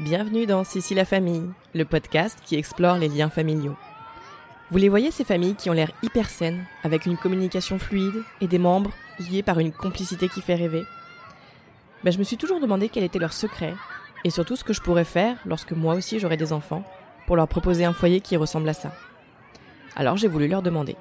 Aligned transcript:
Bienvenue 0.00 0.46
dans 0.46 0.64
Sissi 0.64 0.94
la 0.94 1.04
famille, 1.04 1.50
le 1.74 1.84
podcast 1.84 2.38
qui 2.42 2.56
explore 2.56 2.96
les 2.96 3.08
liens 3.08 3.28
familiaux. 3.28 3.76
Vous 4.70 4.78
les 4.78 4.88
voyez 4.88 5.10
ces 5.10 5.24
familles 5.24 5.56
qui 5.56 5.68
ont 5.68 5.74
l'air 5.74 5.92
hyper 6.02 6.30
saines, 6.30 6.64
avec 6.82 7.04
une 7.04 7.18
communication 7.18 7.78
fluide 7.78 8.22
et 8.40 8.46
des 8.46 8.58
membres 8.58 8.92
liés 9.18 9.42
par 9.42 9.58
une 9.58 9.72
complicité 9.72 10.30
qui 10.30 10.40
fait 10.40 10.54
rêver 10.54 10.84
ben, 12.02 12.10
Je 12.10 12.18
me 12.18 12.24
suis 12.24 12.38
toujours 12.38 12.60
demandé 12.60 12.88
quel 12.88 13.04
était 13.04 13.18
leur 13.18 13.34
secret, 13.34 13.74
et 14.24 14.30
surtout 14.30 14.56
ce 14.56 14.64
que 14.64 14.72
je 14.72 14.80
pourrais 14.80 15.04
faire 15.04 15.36
lorsque 15.44 15.72
moi 15.72 15.92
aussi 15.96 16.18
j'aurais 16.18 16.38
des 16.38 16.54
enfants, 16.54 16.82
pour 17.26 17.36
leur 17.36 17.46
proposer 17.46 17.84
un 17.84 17.92
foyer 17.92 18.22
qui 18.22 18.38
ressemble 18.38 18.70
à 18.70 18.74
ça. 18.74 18.94
Alors 19.96 20.16
j'ai 20.16 20.28
voulu 20.28 20.48
leur 20.48 20.62
demander. 20.62 20.96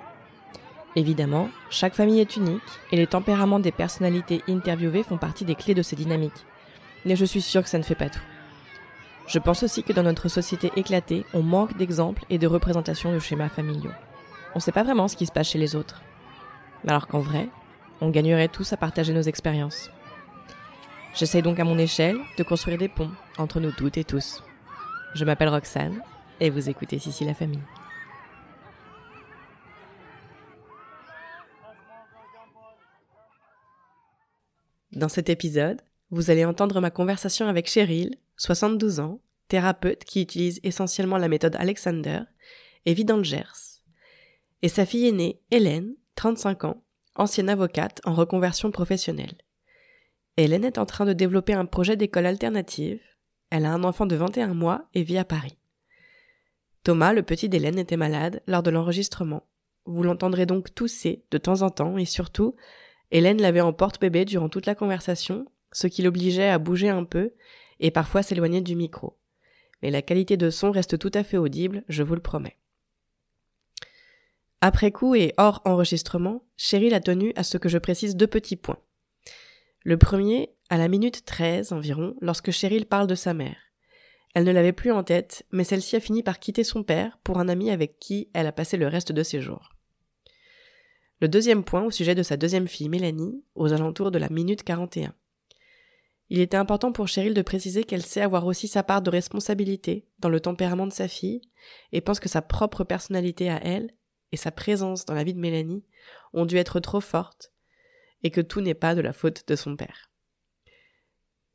Évidemment, 0.98 1.48
chaque 1.70 1.96
famille 1.96 2.20
est 2.20 2.36
unique, 2.36 2.62
et 2.92 2.98
les 2.98 3.08
tempéraments 3.08 3.62
des 3.62 3.72
personnalités 3.72 4.44
interviewées 4.50 5.04
font 5.04 5.18
partie 5.18 5.46
des 5.46 5.56
clés 5.56 5.74
de 5.74 5.84
ces 5.84 5.96
dynamiques. 5.96 6.46
Mais 7.06 7.16
je 7.16 7.24
suis 7.24 7.42
sûre 7.42 7.64
que 7.64 7.70
ça 7.70 7.78
ne 7.78 7.84
fait 7.84 7.96
pas 7.96 8.10
tout. 8.10 8.20
Je 9.30 9.38
pense 9.38 9.62
aussi 9.62 9.84
que 9.84 9.94
dans 9.94 10.02
notre 10.02 10.28
société 10.28 10.72
éclatée, 10.76 11.24
on 11.36 11.44
manque 11.44 11.78
d'exemples 11.78 12.26
et 12.32 12.40
de 12.40 12.48
représentations 12.48 13.14
de 13.14 13.20
schémas 13.20 13.50
familiaux. 13.50 13.92
On 14.56 14.58
ne 14.58 14.62
sait 14.62 14.72
pas 14.72 14.82
vraiment 14.82 15.08
ce 15.08 15.16
qui 15.16 15.28
se 15.28 15.32
passe 15.32 15.50
chez 15.50 15.60
les 15.60 15.76
autres. 15.76 16.02
Alors 16.88 17.06
qu'en 17.06 17.20
vrai, 17.20 17.48
on 18.02 18.10
gagnerait 18.10 18.48
tous 18.48 18.74
à 18.74 18.78
partager 18.78 19.14
nos 19.14 19.22
expériences. 19.22 19.92
J'essaye 21.14 21.44
donc 21.44 21.60
à 21.60 21.64
mon 21.64 21.78
échelle 21.78 22.18
de 22.40 22.44
construire 22.44 22.80
des 22.80 22.88
ponts 22.88 23.12
entre 23.38 23.60
nous 23.60 23.72
toutes 23.72 23.98
et 23.98 24.04
tous. 24.04 24.44
Je 25.14 25.26
m'appelle 25.26 25.50
Roxane 25.50 26.02
et 26.40 26.50
vous 26.50 26.68
écoutez 26.68 26.98
Sissi 26.98 27.24
la 27.24 27.36
famille. 27.36 27.62
Dans 34.92 35.10
cet 35.10 35.30
épisode, 35.30 35.82
vous 36.10 36.32
allez 36.32 36.46
entendre 36.46 36.82
ma 36.82 36.90
conversation 36.90 37.48
avec 37.48 37.70
Cheryl, 37.70 38.16
72 38.40 39.02
ans, 39.02 39.20
thérapeute 39.50 40.06
qui 40.06 40.22
utilise 40.22 40.62
essentiellement 40.64 41.18
la 41.18 41.28
méthode 41.28 41.58
Alexander, 41.58 42.22
et 42.86 42.94
vit 42.94 43.06
dans 43.06 43.18
le 43.18 43.24
Gers. 43.24 43.84
Et 44.62 44.70
sa 44.70 44.86
fille 44.86 45.08
aînée, 45.08 45.42
Hélène, 45.52 45.94
35 46.16 46.64
ans, 46.64 46.84
ancienne 47.16 47.50
avocate 47.50 48.00
en 48.06 48.14
reconversion 48.14 48.72
professionnelle. 48.72 49.38
Hélène 50.38 50.64
est 50.64 50.78
en 50.78 50.86
train 50.86 51.06
de 51.06 51.12
développer 51.12 51.52
un 51.52 51.66
projet 51.66 51.98
d'école 51.98 52.26
alternative. 52.26 53.02
Elle 53.50 53.66
a 53.66 53.74
un 53.74 53.84
enfant 53.84 54.06
de 54.06 54.16
21 54.16 54.54
mois 54.54 54.88
et 54.94 55.04
vit 55.04 55.18
à 55.18 55.26
Paris. 55.26 55.58
Thomas, 56.84 57.12
le 57.12 57.24
petit 57.24 57.50
d'Hélène, 57.50 57.78
était 57.78 57.98
malade 57.98 58.42
lors 58.48 58.64
de 58.64 58.70
l'enregistrement. 58.70 59.48
Vous 59.86 60.02
l'entendrez 60.02 60.46
donc 60.46 60.74
tousser 60.74 61.26
de 61.32 61.38
temps 61.38 61.62
en 61.62 61.70
temps 61.70 61.98
et 61.98 62.06
surtout, 62.06 62.56
Hélène 63.12 63.42
l'avait 63.42 63.60
en 63.60 63.74
porte-bébé 63.74 64.24
durant 64.24 64.48
toute 64.48 64.66
la 64.66 64.76
conversation, 64.76 65.46
ce 65.74 65.88
qui 65.88 66.04
l'obligeait 66.04 66.48
à 66.48 66.58
bouger 66.58 66.88
un 66.88 67.04
peu 67.04 67.34
et 67.80 67.92
parfois 67.92 68.24
s'éloigner 68.24 68.62
du 68.62 68.76
micro. 68.76 69.18
Mais 69.82 69.92
la 69.92 70.02
qualité 70.02 70.38
de 70.38 70.50
son 70.50 70.72
reste 70.72 70.98
tout 70.98 71.12
à 71.14 71.24
fait 71.24 71.38
audible, 71.38 71.84
je 71.88 72.04
vous 72.04 72.16
le 72.16 72.22
promets. 72.22 72.58
Après 74.62 74.92
coup 74.92 75.16
et 75.16 75.34
hors 75.38 75.62
enregistrement, 75.64 76.44
Cheryl 76.58 76.94
a 76.94 77.00
tenu 77.00 77.32
à 77.36 77.44
ce 77.44 77.58
que 77.58 77.70
je 77.70 77.78
précise 77.78 78.18
deux 78.18 78.28
petits 78.28 78.58
points. 78.58 78.80
Le 79.84 79.98
premier, 79.98 80.50
à 80.70 80.78
la 80.78 80.90
minute 80.90 81.24
13 81.24 81.72
environ, 81.72 82.16
lorsque 82.20 82.52
Cheryl 82.52 82.86
parle 82.86 83.08
de 83.08 83.16
sa 83.16 83.34
mère. 83.34 83.58
Elle 84.36 84.44
ne 84.44 84.52
l'avait 84.52 84.74
plus 84.74 84.92
en 84.92 85.04
tête, 85.04 85.46
mais 85.52 85.64
celle-ci 85.64 85.96
a 85.96 86.00
fini 86.00 86.24
par 86.24 86.40
quitter 86.40 86.64
son 86.64 86.84
père 86.84 87.18
pour 87.24 87.40
un 87.40 87.48
ami 87.48 87.72
avec 87.72 88.00
qui 88.00 88.30
elle 88.34 88.48
a 88.48 88.52
passé 88.52 88.78
le 88.78 88.88
reste 88.88 89.12
de 89.12 89.24
ses 89.24 89.42
jours. 89.42 89.70
Le 91.22 91.28
deuxième 91.28 91.64
point 91.64 91.84
au 91.84 91.92
sujet 91.92 92.16
de 92.16 92.24
sa 92.24 92.38
deuxième 92.38 92.68
fille, 92.68 92.90
Mélanie, 92.90 93.44
aux 93.56 93.74
alentours 93.74 94.12
de 94.12 94.20
la 94.20 94.30
minute 94.30 94.64
41. 94.64 95.14
Il 96.30 96.42
était 96.42 96.58
important 96.58 96.92
pour 96.92 97.08
Cheryl 97.08 97.34
de 97.34 97.42
préciser 97.42 97.84
qu'elle 97.84 98.06
sait 98.06 98.22
avoir 98.22 98.46
aussi 98.46 98.68
sa 98.68 98.84
part 98.84 99.02
de 99.02 99.10
responsabilité 99.10 100.08
dans 100.20 100.30
le 100.30 100.40
tempérament 100.40 100.86
de 100.86 100.94
sa 100.94 101.08
fille 101.08 101.42
et 101.92 102.02
pense 102.02 102.20
que 102.20 102.30
sa 102.30 102.44
propre 102.44 102.84
personnalité 102.84 103.50
à 103.50 103.60
elle 103.64 103.92
et 104.32 104.38
sa 104.38 104.52
présence 104.52 105.06
dans 105.06 105.16
la 105.16 105.24
vie 105.24 105.34
de 105.34 105.40
Mélanie 105.40 105.84
ont 106.34 106.46
dû 106.46 106.58
être 106.58 106.80
trop 106.80 107.02
fortes 107.02 107.52
et 108.22 108.30
que 108.30 108.42
tout 108.42 108.62
n'est 108.62 108.76
pas 108.76 108.94
de 108.94 109.02
la 109.02 109.14
faute 109.14 109.48
de 109.48 109.56
son 109.56 109.76
père. 109.76 110.12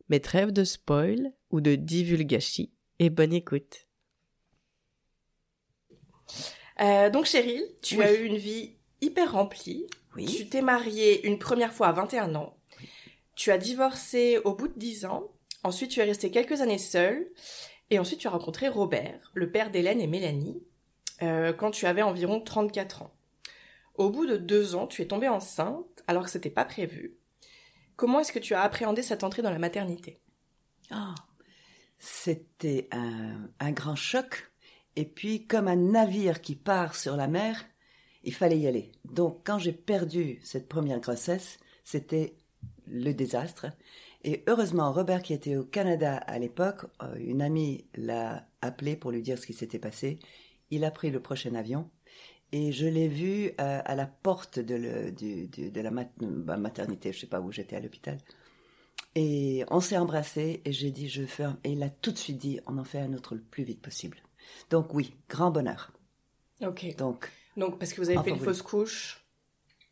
Mais 0.09 0.19
trêve 0.19 0.51
de 0.51 0.65
spoil 0.65 1.33
ou 1.51 1.61
de 1.61 1.77
divulgachie 1.77 2.73
et 2.99 3.11
bonne 3.11 3.33
écoute. 3.33 3.87
Euh, 6.81 7.11
donc 7.11 7.27
Cheryl, 7.27 7.63
tu 7.81 8.03
as 8.03 8.13
eu 8.13 8.25
une 8.25 8.37
vie 8.37 8.77
hyper 9.01 9.33
remplie. 9.33 9.87
Oui. 10.17 10.27
Tu 10.27 10.49
t'es 10.49 10.63
mariée 10.63 11.27
une 11.27 11.39
première 11.39 11.73
fois 11.73 11.89
à 11.89 11.93
21 11.93 12.35
ans. 12.35 12.54
Tu 13.35 13.51
as 13.51 13.59
divorcé 13.59 14.39
au 14.45 14.55
bout 14.55 14.69
de 14.69 14.79
10 14.79 15.07
ans. 15.07 15.31
Ensuite, 15.63 15.91
tu 15.91 16.01
es 16.01 16.05
restée 16.05 16.31
quelques 16.31 16.61
années 16.61 16.79
seule. 16.79 17.27
Et 17.91 17.99
ensuite, 17.99 18.21
tu 18.21 18.27
as 18.27 18.31
rencontré 18.31 18.69
Robert, 18.69 19.31
le 19.35 19.51
père 19.51 19.71
d'Hélène 19.71 20.01
et 20.01 20.07
Mélanie, 20.07 20.63
euh, 21.23 21.53
quand 21.53 21.71
tu 21.71 21.87
avais 21.87 22.03
environ 22.03 22.41
34 22.41 23.03
ans. 23.03 23.15
Au 23.95 24.11
bout 24.11 24.27
de 24.27 24.37
deux 24.37 24.75
ans, 24.75 24.87
tu 24.87 25.03
es 25.03 25.07
tombée 25.07 25.29
enceinte 25.29 26.03
alors 26.07 26.25
que 26.25 26.31
c'était 26.31 26.51
pas 26.51 26.65
prévu. 26.65 27.17
Comment 27.97 28.21
est-ce 28.21 28.33
que 28.33 28.39
tu 28.39 28.55
as 28.55 28.63
appréhendé 28.63 29.03
cette 29.03 29.23
entrée 29.23 29.43
dans 29.43 29.51
la 29.51 29.59
maternité? 29.59 30.21
Ah, 30.91 31.15
C'était 31.99 32.89
un, 32.91 33.51
un 33.61 33.73
grand 33.73 33.95
choc. 33.95 34.51
Et 34.97 35.05
puis, 35.05 35.47
comme 35.47 35.69
un 35.69 35.77
navire 35.77 36.41
qui 36.41 36.57
part 36.57 36.97
sur 36.97 37.17
la 37.17 37.29
mer, 37.29 37.65
il 38.25 38.35
fallait 38.35 38.59
y 38.59 38.67
aller. 38.67 38.93
Donc, 39.05 39.43
quand 39.45 39.59
j'ai 39.59 39.73
perdu 39.73 40.41
cette 40.43 40.69
première 40.69 41.01
grossesse, 41.01 41.59
c'était 41.85 42.37
le 42.87 43.13
désastre. 43.13 43.67
Et 44.23 44.43
heureusement, 44.49 44.93
Robert, 44.93 45.23
qui 45.23 45.33
était 45.35 45.57
au 45.57 45.65
Canada 45.65 46.17
à 46.17 46.39
l'époque, 46.39 46.87
euh, 47.03 47.15
une 47.19 47.43
amie 47.43 47.87
l'a 47.95 48.49
appelé 48.63 48.97
pour 48.97 49.11
lui 49.11 49.23
dire 49.23 49.39
ce 49.39 49.47
qui 49.47 49.53
s'était 49.53 49.79
passé. 49.79 50.19
Il 50.71 50.85
a 50.85 50.91
pris 50.91 51.11
le 51.11 51.21
prochain 51.21 51.55
avion. 51.55 51.91
Et 52.53 52.73
je 52.73 52.87
l'ai 52.87 53.09
vu 53.09 53.49
euh, 53.61 53.81
à 53.85 53.95
la 53.97 54.07
porte 54.07 54.59
de, 54.61 54.75
le- 54.77 55.13
du- 55.13 55.49
du- 55.49 55.71
de 55.71 55.81
la 55.81 55.91
mat- 55.91 56.13
ma 56.23 56.57
maternité, 56.57 57.13
je 57.13 57.21
sais 57.21 57.27
pas 57.27 57.41
où 57.41 57.51
j'étais 57.53 57.77
à 57.77 57.81
l'hôpital. 57.81 58.19
Et 59.17 59.65
on 59.71 59.81
s'est 59.81 59.99
embrassés 59.99 60.63
et 60.65 60.73
j'ai 60.73 60.91
dit 60.91 61.09
je 61.09 61.25
ferme. 61.27 61.59
Et 61.65 61.73
il 61.73 61.83
a 61.83 61.91
tout 61.91 62.13
de 62.13 62.19
suite 62.19 62.39
dit 62.39 62.61
on 62.67 62.79
en 62.79 62.85
fait 62.85 62.99
un 63.01 63.13
autre 63.15 63.35
le 63.35 63.43
plus 63.43 63.65
vite 63.65 63.81
possible. 63.83 64.19
Donc 64.71 64.95
oui, 64.95 65.15
grand 65.29 65.51
bonheur. 65.51 65.93
Ok. 66.63 66.87
Donc 66.97 67.31
Donc, 67.57 67.79
parce 67.79 67.93
que 67.93 68.01
vous 68.01 68.09
avez 68.11 68.19
Enfin, 68.19 68.25
fait 68.25 68.31
une 68.31 68.41
oui. 68.41 68.45
fausse 68.45 68.63
couche 68.63 69.25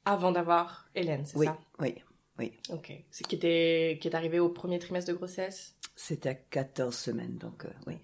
avant 0.05 0.33
d'avoir 0.33 0.89
Hélène, 0.95 1.25
c'est 1.27 1.39
oui, 1.39 1.47
ça? 1.47 1.59
oui, 1.81 1.95
oui. 2.39 2.53
Ok. 2.71 2.93
C'est 3.11 3.27
qui, 3.27 3.37
était, 3.37 3.99
qui 4.01 4.09
est 4.09 4.15
arrivé 4.15 4.41
au 4.41 4.49
premier 4.49 4.79
trimestre 4.79 5.11
de 5.13 5.17
grossesse? 5.17 5.77
C'était 5.95 6.31
à 6.31 6.35
14 6.35 6.95
semaines, 6.95 7.37
donc 7.37 7.65
euh, 7.65 7.71
oui, 7.87 7.95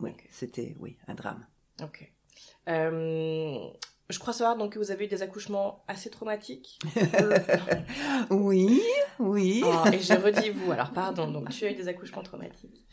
oui, 0.00 0.12
c'était 0.30 0.76
oui 0.78 0.96
un 1.08 1.14
drame. 1.14 1.46
Ok. 1.82 2.10
Euh, 2.68 3.68
je 4.08 4.18
crois 4.18 4.32
savoir 4.32 4.56
donc 4.56 4.74
que 4.74 4.78
vous 4.78 4.90
avez 4.90 5.06
eu 5.06 5.08
des 5.08 5.22
accouchements 5.22 5.84
assez 5.88 6.10
traumatiques? 6.10 6.78
Oui, 8.30 8.80
oui. 9.18 9.62
Oh, 9.64 9.88
et 9.92 10.00
j'ai 10.00 10.14
redit 10.14 10.50
vous, 10.50 10.72
alors 10.72 10.92
pardon, 10.92 11.30
donc 11.30 11.50
tu 11.50 11.64
as 11.64 11.70
eu 11.70 11.74
des 11.74 11.88
accouchements 11.88 12.22
traumatiques. 12.22 12.84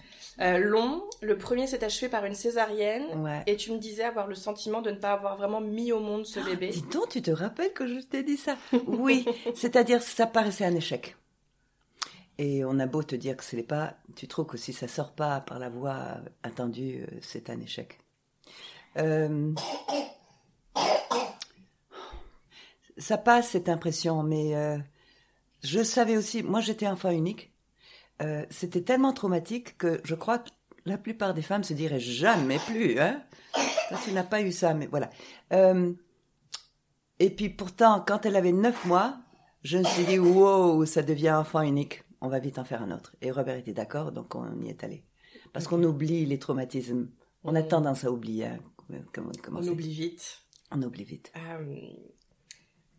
Euh, 0.41 0.57
long, 0.57 1.03
le 1.21 1.37
premier 1.37 1.67
s'est 1.67 1.83
achevé 1.83 2.09
par 2.09 2.25
une 2.25 2.33
césarienne 2.33 3.05
Ouais. 3.23 3.43
et 3.45 3.55
tu 3.55 3.71
me 3.71 3.77
disais 3.77 4.03
avoir 4.03 4.27
le 4.27 4.33
sentiment 4.35 4.81
de 4.81 4.89
ne 4.89 4.95
pas 4.97 5.11
avoir 5.13 5.37
vraiment 5.37 5.61
mis 5.61 5.91
au 5.91 5.99
monde 5.99 6.25
ce 6.25 6.39
bébé. 6.39 6.69
Dis 6.69 6.81
donc, 6.83 7.09
tu 7.09 7.21
te 7.21 7.29
rappelles 7.31 7.71
que 7.73 7.85
je 7.87 7.99
t'ai 7.99 8.23
dit 8.23 8.37
ça? 8.37 8.57
Oui, 8.87 9.25
c'est-à-dire 9.55 10.01
ça 10.01 10.25
paraissait 10.25 10.65
un 10.65 10.75
échec. 10.75 11.15
Et 12.39 12.65
on 12.65 12.79
a 12.79 12.87
beau 12.87 13.03
te 13.03 13.15
dire 13.15 13.37
que 13.37 13.43
ce 13.43 13.55
n'est 13.55 13.61
pas, 13.63 13.93
tu 14.15 14.27
trouves 14.27 14.47
que 14.47 14.57
si 14.57 14.73
ça 14.73 14.87
sort 14.87 15.11
pas 15.11 15.39
par 15.41 15.59
la 15.59 15.69
voie 15.69 16.17
attendue, 16.41 17.03
euh, 17.03 17.17
c'est 17.21 17.51
un 17.51 17.59
échec. 17.59 17.99
Euh, 18.97 19.53
Ça 22.97 23.17
passe 23.17 23.49
cette 23.49 23.69
impression, 23.69 24.21
mais 24.23 24.55
euh, 24.55 24.77
je 25.63 25.83
savais 25.83 26.15
aussi, 26.15 26.43
moi 26.43 26.59
j'étais 26.61 26.87
enfant 26.87 27.09
unique, 27.09 27.51
Euh, 28.23 28.45
c'était 28.49 28.81
tellement 28.83 29.13
traumatique 29.13 29.77
que 29.77 29.99
je 30.03 30.15
crois 30.15 30.39
que 30.39 30.49
la 30.85 30.97
plupart 30.97 31.33
des 31.33 31.41
femmes 31.41 31.63
se 31.63 31.73
diraient 31.73 31.99
jamais 31.99 32.59
plus, 32.59 32.99
hein 32.99 33.23
Toi, 33.89 33.97
tu 34.03 34.11
n'as 34.11 34.23
pas 34.23 34.41
eu 34.41 34.51
ça, 34.51 34.73
mais 34.73 34.87
voilà. 34.87 35.09
Euh, 35.51 35.93
et 37.19 37.29
puis 37.29 37.49
pourtant, 37.49 38.03
quand 38.05 38.25
elle 38.25 38.35
avait 38.35 38.51
neuf 38.51 38.85
mois, 38.85 39.17
je 39.63 39.77
me 39.77 39.83
suis 39.83 40.03
dit, 40.05 40.19
wow, 40.19 40.85
ça 40.85 41.03
devient 41.03 41.31
enfant 41.31 41.61
unique. 41.61 42.03
On 42.21 42.27
va 42.27 42.39
vite 42.39 42.59
en 42.59 42.65
faire 42.65 42.81
un 42.81 42.91
autre. 42.91 43.15
Et 43.21 43.31
Robert 43.31 43.57
était 43.57 43.73
d'accord, 43.73 44.11
donc 44.11 44.35
on 44.35 44.61
y 44.61 44.69
est 44.69 44.83
allé. 44.83 45.05
Parce 45.51 45.67
qu'on 45.67 45.83
oublie 45.83 46.25
les 46.25 46.39
traumatismes. 46.39 47.09
On 47.43 47.55
a 47.55 47.63
tendance 47.63 48.03
à 48.05 48.11
oublier. 48.11 48.45
hein, 48.45 48.59
comment, 49.13 49.31
comment 49.41 49.59
On 49.61 49.67
oublie 49.67 49.93
vite. 49.93 50.39
On 50.71 50.81
oublie 50.81 51.03
vite. 51.03 51.31
Euh, 51.37 51.89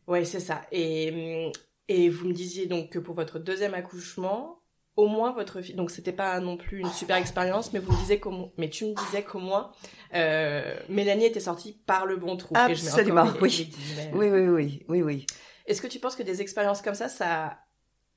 ouais, 0.07 0.25
c'est 0.25 0.41
ça. 0.41 0.63
Et, 0.71 1.51
et 1.89 2.09
vous 2.09 2.29
me 2.29 2.33
disiez 2.35 2.67
donc 2.67 2.91
que 2.91 2.99
pour 2.99 3.15
votre 3.15 3.39
deuxième 3.39 3.75
accouchement, 3.75 4.61
au 4.97 5.07
moins 5.09 5.33
votre 5.33 5.61
fille, 5.61 5.75
donc 5.75 5.91
c'était 5.91 6.13
pas 6.13 6.39
non 6.41 6.57
plus 6.57 6.81
une 6.81 6.91
super 6.91 7.17
expérience, 7.17 7.73
mais 7.73 7.81
vous 7.81 7.93
me 7.93 7.99
disiez 7.99 8.21
mais 8.57 8.71
tu 8.71 8.87
me 8.87 8.95
disais 8.95 9.25
qu'au 9.25 9.41
moins 9.41 9.73
euh, 10.15 10.77
Mélanie 10.89 11.27
était 11.27 11.41
sortie 11.41 11.81
par 11.87 12.07
le 12.07 12.17
bon 12.17 12.37
trou. 12.37 12.55
Et 12.55 12.59
Absolument, 12.59 13.25
les- 13.25 13.41
oui. 13.41 13.71
Oui, 14.13 14.29
oui, 14.31 14.49
oui, 14.49 14.85
oui, 14.89 15.03
oui. 15.03 15.27
Est-ce 15.67 15.83
que 15.83 15.89
tu 15.89 15.99
penses 15.99 16.15
que 16.15 16.23
des 16.23 16.41
expériences 16.43 16.83
comme 16.83 16.95
ça, 16.95 17.09
ça, 17.09 17.59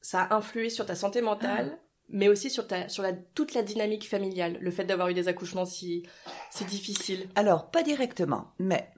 ça 0.01 0.23
a 0.23 0.35
influé 0.35 0.69
sur 0.69 0.85
ta 0.85 0.95
santé 0.95 1.21
mentale 1.21 1.79
mais 2.09 2.29
aussi 2.29 2.49
sur, 2.49 2.67
ta, 2.67 2.87
sur 2.89 3.03
la, 3.03 3.13
toute 3.13 3.53
la 3.53 3.63
dynamique 3.63 4.07
familiale, 4.07 4.57
le 4.61 4.71
fait 4.71 4.85
d'avoir 4.85 5.09
eu 5.09 5.13
des 5.13 5.27
accouchements 5.27 5.65
si, 5.65 6.03
si 6.51 6.63
difficiles? 6.65 7.27
Alors, 7.35 7.69
pas 7.69 7.83
directement, 7.83 8.53
mais 8.59 8.89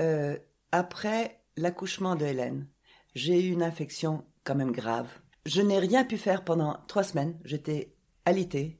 euh, 0.00 0.36
après 0.72 1.40
l'accouchement 1.56 2.16
de 2.16 2.26
Hélène, 2.26 2.66
j'ai 3.14 3.40
eu 3.40 3.52
une 3.52 3.62
infection 3.62 4.24
quand 4.44 4.54
même 4.54 4.72
grave. 4.72 5.08
Je 5.48 5.62
n'ai 5.62 5.78
rien 5.78 6.04
pu 6.04 6.18
faire 6.18 6.44
pendant 6.44 6.76
trois 6.88 7.02
semaines, 7.02 7.34
j'étais 7.42 7.94
alitée, 8.26 8.78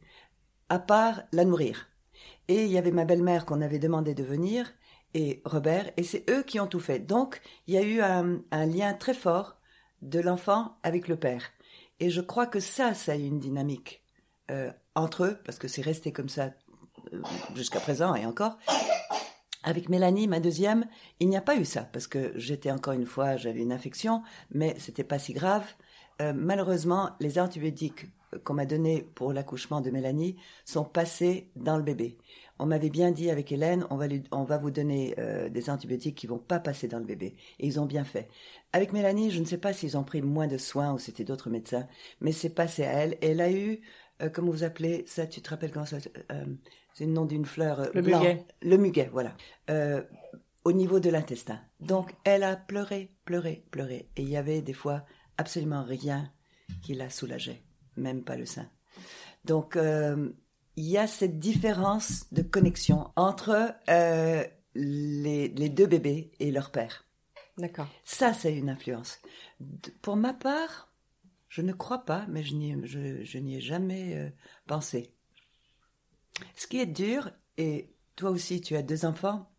à 0.69 0.79
part 0.79 1.23
la 1.33 1.47
nourrir. 1.47 1.89
Et 2.47 2.67
il 2.67 2.71
y 2.71 2.77
avait 2.77 2.91
ma 2.91 3.07
belle-mère 3.07 3.47
qu'on 3.47 3.63
avait 3.63 3.79
demandé 3.79 4.13
de 4.13 4.23
venir, 4.23 4.71
et 5.15 5.41
Robert, 5.47 5.91
et 5.97 6.03
c'est 6.03 6.29
eux 6.29 6.43
qui 6.43 6.61
ont 6.61 6.67
tout 6.67 6.79
fait. 6.79 6.99
Donc, 6.99 7.41
il 7.67 7.73
y 7.73 7.79
a 7.79 7.83
eu 7.83 8.03
un, 8.03 8.67
lien 8.67 8.93
très 8.93 9.15
fort 9.15 9.57
de 10.03 10.21
l'enfant 10.21 10.77
avec 10.83 11.09
le 11.09 11.17
père. 11.17 11.43
Et 12.01 12.11
je 12.11 12.21
crois 12.21 12.47
que 12.47 12.61
ça, 12.61 12.93
ça 12.93 13.13
a 13.13 13.17
eu 13.17 13.25
une 13.25 13.41
dynamique 13.41 14.03
euh, 14.51 14.71
entre 14.95 15.25
eux, 15.25 15.39
parce 15.47 15.59
que 15.59 15.69
c'est 15.69 15.81
resté 15.81 16.13
comme 16.13 16.29
ça 16.29 16.51
euh, 17.15 17.23
jusqu'à 17.55 17.81
présent 17.81 18.15
et 18.15 18.27
encore. 18.27 18.59
Avec 19.63 19.89
Mélanie, 19.89 20.29
ma 20.29 20.39
deuxième, 20.39 20.85
il 21.19 21.31
n'y 21.31 21.37
a 21.39 21.41
pas 21.41 21.57
eu 21.57 21.65
ça, 21.65 21.85
parce 21.85 22.09
que 22.09 22.31
j'étais 22.37 22.71
encore 22.71 22.93
une 22.93 23.07
fois, 23.07 23.39
j'avais 23.39 23.63
une 23.63 23.73
infection, 23.73 24.23
mais 24.51 24.77
c'était 24.79 25.03
pas 25.03 25.19
si 25.19 25.33
grave. 25.33 25.65
Euh, 26.21 26.33
malheureusement, 26.35 27.11
les 27.21 27.39
antibiotiques 27.39 28.07
qu'on 28.45 28.55
m'a 28.55 28.67
donnés 28.67 29.07
pour 29.15 29.33
l'accouchement 29.33 29.81
de 29.81 29.91
Mélanie 29.91 30.37
sont 30.65 30.85
passés 30.85 31.51
dans 31.57 31.77
le 31.77 31.83
bébé. 31.83 32.19
On 32.59 32.67
m'avait 32.67 32.91
bien 32.91 33.13
dit 33.13 33.31
avec 33.31 33.53
Hélène, 33.53 33.87
on 33.91 33.97
va, 33.97 34.09
lui, 34.09 34.23
on 34.33 34.43
va 34.43 34.59
vous 34.59 34.71
donner 34.71 35.15
euh, 35.19 35.49
des 35.49 35.71
antibiotiques 35.71 36.17
qui 36.17 36.27
vont 36.27 36.39
pas 36.39 36.59
passer 36.59 36.89
dans 36.89 36.99
le 36.99 37.05
bébé. 37.05 37.37
Et 37.61 37.67
ils 37.67 37.79
ont 37.79 37.87
bien 37.87 38.05
fait. 38.05 38.29
Avec 38.73 38.93
Mélanie, 38.93 39.31
je 39.31 39.41
ne 39.41 39.45
sais 39.45 39.59
pas 39.59 39.73
s'ils 39.73 39.97
ont 39.97 40.03
pris 40.03 40.23
moins 40.23 40.49
de 40.49 40.59
soins 40.59 40.93
ou 40.93 40.99
c'était 40.99 41.25
d'autres 41.25 41.51
médecins, 41.51 41.87
mais 42.21 42.33
c'est 42.33 42.51
passé 42.51 42.85
à 42.85 42.93
elle. 42.93 43.13
Et 43.23 43.29
elle 43.29 43.41
a 43.41 43.51
eu, 43.51 43.81
euh, 44.23 44.29
comment 44.29 44.51
vous 44.51 44.65
appelez 44.65 45.05
ça 45.07 45.27
Tu 45.27 45.41
te 45.41 45.51
rappelles 45.51 45.71
comment 45.71 45.87
ça 45.87 45.99
euh, 46.33 46.45
C'est 46.95 47.07
le 47.07 47.13
nom 47.13 47.27
d'une 47.27 47.47
fleur. 47.47 47.89
le 47.95 48.03
muguet. 48.03 48.45
Le 48.63 48.77
muguet, 48.77 49.09
voilà. 49.13 49.37
au 50.65 50.73
niveau 50.73 50.99
de 50.99 51.11
l'intestin. 51.11 51.61
Donc, 51.79 52.13
elle 52.25 52.43
a 52.43 52.57
pleuré, 52.57 53.13
pleuré, 53.25 53.65
pleuré. 53.71 54.09
Et 54.17 54.23
il 54.23 54.29
y 54.29 54.37
avait 54.37 54.63
des 54.63 54.73
fois 54.73 55.05
absolument 55.39 55.85
rien 55.85 56.31
qui 56.83 56.95
la 56.95 57.09
soulageait, 57.09 57.63
même 57.97 58.23
pas 58.23 58.37
le 58.37 58.47
sein. 58.47 58.69
Donc, 59.45 59.77
il 60.79 60.85
y 60.85 60.97
a 60.97 61.09
cette 61.09 61.41
différence 61.41 62.33
de 62.33 62.41
connexion 62.41 63.11
entre 63.17 63.75
euh, 63.91 64.45
les, 64.77 65.49
deux 65.49 65.87
bébés 65.87 66.31
et 66.39 66.53
leur 66.53 66.71
père. 66.71 67.05
D'accord. 67.57 67.89
Ça, 68.05 68.33
c'est 68.33 68.57
une 68.57 68.71
influence. 68.71 69.19
Pour 70.03 70.15
ma 70.15 70.33
part, 70.33 70.93
je 71.49 71.63
ne 71.63 71.73
crois 71.73 72.05
pas, 72.05 72.27
mais 72.29 72.45
je 72.45 72.55
n'y 72.55 73.57
ai 73.57 73.61
jamais 73.61 74.15
euh, 74.15 74.31
pensé. 74.69 75.13
Ce 76.55 76.69
qui 76.69 76.79
est 76.79 76.87
dur, 76.87 77.29
et 77.57 77.93
toi 78.15 78.31
aussi, 78.31 78.61
tu 78.61 78.77
as 78.77 78.83
deux 78.83 79.05
enfants, 79.05 79.51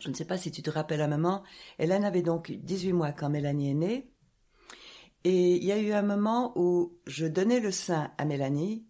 je 0.00 0.08
ne 0.08 0.14
sais 0.14 0.24
pas 0.24 0.36
si 0.36 0.50
tu 0.50 0.62
te 0.62 0.70
rappelles 0.70 1.00
à 1.00 1.06
maman, 1.06 1.44
Hélène 1.78 2.04
avait 2.04 2.22
donc 2.22 2.50
18 2.50 2.92
mois 2.92 3.12
quand 3.12 3.30
Mélanie 3.30 3.70
est 3.70 3.74
née, 3.74 4.09
et 5.24 5.56
il 5.56 5.64
y 5.64 5.72
a 5.72 5.78
eu 5.78 5.92
un 5.92 6.02
moment 6.02 6.52
où 6.56 6.98
je 7.06 7.26
donnais 7.26 7.60
le 7.60 7.70
sein 7.70 8.12
à 8.18 8.24
Mélanie, 8.24 8.86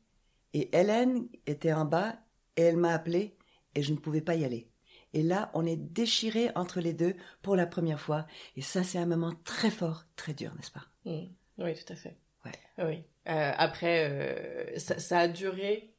et 0.52 0.76
Hélène 0.76 1.28
était 1.46 1.72
en 1.72 1.84
bas 1.84 2.16
et 2.56 2.62
elle 2.62 2.76
m'a 2.76 2.92
appelé 2.92 3.36
et 3.74 3.82
je 3.82 3.92
ne 3.92 3.98
pouvais 3.98 4.20
pas 4.20 4.34
y 4.34 4.44
aller. 4.44 4.68
Et 5.12 5.22
là, 5.22 5.50
on 5.54 5.66
est 5.66 5.76
déchiré 5.76 6.50
entre 6.54 6.80
les 6.80 6.92
deux 6.92 7.14
pour 7.42 7.56
la 7.56 7.66
première 7.66 8.00
fois. 8.00 8.26
Et 8.56 8.62
ça, 8.62 8.84
c'est 8.84 8.98
un 8.98 9.06
moment 9.06 9.32
très 9.44 9.70
fort, 9.70 10.04
très 10.16 10.34
dur, 10.34 10.54
n'est-ce 10.54 10.70
pas? 10.70 10.86
Mmh. 11.04 11.26
Oui, 11.58 11.74
tout 11.74 11.92
à 11.92 11.96
fait. 11.96 12.16
Ouais. 12.44 12.52
Oui. 12.78 13.04
Euh, 13.28 13.52
après, 13.56 14.08
euh, 14.08 14.78
ça, 14.78 15.18
a 15.18 15.28
duré 15.28 15.94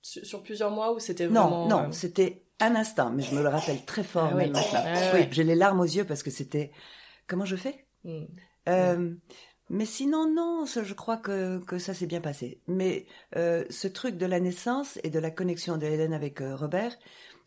sur, 0.00 0.42
plusieurs 0.42 0.70
mois 0.70 0.94
ou 0.94 0.98
c'était 0.98 1.26
vraiment... 1.26 1.68
Non, 1.68 1.68
non, 1.68 1.88
euh, 1.88 1.92
c'était 1.92 2.46
un 2.60 2.74
instant, 2.74 3.10
mais 3.10 3.22
je 3.22 3.34
me 3.34 3.42
le 3.42 3.48
rappelle 3.48 3.84
très 3.84 4.02
fort 4.02 4.30
ah, 4.32 4.34
même 4.34 4.52
oui. 4.54 4.62
maintenant. 4.62 4.82
Ah, 4.84 5.12
oui, 5.14 5.28
j'ai 5.30 5.44
les 5.44 5.54
larmes 5.54 5.80
aux 5.80 5.84
yeux 5.84 6.04
parce 6.04 6.22
que 6.22 6.30
c'était... 6.30 6.72
Comment 7.26 7.44
je 7.44 7.56
fais? 7.56 7.86
Mmh. 8.04 8.24
Mais 9.70 9.86
sinon, 9.86 10.30
non, 10.32 10.66
je 10.66 10.94
crois 10.94 11.16
que, 11.16 11.58
que 11.64 11.78
ça 11.78 11.94
s'est 11.94 12.06
bien 12.06 12.20
passé. 12.20 12.60
Mais 12.66 13.06
euh, 13.36 13.64
ce 13.70 13.88
truc 13.88 14.16
de 14.16 14.26
la 14.26 14.40
naissance 14.40 14.98
et 15.02 15.10
de 15.10 15.18
la 15.18 15.30
connexion 15.30 15.76
de 15.78 15.86
Hélène 15.86 16.12
avec 16.12 16.40
euh, 16.40 16.54
Robert, 16.54 16.96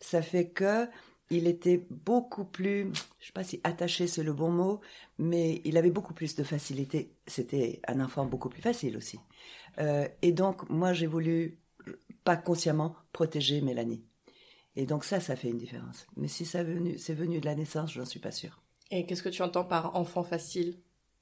ça 0.00 0.22
fait 0.22 0.48
que 0.48 0.86
il 1.30 1.46
était 1.46 1.86
beaucoup 1.90 2.44
plus, 2.44 2.90
je 3.20 3.26
sais 3.26 3.32
pas 3.32 3.44
si 3.44 3.60
attaché 3.62 4.06
c'est 4.06 4.22
le 4.22 4.32
bon 4.32 4.50
mot, 4.50 4.80
mais 5.18 5.60
il 5.64 5.76
avait 5.76 5.90
beaucoup 5.90 6.14
plus 6.14 6.34
de 6.34 6.42
facilité. 6.42 7.12
C'était 7.26 7.80
un 7.86 8.00
enfant 8.00 8.24
beaucoup 8.24 8.48
plus 8.48 8.62
facile 8.62 8.96
aussi. 8.96 9.20
Euh, 9.78 10.08
et 10.22 10.32
donc, 10.32 10.68
moi, 10.70 10.92
j'ai 10.94 11.06
voulu, 11.06 11.58
pas 12.24 12.36
consciemment, 12.36 12.96
protéger 13.12 13.60
Mélanie. 13.60 14.02
Et 14.76 14.86
donc 14.86 15.04
ça, 15.04 15.20
ça 15.20 15.36
fait 15.36 15.48
une 15.48 15.58
différence. 15.58 16.06
Mais 16.16 16.28
si 16.28 16.46
ça 16.46 16.60
c'est 16.98 17.14
venu 17.14 17.40
de 17.40 17.44
la 17.44 17.56
naissance, 17.56 17.92
je 17.92 17.98
n'en 17.98 18.06
suis 18.06 18.20
pas 18.20 18.30
sûre. 18.30 18.62
Et 18.90 19.06
qu'est-ce 19.06 19.22
que 19.22 19.28
tu 19.28 19.42
entends 19.42 19.64
par 19.64 19.96
enfant 19.96 20.22
facile? 20.22 20.78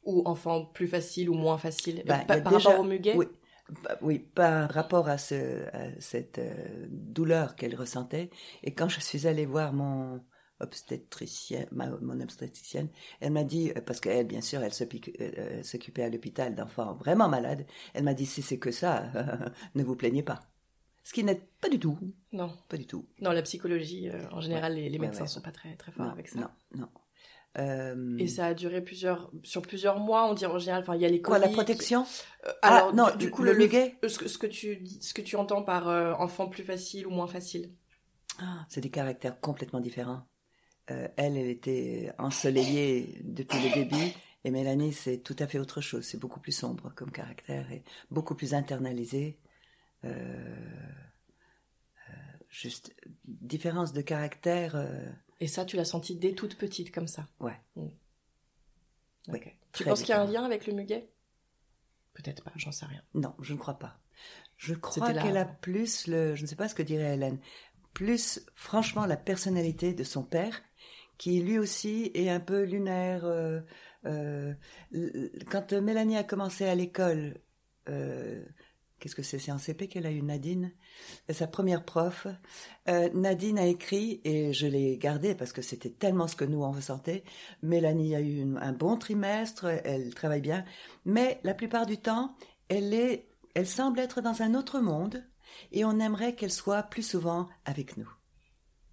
Ou 0.06 0.22
enfant 0.24 0.64
plus 0.64 0.86
facile 0.86 1.28
ou 1.28 1.34
moins 1.34 1.58
facile 1.58 2.02
bah, 2.06 2.24
par, 2.26 2.42
rapport 2.42 2.80
au 2.80 2.84
muguet? 2.84 3.14
oui. 3.16 3.26
Bah, 3.82 3.98
oui, 4.00 4.20
par 4.20 4.70
rapport 4.70 5.08
à, 5.08 5.18
ce, 5.18 5.64
cette 5.98 6.38
euh, 6.38 6.86
douleur 6.88 7.56
qu'elle 7.56 7.74
ressentait. 7.74 8.30
Et 8.62 8.72
quand 8.72 8.88
je 8.88 9.00
suis 9.00 9.26
allée 9.26 9.46
voir 9.46 9.72
mon 9.72 10.22
obstétricienne, 10.60 11.66
mon 11.72 12.20
obstétricienne, 12.20 12.88
elle 13.20 13.32
m'a 13.32 13.44
dit, 13.44 13.72
euh, 13.76 13.80
parce 13.80 14.00
qu'elle, 14.00 14.26
bien 14.26 14.40
sûr, 14.40 14.62
elle 14.62 14.72
euh, 15.20 15.62
s'occupait 15.62 16.04
à 16.04 16.08
l'hôpital 16.08 16.54
d'enfants 16.54 16.94
vraiment 16.94 17.28
malades, 17.28 17.66
elle 17.94 18.04
m'a 18.04 18.14
dit, 18.14 18.26
si 18.26 18.40
c'est 18.40 18.58
que 18.58 18.70
ça, 18.70 19.10
ne 19.74 19.82
vous 19.82 19.96
plaignez 19.96 20.22
pas. 20.22 20.42
Ce 21.02 21.12
qui 21.12 21.24
n'est 21.24 21.40
pas 21.60 21.68
du 21.68 21.78
tout. 21.78 21.98
Non. 22.32 22.52
Pas 22.68 22.76
du 22.76 22.86
tout. 22.86 23.06
Non, 23.20 23.30
la 23.32 23.42
psychologie, 23.42 24.10
en 24.32 24.40
général, 24.40 24.74
les, 24.74 24.98
médecins 24.98 25.24
ne 25.24 25.28
sont 25.28 25.40
pas 25.40 25.52
très, 25.52 25.76
très 25.76 25.92
forts 25.92 26.10
avec 26.10 26.28
ça. 26.28 26.40
Non, 26.40 26.48
non. 26.74 26.88
Euh, 27.58 28.16
Et 28.18 28.28
ça 28.28 28.46
a 28.46 28.54
duré 28.54 28.82
plusieurs, 28.82 29.30
sur 29.42 29.62
plusieurs 29.62 29.98
mois, 29.98 30.28
on 30.28 30.34
dirait 30.34 30.52
en 30.52 30.58
général. 30.58 30.82
Enfin, 30.82 30.94
il 30.94 31.00
y 31.00 31.06
a 31.06 31.08
les 31.08 31.22
Quoi, 31.22 31.38
la 31.38 31.48
protection 31.48 32.04
euh, 32.46 32.52
Alors, 32.62 32.90
ah, 32.92 32.94
non, 32.94 33.16
du, 33.16 33.30
coup, 33.30 33.42
le, 33.42 33.52
le 33.52 33.68
ce, 34.08 34.18
que, 34.18 34.28
ce, 34.28 34.38
que 34.38 34.46
tu, 34.46 34.86
ce 35.00 35.14
que 35.14 35.22
tu 35.22 35.36
entends 35.36 35.62
par 35.62 35.88
euh, 35.88 36.12
enfant 36.14 36.48
plus 36.48 36.64
facile 36.64 37.06
ou 37.06 37.10
moins 37.10 37.26
facile 37.26 37.72
ah, 38.40 38.66
C'est 38.68 38.80
des 38.80 38.90
caractères 38.90 39.40
complètement 39.40 39.80
différents. 39.80 40.26
elle, 40.86 41.10
elle 41.16 41.48
était 41.48 42.12
ensoleillée 42.18 43.20
depuis 43.24 43.58
le 43.60 43.74
début. 43.74 44.12
Et 44.44 44.50
Mélanie, 44.50 44.92
c'est 44.92 45.18
tout 45.18 45.36
à 45.38 45.46
fait 45.46 45.58
autre 45.58 45.80
chose. 45.80 46.04
C'est 46.04 46.20
beaucoup 46.20 46.40
plus 46.40 46.52
sombre 46.52 46.92
comme 46.94 47.10
caractère 47.10 47.70
et 47.72 47.82
beaucoup 48.10 48.34
plus 48.34 48.52
internalisé. 48.54 49.38
juste 52.50 52.94
différence 53.24 53.92
de 53.92 54.02
caractère 54.02 54.76
et 55.40 55.46
ça, 55.46 55.64
tu 55.64 55.76
l'as 55.76 55.84
senti 55.84 56.16
dès 56.16 56.32
toute 56.32 56.56
petite 56.56 56.92
comme 56.92 57.08
ça 57.08 57.26
Ouais. 57.40 57.58
Mm. 57.76 57.88
Tu 59.72 59.84
penses 59.84 60.00
qu'il 60.00 60.10
y 60.10 60.12
a 60.12 60.22
un 60.22 60.26
lien 60.26 60.44
avec 60.44 60.66
le 60.66 60.72
muguet? 60.72 61.10
Peut-être 62.14 62.42
pas, 62.42 62.52
j'en 62.56 62.72
sais 62.72 62.86
rien. 62.86 63.02
Non, 63.14 63.34
je 63.40 63.52
ne 63.52 63.58
crois 63.58 63.78
pas. 63.78 63.98
Je 64.56 64.74
crois 64.74 65.12
qu'elle 65.12 65.36
a 65.36 65.44
plus 65.44 66.06
le, 66.06 66.34
je 66.34 66.42
ne 66.42 66.46
sais 66.46 66.56
pas 66.56 66.68
ce 66.68 66.74
que 66.74 66.82
dirait 66.82 67.14
Hélène, 67.14 67.38
plus 67.92 68.40
franchement 68.54 69.04
la 69.04 69.18
personnalité 69.18 69.92
de 69.92 70.04
son 70.04 70.22
père, 70.22 70.62
qui 71.18 71.40
lui 71.42 71.58
aussi 71.58 72.10
est 72.14 72.30
un 72.30 72.40
peu 72.40 72.62
lunaire. 72.62 73.24
Euh, 73.24 73.60
euh, 74.06 74.54
quand 75.50 75.72
Mélanie 75.74 76.16
a 76.16 76.24
commencé 76.24 76.64
à 76.64 76.74
l'école, 76.74 77.38
euh, 77.88 78.42
qu'est-ce 78.98 79.14
que 79.14 79.22
c'est? 79.22 79.38
C'est 79.38 79.50
un 79.50 79.58
CP 79.58 79.88
qu'elle 79.88 80.06
a 80.06 80.10
eu, 80.10 80.22
Nadine, 80.22 80.72
sa 81.30 81.46
première 81.46 81.84
prof. 81.84 82.26
Euh, 82.88 83.08
Nadine 83.14 83.58
a 83.58 83.66
écrit, 83.66 84.20
et 84.24 84.52
je 84.52 84.66
l'ai 84.66 84.96
gardé 84.96 85.34
parce 85.34 85.52
que 85.52 85.62
c'était 85.62 85.90
tellement 85.90 86.28
ce 86.28 86.36
que 86.36 86.44
nous 86.44 86.62
en 86.62 86.72
ressentait. 86.72 87.24
Mélanie 87.62 88.14
a 88.14 88.20
eu 88.20 88.56
un 88.56 88.72
bon 88.72 88.96
trimestre, 88.96 89.66
elle 89.66 90.14
travaille 90.14 90.40
bien, 90.40 90.64
mais 91.04 91.40
la 91.44 91.54
plupart 91.54 91.86
du 91.86 91.98
temps, 91.98 92.34
elle 92.68 92.94
est, 92.94 93.28
elle 93.54 93.66
semble 93.66 94.00
être 94.00 94.20
dans 94.20 94.42
un 94.42 94.54
autre 94.54 94.80
monde, 94.80 95.24
et 95.72 95.84
on 95.84 96.00
aimerait 96.00 96.34
qu'elle 96.34 96.52
soit 96.52 96.82
plus 96.82 97.06
souvent 97.06 97.48
avec 97.64 97.96
nous. 97.96 98.10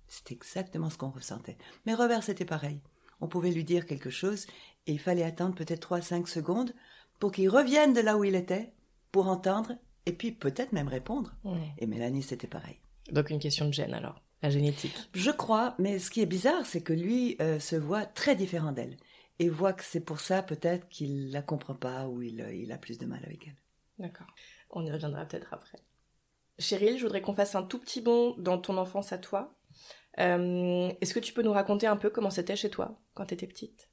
C'est 0.08 0.32
exactement 0.32 0.90
ce 0.90 0.98
qu'on 0.98 1.10
ressentait. 1.10 1.58
Mais 1.86 1.96
Robert, 1.96 2.24
c'était 2.24 2.46
pareil. 2.46 2.82
On 3.20 3.28
pouvait 3.28 3.52
lui 3.52 3.64
dire 3.64 3.86
quelque 3.86 4.10
chose, 4.10 4.46
et 4.86 4.92
il 4.92 5.00
fallait 5.00 5.24
attendre 5.24 5.56
peut-être 5.56 5.80
trois, 5.80 6.02
cinq 6.02 6.28
secondes 6.28 6.74
pour 7.20 7.32
qu'il 7.32 7.50
revienne 7.50 7.94
de 7.94 8.02
là 8.02 8.18
où 8.18 8.24
il 8.24 8.36
était, 8.36 8.74
pour 9.12 9.28
entendre 9.28 9.74
et 10.06 10.14
puis 10.14 10.32
peut-être 10.32 10.74
même 10.74 10.88
répondre. 10.88 11.34
Et 11.78 11.88
Mélanie, 11.88 12.24
c'était 12.24 12.48
pareil. 12.48 12.80
Donc 13.12 13.30
une 13.30 13.40
question 13.40 13.68
de 13.68 13.74
gène 13.74 13.94
alors, 13.94 14.22
la 14.42 14.50
génétique. 14.50 14.96
Je 15.14 15.32
crois, 15.32 15.76
mais 15.80 16.00
ce 16.00 16.10
qui 16.10 16.22
est 16.22 16.26
bizarre, 16.26 16.66
c'est 16.66 16.82
que 16.82 16.94
lui 16.94 17.36
euh, 17.42 17.60
se 17.60 17.76
voit 17.76 18.06
très 18.06 18.36
différent 18.36 18.72
d'elle 18.72 18.98
et 19.40 19.50
voit 19.50 19.74
que 19.74 19.84
c'est 19.84 20.00
pour 20.00 20.20
ça 20.20 20.44
peut-être 20.44 20.88
qu'il 20.90 21.32
la 21.32 21.42
comprend 21.42 21.76
pas 21.76 22.08
ou 22.08 22.22
il, 22.22 22.46
il 22.54 22.72
a 22.72 22.78
plus 22.78 22.98
de 22.98 23.06
mal 23.06 23.22
avec 23.26 23.48
elle. 23.48 23.58
D'accord. 24.00 24.28
On 24.70 24.86
y 24.86 24.92
reviendra 24.92 25.26
peut-être 25.26 25.54
après. 25.54 25.80
Cheryl, 26.60 26.98
je 26.98 27.04
voudrais 27.04 27.22
qu'on 27.22 27.34
fasse 27.34 27.56
un 27.56 27.64
tout 27.64 27.80
petit 27.80 28.02
bond 28.02 28.36
dans 28.38 28.58
ton 28.58 28.78
enfance 28.78 29.12
à 29.12 29.18
toi. 29.18 29.56
Euh, 30.20 30.92
est-ce 31.02 31.14
que 31.14 31.20
tu 31.20 31.34
peux 31.34 31.42
nous 31.42 31.52
raconter 31.54 31.88
un 31.88 31.98
peu 31.98 32.10
comment 32.10 32.30
c'était 32.30 32.56
chez 32.56 32.70
toi 32.70 33.00
quand 33.14 33.26
tu 33.26 33.34
étais 33.34 33.48
petite? 33.48 33.90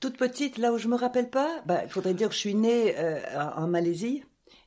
Toute 0.00 0.16
petite, 0.16 0.58
là 0.58 0.72
où 0.72 0.78
je 0.78 0.88
me 0.88 0.96
rappelle 0.96 1.30
pas, 1.30 1.62
bah, 1.66 1.82
il 1.84 1.90
faudrait 1.90 2.14
dire 2.14 2.28
que 2.28 2.34
je 2.34 2.40
suis 2.40 2.54
née 2.54 2.96
euh, 2.98 3.20
en 3.56 3.66
Malaisie. 3.66 4.24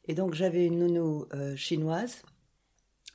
Et 0.07 0.15
donc 0.15 0.33
j'avais 0.33 0.65
une 0.65 0.79
nounou 0.79 1.25
euh, 1.33 1.55
chinoise. 1.55 2.23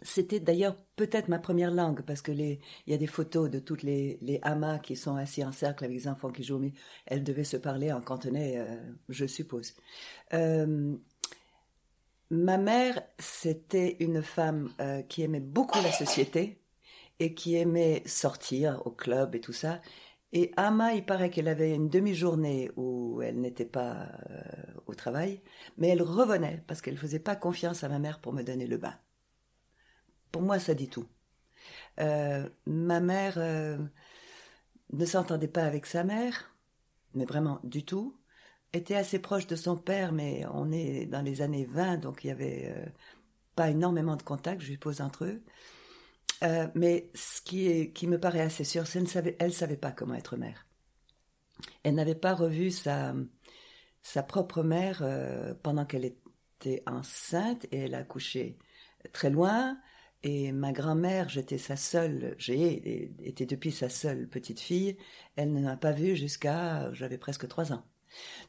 C'était 0.03 0.41
d'ailleurs 0.41 0.77
peut-être 0.95 1.29
ma 1.29 1.39
première 1.39 1.71
langue 1.71 2.03
parce 2.03 2.21
que 2.21 2.31
les, 2.31 2.61
il 2.87 2.93
y 2.93 2.95
a 2.95 2.99
des 2.99 3.07
photos 3.07 3.51
de 3.51 3.59
toutes 3.59 3.83
les, 3.83 4.19
les 4.21 4.39
hamas 4.43 4.81
qui 4.83 4.95
sont 4.95 5.17
assis 5.17 5.43
en 5.43 5.53
cercle 5.53 5.85
avec 5.85 5.97
les 5.97 6.07
enfants 6.07 6.31
qui 6.31 6.45
jouent, 6.45 6.59
mais 6.59 6.75
elles 7.07 7.25
devaient 7.25 7.45
se 7.45 7.57
parler 7.57 7.93
en 7.93 8.01
cantonais, 8.01 8.59
euh, 8.59 8.77
je 9.09 9.27
suppose. 9.27 9.75
Ma 12.29 12.59
mère, 12.59 13.01
c'était 13.21 13.97
une 14.01 14.21
femme 14.21 14.73
qui 15.09 15.23
aimait 15.23 15.39
beaucoup 15.39 15.81
la 15.81 15.93
société 15.93 16.59
et 17.21 17.35
qui 17.35 17.55
aimait 17.55 18.03
sortir 18.05 18.83
au 18.85 18.91
club 18.91 19.35
et 19.35 19.41
tout 19.41 19.53
ça. 19.53 19.81
Et 20.39 20.53
Ama, 20.59 20.93
il 20.93 21.03
paraît 21.03 21.31
qu'elle 21.31 21.49
avait 21.49 21.75
une 21.75 21.89
demi-journée 21.89 22.71
où 22.77 23.23
elle 23.23 23.41
n'était 23.41 23.65
pas 23.65 24.07
euh, 24.29 24.43
au 24.85 24.95
travail, 24.95 25.41
mais 25.79 25.89
elle 25.89 26.03
revenait 26.03 26.63
parce 26.67 26.83
qu'elle 26.83 26.99
faisait 26.99 27.19
pas 27.19 27.37
confiance 27.37 27.85
à 27.85 27.89
ma 27.89 27.99
mère 27.99 28.21
pour 28.21 28.35
me 28.35 28.43
donner 28.43 28.67
le 28.67 28.77
bain. 28.77 28.93
Pour 30.33 30.43
moi, 30.43 30.59
ça 30.59 30.75
dit 30.75 30.91
tout. 30.91 31.07
Euh, 32.01 32.47
ma 32.67 33.01
mère 33.01 33.39
euh, 33.39 33.79
ne 34.93 35.07
s'entendait 35.07 35.49
pas 35.49 35.65
avec 35.65 35.87
sa 35.87 36.05
mère, 36.05 36.55
mais 37.15 37.25
vraiment 37.25 37.59
du 37.65 37.87
tout. 37.87 38.21
Était 38.75 38.95
assez 38.95 39.19
proche 39.19 39.47
de 39.47 39.57
son 39.57 39.79
père, 39.79 40.13
mais 40.13 40.45
on 40.53 40.71
est 40.71 41.07
dans 41.07 41.23
les 41.23 41.41
années 41.41 41.65
20, 41.65 41.97
donc 41.97 42.25
il 42.25 42.27
y 42.27 42.31
avait 42.31 42.93
pas 43.55 43.71
énormément 43.71 44.17
de 44.17 44.23
contact, 44.23 44.61
je 44.61 44.73
suppose, 44.73 45.01
entre 45.01 45.25
eux. 45.25 45.43
Euh, 46.43 46.69
mais 46.75 47.11
ce 47.15 47.41
qui, 47.41 48.07
me 48.07 48.19
paraît 48.19 48.41
assez 48.41 48.65
sûr, 48.65 48.87
c'est 48.87 49.03
qu'elle 49.05 49.49
ne 49.49 49.53
savait, 49.53 49.77
pas 49.77 49.93
comment 49.93 50.15
être 50.15 50.37
mère. 50.37 50.67
Elle 51.83 51.95
n'avait 51.95 52.15
pas 52.15 52.35
revu 52.35 52.71
sa, 52.71 53.15
propre 54.29 54.63
mère 54.63 55.01
euh, 55.03 55.55
pendant 55.63 55.87
qu'elle 55.87 56.05
était 56.05 56.83
enceinte 56.87 57.67
et 57.73 57.79
elle 57.79 57.95
a 57.95 57.99
accouché 57.99 58.59
très 59.13 59.31
loin. 59.31 59.79
Et 60.23 60.53
ma 60.53 60.73
grand-mère, 60.73 61.29
j'étais 61.29 61.59
sa 61.59 61.77
seule, 61.77 62.35
j'ai 62.39 63.13
été 63.25 63.47
depuis 63.47 63.71
sa 63.71 63.89
seule 63.89 64.29
petite 64.29 64.61
fille. 64.61 64.97
Elle 65.37 65.53
ne 65.53 65.61
m'a 65.61 65.77
pas 65.77 65.93
vue 65.93 66.17
jusqu'à, 66.17 66.93
j'avais 66.93 67.19
presque 67.19 67.47
trois 67.49 67.73
ans. 67.73 67.85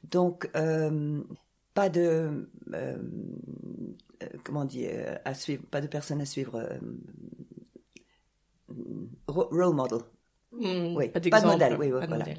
Donc, 0.04 0.50
euh, 0.56 1.24
pas 1.74 1.90
de, 1.90 2.50
comment 4.44 4.66
dire, 4.66 5.20
pas 5.70 5.82
de 5.82 5.88
personne 5.88 6.22
à 6.22 6.26
suivre 6.26 6.68
role 9.28 9.74
model. 9.74 10.00
Mmh, 10.52 10.96
oui, 10.96 11.10
pas, 11.10 11.20
pas 11.20 11.42
de 11.42 11.46
modèle. 11.46 11.78
Oui, 11.78 11.90
pas 11.92 12.02
de 12.02 12.08
voilà. 12.08 12.18
modèle. 12.18 12.38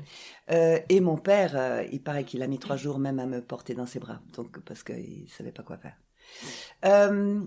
Euh, 0.50 0.80
et 0.88 1.00
mon 1.00 1.16
père, 1.18 1.57
euh, 1.57 1.85
il 1.92 2.02
paraît 2.02 2.25
qu'il 2.25 2.42
a 2.42 2.47
mis 2.47 2.59
trois 2.59 2.76
jours 2.76 2.99
même 2.99 3.18
à 3.18 3.26
me 3.26 3.42
porter 3.42 3.75
dans 3.75 3.87
ses 3.87 4.00
bras, 4.00 4.21
donc 4.35 4.61
parce 4.61 4.83
qu'il 4.83 5.28
savait 5.28 5.52
pas 5.52 5.62
quoi 5.62 5.76
faire. 5.76 5.97
Euh, 6.85 7.42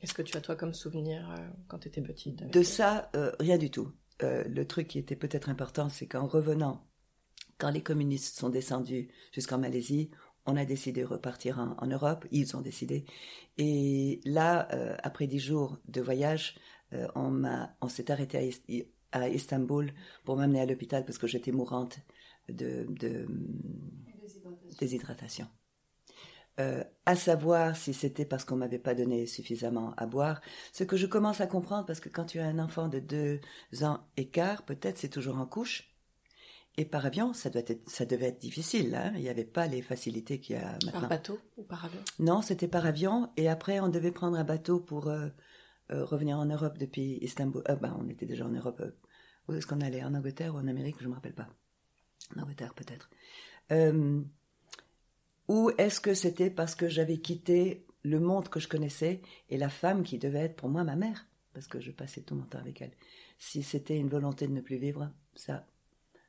Qu'est-ce 0.00 0.14
que 0.14 0.22
tu 0.22 0.36
as 0.36 0.40
toi 0.40 0.56
comme 0.56 0.74
souvenir 0.74 1.30
euh, 1.30 1.48
quand 1.68 1.78
tu 1.78 1.88
étais 1.88 2.02
petite 2.02 2.50
de 2.50 2.62
ça, 2.62 3.10
rien 3.40 3.58
du 3.58 3.70
tout. 3.70 3.92
Le 4.20 4.64
truc 4.64 4.88
qui 4.88 4.98
était 4.98 5.16
peut-être 5.16 5.48
important, 5.48 5.88
c'est 5.88 6.06
qu'en 6.06 6.26
revenant, 6.26 6.86
quand 7.58 7.70
les 7.70 7.82
communistes 7.82 8.38
sont 8.38 8.50
descendus 8.50 9.08
jusqu'en 9.32 9.58
Malaisie, 9.58 10.10
on 10.46 10.56
a 10.56 10.64
décidé 10.64 11.02
de 11.02 11.06
repartir 11.06 11.58
en, 11.58 11.74
en 11.78 11.86
Europe. 11.86 12.24
Ils 12.30 12.56
ont 12.56 12.60
décidé. 12.60 13.04
Et 13.58 14.20
là, 14.24 14.68
euh, 14.72 14.96
après 15.02 15.26
dix 15.26 15.40
jours 15.40 15.78
de 15.88 16.00
voyage, 16.00 16.56
euh, 16.92 17.06
on 17.14 17.30
m'a, 17.30 17.76
on 17.80 17.88
s'est 17.88 18.10
arrêté 18.10 18.38
à, 18.38 18.42
Is- 18.42 18.86
à 19.12 19.28
Istanbul 19.28 19.92
pour 20.24 20.36
m'amener 20.36 20.60
à 20.60 20.66
l'hôpital 20.66 21.04
parce 21.04 21.18
que 21.18 21.26
j'étais 21.26 21.52
mourante 21.52 21.98
de, 22.48 22.86
de 22.88 23.26
déshydratation. 24.78 25.48
Euh, 26.58 26.82
à 27.04 27.16
savoir 27.16 27.76
si 27.76 27.92
c'était 27.92 28.24
parce 28.24 28.46
qu'on 28.46 28.56
m'avait 28.56 28.78
pas 28.78 28.94
donné 28.94 29.26
suffisamment 29.26 29.92
à 29.98 30.06
boire, 30.06 30.40
ce 30.72 30.84
que 30.84 30.96
je 30.96 31.06
commence 31.06 31.42
à 31.42 31.46
comprendre 31.46 31.84
parce 31.84 32.00
que 32.00 32.08
quand 32.08 32.24
tu 32.24 32.38
as 32.38 32.46
un 32.46 32.58
enfant 32.58 32.88
de 32.88 32.98
deux 32.98 33.40
ans 33.82 34.00
et 34.16 34.28
quart, 34.28 34.64
peut-être 34.64 34.96
c'est 34.96 35.10
toujours 35.10 35.36
en 35.36 35.44
couche. 35.46 35.92
Et 36.78 36.84
par 36.84 37.04
avion, 37.06 37.32
ça, 37.32 37.48
doit 37.50 37.62
être, 37.66 37.88
ça 37.90 38.04
devait 38.04 38.26
être 38.26 38.40
difficile. 38.40 38.94
Hein 38.94 39.12
il 39.16 39.22
n'y 39.22 39.28
avait 39.28 39.44
pas 39.44 39.66
les 39.66 39.82
facilités 39.82 40.40
qu'il 40.40 40.56
y 40.56 40.58
a 40.58 40.72
maintenant. 40.72 40.92
Par 40.92 41.08
bateau 41.08 41.38
ou 41.56 41.62
par 41.62 41.84
avion? 41.84 42.00
Non, 42.18 42.42
c'était 42.42 42.68
par 42.68 42.86
avion. 42.86 43.30
Et 43.36 43.48
après, 43.48 43.80
on 43.80 43.88
devait 43.88 44.12
prendre 44.12 44.36
un 44.38 44.44
bateau 44.44 44.80
pour 44.80 45.08
euh, 45.08 45.28
revenir 45.90 46.38
en 46.38 46.46
Europe 46.46 46.78
depuis 46.78 47.18
Istanbul. 47.22 47.62
Euh, 47.68 47.76
ben, 47.76 47.96
on 48.00 48.08
était 48.08 48.26
déjà 48.26 48.46
en 48.46 48.50
Europe. 48.50 48.80
euh, 48.80 48.90
où 49.48 49.52
est-ce 49.52 49.66
qu'on 49.66 49.80
allait 49.80 50.02
En 50.02 50.14
Angleterre 50.14 50.54
ou 50.54 50.58
en 50.58 50.66
Amérique 50.66 50.96
Je 50.98 51.04
ne 51.04 51.10
me 51.10 51.14
rappelle 51.14 51.34
pas. 51.34 51.48
En 52.36 52.42
Angleterre, 52.42 52.74
peut-être. 52.74 53.10
Euh, 53.70 54.20
ou 55.48 55.70
est-ce 55.78 56.00
que 56.00 56.14
c'était 56.14 56.50
parce 56.50 56.74
que 56.74 56.88
j'avais 56.88 57.18
quitté 57.18 57.86
le 58.02 58.18
monde 58.18 58.48
que 58.48 58.58
je 58.60 58.68
connaissais 58.68 59.22
et 59.48 59.56
la 59.56 59.68
femme 59.68 60.02
qui 60.02 60.18
devait 60.18 60.40
être 60.40 60.56
pour 60.56 60.68
moi 60.68 60.82
ma 60.82 60.96
mère? 60.96 61.26
Parce 61.54 61.68
que 61.68 61.80
je 61.80 61.92
passais 61.92 62.22
tout 62.22 62.34
mon 62.34 62.44
temps 62.44 62.58
avec 62.58 62.82
elle. 62.82 62.92
Si 63.38 63.62
c'était 63.62 63.96
une 63.96 64.08
volonté 64.08 64.46
de 64.46 64.52
ne 64.52 64.60
plus 64.60 64.76
vivre, 64.76 65.10
ça, 65.34 65.66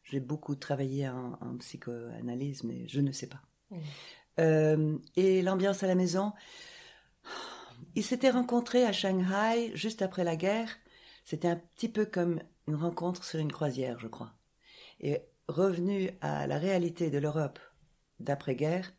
j'ai 0.03 0.19
beaucoup 0.19 0.55
travaillé 0.55 1.09
en, 1.09 1.33
en 1.41 1.57
psychoanalyse, 1.57 2.63
mais 2.63 2.87
je 2.87 3.01
ne 3.01 3.11
sais 3.11 3.27
pas. 3.27 3.41
Euh, 4.39 4.97
et 5.15 5.41
l'ambiance 5.41 5.83
à 5.83 5.87
la 5.87 5.95
maison, 5.95 6.31
ils 7.95 8.03
s'étaient 8.03 8.29
rencontrés 8.29 8.85
à 8.85 8.91
Shanghai 8.91 9.71
juste 9.73 10.01
après 10.01 10.23
la 10.23 10.35
guerre. 10.35 10.69
C'était 11.25 11.47
un 11.47 11.55
petit 11.55 11.89
peu 11.89 12.05
comme 12.05 12.41
une 12.67 12.75
rencontre 12.75 13.23
sur 13.23 13.39
une 13.39 13.51
croisière, 13.51 13.99
je 13.99 14.07
crois. 14.07 14.33
Et 14.99 15.21
revenu 15.47 16.11
à 16.21 16.47
la 16.47 16.57
réalité 16.57 17.09
de 17.09 17.17
l'Europe 17.17 17.59
d'après-guerre, 18.19 18.93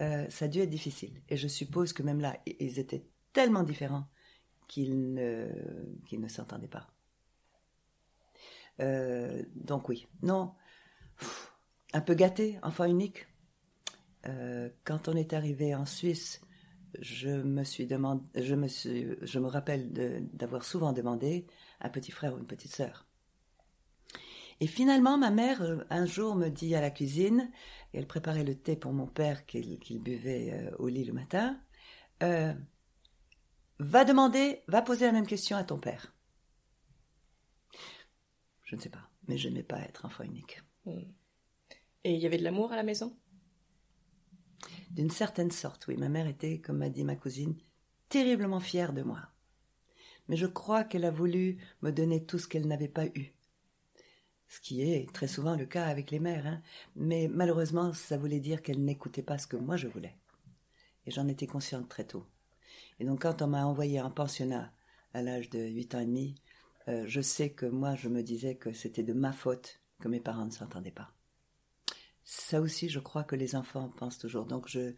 euh, 0.00 0.28
ça 0.30 0.44
a 0.44 0.48
dû 0.48 0.60
être 0.60 0.70
difficile. 0.70 1.22
Et 1.28 1.36
je 1.36 1.48
suppose 1.48 1.92
que 1.92 2.02
même 2.02 2.20
là, 2.20 2.36
ils 2.46 2.78
étaient 2.78 3.04
tellement 3.32 3.62
différents 3.62 4.06
qu'ils 4.68 5.14
ne, 5.14 6.28
s'entendaient 6.28 6.68
pas. 6.68 6.88
Euh, 8.80 9.42
donc 9.54 9.88
oui, 9.88 10.06
non, 10.22 10.54
un 11.92 12.00
peu 12.00 12.14
gâté, 12.14 12.58
enfant 12.62 12.84
unique. 12.84 13.26
Euh, 14.26 14.68
quand 14.84 15.08
on 15.08 15.16
est 15.16 15.32
arrivé 15.32 15.74
en 15.74 15.86
Suisse, 15.86 16.40
je 17.00 17.30
me 17.30 17.64
suis 17.64 17.86
demandé, 17.86 18.22
je 18.42 18.54
me 18.54 18.68
suis, 18.68 19.08
je 19.22 19.38
me 19.38 19.46
rappelle 19.46 19.92
d'avoir 20.32 20.64
souvent 20.64 20.92
demandé 20.92 21.46
un 21.80 21.88
petit 21.88 22.10
frère 22.10 22.34
ou 22.34 22.38
une 22.38 22.46
petite 22.46 22.74
sœur. 22.74 23.06
Et 24.60 24.66
finalement, 24.66 25.18
ma 25.18 25.30
mère, 25.30 25.62
euh, 25.62 25.78
un 25.90 26.04
jour, 26.04 26.34
me 26.34 26.48
dit 26.48 26.74
à 26.74 26.80
la 26.80 26.90
cuisine, 26.90 27.50
elle 27.92 28.06
préparait 28.06 28.44
le 28.44 28.56
thé 28.56 28.76
pour 28.76 28.92
mon 28.92 29.06
père 29.06 29.46
qu'il 29.46 30.02
buvait 30.02 30.52
euh, 30.52 30.76
au 30.78 30.88
lit 30.88 31.04
le 31.04 31.12
matin, 31.12 31.60
euh, 32.22 32.52
va 33.78 34.04
demander, 34.04 34.62
va 34.66 34.82
poser 34.82 35.06
la 35.06 35.12
même 35.12 35.26
question 35.26 35.56
à 35.56 35.64
ton 35.64 35.78
père. 35.78 36.12
Je 38.64 38.76
ne 38.76 38.80
sais 38.80 38.90
pas, 38.90 39.08
mais 39.28 39.38
je 39.38 39.48
n'aimais 39.48 39.62
pas 39.62 39.80
être 39.80 40.04
enfant 40.04 40.24
unique. 40.24 40.60
Et 42.04 42.14
il 42.14 42.20
y 42.20 42.26
avait 42.26 42.38
de 42.38 42.44
l'amour 42.44 42.72
à 42.72 42.76
la 42.76 42.82
maison? 42.82 43.16
D'une 44.90 45.10
certaine 45.10 45.50
sorte, 45.50 45.86
oui. 45.86 45.96
Ma 45.96 46.08
mère 46.08 46.26
était, 46.26 46.60
comme 46.60 46.78
m'a 46.78 46.88
dit 46.88 47.04
ma 47.04 47.16
cousine, 47.16 47.56
terriblement 48.08 48.60
fière 48.60 48.92
de 48.92 49.02
moi. 49.02 49.20
Mais 50.28 50.36
je 50.36 50.46
crois 50.46 50.84
qu'elle 50.84 51.04
a 51.04 51.10
voulu 51.10 51.58
me 51.82 51.90
donner 51.90 52.24
tout 52.24 52.38
ce 52.38 52.48
qu'elle 52.48 52.66
n'avait 52.66 52.88
pas 52.88 53.06
eu. 53.06 53.32
Ce 54.48 54.60
qui 54.60 54.82
est 54.82 55.12
très 55.12 55.28
souvent 55.28 55.56
le 55.56 55.66
cas 55.66 55.86
avec 55.86 56.10
les 56.10 56.20
mères. 56.20 56.46
Hein. 56.46 56.62
Mais 56.96 57.28
malheureusement, 57.28 57.92
ça 57.92 58.16
voulait 58.16 58.40
dire 58.40 58.62
qu'elle 58.62 58.84
n'écoutait 58.84 59.22
pas 59.22 59.38
ce 59.38 59.46
que 59.46 59.56
moi 59.56 59.76
je 59.76 59.88
voulais. 59.88 60.16
Et 61.06 61.10
j'en 61.10 61.28
étais 61.28 61.46
consciente 61.46 61.88
très 61.88 62.04
tôt. 62.04 62.26
Et 62.98 63.04
donc 63.04 63.22
quand 63.22 63.42
on 63.42 63.46
m'a 63.46 63.64
envoyé 63.64 64.00
en 64.00 64.10
pensionnat 64.10 64.72
à 65.14 65.22
l'âge 65.22 65.50
de 65.50 65.60
8 65.60 65.94
ans 65.94 66.00
et 66.00 66.06
demi, 66.06 66.34
euh, 66.88 67.04
je 67.06 67.20
sais 67.20 67.50
que 67.50 67.66
moi 67.66 67.94
je 67.94 68.08
me 68.08 68.22
disais 68.22 68.56
que 68.56 68.72
c'était 68.72 69.02
de 69.02 69.12
ma 69.12 69.32
faute 69.32 69.80
que 70.00 70.08
mes 70.08 70.20
parents 70.20 70.46
ne 70.46 70.50
s'entendaient 70.50 70.90
pas. 70.90 71.12
Ça 72.28 72.60
aussi, 72.60 72.88
je 72.88 73.00
crois 73.00 73.24
que 73.24 73.34
les 73.34 73.56
enfants 73.56 73.88
pensent 73.88 74.18
toujours. 74.18 74.46
Donc, 74.46 74.68
je, 74.68 74.94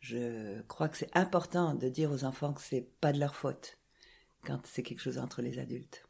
je 0.00 0.60
crois 0.62 0.88
que 0.88 0.96
c'est 0.96 1.16
important 1.16 1.74
de 1.74 1.88
dire 1.88 2.10
aux 2.10 2.24
enfants 2.24 2.52
que 2.54 2.60
c'est 2.60 2.88
pas 3.00 3.12
de 3.12 3.20
leur 3.20 3.36
faute 3.36 3.78
quand 4.44 4.66
c'est 4.66 4.82
quelque 4.84 5.02
chose 5.02 5.18
entre 5.18 5.42
les 5.42 5.58
adultes. 5.58 6.06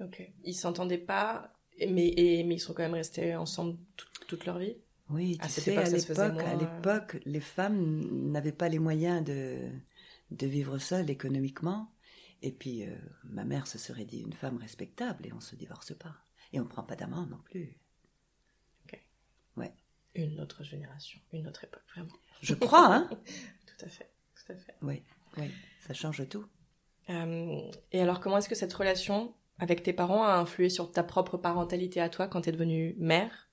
Ok. 0.00 0.22
Ils 0.44 0.54
s'entendaient 0.54 0.98
pas, 0.98 1.52
mais, 1.78 2.08
et, 2.16 2.42
mais 2.44 2.56
ils 2.56 2.60
sont 2.60 2.74
quand 2.74 2.82
même 2.82 2.94
restés 2.94 3.34
ensemble 3.36 3.78
tout- 3.96 4.08
toute 4.26 4.44
leur 4.46 4.58
vie? 4.58 4.76
Oui, 5.10 5.38
tu 5.40 5.46
Ah, 5.46 5.50
sais, 5.50 5.60
c'était 5.60 5.72
pas 5.72 5.84
à 5.84 5.88
l'époque, 5.90 6.42
à 6.44 6.54
euh. 6.54 6.54
l'époque, 6.54 7.18
les 7.26 7.40
femmes 7.40 8.30
n'avaient 8.32 8.52
pas 8.52 8.68
les 8.68 8.78
moyens 8.78 9.22
de, 9.24 9.68
de 10.30 10.46
vivre 10.46 10.78
seules 10.78 11.10
économiquement. 11.10 11.92
Et 12.42 12.52
puis, 12.52 12.84
euh, 12.86 12.96
ma 13.24 13.44
mère 13.44 13.66
se 13.66 13.76
serait 13.78 14.04
dit 14.06 14.20
une 14.20 14.32
femme 14.32 14.56
respectable 14.58 15.26
et 15.26 15.32
on 15.32 15.40
se 15.40 15.56
divorce 15.56 15.92
pas. 15.94 16.14
Et 16.52 16.60
on 16.60 16.66
prend 16.66 16.82
pas 16.84 16.96
d'amant 16.96 17.26
non 17.26 17.38
plus. 17.44 17.76
Une 20.14 20.40
autre 20.40 20.64
génération, 20.64 21.20
une 21.32 21.46
autre 21.46 21.64
époque, 21.64 21.82
vraiment. 21.94 22.12
Je 22.42 22.54
crois, 22.54 22.94
hein 22.94 23.10
Tout 23.66 23.84
à 23.84 23.88
fait, 23.88 24.10
tout 24.34 24.52
à 24.52 24.56
fait. 24.56 24.74
Oui, 24.82 25.02
oui, 25.38 25.50
ça 25.86 25.94
change 25.94 26.28
tout. 26.28 26.44
Euh, 27.08 27.60
et 27.92 28.00
alors, 28.00 28.20
comment 28.20 28.38
est-ce 28.38 28.48
que 28.48 28.54
cette 28.54 28.72
relation 28.72 29.34
avec 29.58 29.82
tes 29.82 29.92
parents 29.92 30.24
a 30.24 30.34
influé 30.34 30.68
sur 30.68 30.90
ta 30.90 31.02
propre 31.02 31.36
parentalité 31.36 32.00
à 32.00 32.08
toi 32.08 32.26
quand 32.26 32.42
t'es 32.42 32.52
devenue 32.52 32.94
mère? 32.98 33.48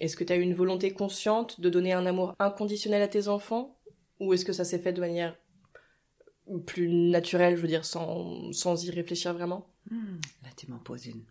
Est-ce 0.00 0.16
que 0.16 0.24
tu 0.24 0.32
as 0.32 0.36
eu 0.36 0.42
une 0.42 0.54
volonté 0.54 0.92
consciente 0.92 1.60
de 1.60 1.70
donner 1.70 1.92
un 1.92 2.06
amour 2.06 2.34
inconditionnel 2.38 3.02
à 3.02 3.08
tes 3.08 3.28
enfants? 3.28 3.78
Ou 4.20 4.32
est-ce 4.32 4.44
que 4.44 4.52
ça 4.52 4.64
s'est 4.64 4.78
fait 4.78 4.92
de 4.92 5.00
manière 5.00 5.36
plus 6.66 6.88
naturelle, 6.88 7.56
je 7.56 7.62
veux 7.62 7.68
dire, 7.68 7.84
sans, 7.84 8.52
sans 8.52 8.84
y 8.84 8.90
réfléchir 8.90 9.34
vraiment? 9.34 9.70
Hmm, 9.90 10.16
Là, 10.42 10.48
tu 10.56 10.70
m'en 10.70 10.78
poses 10.78 11.06
une. 11.06 11.24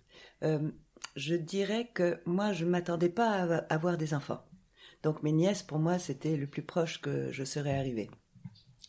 Euh, 0.43 0.71
je 1.15 1.35
dirais 1.35 1.89
que 1.93 2.19
moi, 2.25 2.53
je 2.53 2.65
ne 2.65 2.69
m'attendais 2.69 3.09
pas 3.09 3.43
à 3.43 3.57
avoir 3.73 3.97
des 3.97 4.13
enfants. 4.13 4.43
Donc 5.03 5.23
mes 5.23 5.31
nièces, 5.31 5.63
pour 5.63 5.79
moi, 5.79 5.99
c'était 5.99 6.37
le 6.37 6.47
plus 6.47 6.63
proche 6.63 7.01
que 7.01 7.31
je 7.31 7.43
serais 7.43 7.77
arrivée. 7.77 8.09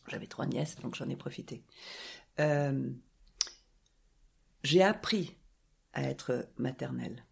J'avais 0.07 0.27
trois 0.27 0.45
nièces, 0.45 0.77
donc 0.77 0.95
j'en 0.95 1.09
ai 1.09 1.15
profité. 1.15 1.63
Euh, 2.39 2.89
j'ai 4.63 4.83
appris 4.83 5.37
à 5.93 6.03
être 6.03 6.49
maternelle. 6.57 7.25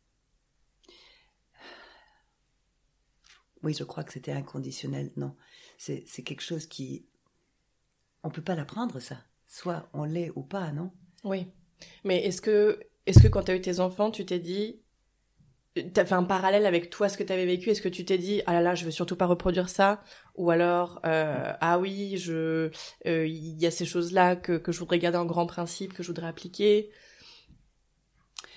Oui, 3.64 3.74
je 3.74 3.84
crois 3.84 4.04
que 4.04 4.14
c'était 4.14 4.32
inconditionnel. 4.32 5.12
Non, 5.18 5.36
c'est 5.78 6.06
quelque 6.24 6.42
chose 6.42 6.68
qui... 6.68 7.06
On 8.24 8.30
peut 8.30 8.44
pas 8.44 8.56
l'apprendre, 8.56 9.00
ça. 9.00 9.18
Soit 9.48 9.90
on 9.94 10.04
l'est 10.04 10.32
ou 10.36 10.44
pas, 10.44 10.72
non 10.72 10.92
Oui. 11.24 11.48
Mais 12.04 12.24
est-ce 12.26 12.42
que, 12.42 12.80
est 13.08 13.22
que 13.22 13.28
quand 13.28 13.44
tu 13.44 13.52
as 13.52 13.56
eu 13.56 13.62
tes 13.62 13.80
enfants, 13.80 14.12
tu 14.12 14.26
t'es 14.26 14.40
dit... 14.40 14.82
Tu 15.76 16.00
as 16.00 16.06
fait 16.06 16.16
un 16.16 16.24
parallèle 16.24 16.66
avec 16.66 16.90
toi, 16.90 17.08
ce 17.08 17.18
que 17.18 17.24
tu 17.24 17.32
avais 17.32 17.46
vécu 17.46 17.70
Est-ce 17.70 17.84
que 17.84 17.90
tu 17.90 18.04
t'es 18.04 18.18
dit, 18.18 18.42
ah 18.48 18.54
là 18.54 18.62
là, 18.62 18.76
je 18.76 18.84
veux 18.84 18.92
surtout 18.92 19.16
pas 19.16 19.28
reproduire 19.28 19.70
ça 19.70 20.02
Ou 20.36 20.50
alors, 20.50 21.00
euh, 21.06 21.54
ah 21.62 21.78
oui, 21.78 22.18
je, 22.18 22.72
euh, 23.06 23.28
il 23.28 23.60
y 23.60 23.66
a 23.68 23.72
ces 23.72 23.86
choses-là 23.86 24.36
que, 24.36 24.58
que 24.58 24.72
je 24.72 24.80
voudrais 24.80 24.98
garder 24.98 25.20
en 25.20 25.26
grand 25.26 25.46
principe, 25.46 25.94
que 25.94 26.02
je 26.02 26.08
voudrais 26.08 26.28
appliquer 26.28 26.90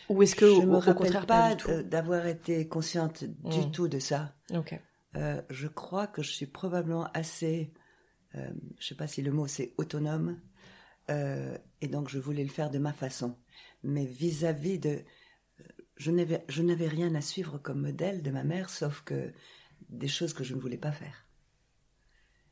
ou 0.08 0.24
est-ce 0.24 0.34
que 0.34 0.46
je 0.52 0.66
me 0.66 0.78
rappelle 0.78 1.24
pas, 1.24 1.54
d'avoir 1.84 2.26
été 2.26 2.66
consciente 2.66 3.22
du 3.22 3.60
mmh. 3.60 3.70
tout 3.70 3.86
de 3.86 4.00
ça. 4.00 4.34
Ok. 4.52 4.76
Euh, 5.14 5.40
je 5.50 5.68
crois 5.68 6.08
que 6.08 6.20
je 6.20 6.32
suis 6.32 6.46
probablement 6.46 7.06
assez, 7.14 7.72
je 8.34 8.84
sais 8.84 8.96
pas 8.96 9.06
si 9.06 9.22
le 9.22 9.30
mot 9.30 9.46
c'est 9.46 9.72
autonome, 9.78 10.40
et 11.08 11.86
donc 11.86 12.08
je 12.08 12.18
voulais 12.18 12.42
le 12.42 12.50
faire 12.50 12.70
de 12.70 12.78
ma 12.80 12.92
façon. 12.92 13.36
Mais 13.82 14.04
vis-à-vis 14.04 14.78
de, 14.78 15.04
je 15.96 16.10
n'avais, 16.10 16.88
rien 16.88 17.14
à 17.14 17.20
suivre 17.20 17.58
comme 17.58 17.82
modèle 17.82 18.22
de 18.22 18.30
ma 18.30 18.44
mère, 18.44 18.70
sauf 18.70 19.02
que 19.02 19.32
des 19.88 20.08
choses 20.08 20.34
que 20.34 20.44
je 20.44 20.54
ne 20.54 20.60
voulais 20.60 20.78
pas 20.78 20.92
faire. 20.92 21.26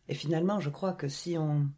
Et 0.09 0.15
finalement, 0.15 0.61
je 0.61 0.71
crois 0.71 0.93
que 0.93 1.09
si 1.09 1.37
on, 1.37 1.69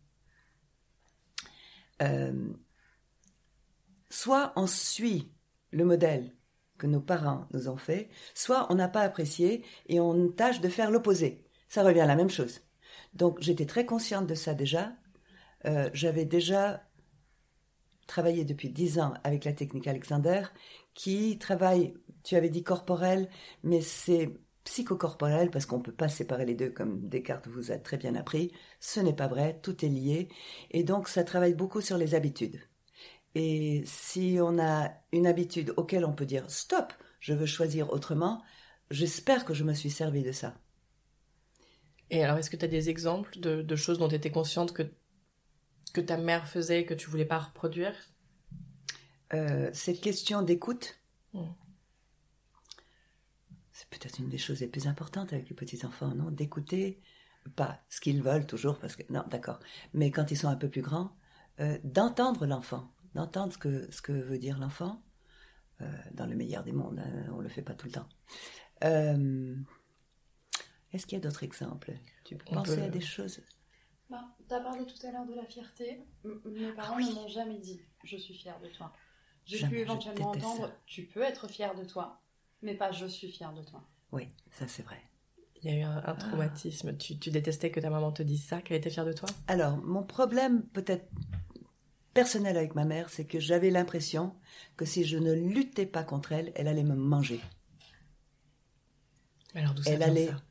soit 4.09 4.53
on 4.57 4.67
suit 4.67 5.33
le 5.71 5.85
modèle 5.85 6.35
que 6.79 6.87
nos 6.87 7.01
parents 7.01 7.47
nous 7.53 7.69
ont 7.69 7.77
fait, 7.77 8.09
soit 8.35 8.67
on 8.73 8.75
n'a 8.75 8.89
pas 8.89 9.03
apprécié 9.03 9.65
et 9.87 10.01
on 10.01 10.29
tâche 10.29 10.61
de 10.61 10.69
faire 10.69 10.91
l'opposé. 10.91 11.45
Ça 11.69 11.85
revient 11.85 12.01
à 12.01 12.07
la 12.07 12.17
même 12.17 12.31
chose. 12.31 12.63
Donc 13.15 13.41
j'étais 13.41 13.67
très 13.67 13.87
consciente 13.87 14.27
de 14.27 14.35
ça 14.35 14.55
déjà. 14.55 14.93
Euh, 15.67 15.91
j'avais 15.93 16.25
déjà 16.25 16.90
travaillé 18.11 18.45
depuis 18.45 18.71
dix 18.71 18.99
ans 18.99 19.15
avec 19.25 19.45
la 19.45 19.53
technique 19.53 19.87
Alexander, 19.87 20.43
qui 20.95 21.39
travaille, 21.39 21.95
tu 22.25 22.35
avais 22.35 22.51
dit 22.51 22.65
corporel, 22.65 23.29
mais 23.63 23.81
c'est 23.81 24.35
psychocorporel 24.65 25.51
parce 25.51 25.65
qu'on 25.65 25.79
ne 25.79 25.83
peut 25.83 25.93
pas 25.93 26.09
séparer 26.09 26.45
les 26.45 26.55
deux 26.55 26.71
comme 26.71 27.09
Descartes 27.09 27.47
vous 27.49 27.71
a 27.71 27.79
très 27.79 27.97
bien 27.97 28.17
appris. 28.17 28.53
Ce 28.81 29.01
n'est 29.01 29.15
pas 29.15 29.29
vrai, 29.29 29.59
tout 29.63 29.85
est 29.85 29.89
lié. 29.89 30.29
Et 30.73 30.83
donc 30.83 31.09
ça 31.09 31.25
travaille 31.25 31.55
beaucoup 31.55 31.81
sur 31.81 31.97
les 31.99 32.15
habitudes. 32.15 32.61
Et 33.37 33.83
si 33.87 34.39
on 34.41 34.59
a 34.59 34.91
une 35.13 35.27
habitude 35.27 35.73
auquel 35.77 36.05
on 36.05 36.13
peut 36.13 36.27
dire 36.27 36.51
stop, 36.51 36.93
je 37.21 37.33
veux 37.33 37.47
choisir 37.47 37.93
autrement, 37.93 38.43
j'espère 38.91 39.45
que 39.45 39.55
je 39.55 39.65
me 39.65 39.75
suis 39.75 39.91
servi 39.91 40.23
de 40.23 40.33
ça. 40.33 40.57
Et 42.11 42.25
alors, 42.25 42.39
est-ce 42.39 42.51
que 42.51 42.57
tu 42.57 42.65
as 42.65 42.69
des 42.69 42.91
exemples 42.91 43.39
de, 43.39 43.77
choses 43.77 43.99
dont 43.99 44.09
tu 44.09 44.17
étais 44.17 44.33
consciente 44.33 44.73
que, 44.73 44.83
que 45.93 46.01
ta 46.01 46.17
mère 46.17 46.47
faisait 46.49 46.81
et 46.81 46.87
que 46.87 46.95
tu 46.95 47.09
voulais 47.09 47.25
pas 47.25 47.39
reproduire 47.39 47.95
euh, 49.33 49.71
Cette 49.73 50.01
question 50.01 50.43
d'écoute, 50.43 50.99
hmm. 51.33 51.45
c'est 53.73 53.89
peut-être 53.89 54.19
une 54.19 54.29
des 54.29 54.39
choses 54.39 54.61
les 54.61 54.69
plus 54.69 54.87
importantes 54.87 55.33
avec 55.33 55.49
les 55.49 55.57
petits-enfants, 55.57 56.15
non? 56.15 56.31
D'écouter, 56.31 57.01
pas 57.57 57.81
ce 57.89 58.01
qu'ils 58.01 58.23
veulent 58.23 58.47
toujours, 58.47 58.79
parce 58.79 58.97
que, 58.97 59.03
non, 59.11 59.25
d'accord, 59.29 59.61
mais 59.95 60.11
quand 60.11 60.31
ils 60.31 60.37
sont 60.37 60.49
un 60.49 60.57
peu 60.57 60.69
plus 60.69 60.83
grands, 60.83 61.17
euh, 61.61 61.79
d'entendre 61.85 62.47
l'enfant 62.47 62.91
d'entendre 63.15 63.53
ce 63.53 63.59
que, 63.59 63.91
ce 63.91 64.03
que 64.03 64.13
veut 64.13 64.39
dire 64.39 64.57
l'enfant, 64.59 65.03
euh, 65.81 65.91
dans 66.13 66.27
le 66.27 66.37
meilleur 66.37 66.63
des 66.63 66.71
mondes, 66.71 67.01
hein, 67.01 67.27
on 67.33 67.39
ne 67.39 67.43
le 67.43 67.49
fait 67.49 67.63
pas 67.63 67.75
tout 67.75 67.87
le 67.87 67.93
temps. 67.93 68.09
Est-ce 70.93 71.07
qu'il 71.07 71.19
y 71.19 71.21
a 71.21 71.25
d'autres 71.25 71.43
exemples? 71.43 71.93
Tu 72.25 72.37
peux 72.37 72.45
penser 72.55 72.81
à 72.83 72.89
des 72.89 73.01
choses 73.01 73.41
bah, 74.11 74.29
Tu 74.49 74.55
as 74.55 74.61
parlé 74.61 74.85
tout 74.87 75.07
à 75.07 75.11
l'heure 75.13 75.27
de 75.27 75.35
la 75.35 75.45
fierté. 75.45 76.05
mes 76.25 76.73
parents 76.73 76.99
ne 76.99 77.13
m'ont 77.15 77.29
jamais 77.29 77.59
dit 77.59 77.81
je 78.05 78.17
suis 78.17 78.35
fière 78.35 78.61
de 78.61 78.69
toi. 78.69 78.93
J'ai 79.45 79.67
pu 79.67 79.79
éventuellement 79.79 80.31
entendre 80.31 80.71
tu 80.87 81.05
peux 81.05 81.23
être 81.23 81.49
fière 81.49 81.75
de 81.75 81.85
toi, 81.85 82.21
mais 82.63 82.75
pas 82.75 82.93
je 82.93 83.07
suis 83.07 83.31
fière 83.31 83.53
de 83.53 83.63
toi. 83.63 83.83
Oui, 84.13 84.29
ça 84.51 84.67
c'est 84.69 84.83
vrai. 84.83 85.01
Il 85.63 85.71
y 85.71 85.75
a 85.75 85.79
eu 85.79 85.83
un, 85.83 86.15
traumatisme. 86.15 86.97
Tu, 86.97 87.19
tu, 87.19 87.31
détestais 87.31 87.71
que 87.71 87.81
ta 87.81 87.91
maman 87.91 88.13
te 88.13 88.23
dise 88.23 88.43
ça, 88.43 88.63
qu'elle 88.63 88.79
était 88.79 88.89
fière 88.89 89.05
de 89.05 89.13
toi? 89.13 89.29
Alors, 89.47 89.77
mon 89.77 90.03
problème, 90.03 90.63
peut-être 90.69 91.07
personnel 92.15 92.57
avec 92.57 92.75
ma 92.75 92.87
mère, 92.87 93.11
c'est 93.11 93.27
que 93.27 93.39
j'avais 93.39 93.71
l'impression 93.71 94.35
que 94.77 94.87
si 94.87 95.05
je 95.05 95.19
ne 95.19 95.33
luttais 95.33 95.87
pas 95.87 96.03
contre 96.03 96.33
elle, 96.33 96.53
elle 96.55 96.67
allait 96.67 96.85
me 96.85 96.95
manger. 96.95 97.41
Alors 99.55 99.75
d'où 99.75 99.83
ça 99.83 99.91
elle 99.91 100.03
allait... 100.03 100.29
ça? 100.29 100.43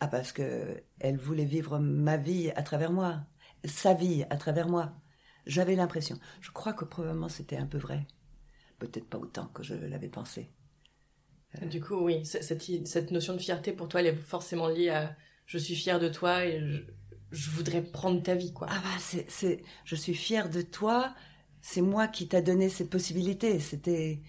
Ah 0.00 0.08
parce 0.08 0.32
que 0.32 0.82
elle 1.00 1.16
voulait 1.16 1.44
vivre 1.44 1.78
ma 1.78 2.16
vie 2.16 2.50
à 2.50 2.62
travers 2.62 2.92
moi, 2.92 3.20
sa 3.64 3.94
vie 3.94 4.24
à 4.30 4.36
travers 4.36 4.68
moi. 4.68 4.92
J'avais 5.46 5.76
l'impression. 5.76 6.18
Je 6.40 6.50
crois 6.50 6.72
que 6.72 6.84
probablement 6.84 7.28
c'était 7.28 7.56
un 7.56 7.66
peu 7.66 7.78
vrai. 7.78 8.06
Peut-être 8.78 9.08
pas 9.08 9.18
autant 9.18 9.46
que 9.46 9.62
je 9.62 9.74
l'avais 9.74 10.08
pensé. 10.08 10.50
Euh. 11.62 11.66
Du 11.66 11.80
coup, 11.80 11.96
oui, 11.96 12.26
cette, 12.26 12.62
cette, 12.86 13.10
notion 13.10 13.32
de 13.32 13.38
fierté 13.38 13.72
pour 13.72 13.88
toi, 13.88 14.00
elle 14.00 14.08
est 14.08 14.16
forcément 14.16 14.68
liée 14.68 14.90
à 14.90 15.16
je 15.46 15.58
suis 15.58 15.76
fière 15.76 16.00
de 16.00 16.08
toi 16.08 16.44
et 16.44 16.60
je, 16.60 16.82
je 17.30 17.50
voudrais 17.50 17.82
prendre 17.82 18.22
ta 18.22 18.34
vie, 18.34 18.52
quoi. 18.52 18.66
Ah 18.70 18.80
bah, 18.82 18.98
c'est, 18.98 19.30
c'est, 19.30 19.62
je 19.84 19.94
suis 19.94 20.14
fière 20.14 20.50
de 20.50 20.60
toi. 20.60 21.14
C'est 21.62 21.80
moi 21.80 22.08
qui 22.08 22.28
t'a 22.28 22.42
donné 22.42 22.68
cette 22.68 22.90
possibilité. 22.90 23.58
C'était, 23.60 24.20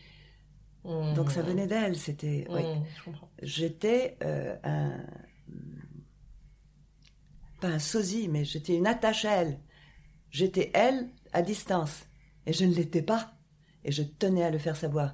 mmh. 0.86 1.14
donc 1.16 1.32
ça 1.32 1.42
venait 1.42 1.68
d'elle. 1.68 1.98
C'était, 1.98 2.46
oui. 2.50 2.62
Mmh, 2.64 3.12
j'étais 3.42 4.18
euh, 4.24 4.56
un, 4.64 5.04
pas 7.60 7.68
un 7.68 7.80
sosie, 7.80 8.28
mais 8.28 8.46
j'étais 8.46 8.76
une 8.76 8.88
attache 8.88 9.26
à 9.26 9.32
elle. 9.32 9.60
J'étais 10.30 10.72
elle 10.74 11.10
à 11.34 11.42
distance, 11.42 12.06
et 12.46 12.54
je 12.54 12.66
ne 12.66 12.74
l'étais 12.74 13.02
pas. 13.02 13.34
Et 13.84 13.92
je 13.92 14.04
tenais 14.04 14.44
à 14.44 14.52
le 14.52 14.58
faire 14.58 14.76
savoir. 14.76 15.14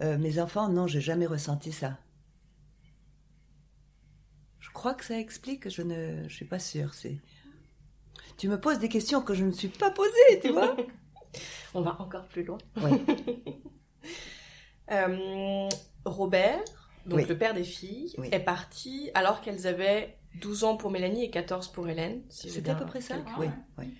Euh, 0.00 0.18
mes 0.18 0.38
enfants, 0.38 0.68
non, 0.68 0.86
j'ai 0.86 1.00
jamais 1.00 1.26
ressenti 1.26 1.72
ça. 1.72 1.98
Je 4.60 4.70
crois 4.70 4.94
que 4.94 5.04
ça 5.04 5.18
explique, 5.18 5.68
je 5.68 5.82
ne 5.82 6.28
je 6.28 6.34
suis 6.34 6.46
pas 6.46 6.58
sûre. 6.58 6.94
C'est... 6.94 7.18
Tu 8.36 8.48
me 8.48 8.58
poses 8.58 8.78
des 8.78 8.88
questions 8.88 9.22
que 9.22 9.34
je 9.34 9.44
ne 9.44 9.52
suis 9.52 9.68
pas 9.68 9.90
posées, 9.90 10.40
tu 10.42 10.50
vois 10.50 10.76
On 11.74 11.82
va 11.82 12.00
encore 12.00 12.26
plus 12.26 12.44
loin. 12.44 12.58
Euh, 14.90 15.66
Robert, 16.04 16.62
donc 17.06 17.26
le 17.26 17.38
père 17.38 17.54
des 17.54 17.64
filles, 17.64 18.14
est 18.32 18.40
parti 18.40 19.10
alors 19.14 19.40
qu'elles 19.40 19.66
avaient 19.66 20.18
12 20.40 20.64
ans 20.64 20.76
pour 20.76 20.90
Mélanie 20.90 21.24
et 21.24 21.30
14 21.30 21.72
pour 21.72 21.88
Hélène. 21.88 22.22
C'était 22.28 22.70
à 22.70 22.74
peu 22.74 22.86
près 22.86 23.00
ça 23.00 23.16
Oui. 23.38 23.46
oui. 23.78 23.94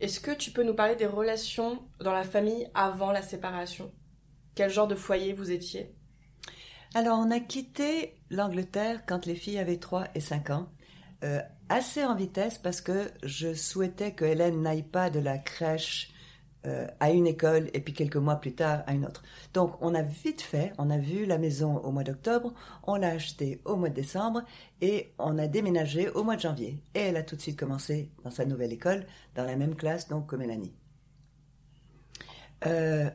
Est-ce 0.00 0.20
que 0.20 0.30
tu 0.30 0.50
peux 0.50 0.62
nous 0.62 0.74
parler 0.74 0.94
des 0.94 1.06
relations 1.06 1.82
dans 2.00 2.12
la 2.12 2.24
famille 2.24 2.68
avant 2.74 3.12
la 3.12 3.22
séparation? 3.22 3.90
Quel 4.54 4.70
genre 4.70 4.86
de 4.86 4.94
foyer 4.94 5.32
vous 5.32 5.50
étiez? 5.50 5.94
Alors, 6.94 7.18
on 7.18 7.30
a 7.30 7.40
quitté 7.40 8.14
l'Angleterre 8.30 9.04
quand 9.06 9.26
les 9.26 9.34
filles 9.34 9.58
avaient 9.58 9.78
3 9.78 10.08
et 10.14 10.20
5 10.20 10.50
ans, 10.50 10.68
euh, 11.24 11.40
assez 11.68 12.04
en 12.04 12.14
vitesse 12.14 12.58
parce 12.58 12.80
que 12.80 13.10
je 13.22 13.54
souhaitais 13.54 14.12
que 14.12 14.24
Hélène 14.24 14.62
n'aille 14.62 14.82
pas 14.82 15.10
de 15.10 15.18
la 15.18 15.38
crèche 15.38 16.10
euh, 16.66 16.86
à 17.00 17.10
une 17.10 17.26
école 17.26 17.70
et 17.74 17.80
puis 17.80 17.92
quelques 17.92 18.16
mois 18.16 18.36
plus 18.36 18.54
tard 18.54 18.82
à 18.86 18.94
une 18.94 19.06
autre. 19.06 19.22
Donc, 19.54 19.76
on 19.80 19.94
a 19.94 20.02
vite 20.02 20.42
fait, 20.42 20.72
on 20.78 20.90
a 20.90 20.98
vu 20.98 21.24
la 21.24 21.38
maison 21.38 21.78
au 21.78 21.92
mois 21.92 22.04
d'octobre, 22.04 22.52
on 22.82 22.96
l'a 22.96 23.10
achetée 23.10 23.60
au 23.64 23.76
mois 23.76 23.88
de 23.88 23.94
décembre 23.94 24.42
et 24.80 25.12
on 25.18 25.38
a 25.38 25.46
déménagé 25.46 26.08
au 26.10 26.24
mois 26.24 26.36
de 26.36 26.40
janvier. 26.40 26.80
Et 26.94 27.00
elle 27.00 27.16
a 27.16 27.22
tout 27.22 27.36
de 27.36 27.40
suite 27.40 27.58
commencé 27.58 28.10
dans 28.24 28.30
sa 28.30 28.44
nouvelle 28.44 28.72
école, 28.72 29.06
dans 29.34 29.44
la 29.44 29.56
même 29.56 29.76
classe 29.76 30.08
donc 30.08 30.26
que 30.26 30.36
Mélanie. 30.36 30.74
Euh, 32.66 33.10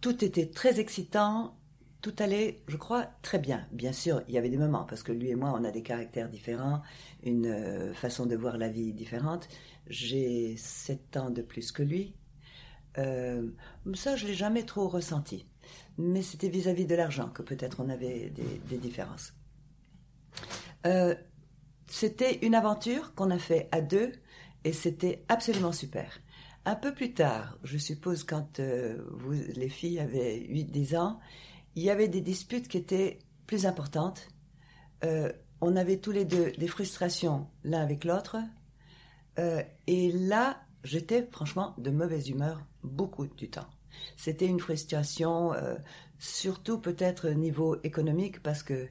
tout 0.00 0.24
était 0.24 0.50
très 0.50 0.80
excitant, 0.80 1.56
tout 2.02 2.14
allait, 2.18 2.62
je 2.68 2.76
crois, 2.76 3.08
très 3.22 3.38
bien. 3.38 3.66
Bien 3.72 3.94
sûr, 3.94 4.22
il 4.28 4.34
y 4.34 4.38
avait 4.38 4.50
des 4.50 4.58
moments, 4.58 4.84
parce 4.84 5.02
que 5.02 5.12
lui 5.12 5.30
et 5.30 5.36
moi, 5.36 5.54
on 5.58 5.64
a 5.64 5.70
des 5.70 5.82
caractères 5.82 6.28
différents, 6.28 6.82
une 7.22 7.46
euh, 7.46 7.94
façon 7.94 8.26
de 8.26 8.36
voir 8.36 8.58
la 8.58 8.68
vie 8.68 8.92
différente. 8.92 9.48
J'ai 9.86 10.56
sept 10.58 11.16
ans 11.16 11.30
de 11.30 11.40
plus 11.40 11.72
que 11.72 11.82
lui. 11.82 12.14
Euh, 12.98 13.50
ça, 13.94 14.16
je 14.16 14.26
l'ai 14.26 14.34
jamais 14.34 14.64
trop 14.64 14.88
ressenti. 14.88 15.46
Mais 15.98 16.22
c'était 16.22 16.48
vis-à-vis 16.48 16.86
de 16.86 16.94
l'argent 16.94 17.28
que 17.28 17.42
peut-être 17.42 17.80
on 17.80 17.88
avait 17.88 18.30
des, 18.30 18.78
différences. 18.78 19.32
Euh, 20.86 21.14
c'était 21.86 22.38
une 22.42 22.54
aventure 22.54 23.14
qu'on 23.14 23.30
a 23.30 23.38
fait 23.38 23.68
à 23.72 23.80
deux 23.80 24.12
et 24.64 24.72
c'était 24.72 25.24
absolument 25.28 25.72
super. 25.72 26.18
Un 26.66 26.76
peu 26.76 26.92
plus 26.92 27.14
tard, 27.14 27.58
je 27.62 27.78
suppose 27.78 28.24
quand 28.24 28.58
euh, 28.58 29.02
vous, 29.12 29.32
les 29.32 29.68
filles 29.68 30.00
avaient 30.00 30.38
8-10 30.40 30.96
ans, 30.96 31.20
il 31.76 31.82
y 31.82 31.90
avait 31.90 32.08
des 32.08 32.20
disputes 32.20 32.68
qui 32.68 32.78
étaient 32.78 33.18
plus 33.46 33.66
importantes. 33.66 34.28
On 35.60 35.76
avait 35.76 35.98
tous 35.98 36.12
les 36.12 36.24
deux 36.24 36.52
des 36.52 36.66
frustrations 36.66 37.46
l'un 37.62 37.82
avec 37.82 38.04
l'autre. 38.04 38.38
Et 39.36 40.12
là, 40.12 40.64
j'étais 40.84 41.26
franchement 41.32 41.74
de 41.78 41.90
mauvaise 41.90 42.28
humeur 42.28 42.64
beaucoup 42.82 43.26
du 43.26 43.50
temps. 43.50 43.68
C'était 44.16 44.46
une 44.46 44.60
frustration, 44.60 45.52
surtout 46.18 46.78
peut-être 46.78 47.30
niveau 47.30 47.76
économique, 47.82 48.42
parce 48.42 48.62
que 48.62 48.88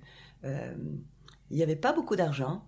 n'y 1.52 1.64
avait 1.64 1.76
pas 1.76 1.94
beaucoup 1.94 2.16
d'argent, 2.16 2.66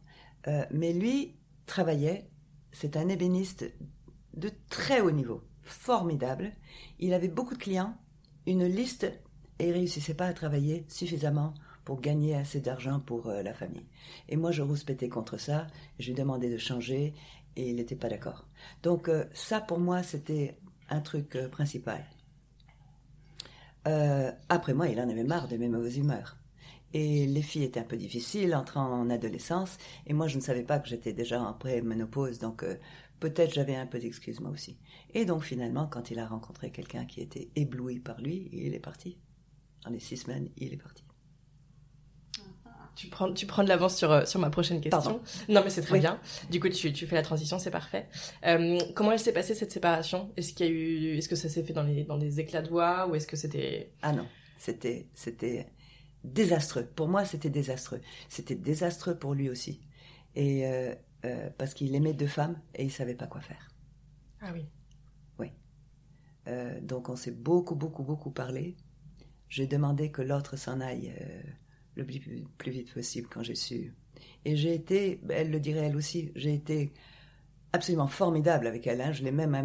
mais 0.70 0.94
lui 0.94 1.36
travaillait. 1.66 2.30
C'est 2.72 2.98
un 2.98 3.08
ébéniste 3.08 3.66
de 4.36 4.52
très 4.70 5.02
haut 5.02 5.12
niveau, 5.12 5.44
formidable. 5.64 6.52
Il 7.00 7.14
avait 7.14 7.30
beaucoup 7.30 7.54
de 7.54 7.60
clients, 7.60 7.96
une 8.46 8.66
liste, 8.66 9.12
et 9.60 9.70
il 9.70 9.72
réussissait 9.72 10.14
pas 10.14 10.28
à 10.28 10.34
travailler 10.34 10.86
suffisamment 10.90 11.54
pour 11.86 12.02
gagner 12.02 12.36
assez 12.36 12.60
d'argent 12.60 13.00
pour 13.00 13.28
euh, 13.28 13.44
la 13.44 13.54
famille. 13.54 13.86
Et 14.28 14.36
moi, 14.36 14.52
je 14.52 14.64
rouspétais 14.64 15.08
contre 15.08 15.38
ça, 15.38 15.68
je 16.00 16.08
lui 16.08 16.16
demandais 16.16 16.50
de 16.50 16.58
changer, 16.58 17.14
et 17.56 17.70
il 17.70 17.76
n'était 17.76 17.96
pas 17.96 18.10
d'accord. 18.10 18.48
Donc 18.84 19.10
euh, 19.10 19.26
ça, 19.34 19.62
pour 19.62 19.80
moi, 19.80 20.04
c'était 20.04 20.58
un 20.90 21.02
truc 21.02 21.36
euh, 21.36 21.50
principal. 21.50 22.04
après 24.50 24.74
moi, 24.74 24.88
il 24.88 25.00
en 25.00 25.10
avait 25.10 25.24
marre 25.24 25.48
de 25.48 25.58
mes 25.58 25.70
mauvaises 25.70 25.98
humeurs. 25.98 26.38
Et 26.94 27.28
les 27.28 27.42
filles 27.42 27.64
étaient 27.64 27.80
un 27.80 27.84
peu 27.84 27.98
difficiles, 27.98 28.56
entrant 28.56 28.86
en 28.86 29.10
adolescence, 29.10 29.78
et 30.08 30.14
moi, 30.14 30.28
je 30.28 30.38
ne 30.38 30.42
savais 30.42 30.64
pas 30.64 30.80
que 30.80 30.88
j'étais 30.88 31.12
déjà 31.12 31.42
en 31.42 31.54
pré-ménopause, 31.54 32.40
donc 32.40 32.64
Peut-être 33.20 33.54
j'avais 33.54 33.76
un 33.76 33.86
peu 33.86 34.00
d'excuses 34.00 34.40
moi 34.40 34.52
aussi. 34.52 34.78
Et 35.14 35.26
donc 35.26 35.44
finalement, 35.44 35.88
quand 35.88 36.12
il 36.12 36.20
a 36.20 36.28
rencontré 36.28 36.72
quelqu'un 36.72 37.06
qui 37.06 37.22
était 37.22 37.50
ébloui 37.56 38.00
par 38.00 38.20
lui, 38.20 38.50
il 38.52 38.74
est 38.74 38.80
parti. 38.80 39.18
Dans 39.84 39.92
les 39.92 40.00
six 40.00 40.18
semaines, 40.18 40.50
il 40.58 40.74
est 40.74 40.78
parti. 40.78 41.05
Tu 42.96 43.08
prends, 43.08 43.34
tu 43.34 43.46
prends 43.46 43.64
de 43.64 43.68
l'avance 43.68 43.98
sur, 43.98 44.10
euh, 44.12 44.26
sur 44.26 44.40
ma 44.40 44.50
prochaine 44.50 44.80
question. 44.80 45.22
Non, 45.50 45.62
mais 45.64 45.70
c'est 45.70 45.82
très 45.82 46.00
bien. 46.00 46.20
Du 46.50 46.62
coup, 46.62 46.70
tu, 46.70 46.94
tu 46.94 47.06
fais 47.08 47.16
la 47.16 47.24
transition, 47.24 47.60
c'est 47.60 47.72
parfait. 47.72 48.08
Euh, 48.46 48.80
comment 48.96 49.12
elle 49.12 49.20
s'est 49.20 49.34
passée 49.34 49.54
cette 49.54 49.72
séparation? 49.72 50.32
Est-ce 50.38 50.54
qu'il 50.54 50.66
y 50.66 50.70
a 50.70 50.72
eu, 50.72 51.18
est-ce 51.18 51.28
que 51.28 51.36
ça 51.36 51.50
s'est 51.50 51.64
fait 51.64 51.74
dans 51.74 51.84
les, 51.84 52.06
dans 52.06 52.18
des 52.18 52.40
éclats 52.40 52.62
de 52.62 52.70
voix 52.70 53.08
ou 53.08 53.16
est-ce 53.16 53.28
que 53.28 53.36
c'était 53.36 53.92
Ah 54.02 54.14
non, 54.14 54.26
c'était, 54.58 55.10
c'était 55.14 55.68
désastreux. 56.24 56.86
Pour 56.86 57.10
moi, 57.10 57.26
c'était 57.26 57.50
désastreux. 57.50 58.00
C'était 58.30 58.56
désastreux 58.56 59.18
pour 59.20 59.34
lui 59.34 59.50
aussi. 59.50 59.82
Et 60.36 60.66
euh, 60.66 60.96
euh, 61.26 61.50
parce 61.58 61.74
qu'il 61.74 61.94
aimait 61.96 62.14
deux 62.14 62.28
femmes 62.28 62.62
et 62.76 62.86
il 62.86 62.92
savait 62.92 63.16
pas 63.16 63.28
quoi 63.28 63.42
faire. 63.42 63.68
Ah 64.42 64.52
oui. 64.54 64.66
Oui. 65.38 65.52
Donc 66.82 67.10
on 67.10 67.18
s'est 67.18 67.32
beaucoup, 67.32 67.76
beaucoup, 67.76 68.04
beaucoup 68.04 68.32
parlé. 68.32 68.78
J'ai 69.50 69.68
demandé 69.68 70.12
que 70.12 70.22
l'autre 70.22 70.56
s'en 70.56 70.80
aille 70.80 71.14
le 71.96 72.06
plus, 72.06 72.72
vite 72.72 72.94
possible 72.94 73.28
quand 73.30 73.44
j'ai 73.44 73.56
su. 73.56 73.94
Et 74.44 74.56
j'ai 74.56 74.74
été, 74.74 75.22
elle 75.30 75.52
le 75.52 75.60
dirait 75.60 75.88
elle 75.88 75.96
aussi, 75.96 76.32
j'ai 76.36 76.54
été 76.54 76.94
absolument 77.74 78.08
formidable 78.08 78.68
avec. 78.68 78.88
Hein. 78.88 79.12
Je 79.12 79.24
l'ai 79.24 79.32
même 79.32 79.56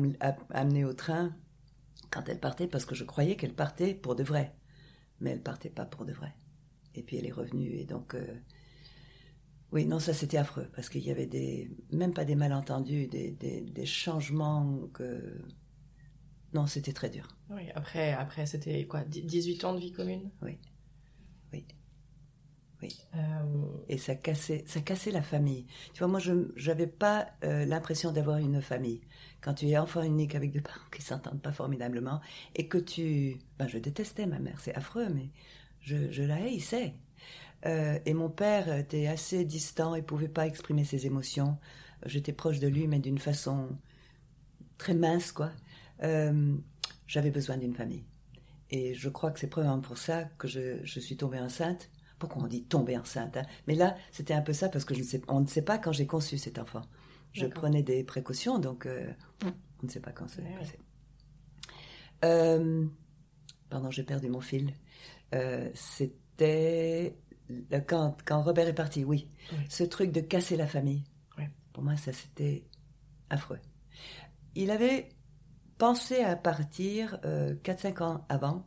amenée 0.51 0.85
au 0.85 0.93
train 0.93 1.35
quand 2.11 2.29
elle 2.29 2.41
partait 2.41 2.67
parce 2.67 2.85
que 2.85 2.95
je 2.95 3.05
croyais 3.05 3.37
qu'elle 3.37 3.55
partait 3.55 3.95
pour 3.95 4.15
de 4.15 4.23
vrai. 4.23 4.55
Mais 5.21 5.31
elle 5.31 5.43
partait 5.43 5.71
pas 5.71 5.85
pour 5.85 6.05
de 6.05 6.13
vrai. 6.13 6.35
Et 6.95 7.03
puis 7.03 7.17
elle 7.17 7.27
est 7.27 7.33
revenue 7.33 7.77
et 7.77 7.85
donc 7.85 8.17
oui, 9.73 9.87
non, 9.87 10.01
ça 10.01 10.13
c'était 10.13 10.37
affreux, 10.37 10.69
parce 10.75 10.89
qu'il 10.89 11.03
y 11.03 11.11
avait 11.11 11.27
des, 11.27 11.71
même 11.93 12.13
pas 12.13 12.25
des 12.25 12.35
malentendus, 12.35 13.07
des, 13.07 13.31
des, 13.31 13.87
changements 13.87 14.89
que... 14.93 15.41
Non, 16.53 16.67
c'était 16.67 16.93
très 16.93 17.09
dur. 17.09 17.29
Oui, 17.51 17.71
après, 17.77 18.13
après 18.13 18.47
c'était 18.47 18.85
quoi 18.87 19.05
18 19.05 19.65
ans 19.65 19.75
de 19.75 19.79
vie 19.79 19.93
commune? 19.93 20.31
Oui, 20.43 20.59
oui. 22.83 22.97
Euh, 23.15 23.19
Et 23.89 23.99
ça 23.99 24.15
cassait, 24.15 24.65
ça 24.67 24.81
cassait 24.81 25.11
la 25.11 25.23
famille. 25.23 25.67
Tu 25.93 25.99
vois, 25.99 26.09
moi, 26.09 26.21
je 26.21 26.33
n'avais 26.67 26.87
pas 26.87 27.29
euh, 27.45 27.65
l'impression 27.65 28.13
d'avoir 28.13 28.39
une 28.39 28.63
famille. 28.63 29.01
Quand 29.41 29.55
tu 29.55 29.69
es 29.69 29.79
enfant 29.79 30.03
unique 30.03 30.35
avec 30.35 30.51
des 30.53 30.61
parents 30.61 30.81
qui 30.95 31.03
s'entendent 31.03 31.43
pas 31.43 31.53
formidablement, 31.53 32.21
et 32.55 32.69
que 32.69 32.79
tu... 32.79 33.39
Ben, 33.59 33.67
je 33.69 33.79
détestais 33.79 34.27
ma 34.27 34.39
mère, 34.39 34.61
c'est 34.61 34.75
affreux, 34.75 35.09
mais 35.09 35.31
je, 35.81 36.11
je 36.11 36.23
la 36.23 36.37
haïssais. 36.37 36.95
Euh, 37.67 37.99
et 38.07 38.15
mon 38.15 38.31
père 38.31 38.75
était 38.75 39.07
assez 39.07 39.45
distant 39.45 39.95
et 39.95 40.03
pouvait 40.03 40.29
pas 40.29 40.47
exprimer 40.47 40.85
ses 40.85 41.07
émotions. 41.07 41.59
J'étais 42.07 42.33
proche 42.33 42.59
de 42.59 42.69
lui, 42.69 42.87
mais 42.87 42.99
d'une 42.99 43.19
façon 43.19 43.69
très 44.79 44.95
mince, 44.95 45.33
quoi. 45.33 45.51
Euh, 46.03 46.57
j'avais 47.07 47.31
besoin 47.31 47.59
d'une 47.59 47.75
famille. 47.75 48.05
Et 48.71 48.95
je 48.95 49.09
crois 49.09 49.31
que 49.31 49.41
c'est 49.41 49.49
probablement 49.49 49.83
pour 49.83 49.99
ça 49.99 50.25
que 50.39 50.47
je, 50.47 51.01
suis 51.01 51.17
tombée 51.17 51.41
enceinte. 51.41 51.90
Pourquoi 52.21 52.45
on 52.45 52.47
dit 52.47 52.63
tomber 52.63 52.97
enceinte 52.97 53.37
hein? 53.37 53.43
Mais 53.67 53.75
là, 53.75 53.97
c'était 54.13 54.35
un 54.35 54.43
peu 54.43 54.53
ça 54.53 54.69
parce 54.69 54.85
que 54.85 54.95
je 54.95 55.01
ne 55.01 55.05
sais, 55.05 55.21
on 55.27 55.41
ne 55.41 55.47
sait 55.47 55.63
pas 55.63 55.79
quand 55.79 55.91
j'ai 55.91 56.07
conçu 56.07 56.39
cet 56.39 56.61
enfant. 56.61 56.83
Je 57.33 57.47
prenais 57.47 57.83
des 57.83 58.05
précautions, 58.05 58.61
donc 58.61 58.87
euh, 58.87 59.13
on 59.45 59.87
ne 59.87 59.89
sait 59.89 60.01
pas 60.01 60.13
quand 60.13 60.29
ça 60.29 60.37
s'est 60.37 60.55
passé. 60.59 60.79
pardon, 63.69 63.91
j'ai 63.91 64.05
perdu 64.05 64.29
mon 64.29 64.41
fil. 64.41 64.73
c'était 65.75 67.17
quand, 67.87 68.17
quand 68.25 68.43
Robert 68.43 68.69
est 68.69 68.75
parti, 68.75 69.05
oui. 69.05 69.29
Ce 69.69 69.83
truc 69.83 70.13
de 70.13 70.21
casser 70.21 70.57
la 70.57 70.67
famille. 70.67 71.05
Pour 71.73 71.83
moi, 71.83 71.97
ça 71.97 72.13
c'était 72.13 72.65
affreux. 73.31 73.61
Il 74.55 74.71
avait 74.71 75.09
pensé 75.79 76.23
à 76.23 76.37
partir 76.37 77.19
euh, 77.25 77.55
4-5 77.65 78.03
ans 78.03 78.27
avant 78.29 78.67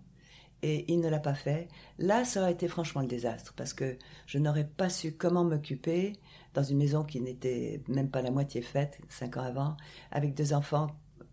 et 0.63 0.91
il 0.91 1.01
ne 1.01 1.09
l'a 1.09 1.19
pas 1.19 1.35
fait. 1.35 1.67
Là, 1.99 2.23
ça 2.23 2.41
aurait 2.41 2.53
été 2.53 2.67
franchement 2.67 3.01
le 3.01 3.07
désastre 3.07 3.53
parce 3.55 3.73
que 3.73 3.97
je 4.25 4.39
n'aurais 4.39 4.65
pas 4.65 4.89
su 4.89 5.11
comment 5.11 5.43
m'occuper 5.43 6.13
dans 6.53 6.63
une 6.63 6.77
maison 6.77 7.03
qui 7.03 7.19
n'était 7.19 7.81
même 7.87 8.09
pas 8.09 8.21
la 8.21 8.31
moitié 8.31 8.61
faite, 8.61 8.99
5 9.09 9.37
ans 9.37 9.43
avant, 9.43 9.77
avec 10.09 10.33
deux 10.33 10.53
enfants 10.53 10.87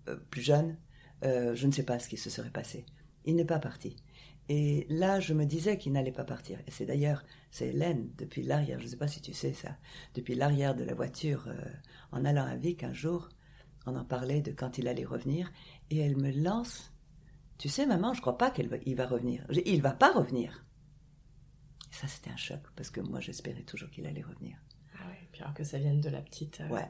euh, 0.09 0.17
plus 0.31 0.43
jeunes. 0.43 0.77
Euh, 1.25 1.55
je 1.55 1.67
ne 1.67 1.73
sais 1.73 1.85
pas 1.85 1.99
ce 1.99 2.09
qui 2.09 2.17
se 2.17 2.29
serait 2.29 2.51
passé. 2.51 2.85
Il 3.25 3.37
n'est 3.37 3.45
pas 3.45 3.61
parti. 3.61 3.97
Et 4.49 4.85
là, 4.89 5.21
je 5.21 5.33
me 5.33 5.45
disais 5.45 5.79
qu'il 5.79 5.93
n'allait 5.93 6.11
pas 6.11 6.25
partir. 6.25 6.59
Et 6.67 6.73
c'est 6.73 6.87
d'ailleurs, 6.87 7.23
c'est 7.53 7.69
Hélène, 7.69 8.11
depuis 8.19 8.43
l'arrière, 8.43 8.81
je 8.81 8.87
ne 8.87 8.91
sais 8.91 8.97
pas 8.97 9.07
si 9.07 9.21
tu 9.21 9.33
sais 9.33 9.53
ça, 9.53 9.77
depuis 10.15 10.35
l'arrière 10.35 10.75
de 10.75 10.83
la 10.83 10.95
voiture, 10.95 11.45
euh, 11.47 11.55
en 12.11 12.25
allant 12.25 12.47
à 12.47 12.57
Vic 12.57 12.83
un 12.83 12.93
jour, 12.93 13.29
on 13.87 13.95
en 13.95 14.05
parlait 14.05 14.43
de 14.43 14.51
quand 14.51 14.77
il 14.77 14.89
allait 14.89 15.05
revenir, 15.05 15.53
et 15.91 15.99
elle 15.99 16.17
me 16.17 16.33
lance, 16.33 16.93
tu 17.61 17.69
sais 17.69 17.85
maman, 17.85 18.15
je 18.15 18.23
crois 18.23 18.39
pas 18.39 18.51
qu'il 18.51 18.71
va, 18.71 18.79
va 18.79 19.07
revenir. 19.07 19.47
Il 19.67 19.83
va 19.83 19.91
pas 19.91 20.13
revenir. 20.13 20.65
Et 21.93 21.95
ça, 21.95 22.09
c'était 22.09 22.31
un 22.31 22.37
choc, 22.37 22.61
parce 22.75 22.89
que 22.89 23.03
moi, 23.03 23.21
j'espérais 23.21 23.65
toujours 23.65 23.91
qu'il 23.91 24.07
allait 24.07 24.23
revenir. 24.23 24.57
Ah 24.95 25.03
oui, 25.11 25.17
puis 25.31 25.43
alors 25.43 25.53
que 25.53 25.63
ça 25.63 25.79
vienne 25.79 26.01
de 26.01 26.09
la 26.09 26.23
petite... 26.23 26.63
Euh, 26.63 26.69
ouais. 26.69 26.89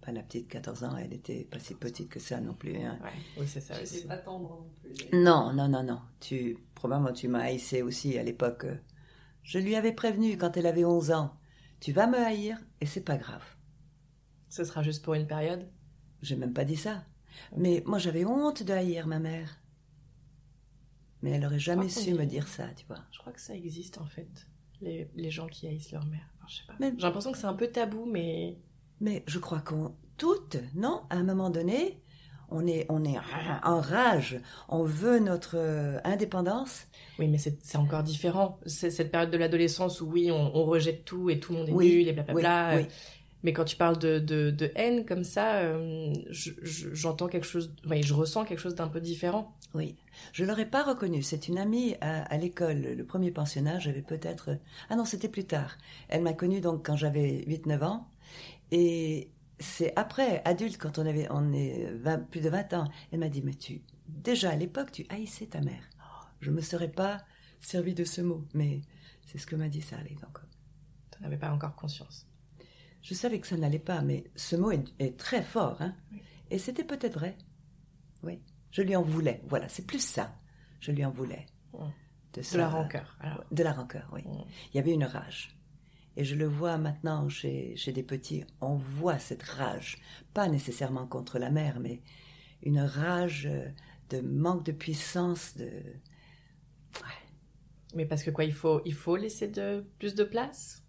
Pas 0.00 0.10
la 0.10 0.24
petite 0.24 0.48
14 0.48 0.82
ans, 0.82 0.96
elle 0.96 1.12
était 1.12 1.44
pas 1.44 1.60
si 1.60 1.74
petite 1.74 2.08
que 2.08 2.18
ça 2.18 2.40
non 2.40 2.54
plus. 2.54 2.76
Hein. 2.76 2.98
Oui, 3.38 3.46
c'est 3.46 3.60
ça 3.60 3.80
aussi. 3.80 4.04
pas 4.04 4.16
tendre 4.16 4.48
non 4.48 4.68
plus. 4.82 5.16
Non, 5.16 5.52
non, 5.52 5.68
non, 5.68 5.84
non. 5.84 6.00
Tu, 6.18 6.58
probablement, 6.74 7.12
tu 7.12 7.28
m'as 7.28 7.42
haïssé 7.42 7.82
aussi 7.82 8.18
à 8.18 8.24
l'époque. 8.24 8.66
Je 9.44 9.60
lui 9.60 9.76
avais 9.76 9.92
prévenu 9.92 10.36
quand 10.36 10.56
elle 10.56 10.66
avait 10.66 10.84
11 10.84 11.12
ans. 11.12 11.36
Tu 11.78 11.92
vas 11.92 12.08
me 12.08 12.18
haïr 12.18 12.58
et 12.80 12.86
c'est 12.86 13.04
pas 13.04 13.16
grave. 13.16 13.44
Ce 14.48 14.64
sera 14.64 14.82
juste 14.82 15.04
pour 15.04 15.14
une 15.14 15.28
période? 15.28 15.68
J'ai 16.20 16.34
même 16.34 16.52
pas 16.52 16.64
dit 16.64 16.76
ça. 16.76 17.04
Mais 17.56 17.84
moi, 17.86 17.98
j'avais 17.98 18.24
honte 18.24 18.64
de 18.64 18.72
haïr 18.72 19.06
ma 19.06 19.20
mère. 19.20 19.60
Mais 21.22 21.30
elle 21.32 21.44
aurait 21.44 21.58
jamais 21.58 21.88
su 21.88 22.14
me 22.14 22.24
dire 22.24 22.46
ça, 22.46 22.68
tu 22.76 22.86
vois. 22.86 22.98
Je 23.10 23.18
crois 23.18 23.32
que 23.32 23.40
ça 23.40 23.54
existe 23.54 23.98
en 23.98 24.06
fait, 24.06 24.46
les, 24.80 25.10
les 25.14 25.30
gens 25.30 25.46
qui 25.46 25.66
haïssent 25.66 25.92
leur 25.92 26.06
mère. 26.06 26.28
je 26.48 26.56
sais 26.56 26.62
pas. 26.66 26.74
J'ai 26.80 27.02
l'impression 27.02 27.32
que 27.32 27.38
c'est 27.38 27.46
un 27.46 27.54
peu 27.54 27.68
tabou, 27.68 28.06
mais 28.06 28.58
mais 29.00 29.22
je 29.26 29.38
crois 29.38 29.60
qu'on 29.60 29.94
toutes, 30.16 30.56
non 30.74 31.02
À 31.10 31.16
un 31.16 31.22
moment 31.22 31.50
donné, 31.50 32.02
on 32.50 32.66
est, 32.66 32.86
on 32.88 33.04
est 33.04 33.16
en 33.62 33.80
rage, 33.80 34.40
on 34.68 34.82
veut 34.82 35.20
notre 35.20 35.56
euh, 35.56 36.00
indépendance. 36.02 36.86
Oui, 37.18 37.28
mais 37.28 37.38
c'est 37.38 37.78
encore 37.78 38.02
différent. 38.02 38.58
C'est 38.66 38.90
cette 38.90 39.10
période 39.10 39.30
de 39.30 39.36
l'adolescence 39.36 40.00
où 40.00 40.06
oui, 40.06 40.30
on, 40.30 40.64
rejette 40.64 41.04
tout 41.04 41.30
et 41.30 41.38
tout 41.38 41.52
le 41.52 41.58
monde 41.60 41.68
est 41.68 41.72
nul 41.72 42.08
et 42.08 42.12
blablabla. 42.12 42.76
Oui, 42.76 42.86
Mais 43.42 43.52
quand 43.52 43.64
tu 43.64 43.76
parles 43.76 43.98
de, 43.98 44.18
de, 44.18 44.72
haine 44.74 45.04
comme 45.06 45.24
ça, 45.24 45.58
euh, 45.58 46.12
j'entends 46.30 47.28
quelque 47.28 47.46
chose, 47.46 47.72
oui, 47.88 48.02
je 48.02 48.14
ressens 48.14 48.44
quelque 48.44 48.58
chose 48.58 48.74
d'un 48.74 48.88
peu 48.88 49.00
différent. 49.00 49.54
Oui, 49.74 49.96
je 50.32 50.44
l'aurais 50.44 50.66
pas 50.66 50.82
reconnu. 50.82 51.22
C'est 51.22 51.48
une 51.48 51.58
amie 51.58 51.94
à, 52.00 52.22
à 52.22 52.36
l'école, 52.36 52.80
le 52.80 53.04
premier 53.04 53.30
pensionnat, 53.30 53.78
j'avais 53.78 54.02
peut-être... 54.02 54.58
Ah 54.90 54.96
non, 54.96 55.04
c'était 55.04 55.28
plus 55.28 55.44
tard. 55.44 55.76
Elle 56.08 56.22
m'a 56.22 56.32
connue 56.32 56.60
donc 56.60 56.84
quand 56.84 56.96
j'avais 56.96 57.44
8-9 57.46 57.84
ans. 57.84 58.08
Et 58.72 59.30
c'est 59.60 59.92
après, 59.96 60.42
adulte, 60.44 60.78
quand 60.78 60.98
on 60.98 61.06
avait 61.06 61.28
on 61.30 61.52
est 61.52 61.92
plus 62.30 62.40
de 62.40 62.48
20 62.48 62.74
ans, 62.74 62.90
elle 63.12 63.20
m'a 63.20 63.28
dit, 63.28 63.42
mais 63.42 63.54
tu, 63.54 63.82
déjà 64.08 64.50
à 64.50 64.56
l'époque, 64.56 64.92
tu 64.92 65.06
haïssais 65.10 65.46
ta 65.46 65.60
mère. 65.60 65.88
je 66.40 66.50
ne 66.50 66.56
me 66.56 66.60
serais 66.60 66.90
pas 66.90 67.18
servi 67.60 67.94
de 67.94 68.04
ce 68.04 68.20
mot, 68.20 68.44
mais 68.54 68.82
c'est 69.26 69.38
ce 69.38 69.46
que 69.46 69.56
m'a 69.56 69.68
dit 69.68 69.82
Sally. 69.82 70.14
Donc. 70.16 70.38
Tu 71.18 71.24
n'avais 71.24 71.36
pas 71.36 71.50
encore 71.50 71.74
conscience. 71.74 72.27
Je 73.02 73.14
savais 73.14 73.40
que 73.40 73.46
ça 73.46 73.56
n'allait 73.56 73.78
pas, 73.78 74.02
mais 74.02 74.24
ce 74.36 74.56
mot 74.56 74.70
est, 74.70 75.16
très 75.16 75.42
fort. 75.42 75.80
Hein 75.80 75.94
Et 76.50 76.58
c'était 76.58 76.84
peut-être 76.84 77.14
vrai. 77.14 77.36
Oui. 78.22 78.40
Je 78.70 78.82
lui 78.82 78.96
en 78.96 79.02
voulais. 79.02 79.42
Voilà, 79.48 79.68
c'est 79.68 79.86
plus 79.86 80.04
ça. 80.04 80.34
Je 80.80 80.92
lui 80.92 81.04
en 81.04 81.10
voulais. 81.10 81.46
De, 82.34 82.56
la 82.56 82.68
rancœur. 82.68 83.18
De 83.50 83.62
la 83.62 83.72
rancœur, 83.72 84.10
oui. 84.12 84.22
Il 84.72 84.76
y 84.76 84.78
avait 84.78 84.92
une 84.92 85.04
rage. 85.04 85.56
Et 86.16 86.24
je 86.24 86.34
le 86.34 86.46
vois 86.46 86.78
maintenant 86.78 87.28
chez, 87.28 87.76
chez 87.76 87.92
des 87.92 88.02
petits. 88.02 88.44
On 88.60 88.74
voit 88.74 89.18
cette 89.18 89.42
rage. 89.42 89.98
Pas 90.34 90.48
nécessairement 90.48 91.06
contre 91.06 91.38
la 91.38 91.50
mère, 91.50 91.80
mais 91.80 92.02
une 92.62 92.80
rage 92.80 93.46
euh, 93.46 93.68
de 94.10 94.20
manque 94.20 94.64
de 94.64 94.72
puissance, 94.72 95.56
de... 95.56 95.70
Mais 97.94 98.04
parce 98.04 98.22
que 98.22 98.30
quoi, 98.30 98.44
il 98.44 98.52
faut, 98.52 98.82
il 98.84 98.94
faut 98.94 99.16
laisser 99.16 99.48
de, 99.48 99.86
plus 99.98 100.14
de 100.14 100.24
place? 100.24 100.84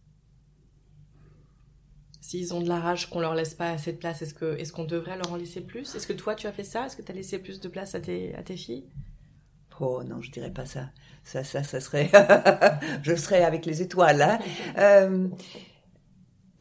S'ils 2.22 2.54
ont 2.54 2.62
de 2.62 2.68
la 2.68 2.80
rage 2.80 3.10
qu'on 3.10 3.22
leur 3.22 3.34
laisse 3.34 3.54
pas 3.54 3.70
assez 3.70 3.94
de 3.94 3.98
place, 3.98 4.22
est-ce 4.22 4.34
que 4.34 4.58
est-ce 4.58 4.74
qu'on 4.74 4.84
devrait 4.84 5.16
leur 5.16 5.32
en 5.32 5.38
laisser 5.38 5.62
plus? 5.62 5.96
Est-ce 5.96 6.06
que 6.06 6.14
toi 6.14 6.36
tu 6.36 6.48
as 6.48 6.52
fait 6.52 6.64
ça? 6.64 6.86
Est-ce 6.86 6.98
que 6.98 7.02
tu 7.02 7.12
as 7.12 7.16
laissé 7.16 7.40
plus 7.40 7.60
de 7.60 7.70
place 7.70 7.96
à 7.96 8.02
tes, 8.02 8.36
à 8.36 8.44
tes 8.44 8.58
filles? 8.58 8.90
Oh 9.80 10.04
non, 10.04 10.22
je 10.22 10.30
dirais 10.30 10.52
pas 10.52 10.66
ça. 10.66 10.90
Ça, 11.24 11.44
ça, 11.44 11.64
ça 11.64 11.80
serait. 11.80 12.12
je 13.04 13.16
serais 13.16 13.44
avec 13.44 13.66
les 13.66 13.82
étoiles. 13.82 14.22
Hein. 14.22 14.40
Euh, 14.78 15.28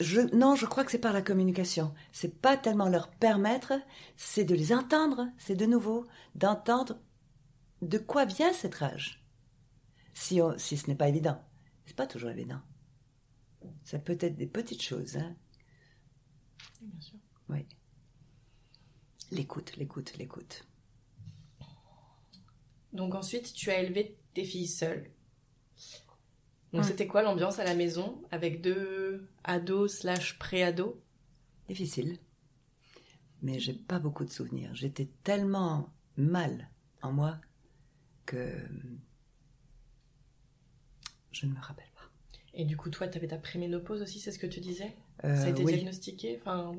je, 0.01 0.21
non, 0.35 0.55
je 0.55 0.67
crois 0.67 0.85
que 0.85 0.93
c'est 0.93 0.99
par 0.99 1.13
la 1.13 1.23
communication. 1.23 1.93
C'est 2.13 2.41
pas 2.41 2.57
tellement 2.57 2.89
leur 2.89 3.09
permettre, 3.09 3.73
c'est 4.17 4.45
de 4.45 4.55
les 4.55 4.73
entendre. 4.73 5.29
C'est 5.39 5.57
de 5.57 5.67
nouveau 5.67 6.07
d'entendre 6.37 6.99
de 7.83 7.99
quoi 7.99 8.25
vient 8.25 8.53
cette 8.53 8.77
rage. 8.77 9.25
Si, 10.15 10.41
si 10.57 10.77
ce 10.77 10.87
n'est 10.89 10.97
pas 10.97 11.09
évident, 11.09 11.41
c'est 11.87 11.97
pas 11.97 12.07
toujours 12.07 12.31
évident. 12.31 12.61
Ça 13.85 13.99
peut 13.99 14.19
être 14.21 14.37
des 14.37 14.47
petites 14.47 14.83
choses. 14.83 15.17
Hein. 15.17 15.35
Bien 16.81 17.01
sûr. 17.01 17.19
Oui. 17.49 17.67
L'écoute, 19.31 19.77
l'écoute, 19.77 20.17
l'écoute. 20.17 20.65
Donc 22.93 23.15
ensuite, 23.15 23.53
tu 23.53 23.71
as 23.71 23.81
élevé 23.81 24.19
tes 24.35 24.45
filles 24.45 24.69
seules. 24.69 25.11
Donc 26.73 26.85
c'était 26.85 27.07
quoi 27.07 27.23
l'ambiance 27.23 27.59
à 27.59 27.65
la 27.65 27.75
maison 27.75 28.23
avec 28.31 28.61
deux 28.61 29.27
ados 29.45 29.99
slash 29.99 30.39
pré-ados? 30.39 30.95
Difficile. 31.69 32.19
Mais 33.43 33.59
j'ai 33.59 33.73
pas 33.73 33.99
beaucoup 33.99 34.25
de 34.25 34.31
souvenirs. 34.31 34.75
J'étais 34.75 35.09
tellement 35.23 35.93
mal 36.17 36.71
en 37.03 37.13
moi 37.13 37.41
que 38.27 38.53
je 41.31 41.47
ne 41.47 41.53
me 41.53 41.61
rappelle 41.61 41.91
pas. 41.95 42.11
Et 42.55 42.65
du 42.65 42.77
coup, 42.77 42.91
toi, 42.91 43.07
tu 43.09 43.17
avais 43.17 43.29
ta 43.29 43.39
préménopause 43.39 44.03
aussi, 44.03 44.19
c'est 44.19 44.33
ce 44.33 44.39
que 44.39 44.47
tu 44.47 44.61
disais? 44.61 44.97
Ça 45.23 45.45
a 45.45 45.49
été 45.49 45.65
diagnostiqué 45.65 46.39
enfin, 46.41 46.75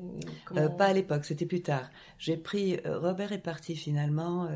euh, 0.56 0.68
Pas 0.68 0.86
à 0.86 0.92
l'époque, 0.92 1.24
c'était 1.24 1.46
plus 1.46 1.62
tard. 1.62 1.90
J'ai 2.18 2.36
pris. 2.36 2.78
Euh, 2.86 2.98
Robert 2.98 3.32
est 3.32 3.38
parti 3.38 3.76
finalement. 3.76 4.48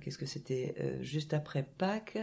Qu'est-ce 0.00 0.18
que 0.18 0.26
c'était 0.26 0.98
Juste 1.00 1.34
après 1.34 1.62
Pâques. 1.62 2.18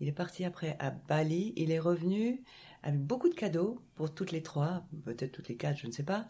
Il 0.00 0.08
est 0.08 0.12
parti 0.12 0.44
après 0.44 0.76
à 0.78 0.90
Bali. 0.90 1.52
Il 1.56 1.70
est 1.70 1.78
revenu 1.78 2.42
avec 2.82 3.00
beaucoup 3.00 3.28
de 3.28 3.34
cadeaux 3.34 3.80
pour 3.94 4.14
toutes 4.14 4.32
les 4.32 4.42
trois, 4.42 4.84
peut-être 5.04 5.32
toutes 5.32 5.48
les 5.48 5.56
quatre, 5.56 5.78
je 5.78 5.86
ne 5.86 5.92
sais 5.92 6.04
pas. 6.04 6.26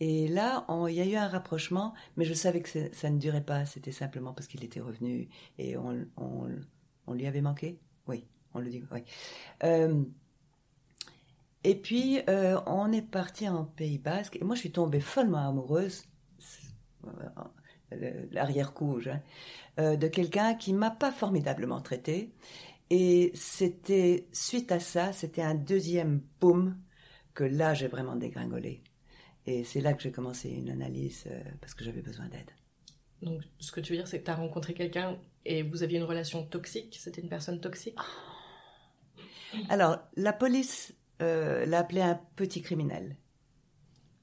Et 0.00 0.26
là, 0.28 0.66
il 0.88 0.94
y 0.94 1.00
a 1.00 1.06
eu 1.06 1.14
un 1.14 1.28
rapprochement, 1.28 1.94
mais 2.16 2.24
je 2.24 2.34
savais 2.34 2.60
que 2.60 2.92
ça 2.92 3.10
ne 3.10 3.18
durait 3.18 3.44
pas. 3.44 3.64
C'était 3.64 3.92
simplement 3.92 4.32
parce 4.32 4.48
qu'il 4.48 4.64
était 4.64 4.80
revenu 4.80 5.28
et 5.58 5.76
on, 5.76 6.06
on, 6.16 7.12
lui 7.12 7.26
avait 7.26 7.40
manqué. 7.40 7.78
Oui, 8.08 8.24
on 8.54 8.58
le 8.58 8.70
dit. 8.70 8.82
Oui. 8.90 9.02
Et 11.64 11.74
puis, 11.74 12.20
euh, 12.28 12.60
on 12.66 12.92
est 12.92 13.02
parti 13.02 13.48
en 13.48 13.64
Pays 13.64 13.98
Basque. 13.98 14.36
Et 14.36 14.44
moi, 14.44 14.54
je 14.54 14.60
suis 14.60 14.72
tombée 14.72 15.00
follement 15.00 15.48
amoureuse, 15.48 16.04
euh, 17.04 18.26
l'arrière-coup, 18.30 19.00
hein, 19.06 19.22
euh, 19.80 19.96
de 19.96 20.06
quelqu'un 20.08 20.54
qui 20.54 20.74
m'a 20.74 20.90
pas 20.90 21.10
formidablement 21.10 21.80
traité. 21.80 22.34
Et 22.90 23.32
c'était, 23.34 24.28
suite 24.32 24.72
à 24.72 24.78
ça, 24.78 25.12
c'était 25.14 25.42
un 25.42 25.54
deuxième 25.54 26.20
boom 26.38 26.76
que 27.32 27.44
là, 27.44 27.72
j'ai 27.72 27.88
vraiment 27.88 28.14
dégringolé. 28.14 28.82
Et 29.46 29.64
c'est 29.64 29.80
là 29.80 29.94
que 29.94 30.02
j'ai 30.02 30.12
commencé 30.12 30.50
une 30.50 30.70
analyse 30.70 31.26
parce 31.60 31.74
que 31.74 31.82
j'avais 31.82 32.02
besoin 32.02 32.28
d'aide. 32.28 32.50
Donc, 33.22 33.42
ce 33.58 33.72
que 33.72 33.80
tu 33.80 33.92
veux 33.92 33.98
dire, 33.98 34.06
c'est 34.06 34.20
que 34.20 34.24
tu 34.24 34.30
as 34.30 34.36
rencontré 34.36 34.74
quelqu'un 34.74 35.18
et 35.46 35.62
vous 35.62 35.82
aviez 35.82 35.98
une 35.98 36.04
relation 36.04 36.44
toxique? 36.44 36.98
C'était 37.00 37.22
une 37.22 37.28
personne 37.28 37.60
toxique? 37.60 37.98
Alors, 39.68 39.98
la 40.16 40.32
police 40.32 40.94
euh, 41.22 41.66
l'a 41.66 41.78
appelé 41.78 42.00
un 42.00 42.20
petit 42.36 42.62
criminel. 42.62 43.16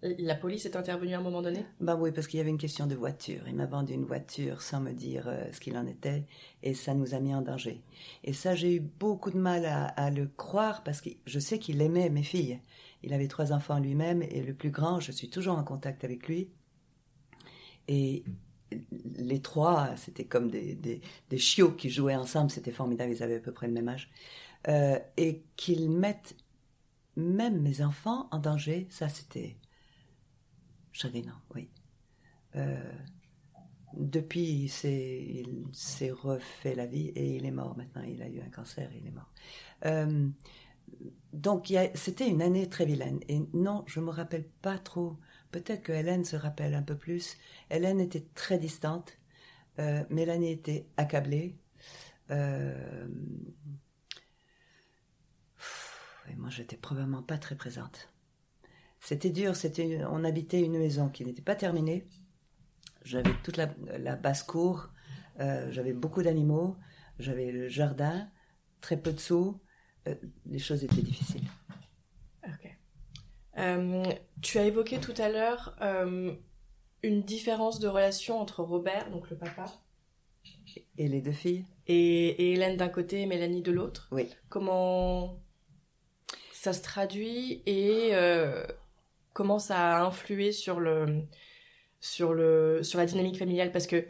La 0.02 0.34
police 0.34 0.66
est 0.66 0.76
intervenue 0.76 1.14
à 1.14 1.20
un 1.20 1.22
moment 1.22 1.44
donné? 1.44 1.64
Ben 1.80 1.96
oui, 1.96 2.12
parce 2.12 2.26
qu'il 2.26 2.40
y 2.40 2.42
avait 2.42 2.50
une 2.50 2.58
question 2.58 2.88
de 2.88 2.96
voiture. 2.96 3.44
Il 3.48 3.56
m'a 3.56 3.68
vendu 3.68 3.94
une 3.94 4.06
voiture 4.06 4.64
sans 4.64 4.82
me 4.82 4.94
dire 4.94 5.28
euh, 5.28 5.44
ce 5.52 5.60
qu'il 5.60 5.78
en 5.78 5.86
était, 5.86 6.26
et 6.64 6.74
ça 6.74 6.96
nous 6.96 7.14
a 7.14 7.20
mis 7.20 7.36
en 7.36 7.42
danger. 7.44 7.84
Et 8.24 8.34
ça, 8.34 8.56
j'ai 8.56 8.76
eu 8.76 8.80
beaucoup 8.80 9.30
de 9.30 9.38
mal 9.38 9.64
à, 9.66 10.10
le 10.10 10.26
croire, 10.26 10.82
parce 10.84 11.02
que 11.02 11.10
je 11.28 11.40
sais 11.40 11.60
qu'il 11.60 11.82
aimait 11.84 12.10
mes 12.10 12.24
filles. 12.24 12.60
Il 13.04 13.14
avait 13.14 13.28
trois 13.28 13.54
enfants 13.54 13.78
lui-même, 13.78 14.24
et 14.24 14.42
le 14.42 14.56
plus 14.56 14.72
grand, 14.72 15.00
je 15.00 15.12
suis 15.12 15.30
toujours 15.30 15.56
en 15.56 15.64
contact 15.64 16.04
avec 16.04 16.28
lui. 16.28 16.50
Et 17.88 18.24
les 19.18 19.40
trois, 19.40 19.96
c'était 19.98 20.26
comme 20.26 20.50
des, 20.50 20.74
des, 20.74 21.38
chiots 21.38 21.74
qui 21.74 21.92
jouaient 21.92 22.16
ensemble, 22.16 22.50
c'était 22.50 22.72
formidable, 22.72 23.12
ils 23.12 23.22
avaient 23.22 23.36
à 23.36 23.40
peu 23.40 23.52
près 23.52 23.68
le 23.68 23.74
même 23.74 23.90
âge. 23.90 24.10
Euh, 24.68 24.98
et 25.18 25.44
qu'ils 25.56 25.92
mettent 25.92 26.36
même 27.22 27.62
mes 27.62 27.82
enfants 27.82 28.28
en 28.32 28.40
danger, 28.40 28.88
ça 28.90 29.10
c'était 29.10 29.58
chagrinant, 30.92 31.40
oui. 31.56 31.70
Euh, 32.56 32.92
depuis, 33.94 34.44
il 34.44 34.70
s'est 34.70 36.12
refait 36.12 36.76
la 36.76 36.86
vie 36.86 37.08
et 37.10 37.36
il 37.36 37.46
est 37.46 37.52
mort 37.52 37.76
maintenant. 37.78 38.04
Il 38.04 38.22
a 38.22 38.28
eu 38.28 38.40
un 38.42 38.50
cancer 38.50 38.90
et 38.92 38.98
il 38.98 39.08
est 39.08 39.12
mort. 39.12 39.32
Euh, 39.86 40.30
donc 41.34 41.74
c'était 41.96 42.28
une 42.28 42.42
année 42.42 42.70
très 42.70 42.86
vilaine. 42.86 43.20
Et 43.28 43.42
non, 43.54 43.84
je 43.88 44.00
me 44.00 44.10
rappelle 44.10 44.48
pas 44.62 44.78
trop. 44.78 45.18
Peut-être 45.52 45.84
que 45.84 45.92
Hélène 45.92 46.24
se 46.24 46.36
rappelle 46.36 46.74
un 46.74 46.82
peu 46.82 46.96
plus. 46.96 47.38
Hélène 47.70 48.00
était 48.00 48.26
très 48.34 48.58
distante. 48.58 49.18
Euh, 49.80 50.04
Mélanie 50.10 50.52
était 50.52 50.88
accablée. 50.98 51.58
Et 56.30 56.36
moi, 56.36 56.50
j'étais 56.50 56.78
probablement 56.78 57.24
pas 57.24 57.38
très 57.38 57.56
présente. 57.56 58.10
C'était 59.00 59.32
dur, 59.32 59.56
c'était, 59.56 60.04
on 60.06 60.24
habitait 60.24 60.62
une 60.62 60.78
maison 60.78 61.10
qui 61.10 61.26
n'était 61.26 61.42
pas 61.42 61.56
terminée. 61.56 62.08
J'avais 63.04 63.34
toute 63.44 63.58
la, 63.58 63.66
basse-cour, 64.16 64.90
euh, 65.40 65.72
j'avais 65.72 65.94
beaucoup 65.94 66.22
d'animaux, 66.22 66.78
j'avais 67.18 67.52
le 67.52 67.68
jardin, 67.68 68.30
très 68.80 68.98
peu 68.98 69.12
de 69.12 69.20
sous. 69.20 69.60
Euh, 70.08 70.16
les 70.46 70.60
choses 70.60 70.84
étaient 70.84 71.02
difficiles. 71.02 71.48
Ok. 72.48 72.78
Euh, 73.58 74.04
tu 74.42 74.60
as 74.60 74.66
évoqué 74.66 75.00
tout 75.00 75.16
à 75.18 75.30
l'heure 75.30 75.76
une 77.04 77.24
différence 77.24 77.80
de 77.80 77.88
relation 77.88 78.40
entre 78.40 78.62
Robert, 78.62 79.10
donc 79.10 79.32
le 79.32 79.38
papa, 79.38 79.66
et 81.00 81.08
les 81.08 81.22
deux 81.22 81.32
filles, 81.32 81.66
et, 81.88 82.28
et 82.30 82.54
Hélène 82.54 82.78
d'un 82.78 82.90
côté 82.90 83.22
et 83.22 83.26
Mélanie 83.26 83.64
de 83.64 83.72
l'autre. 83.72 84.08
Oui. 84.12 84.30
Comment 84.50 85.42
ça 86.62 86.74
se 86.74 86.84
traduit 86.84 87.64
et 87.66 88.10
euh, 88.14 88.64
comment 89.34 89.58
ça 89.58 89.98
a 89.98 90.04
influé 90.04 90.52
sur 90.52 90.80
le 90.80 91.24
sur 92.00 92.36
le 92.36 92.84
sur 92.84 93.00
la 93.00 93.08
dynamique 93.08 93.40
familiale. 93.40 93.72
Parce 93.72 93.88
que 93.88 94.06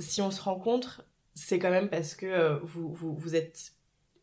si 0.00 0.20
on 0.20 0.32
se 0.32 0.42
rencontre 0.42 1.04
c'est 1.34 1.60
quand 1.60 1.70
même 1.70 1.88
parce 1.88 2.16
que 2.16 2.26
euh, 2.26 2.58
vous, 2.64 2.92
vous, 2.92 3.14
vous 3.14 3.36
êtes 3.36 3.74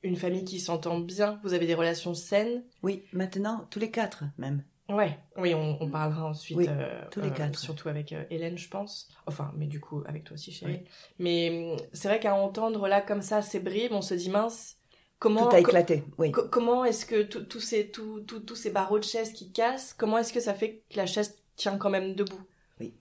une 0.03 0.17
famille 0.17 0.43
qui 0.43 0.59
s'entend 0.59 0.99
bien 0.99 1.39
vous 1.43 1.53
avez 1.53 1.65
des 1.65 1.73
relations 1.73 2.13
saines. 2.13 2.61
Oui 2.83 3.05
maintenant 3.13 3.65
tous 3.69 3.79
les 3.79 3.89
quatre 3.89 4.25
même. 4.37 4.65
Ouais 4.89 5.17
oui 5.37 5.53
on, 5.53 5.89
parlera 5.89 6.25
ensuite 6.25 6.57
oui, 6.57 6.65
euh, 6.67 7.01
tous 7.09 7.21
les 7.21 7.31
quatre. 7.31 7.57
surtout 7.57 7.87
avec 7.87 8.13
Hélène 8.29 8.57
je 8.57 8.67
pense. 8.67 9.07
Enfin 9.27 9.53
mais 9.55 9.67
du 9.67 9.79
coup 9.79 10.03
avec 10.05 10.25
toi 10.25 10.33
aussi 10.33 10.51
chérie. 10.51 10.83
Mais 11.19 11.77
c'est 11.93 12.09
vrai 12.09 12.19
qu'à 12.19 12.35
entendre 12.35 12.89
là 12.89 12.99
comme 12.99 13.21
ça 13.21 13.41
ces 13.41 13.61
bribes 13.61 13.93
on 13.93 14.01
se 14.01 14.13
dit 14.13 14.29
mince 14.29 14.80
Comment, 15.21 15.49
Tout 15.49 15.55
a 15.55 15.59
éclaté, 15.59 16.03
oui. 16.17 16.31
comment 16.31 16.83
est-ce 16.83 17.05
que 17.05 17.21
tous 17.21 17.59
ces, 17.59 17.91
tous 17.91 18.55
ces 18.55 18.71
barreaux 18.71 18.97
de 18.97 19.03
chaise 19.03 19.33
qui 19.33 19.51
cassent, 19.51 19.93
comment 19.93 20.17
est-ce 20.17 20.33
que 20.33 20.39
ça 20.39 20.55
fait 20.55 20.83
que 20.89 20.97
la 20.97 21.05
chaise 21.05 21.37
tient 21.55 21.77
quand 21.77 21.91
même 21.91 22.15
debout? 22.15 22.41
Oui. 22.79 22.95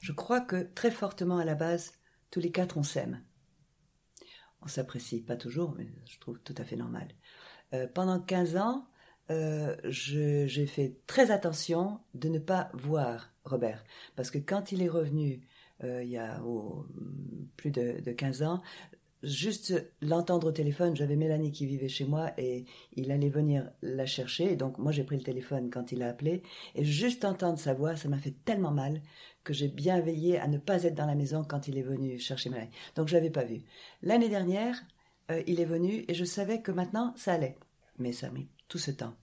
Je 0.00 0.12
crois 0.12 0.40
que 0.40 0.62
très 0.74 0.90
fortement 0.90 1.36
à 1.36 1.44
la 1.44 1.54
base, 1.54 1.92
tous 2.30 2.40
les 2.40 2.50
quatre, 2.50 2.78
on 2.78 2.82
s'aime. 2.82 3.22
On 4.62 4.66
s'apprécie, 4.66 5.20
pas 5.20 5.36
toujours, 5.36 5.74
mais 5.76 5.86
je 6.10 6.18
trouve 6.20 6.40
tout 6.40 6.54
à 6.56 6.64
fait 6.64 6.76
normal. 6.76 7.08
Euh, 7.74 7.86
pendant 7.86 8.18
15 8.18 8.56
ans, 8.56 8.88
euh, 9.30 9.76
j'ai 9.84 10.66
fait 10.66 10.96
très 11.06 11.30
attention 11.30 12.00
de 12.14 12.30
ne 12.30 12.38
pas 12.38 12.70
voir 12.72 13.30
Robert. 13.44 13.84
Parce 14.14 14.30
que 14.30 14.38
quand 14.38 14.72
il 14.72 14.82
est 14.82 14.88
revenu, 14.88 15.46
euh, 15.84 16.02
il 16.02 16.08
y 16.08 16.16
a 16.16 16.40
oh, 16.42 16.86
plus 17.58 17.70
de, 17.70 18.00
de 18.00 18.12
15 18.12 18.42
ans, 18.42 18.62
juste 19.22 19.92
l'entendre 20.00 20.48
au 20.48 20.52
téléphone, 20.52 20.96
j'avais 20.96 21.16
Mélanie 21.16 21.52
qui 21.52 21.66
vivait 21.66 21.88
chez 21.88 22.04
moi 22.04 22.32
et 22.38 22.64
il 22.94 23.10
allait 23.10 23.28
venir 23.28 23.70
la 23.82 24.06
chercher. 24.06 24.56
Donc 24.56 24.78
moi 24.78 24.92
j'ai 24.92 25.04
pris 25.04 25.16
le 25.16 25.22
téléphone 25.22 25.70
quand 25.70 25.92
il 25.92 26.02
a 26.02 26.08
appelé 26.08 26.42
et 26.74 26.84
juste 26.84 27.24
entendre 27.24 27.58
sa 27.58 27.74
voix, 27.74 27.96
ça 27.96 28.08
m'a 28.08 28.18
fait 28.18 28.34
tellement 28.44 28.70
mal 28.70 29.00
que 29.44 29.52
j'ai 29.52 29.68
bien 29.68 30.00
veillé 30.00 30.38
à 30.38 30.48
ne 30.48 30.58
pas 30.58 30.82
être 30.84 30.94
dans 30.94 31.06
la 31.06 31.14
maison 31.14 31.44
quand 31.44 31.68
il 31.68 31.78
est 31.78 31.82
venu 31.82 32.18
chercher 32.18 32.50
Mélanie. 32.50 32.70
Donc 32.94 33.08
je 33.08 33.14
l'avais 33.14 33.30
pas 33.30 33.44
vu. 33.44 33.62
L'année 34.02 34.28
dernière, 34.28 34.82
euh, 35.30 35.42
il 35.46 35.60
est 35.60 35.64
venu 35.64 36.04
et 36.08 36.14
je 36.14 36.24
savais 36.24 36.60
que 36.62 36.72
maintenant 36.72 37.12
ça 37.16 37.34
allait. 37.34 37.58
Mais 37.98 38.12
ça 38.12 38.30
mis 38.30 38.48
tout 38.68 38.78
ce 38.78 38.90
temps. 38.90 39.14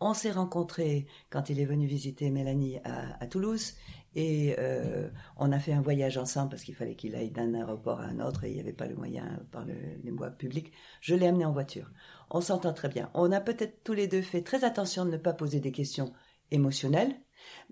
On 0.00 0.14
s'est 0.14 0.30
rencontrés 0.30 1.06
quand 1.28 1.50
il 1.50 1.58
est 1.58 1.64
venu 1.64 1.86
visiter 1.86 2.30
Mélanie 2.30 2.78
à, 2.84 3.26
Toulouse 3.26 3.74
et 4.14 4.54
euh, 4.58 5.10
on 5.36 5.52
a 5.52 5.58
fait 5.58 5.72
un 5.72 5.80
voyage 5.80 6.16
ensemble 6.16 6.50
parce 6.50 6.62
qu'il 6.62 6.74
fallait 6.74 6.96
qu'il 6.96 7.14
aille 7.14 7.30
d'un 7.30 7.54
aéroport 7.54 8.00
à 8.00 8.04
un 8.04 8.20
autre 8.20 8.44
et 8.44 8.50
il 8.50 8.54
n'y 8.54 8.60
avait 8.60 8.72
pas 8.72 8.86
le 8.86 8.96
moyen 8.96 9.40
par 9.52 9.64
les 9.64 10.10
voies 10.10 10.30
publiques. 10.30 10.72
Je 11.00 11.14
l'ai 11.14 11.26
amené 11.26 11.44
en 11.44 11.52
voiture. 11.52 11.90
On 12.30 12.40
s'entend 12.40 12.72
très 12.72 12.88
bien. 12.88 13.10
On 13.14 13.32
a 13.32 13.40
peut-être 13.40 13.82
tous 13.84 13.92
les 13.92 14.08
deux 14.08 14.22
fait 14.22 14.42
très 14.42 14.64
attention 14.64 15.04
de 15.04 15.10
ne 15.10 15.16
pas 15.16 15.32
poser 15.32 15.60
des 15.60 15.72
questions 15.72 16.12
émotionnelles, 16.50 17.14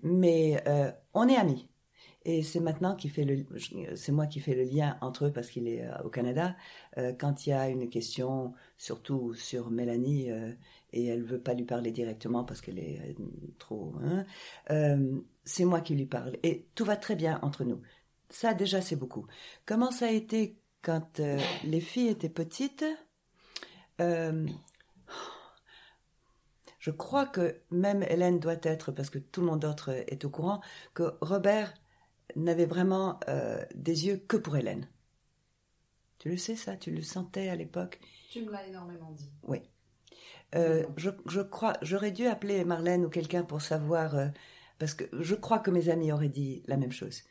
mais 0.03 0.61
euh, 0.67 0.91
on 1.13 1.27
est 1.27 1.37
amis. 1.37 1.69
Et 2.29 2.43
c'est 2.43 2.59
maintenant 2.59 2.93
qui 2.93 3.07
fait 3.07 3.23
le, 3.23 3.45
c'est 3.95 4.11
moi 4.11 4.27
qui 4.27 4.41
fais 4.41 4.53
le 4.53 4.63
lien 4.63 4.97
entre 4.99 5.27
eux 5.27 5.31
parce 5.31 5.49
qu'il 5.49 5.65
est 5.65 5.85
euh, 5.85 6.03
au 6.03 6.09
Canada. 6.09 6.57
Euh, 6.97 7.13
quand 7.17 7.47
il 7.47 7.51
y 7.51 7.53
a 7.53 7.69
une 7.69 7.89
question, 7.89 8.53
surtout 8.77 9.33
sur 9.33 9.71
Mélanie, 9.71 10.29
euh, 10.29 10.51
et 10.91 11.05
elle 11.05 11.23
veut 11.23 11.39
pas 11.39 11.53
lui 11.53 11.63
parler 11.63 11.91
directement 11.91 12.43
parce 12.43 12.59
qu'elle 12.59 12.79
est 12.79 13.15
trop, 13.59 13.93
hein, 14.03 14.25
c'est 15.45 15.63
moi 15.63 15.79
qui 15.79 15.95
lui 15.95 16.05
parle. 16.05 16.35
Et 16.43 16.65
tout 16.75 16.83
va 16.83 16.97
très 16.97 17.15
bien 17.15 17.39
entre 17.43 17.63
nous. 17.63 17.81
Ça 18.29 18.53
déjà 18.53 18.81
c'est 18.81 18.97
beaucoup. 18.97 19.25
Comment 19.65 19.91
ça 19.91 20.07
a 20.07 20.11
été 20.11 20.57
quand 20.81 21.21
les 21.63 21.79
filles 21.79 22.09
étaient 22.09 22.27
petites 22.27 22.83
Je 26.79 26.91
crois 26.91 27.25
que 27.25 27.61
même 27.71 28.03
Hélène 28.03 28.39
doit 28.39 28.57
être, 28.63 28.91
parce 28.91 29.09
que 29.09 29.19
tout 29.19 29.41
le 29.41 29.47
monde 29.47 29.59
d'autre 29.61 29.91
est 30.07 30.25
au 30.25 30.29
courant, 30.29 30.61
que 30.93 31.15
Robert 31.21 31.73
n'avait 32.35 32.65
vraiment 32.65 33.19
euh, 33.29 33.63
des 33.75 34.07
yeux 34.07 34.17
que 34.17 34.37
pour 34.37 34.57
Hélène. 34.57 34.87
Tu 36.19 36.29
le 36.29 36.37
sais 36.37 36.55
ça? 36.55 36.75
Tu 36.75 36.91
le 36.91 37.01
sentais 37.01 37.49
à 37.49 37.55
l'époque? 37.55 37.99
Tu 38.31 38.41
me 38.43 38.51
l'as 38.51 38.65
énormément 38.67 39.11
dit. 39.11 39.31
Oui. 39.43 39.61
Euh, 40.55 40.85
je, 40.95 41.41
crois, 41.41 41.73
j'aurais 41.81 42.11
dû 42.11 42.25
appeler 42.25 42.63
Marlène 42.63 43.05
ou 43.05 43.09
quelqu'un 43.09 43.43
pour 43.43 43.61
savoir, 43.61 44.15
euh, 44.15 44.27
parce 44.79 44.93
que 44.93 45.05
je 45.11 45.35
crois 45.35 45.59
que 45.59 45.71
mes 45.71 45.89
amis 45.89 46.11
auraient 46.11 46.29
dit 46.29 46.63
la 46.67 46.77
même 46.77 46.91
chose. 46.91 47.23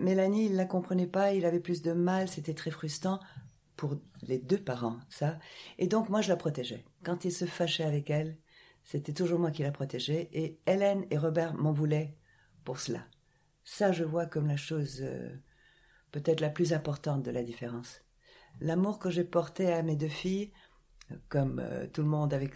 Mélanie, 0.00 0.46
il 0.46 0.52
ne 0.52 0.56
la 0.56 0.64
comprenait 0.64 1.06
pas, 1.06 1.32
il 1.34 1.44
avait 1.44 1.60
plus 1.60 1.82
de 1.82 1.92
mal, 1.92 2.28
c'était 2.28 2.54
très 2.54 2.72
frustrant 2.72 3.20
pour 3.76 4.00
les 4.22 4.38
deux 4.38 4.58
parents, 4.58 4.98
ça. 5.10 5.38
Et 5.78 5.86
donc 5.86 6.08
moi, 6.08 6.22
je 6.22 6.30
la 6.30 6.36
protégeais. 6.36 6.84
Quand 7.04 7.24
il 7.24 7.30
se 7.30 7.44
fâchait 7.44 7.84
avec 7.84 8.10
elle, 8.10 8.38
c'était 8.82 9.12
toujours 9.12 9.38
moi 9.38 9.50
qui 9.50 9.62
la 9.62 9.70
protégeais, 9.70 10.28
et 10.32 10.58
Hélène 10.66 11.06
et 11.10 11.18
Robert 11.18 11.54
m'en 11.54 11.72
voulaient 11.72 12.16
pour 12.64 12.80
cela. 12.80 13.06
Ça, 13.66 13.90
je 13.90 14.04
vois 14.04 14.26
comme 14.26 14.46
la 14.46 14.56
chose 14.56 15.00
euh, 15.02 15.28
peut-être 16.12 16.40
la 16.40 16.50
plus 16.50 16.72
importante 16.72 17.24
de 17.24 17.32
la 17.32 17.42
différence. 17.42 18.00
L'amour 18.60 19.00
que 19.00 19.10
j'ai 19.10 19.24
porté 19.24 19.72
à 19.72 19.82
mes 19.82 19.96
deux 19.96 20.08
filles, 20.08 20.52
comme 21.28 21.58
euh, 21.58 21.88
tout 21.88 22.02
le 22.02 22.08
monde 22.08 22.32
avec... 22.32 22.54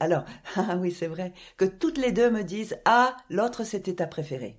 Alors, 0.00 0.24
ah 0.56 0.78
oui, 0.78 0.90
c'est 0.90 1.06
vrai, 1.06 1.34
que 1.58 1.66
toutes 1.66 1.98
les 1.98 2.12
deux 2.12 2.30
me 2.30 2.42
disent 2.42 2.80
«Ah, 2.86 3.14
l'autre, 3.28 3.62
c'était 3.62 3.96
ta 3.96 4.06
préférée.» 4.06 4.58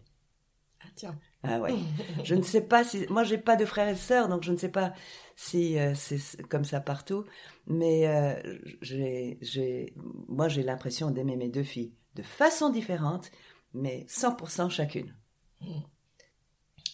Ah 0.82 0.89
tiens. 0.95 1.19
Ah 1.41 1.60
ouais. 1.60 1.73
je 2.23 2.36
ne 2.36 2.43
sais 2.43 2.62
pas 2.62 2.84
si... 2.84 3.08
Moi, 3.10 3.23
j'ai 3.23 3.39
pas 3.39 3.56
de 3.56 3.65
frères 3.65 3.89
et 3.89 3.95
sœurs, 3.95 4.30
donc 4.30 4.43
je 4.43 4.52
ne 4.52 4.58
sais 4.58 4.69
pas 4.69 4.93
si 5.36 5.80
euh, 5.80 5.95
c'est 5.95 6.43
comme 6.49 6.65
ça 6.65 6.82
partout. 6.82 7.25
Mais 7.65 8.43
j'ai, 8.84 9.39
j'ai... 9.41 9.95
moi, 10.28 10.49
j'ai 10.49 10.62
l'impression 10.62 11.10
d'aimer 11.10 11.36
mes 11.36 11.49
deux 11.49 11.63
filles 11.63 11.95
de 12.13 12.21
façon 12.21 12.69
différente, 12.69 13.32
mais 13.73 14.06
100% 14.08 14.69
chacune. 14.69 15.15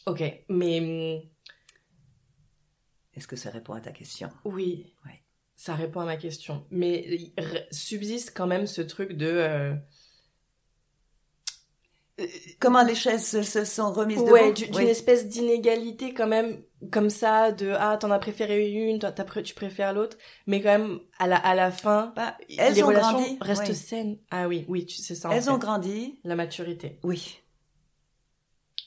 Ok, 0.06 0.23
mais. 0.49 0.80
Hmm, 0.80 1.28
Est-ce 3.15 3.28
que 3.28 3.36
ça 3.36 3.49
répond 3.49 3.73
à 3.73 3.82
ta 3.82 3.91
question? 3.91 4.30
Oui. 4.43 4.93
Ça 5.56 5.73
répond 5.73 6.01
à 6.01 6.06
ma 6.06 6.17
question. 6.17 6.65
Mais 6.69 7.34
subsiste 7.71 8.34
quand 8.36 8.47
même 8.47 8.67
ce 8.67 8.82
truc 8.82 9.13
de. 9.13 9.28
Euh, 9.28 9.73
Comment 12.60 12.84
les 12.84 12.95
chaises 12.95 13.41
se, 13.41 13.65
sont 13.65 13.91
remises 13.91 14.19
Ouais, 14.19 14.54
d'une 14.54 14.88
espèce 14.88 15.28
d'inégalité 15.28 16.13
quand 16.13 16.28
même, 16.28 16.62
comme 16.89 17.10
ça, 17.10 17.51
de 17.51 17.73
ah, 17.78 17.97
t'en 17.97 18.10
as 18.10 18.19
préféré 18.19 18.69
une, 18.69 18.99
toi, 18.99 19.12
tu 19.12 19.54
préfères 19.54 19.93
l'autre, 19.93 20.17
mais 20.47 20.62
quand 20.62 20.78
même, 20.78 20.99
à 21.19 21.28
la, 21.28 21.36
à 21.36 21.56
la 21.56 21.71
fin, 21.71 22.13
bah, 22.15 22.38
elles 22.58 22.75
les 22.75 22.84
ont 22.84 22.88
relations 22.88 23.19
grandi, 23.19 23.38
restent 23.41 23.73
saines. 23.73 24.17
Ah 24.32 24.47
oui, 24.47 24.65
oui, 24.69 24.86
c'est 24.88 25.15
ça. 25.15 25.30
Elles 25.34 25.49
ont 25.49 25.58
grandi. 25.58 26.19
La 26.23 26.36
maturité. 26.36 26.99
Oui. 27.04 27.41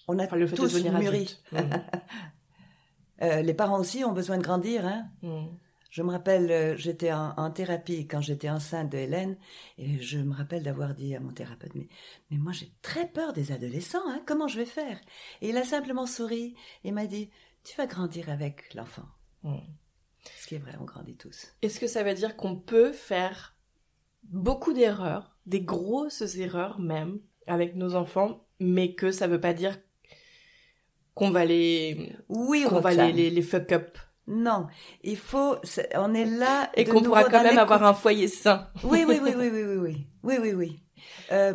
On 0.09 0.19
a 0.19 0.27
tous 0.27 0.85
mûri. 0.85 1.39
Mhm. 1.53 1.61
Euh, 3.21 3.43
les 3.43 3.53
parents 3.53 3.81
aussi 3.81 4.05
ont 4.05 4.13
besoin 4.13 4.39
de 4.39 4.45
grandir. 4.45 4.87
Hein. 4.87 5.09
Mhm. 5.23 5.49
Je 5.91 6.03
me 6.03 6.13
rappelle, 6.13 6.53
euh, 6.53 6.77
j'étais 6.77 7.13
en, 7.13 7.51
thérapie 7.51 8.07
quand 8.07 8.21
j'étais 8.21 8.49
enceinte 8.49 8.93
de 8.93 8.99
Hélène, 8.99 9.37
et 9.77 9.99
je 10.01 10.19
me 10.19 10.33
rappelle 10.33 10.63
d'avoir 10.63 10.95
dit 10.95 11.17
à 11.17 11.21
mon 11.21 11.33
thérapeute, 11.33 11.75
mais, 11.75 11.89
mais 12.31 12.37
moi 12.37 12.53
j'ai 12.53 12.71
très 12.81 13.09
peur 13.09 13.33
des 13.33 13.51
adolescents, 13.51 14.09
hein, 14.09 14.23
comment 14.25 14.47
je 14.47 14.59
vais 14.59 14.67
faire? 14.67 15.01
Et 15.41 15.49
il 15.49 15.57
a 15.57 15.65
simplement 15.65 16.07
souri 16.07 16.55
et 16.85 16.93
m'a 16.93 17.07
dit, 17.07 17.31
tu 17.65 17.77
vas 17.77 17.87
grandir 17.87 18.29
avec 18.29 18.73
l'enfant. 18.75 19.09
Mhm. 19.43 19.63
Ce 20.39 20.47
qui 20.47 20.55
est 20.55 20.59
vrai, 20.59 20.77
on 20.81 20.85
grandit 20.85 21.17
tous. 21.17 21.55
Est-ce 21.63 21.81
que 21.81 21.89
ça 21.89 22.05
veut 22.05 22.15
dire 22.15 22.37
qu'on 22.37 22.55
peut 22.55 22.93
faire 22.93 23.57
beaucoup 24.25 24.75
d'erreurs, 24.75 25.37
des 25.47 25.63
grosses 25.63 26.37
erreurs 26.37 26.79
même, 26.79 27.19
avec 27.49 27.75
nos 27.75 27.95
enfants, 27.95 28.47
mais 28.61 28.95
que 28.95 29.11
ça 29.11 29.27
ne 29.27 29.33
veut 29.33 29.41
pas 29.41 29.55
dire 29.55 29.79
qu'on 31.19 31.31
va 31.33 31.45
les 31.45 32.15
oui 32.29 32.65
qu'on 32.69 32.79
va 32.81 32.95
les, 32.95 33.31
les, 33.31 33.43
fuck 33.43 33.73
up. 33.73 33.99
Non. 34.29 34.69
Il 35.03 35.17
faut 35.17 35.57
on 35.95 36.15
est 36.15 36.25
là 36.25 36.71
et 36.75 36.85
qu'on 36.85 37.03
pourra 37.03 37.25
quand 37.25 37.43
même 37.43 37.59
avoir 37.59 37.83
un 37.83 37.95
foyer 37.95 38.29
sain. 38.29 38.69
Oui 38.85 39.05
oui 39.07 39.19
oui 39.21 39.33
oui 39.37 39.51
oui 39.51 39.63
oui 39.65 39.77
oui. 39.77 40.07
Oui 40.23 40.37
oui 40.41 40.53
oui. 40.53 40.83
Euh, 41.33 41.55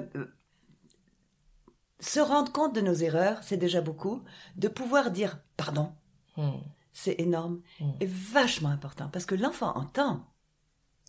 se 2.02 2.20
rendre 2.20 2.52
compte 2.52 2.76
de 2.76 2.82
nos 2.82 2.94
erreurs 2.94 3.42
c'est 3.42 3.58
déjà 3.58 3.80
beaucoup. 3.80 4.22
De 4.58 4.68
pouvoir 4.68 5.12
dire 5.12 5.40
pardon 5.56 5.94
hmm. 6.36 6.58
c'est 6.92 7.16
énorme 7.20 7.62
hmm. 7.80 7.92
et 8.02 8.06
vachement 8.06 8.70
important 8.70 9.08
parce 9.14 9.26
que 9.26 9.36
l'enfant 9.36 9.72
entend. 9.78 10.26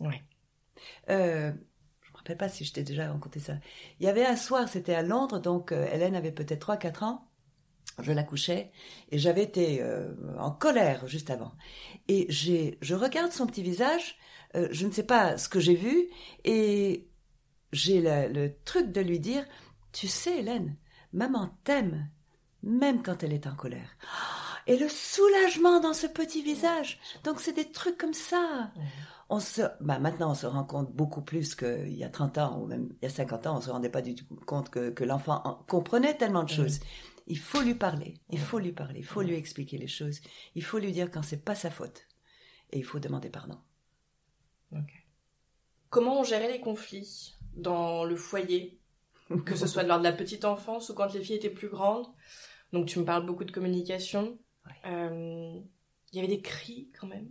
Oui 0.01 0.15
euh, 1.11 1.51
je 2.03 2.13
me 2.13 2.17
rappelle 2.19 2.37
pas 2.37 2.49
si 2.49 2.65
je 2.65 2.73
t'ai 2.73 2.85
déjà 2.85 3.11
raconté 3.11 3.41
ça. 3.41 3.55
Il 3.99 4.07
y 4.07 4.09
avait 4.09 4.25
un 4.25 4.37
soir 4.37 4.69
c'était 4.69 4.95
à 4.95 5.03
Londres 5.03 5.41
donc 5.41 5.73
euh, 5.73 5.89
Hélène 5.93 6.15
avait 6.15 6.31
peut-être 6.31 6.61
3 6.61 6.77
4 6.77 7.03
ans 7.03 7.29
je 8.01 8.13
la 8.13 8.23
couchais 8.23 8.71
et 9.11 9.19
j'avais 9.19 9.43
été 9.43 9.79
euh, 9.81 10.13
en 10.39 10.51
colère 10.51 11.07
juste 11.07 11.31
avant. 11.31 11.53
Et 12.09 12.27
j'ai, 12.29 12.79
je 12.81 12.95
regarde 12.95 13.33
son 13.33 13.47
petit 13.47 13.63
visage, 13.63 14.17
euh, 14.57 14.69
je 14.71 14.87
ne 14.87 14.93
sais 14.93 15.05
pas 15.05 15.39
ce 15.39 15.49
que 15.49 15.61
j'ai 15.61 15.75
vu 15.75 16.09
et 16.45 17.09
j'ai 17.73 18.01
le, 18.03 18.51
truc 18.65 18.93
de 18.93 19.01
lui 19.01 19.21
dire, 19.21 19.45
tu 19.93 20.09
sais 20.09 20.39
Hélène, 20.39 20.77
maman 21.13 21.51
t'aime, 21.65 22.09
même 22.63 23.03
quand 23.03 23.23
elle 23.23 23.33
est 23.33 23.47
en 23.47 23.55
colère. 23.55 23.97
Et 24.67 24.79
le 24.79 24.89
soulagement 24.89 25.81
dans 25.81 25.93
ce 25.93 26.07
petit 26.07 26.43
visage. 26.43 26.99
Donc 27.23 27.41
c'est 27.41 27.53
des 27.53 27.71
trucs 27.71 27.99
comme 27.99 28.15
ça. 28.15 28.71
On 29.29 29.41
se, 29.41 29.63
bah 29.81 29.99
maintenant 29.99 30.31
on 30.31 30.35
se 30.35 30.47
rend 30.47 30.65
compte 30.65 30.93
beaucoup 30.93 31.23
plus 31.23 31.55
qu'il 31.55 31.97
y 31.97 32.05
a 32.05 32.09
30 32.09 32.39
ans 32.39 32.61
ou 32.61 32.67
même 32.67 32.89
il 33.03 33.05
y 33.05 33.07
a 33.07 33.15
50 33.15 33.47
ans, 33.47 33.57
on 33.59 33.61
se 33.61 33.71
rendait 33.71 33.89
pas 33.89 34.03
du 34.03 34.15
tout 34.15 34.25
compte 34.47 34.71
que, 34.71 34.91
que 34.91 35.05
l'enfant 35.05 35.65
comprenait 35.69 36.15
tellement 36.15 36.45
de 36.45 36.51
choses. 36.51 36.81
Il 37.27 37.39
faut 37.39 37.63
lui 37.63 37.75
parler, 37.75 38.15
il 38.31 38.39
faut 38.39 38.59
lui 38.59 38.73
parler, 38.73 39.01
il 39.01 39.05
faut 39.05 39.23
lui 39.23 39.35
expliquer 39.35 39.79
les 39.79 39.89
choses, 39.89 40.21
il 40.55 40.63
faut 40.63 40.79
lui 40.79 40.93
dire 40.93 41.11
quand 41.11 41.23
c'est 41.23 41.43
pas 41.43 41.55
sa 41.55 41.71
faute, 41.71 42.07
et 42.71 42.79
il 42.79 42.85
faut 42.85 42.99
demander 42.99 43.31
pardon. 43.31 43.59
Comment 45.89 46.21
on 46.21 46.25
gérait 46.25 46.51
les 46.51 46.61
conflits 46.61 47.37
dans 47.55 48.05
le 48.05 48.17
foyer, 48.17 48.81
que 49.47 49.55
ce 49.55 49.67
soit 49.67 49.85
lors 49.85 49.99
de 49.99 50.05
la 50.05 50.13
petite 50.13 50.45
enfance 50.45 50.91
ou 50.91 50.95
quand 50.95 51.13
les 51.15 51.23
filles 51.23 51.37
étaient 51.37 51.51
plus 51.51 51.69
grandes? 51.69 52.07
Donc 52.73 52.87
tu 52.87 52.99
me 52.99 53.05
parles 53.05 53.25
beaucoup 53.25 53.45
de 53.45 53.53
communication. 53.53 54.39
Euh, 54.87 55.61
il 56.13 56.17
y 56.17 56.19
avait 56.19 56.29
des 56.29 56.43
cris 56.43 56.91
quand 56.99 57.07
même? 57.07 57.27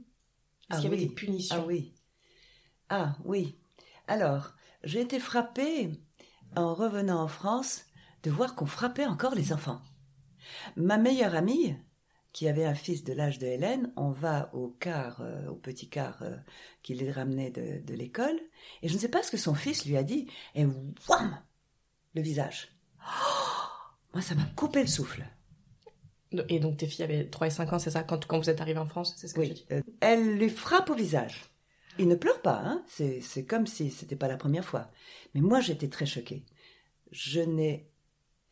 Est-ce 0.70 0.70
ah 0.70 0.76
qu'il 0.76 0.86
y 0.86 0.88
avait 0.88 1.06
des 1.06 1.14
punitions? 1.14 1.58
Ah 1.60 1.66
oui. 1.66 1.94
Ah 2.90 3.16
oui. 3.26 3.58
Alors, 4.08 4.54
j'ai 4.84 5.02
été 5.02 5.20
frappée 5.20 5.92
en 6.56 6.74
revenant 6.74 7.22
en 7.22 7.28
France 7.28 7.86
de 8.24 8.32
voir 8.32 8.56
qu'on 8.56 8.66
frappait 8.66 9.06
encore 9.06 9.36
les 9.36 9.54
enfants. 9.54 9.82
Ma 10.76 10.98
meilleure 10.98 11.36
amie, 11.36 11.76
qui 12.32 12.48
avait 12.48 12.66
un 12.66 12.74
fils 12.74 13.04
de 13.04 13.14
l'âge 13.14 13.38
de 13.40 13.46
Hélène, 13.46 13.94
on 13.96 14.10
va 14.12 14.50
au 14.54 14.70
car, 14.70 15.22
euh, 15.22 15.48
au 15.48 15.56
petit 15.56 15.90
car 15.90 16.22
euh, 16.24 16.36
qui 16.82 16.96
les 16.96 17.12
ramenait 17.12 17.52
de, 17.52 17.94
l'école, 17.94 18.40
et 18.82 18.88
je 18.88 18.94
ne 18.94 19.00
sais 19.00 19.10
pas 19.10 19.24
ce 19.24 19.32
que 19.32 19.38
son 19.38 19.54
fils 19.54 19.86
lui 19.86 19.98
a 19.98 20.04
dit, 20.04 20.28
et 20.56 20.66
wham 20.66 21.40
Le 22.16 22.22
visage. 22.22 22.76
moi, 24.14 24.22
ça 24.22 24.36
m'a 24.36 24.46
coupé 24.56 24.82
le 24.82 24.88
souffle. 24.88 25.24
Et 26.50 26.60
donc 26.60 26.78
tes 26.78 26.88
filles 26.88 27.04
avaient 27.06 27.30
3 27.30 27.48
et 27.48 27.52
5 27.52 27.74
ans, 27.74 27.80
c'est 27.80 27.92
ça, 27.92 28.04
quand, 28.04 28.26
quand 28.26 28.40
vous 28.40 28.50
êtes 28.50 28.60
arrivés 28.62 28.80
en 28.80 28.88
France, 28.88 29.14
c'est 29.18 29.28
ce 29.28 29.36
que 29.36 29.42
tu 29.42 29.48
Oui. 29.50 29.54
dis? 29.54 29.66
euh, 29.72 29.82
elle 30.00 30.38
lui 30.38 30.50
frappe 30.50 30.90
au 30.90 30.96
visage. 30.96 31.44
Il 32.00 32.08
ne 32.08 32.16
pleure 32.16 32.42
pas, 32.42 32.60
hein. 32.66 32.84
C'est, 32.88 33.22
c'est 33.22 33.46
comme 33.46 33.68
si 33.68 33.92
c'était 33.92 34.16
pas 34.16 34.28
la 34.28 34.38
première 34.38 34.66
fois. 34.66 34.90
Mais 35.36 35.42
moi, 35.42 35.60
j'étais 35.62 35.90
très 35.90 36.08
choquée. 36.08 36.44
Je 37.12 37.42
n'ai 37.42 37.88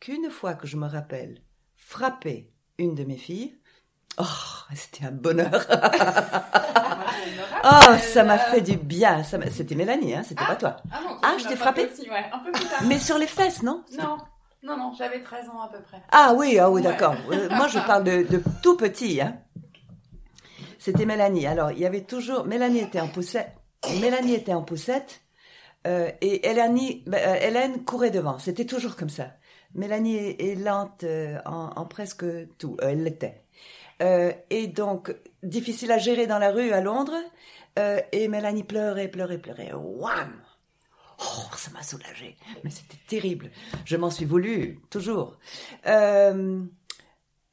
qu'une 0.02 0.30
fois 0.30 0.54
que 0.54 0.66
je 0.66 0.76
me 0.76 0.88
rappelle 0.88 1.40
frappé 1.76 2.50
une 2.78 2.96
de 2.96 3.04
mes 3.04 3.16
filles. 3.16 3.54
Oh, 4.18 4.24
c'était 4.74 5.06
un 5.06 5.12
bonheur. 5.12 5.64
Oh, 7.64 7.96
ça 8.00 8.24
m'a 8.24 8.38
fait 8.38 8.60
du 8.60 8.76
bien. 8.76 9.22
Ça 9.22 9.38
c'était 9.50 9.76
Mélanie, 9.76 10.14
hein. 10.14 10.22
C'était 10.24 10.44
pas 10.44 10.56
toi. 10.56 10.78
Ah 10.90 10.98
non, 11.04 11.16
Ah, 11.22 11.34
tu 11.36 11.44
je 11.44 11.48
t'ai 11.48 11.54
frappé 11.56 11.86
aussi, 11.86 12.10
ouais, 12.10 12.24
un 12.32 12.40
peu 12.40 12.50
plus 12.50 12.64
tard. 12.66 12.82
Mais 12.88 12.98
sur 12.98 13.18
les 13.18 13.28
fesses, 13.28 13.62
non? 13.62 13.84
Non, 13.96 14.18
non, 14.64 14.76
non, 14.76 14.92
j'avais 14.98 15.22
13 15.22 15.48
ans 15.48 15.60
à 15.60 15.68
peu 15.68 15.80
près. 15.82 16.02
Ah 16.10 16.34
oui, 16.36 16.58
ah 16.58 16.68
oui, 16.68 16.80
Ouais. 16.82 16.88
d'accord. 16.90 17.14
Euh, 17.30 17.48
moi, 17.50 17.68
je 17.68 17.78
parle 17.78 18.02
de, 18.02 18.22
de 18.24 18.42
tout 18.64 18.76
petit. 18.76 19.20
Hein. 19.20 19.36
C'était 20.80 21.06
Mélanie. 21.06 21.46
Alors, 21.46 21.70
il 21.70 21.78
y 21.78 21.86
avait 21.86 22.02
toujours... 22.02 22.44
Mélanie 22.46 22.80
était 22.80 23.00
en 23.00 23.08
poussette. 23.08 23.52
Mélanie 24.00 24.34
était 24.34 24.54
en 24.54 24.62
poussette. 24.62 25.20
euh, 25.86 26.10
et 26.20 26.48
Hélène, 26.48 26.76
ben, 27.06 27.20
euh, 27.24 27.34
Hélène 27.40 27.84
courait 27.84 28.10
devant. 28.10 28.40
C'était 28.40 28.66
toujours 28.66 28.96
comme 28.96 29.10
ça. 29.10 29.28
Mélanie 29.74 30.16
est, 30.16 30.54
lente 30.58 31.04
euh, 31.04 31.38
en, 31.46 31.86
presque 31.86 32.24
tout. 32.58 32.76
Euh, 32.82 32.88
elle 32.90 33.04
l'était. 33.04 33.44
Euh, 34.02 34.32
et 34.50 34.66
donc, 34.66 35.14
difficile 35.42 35.92
à 35.92 35.98
gérer 35.98 36.26
dans 36.26 36.38
la 36.38 36.50
rue 36.50 36.72
à 36.72 36.80
Londres. 36.80 37.16
Et 38.12 38.28
Mélanie 38.28 38.64
pleurait, 38.64 39.08
pleurait, 39.08 39.38
pleurait. 39.38 39.72
Wham 39.72 40.42
Oh, 41.18 41.56
ça 41.56 41.70
m'a 41.70 41.82
soulagée. 41.82 42.36
Mais 42.64 42.70
c'était 42.70 42.98
terrible. 43.06 43.50
Je 43.86 43.96
m'en 43.96 44.10
suis 44.10 44.26
voulu, 44.26 44.80
toujours. 44.90 45.38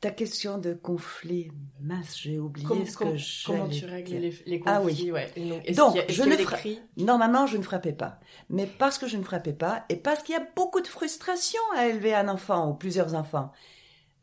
Ta 0.02 0.12
question 0.12 0.58
de 0.58 0.74
conflit, 0.74 1.52
mince, 1.82 2.18
j'ai 2.18 2.40
oublié 2.40 2.66
Comment, 2.68 2.86
ce 2.86 2.98
que 2.98 3.16
j'allais 3.18 3.60
comment 3.60 3.70
tu 3.70 3.86
règles 3.86 4.12
les, 4.14 4.34
les 4.46 4.60
conflits 4.60 4.74
Ah 4.74 4.82
oui. 4.82 5.12
ouais. 5.12 5.74
Donc, 5.74 5.98
a- 5.98 6.08
je 6.08 6.24
ne 6.24 6.38
fra- 6.38 6.58
Normalement, 6.98 7.46
je 7.48 7.58
ne 7.58 7.64
frappais 7.64 7.92
pas. 7.94 8.20
Mais 8.50 8.66
parce 8.66 8.98
que 8.98 9.08
je 9.08 9.18
ne 9.18 9.24
frappais 9.24 9.54
pas, 9.54 9.86
et 9.90 9.98
parce 9.98 10.24
qu'il 10.24 10.36
y 10.36 10.38
a 10.38 10.48
beaucoup 10.56 10.80
de 10.82 10.88
frustration 10.88 11.60
à 11.76 11.88
élever 11.88 12.14
un 12.14 12.30
enfant 12.30 12.70
ou 12.70 12.74
plusieurs 12.76 13.14
enfants, 13.14 13.52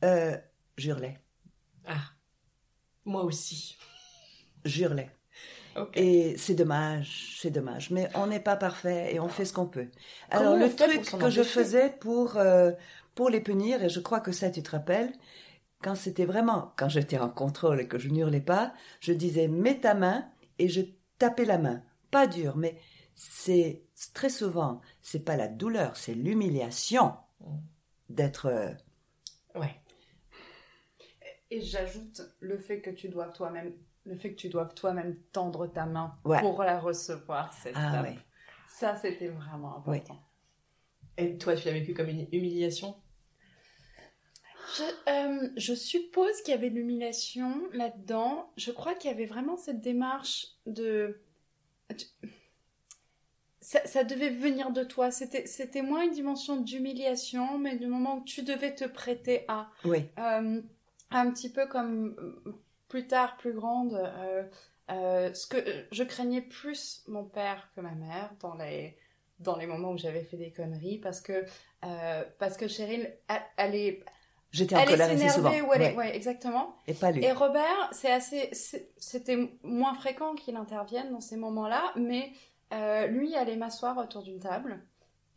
euh, 0.04 0.36
j'hurlais. 0.78 1.18
Ah, 1.86 1.94
moi 3.04 3.22
aussi. 3.24 3.76
J'hurlais. 4.64 5.10
Et 5.94 6.38
c'est 6.38 6.54
dommage, 6.54 7.36
c'est 7.38 7.50
dommage. 7.50 7.90
Mais 7.90 8.08
on 8.14 8.26
n'est 8.28 8.40
pas 8.40 8.56
parfait 8.56 9.14
et 9.14 9.20
on 9.20 9.28
fait 9.28 9.44
ce 9.44 9.52
qu'on 9.52 9.66
peut. 9.66 9.88
Alors, 10.30 10.56
le 10.56 10.74
truc 10.74 11.02
que 11.20 11.28
je 11.28 11.42
faisais 11.42 11.90
pour, 12.00 12.38
euh, 12.38 12.72
pour 13.14 13.28
les 13.28 13.40
punir, 13.40 13.82
et 13.84 13.90
je 13.90 14.00
crois 14.00 14.20
que 14.20 14.32
ça, 14.32 14.50
tu 14.50 14.62
te 14.62 14.70
rappelles, 14.70 15.12
quand 15.82 15.94
c'était 15.94 16.24
vraiment, 16.24 16.72
quand 16.76 16.88
j'étais 16.88 17.18
en 17.18 17.28
contrôle 17.30 17.80
et 17.80 17.88
que 17.88 17.98
je 17.98 18.08
n'hurlais 18.08 18.40
pas, 18.40 18.72
je 19.00 19.12
disais 19.12 19.48
mets 19.48 19.80
ta 19.80 19.94
main 19.94 20.28
et 20.58 20.68
je 20.68 20.82
tapais 21.18 21.44
la 21.44 21.58
main. 21.58 21.82
Pas 22.10 22.26
dur, 22.26 22.56
mais 22.56 22.78
c'est 23.14 23.82
très 24.14 24.30
souvent, 24.30 24.80
c'est 25.02 25.24
pas 25.24 25.36
la 25.36 25.48
douleur, 25.48 25.96
c'est 25.96 26.14
l'humiliation 26.14 27.14
d'être. 28.08 28.46
euh, 28.46 28.72
Ouais. 29.54 29.80
Et 31.50 31.60
j'ajoute 31.60 32.22
le 32.40 32.58
fait 32.58 32.80
que 32.80 32.90
tu 32.90 33.08
doives 33.08 33.32
toi-même, 33.32 33.72
le 34.04 34.16
fait 34.16 34.30
que 34.34 34.36
tu 34.36 34.50
toi-même 34.74 35.16
tendre 35.32 35.66
ta 35.66 35.86
main 35.86 36.14
Ouais. 36.24 36.40
pour 36.40 36.62
la 36.62 36.78
recevoir 36.80 37.52
cette 37.52 37.74
Ah 37.76 38.02
ouais. 38.02 38.18
Ça, 38.68 38.96
c'était 38.96 39.28
vraiment 39.28 39.78
important. 39.78 40.18
Et 41.16 41.38
toi, 41.38 41.54
tu 41.56 41.66
l'as 41.66 41.72
vécu 41.72 41.94
comme 41.94 42.08
une 42.08 42.26
humiliation? 42.32 42.96
Je, 44.74 44.82
euh, 45.10 45.48
je 45.56 45.74
suppose 45.74 46.40
qu'il 46.42 46.52
y 46.52 46.56
avait 46.56 46.70
de 46.70 46.74
l'humiliation 46.76 47.68
là-dedans. 47.72 48.50
Je 48.56 48.70
crois 48.72 48.94
qu'il 48.94 49.10
y 49.10 49.14
avait 49.14 49.26
vraiment 49.26 49.56
cette 49.56 49.80
démarche 49.80 50.48
de. 50.66 51.20
Ça, 53.60 53.84
ça 53.86 54.04
devait 54.04 54.30
venir 54.30 54.70
de 54.70 54.84
toi. 54.84 55.10
C'était, 55.10 55.82
moins 55.82 56.04
une 56.04 56.12
dimension 56.12 56.56
d'humiliation, 56.56 57.58
mais 57.58 57.76
du 57.76 57.86
moment 57.86 58.18
où 58.18 58.24
tu 58.24 58.42
devais 58.42 58.74
te 58.74 58.84
prêter 58.84 59.44
à. 59.48 59.70
Oui, 59.84 60.04
Euh, 60.18 60.62
un 61.10 61.30
petit 61.30 61.50
peu 61.50 61.66
comme 61.66 62.16
euh, 62.46 62.52
plus 62.88 63.06
tard, 63.06 63.36
plus 63.36 63.52
grande, 63.52 63.94
euh, 63.94 64.44
euh, 64.90 65.32
ce 65.34 65.46
que 65.46 65.58
je 65.90 66.02
craignais 66.04 66.42
plus 66.42 67.02
mon 67.08 67.24
père 67.24 67.70
que 67.74 67.80
ma 67.80 67.92
mère 67.92 68.30
dans 68.40 68.54
les 68.54 68.96
dans 69.40 69.56
les 69.56 69.66
moments 69.66 69.92
où 69.92 69.98
j'avais 69.98 70.24
fait 70.24 70.36
des 70.38 70.50
conneries 70.52 70.98
parce 70.98 71.20
que 71.20 71.44
euh, 71.84 72.24
parce 72.38 72.56
que 72.56 72.68
Cheryl 72.68 73.12
est 73.58 74.04
j'étais 74.56 74.74
en 74.76 74.84
colère 74.84 75.10
assez 75.10 75.28
souvent. 75.28 75.50
s'énerver 75.50 75.60
ou 75.68 75.72
elle 75.74 75.82
est- 75.82 75.94
Ouais. 75.96 76.16
exactement 76.16 76.74
Et 76.86 76.94
pas 76.94 77.10
lui. 77.12 77.24
et 77.24 77.32
Robert 77.32 77.88
c'est 77.92 78.10
assez 78.10 78.50
c'était 78.96 79.50
moins 79.62 79.94
fréquent 79.94 80.34
qu'il 80.34 80.56
intervienne 80.56 81.10
dans 81.12 81.20
ces 81.20 81.36
moments-là 81.36 81.92
mais 81.96 82.32
euh, 82.72 83.06
lui 83.06 83.34
allait 83.36 83.56
m'asseoir 83.56 83.96
autour 83.98 84.22
d'une 84.22 84.40
table 84.40 84.82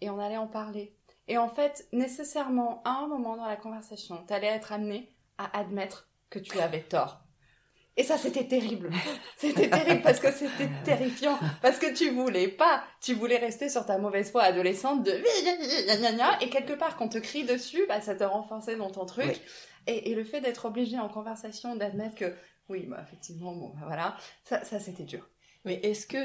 et 0.02 0.10
on 0.10 0.18
allait 0.20 0.38
en 0.38 0.48
parler 0.48 0.96
et 1.28 1.38
en 1.38 1.50
fait 1.50 1.88
nécessairement 1.94 2.82
à 2.86 2.92
un 2.92 3.08
moment 3.08 3.36
dans 3.38 3.46
la 3.46 3.56
conversation 3.56 4.24
t'allais 4.28 4.48
être 4.48 4.72
amené 4.72 5.14
à 5.38 5.58
admettre 5.60 6.10
que 6.30 6.40
tu 6.40 6.60
avais 6.60 6.82
tort 6.82 7.22
et 8.00 8.04
ça 8.04 8.18
c'était 8.18 8.46
terrible. 8.46 8.90
C'était 9.38 9.70
terrible 9.70 10.02
parce 10.02 10.20
que 10.22 10.32
c'était 10.32 10.70
terrifiant. 10.86 11.38
Parce 11.62 11.78
que 11.78 11.94
tu 11.94 12.10
voulais 12.12 12.48
pas. 12.48 12.84
Tu 13.02 13.14
voulais 13.14 13.38
rester 13.38 13.68
sur 13.68 13.86
ta 13.86 13.98
mauvaise 13.98 14.32
foi 14.32 14.44
adolescente 14.44 15.04
de 15.04 15.12
et 16.42 16.50
quelque 16.50 16.74
part 16.74 16.96
qu'on 16.96 17.10
te 17.10 17.18
crie 17.18 17.44
dessus 17.44 17.84
bah 17.90 18.00
ça 18.00 18.16
te 18.16 18.24
renforçait 18.24 18.78
dans 18.78 18.90
ton 18.90 19.06
truc. 19.06 19.26
Oui. 19.26 19.42
et, 19.88 20.12
et 20.12 20.16
le 20.16 20.24
fait 20.24 20.40
d'être 20.40 20.66
obligé 20.66 20.98
en 20.98 21.10
conversation 21.10 21.76
d'admettre 21.76 22.16
que 22.16 22.34
oui 22.70 22.86
bah 22.88 23.04
effectivement 23.06 23.54
bon 23.54 23.74
bah, 23.76 23.86
voilà. 23.86 24.16
Ça, 24.44 24.64
ça 24.64 24.80
c'était 24.80 25.04
dur. 25.04 25.30
Mais 25.66 25.76
est-ce 25.84 26.08
que 26.08 26.18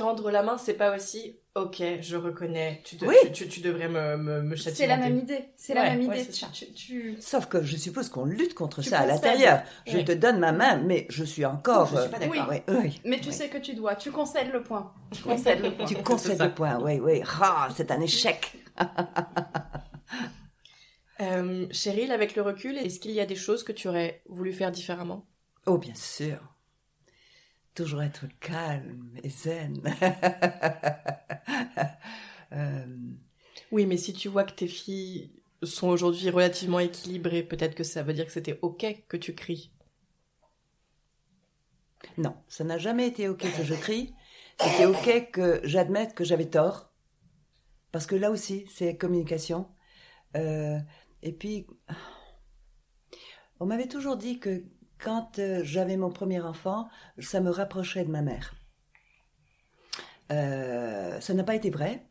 tendre 0.00 0.30
la 0.30 0.42
main, 0.42 0.56
c'est 0.58 0.74
pas 0.74 0.94
aussi 0.96 1.36
ok, 1.54 1.82
je 2.00 2.16
reconnais, 2.16 2.80
tu, 2.84 2.96
de- 2.96 3.06
Oui. 3.06 3.16
tu, 3.20 3.32
tu- 3.32 3.48
tu 3.48 3.60
devrais 3.60 3.88
me, 3.88 4.16
me, 4.16 4.42
me 4.42 4.56
châtier 4.56 4.72
c'est 4.76 4.86
la 4.86 4.96
même 4.96 5.18
idée 5.18 5.44
c'est 5.56 5.74
la 5.74 5.82
même 5.82 6.00
ouais, 6.00 6.06
idée 6.16 6.26
tu, 6.74 7.16
Sauf 7.20 7.46
que 7.46 7.62
je 7.62 7.76
suppose 7.76 8.08
qu'on 8.08 8.24
lutte 8.24 8.54
contre 8.54 8.82
Tu 8.82 8.88
ça 8.90 9.00
à 9.00 9.06
l'intérieur. 9.06 9.62
Je 9.86 9.98
Oui. 9.98 10.04
te 10.04 10.12
donne 10.12 10.38
ma 10.38 10.52
main, 10.52 10.76
mais 10.78 11.06
je 11.10 11.24
suis 11.24 11.44
encore. 11.44 11.94
Je 11.94 11.96
suis 11.96 12.10
pas 12.10 12.18
euh, 12.18 12.26
d'accord. 12.26 12.48
oui, 12.50 12.62
oui, 12.68 13.00
mais 13.04 13.20
tu 13.20 13.28
oui. 13.28 13.34
sais 13.34 13.48
que 13.48 13.58
tu 13.58 13.74
dois 13.74 13.94
tu 13.96 14.10
concèdes 14.10 14.52
le 14.52 14.62
point 14.62 14.92
tu 15.12 15.22
concèdes 15.22 15.60
le 15.60 15.74
point 15.74 15.86
Tu 15.86 15.96
C'est 15.96 16.02
concèdes 16.04 16.40
le 16.42 16.54
point, 16.54 16.78
oui, 16.80 17.00
oui. 17.00 17.22
Ah, 17.40 17.68
c'est 17.76 17.90
un 17.90 18.00
échec. 18.00 18.56
Euh, 21.20 21.68
Cheryl, 21.70 22.10
avec 22.12 22.34
le 22.34 22.42
recul, 22.42 22.76
est-ce 22.76 22.98
qu'il 22.98 23.12
y 23.12 23.20
a 23.20 23.26
des 23.26 23.36
choses 23.36 23.62
que 23.62 23.70
tu 23.72 23.86
aurais 23.88 24.22
voulu 24.28 24.52
faire 24.52 24.72
différemment? 24.72 25.24
Oh, 25.66 25.78
bien 25.78 25.94
sûr. 25.94 26.49
Toujours 27.80 28.02
être 28.02 28.26
calme 28.40 29.08
et 29.24 29.30
zen. 29.30 29.80
Euh, 32.52 32.84
Oui, 33.70 33.86
mais 33.86 33.96
si 33.96 34.12
tu 34.12 34.28
vois 34.28 34.44
que 34.44 34.52
tes 34.52 34.66
filles 34.66 35.30
sont 35.62 35.88
aujourd'hui 35.88 36.30
relativement 36.30 36.80
équilibrées, 36.80 37.42
peut-être 37.44 37.76
que 37.76 37.84
ça 37.84 38.02
veut 38.02 38.12
dire 38.12 38.26
que 38.26 38.32
c'était 38.32 38.58
ok 38.62 39.04
que 39.08 39.16
tu 39.16 39.34
cries. 39.34 39.72
non, 42.18 42.34
ça 42.48 42.64
n'a 42.64 42.78
jamais 42.78 43.06
été 43.06 43.28
OK 43.28 43.40
que 43.40 43.64
je 43.64 43.74
crie. 43.74 44.14
C'était 44.60 44.84
OK 44.84 45.30
que 45.32 45.60
j'admette 45.64 46.14
que 46.14 46.24
j'avais 46.24 46.50
tort. 46.50 46.92
Parce 47.92 48.06
que 48.06 48.14
là 48.16 48.30
aussi, 48.30 48.66
c'est 48.68 48.96
communication. 48.96 49.68
Euh, 50.36 50.78
et 51.22 51.32
puis, 51.32 51.66
on 53.60 53.66
m'avait 53.66 53.88
toujours 53.88 54.16
dit 54.16 54.38
que 54.38 54.64
quand 55.02 55.38
euh, 55.38 55.60
j'avais 55.64 55.96
mon 55.96 56.10
premier 56.10 56.40
enfant, 56.40 56.88
ça 57.18 57.40
me 57.40 57.50
rapprocherait 57.50 58.04
de 58.04 58.10
ma 58.10 58.22
mère. 58.22 58.54
Euh, 60.30 61.20
ça 61.20 61.34
n'a 61.34 61.44
pas 61.44 61.54
été 61.54 61.70
vrai, 61.70 62.06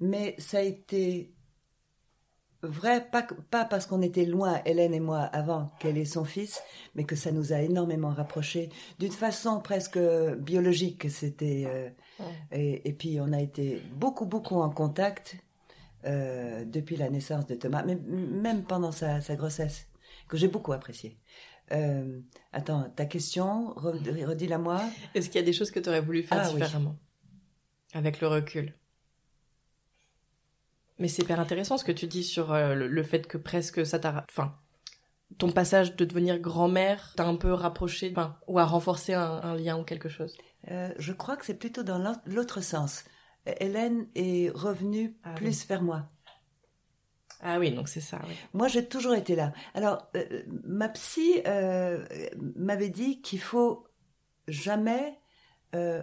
mais 0.00 0.34
ça 0.38 0.58
a 0.58 0.62
été 0.62 1.32
vrai, 2.62 3.06
pas, 3.10 3.64
parce 3.64 3.86
qu'on 3.86 4.02
était 4.02 4.24
loin, 4.24 4.60
Hélène 4.64 4.94
et 4.94 5.00
moi, 5.00 5.20
avant 5.20 5.70
qu'elle 5.78 5.98
ait 5.98 6.04
son 6.04 6.24
fils, 6.24 6.62
mais 6.94 7.04
que 7.04 7.14
ça 7.14 7.30
nous 7.30 7.52
a 7.52 7.60
énormément 7.60 8.10
rapprochés, 8.10 8.70
d'une 8.98 9.12
façon 9.12 9.60
presque 9.60 9.98
biologique. 10.38 11.10
C'était 11.10 11.64
euh, 11.66 11.90
et, 12.52 12.88
et 12.88 12.92
puis 12.92 13.20
on 13.20 13.32
a 13.32 13.40
été 13.40 13.82
beaucoup, 13.92 14.26
beaucoup 14.26 14.56
en 14.56 14.70
contact 14.70 15.36
euh, 16.06 16.64
depuis 16.66 16.96
la 16.96 17.08
naissance 17.08 17.46
de 17.46 17.54
Thomas, 17.54 17.82
mais 17.84 17.96
même 17.96 18.64
pendant 18.64 18.92
sa, 18.92 19.22
sa 19.22 19.36
grossesse, 19.36 19.86
que 20.28 20.36
j'ai 20.36 20.48
beaucoup 20.48 20.72
apprécié. 20.72 21.18
Euh, 21.72 22.20
attends, 22.52 22.90
ta 22.90 23.06
question, 23.06 23.72
re- 23.74 24.24
redis-la 24.26 24.58
moi. 24.58 24.82
Est-ce 25.14 25.28
qu'il 25.30 25.40
y 25.40 25.42
a 25.42 25.46
des 25.46 25.52
choses 25.52 25.70
que 25.70 25.80
tu 25.80 25.88
aurais 25.88 26.00
voulu 26.02 26.22
faire 26.22 26.38
Ah 26.42 26.48
oui. 26.48 26.54
différemment? 26.60 26.96
Avec 27.94 28.20
le 28.20 28.28
recul. 28.28 28.74
Mais 30.98 31.08
c'est 31.08 31.22
hyper 31.22 31.40
intéressant 31.40 31.76
ce 31.78 31.84
que 31.84 31.92
tu 31.92 32.06
dis 32.06 32.22
sur 32.22 32.52
euh, 32.52 32.74
le, 32.74 32.86
le 32.88 33.02
fait 33.02 33.26
que 33.26 33.38
presque 33.38 33.84
ça 33.84 33.98
t'a... 33.98 34.24
Enfin, 34.30 34.54
ton 35.38 35.50
passage 35.50 35.96
de 35.96 36.04
devenir 36.04 36.38
grand-mère 36.38 37.12
t'a 37.16 37.26
un 37.26 37.34
peu 37.36 37.52
rapproché, 37.52 38.12
enfin, 38.12 38.38
ou 38.46 38.58
a 38.58 38.64
renforcé 38.64 39.14
un, 39.14 39.40
un 39.42 39.56
lien 39.56 39.78
ou 39.78 39.84
quelque 39.84 40.08
chose? 40.08 40.36
Euh, 40.70 40.92
je 40.98 41.12
crois 41.12 41.36
que 41.36 41.44
c'est 41.44 41.58
plutôt 41.58 41.82
dans 41.82 41.98
l'autre- 41.98 42.20
l'autre 42.26 42.60
sens. 42.60 43.04
Hélène 43.46 44.06
est 44.14 44.50
revenue 44.54 45.16
Ah 45.24 45.34
plus 45.34 45.66
vers 45.66 45.82
moi. 45.82 46.08
Ah 47.40 47.58
oui, 47.58 47.72
donc 47.72 47.88
c'est 47.88 48.00
ça. 48.00 48.20
Moi, 48.52 48.68
j'ai 48.68 48.86
toujours 48.86 49.14
été 49.14 49.36
là. 49.36 49.52
Alors, 49.74 50.08
euh, 50.16 50.42
ma 50.64 50.88
psy 50.88 51.42
euh, 51.46 52.04
m'avait 52.56 52.88
dit 52.88 53.20
qu'il 53.20 53.40
faut 53.40 53.86
jamais 54.48 55.18
euh, 55.74 56.02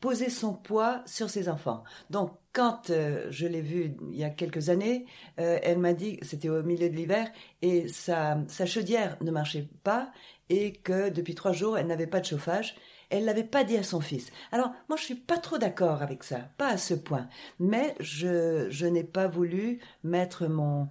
poser 0.00 0.30
son 0.30 0.54
poids 0.54 1.02
sur 1.06 1.30
ses 1.30 1.48
enfants. 1.48 1.84
Donc, 2.10 2.32
quand 2.52 2.90
euh, 2.90 3.26
je 3.30 3.46
l'ai 3.46 3.60
vue 3.60 3.96
il 4.12 4.18
y 4.18 4.24
a 4.24 4.30
quelques 4.30 4.68
années, 4.68 5.06
euh, 5.38 5.58
elle 5.62 5.78
m'a 5.78 5.92
dit, 5.92 6.18
c'était 6.22 6.48
au 6.48 6.62
milieu 6.62 6.88
de 6.88 6.94
l'hiver, 6.94 7.30
et 7.62 7.88
sa 7.88 8.44
chaudière 8.66 9.16
ne 9.20 9.30
marchait 9.30 9.68
pas, 9.82 10.10
et 10.48 10.72
que 10.72 11.10
depuis 11.10 11.34
trois 11.34 11.52
jours, 11.52 11.78
elle 11.78 11.86
n'avait 11.86 12.06
pas 12.06 12.20
de 12.20 12.26
chauffage. 12.26 12.76
Elle 13.10 13.24
l'avait 13.24 13.44
pas 13.44 13.64
dit 13.64 13.76
à 13.76 13.82
son 13.82 14.00
fils. 14.00 14.30
Alors, 14.52 14.70
moi, 14.88 14.96
je 14.96 15.04
suis 15.04 15.14
pas 15.14 15.38
trop 15.38 15.58
d'accord 15.58 16.02
avec 16.02 16.22
ça, 16.24 16.38
pas 16.58 16.68
à 16.68 16.76
ce 16.78 16.94
point. 16.94 17.28
Mais 17.58 17.94
je, 18.00 18.66
je 18.70 18.86
n'ai 18.86 19.04
pas 19.04 19.28
voulu 19.28 19.80
mettre 20.02 20.46
mon, 20.46 20.88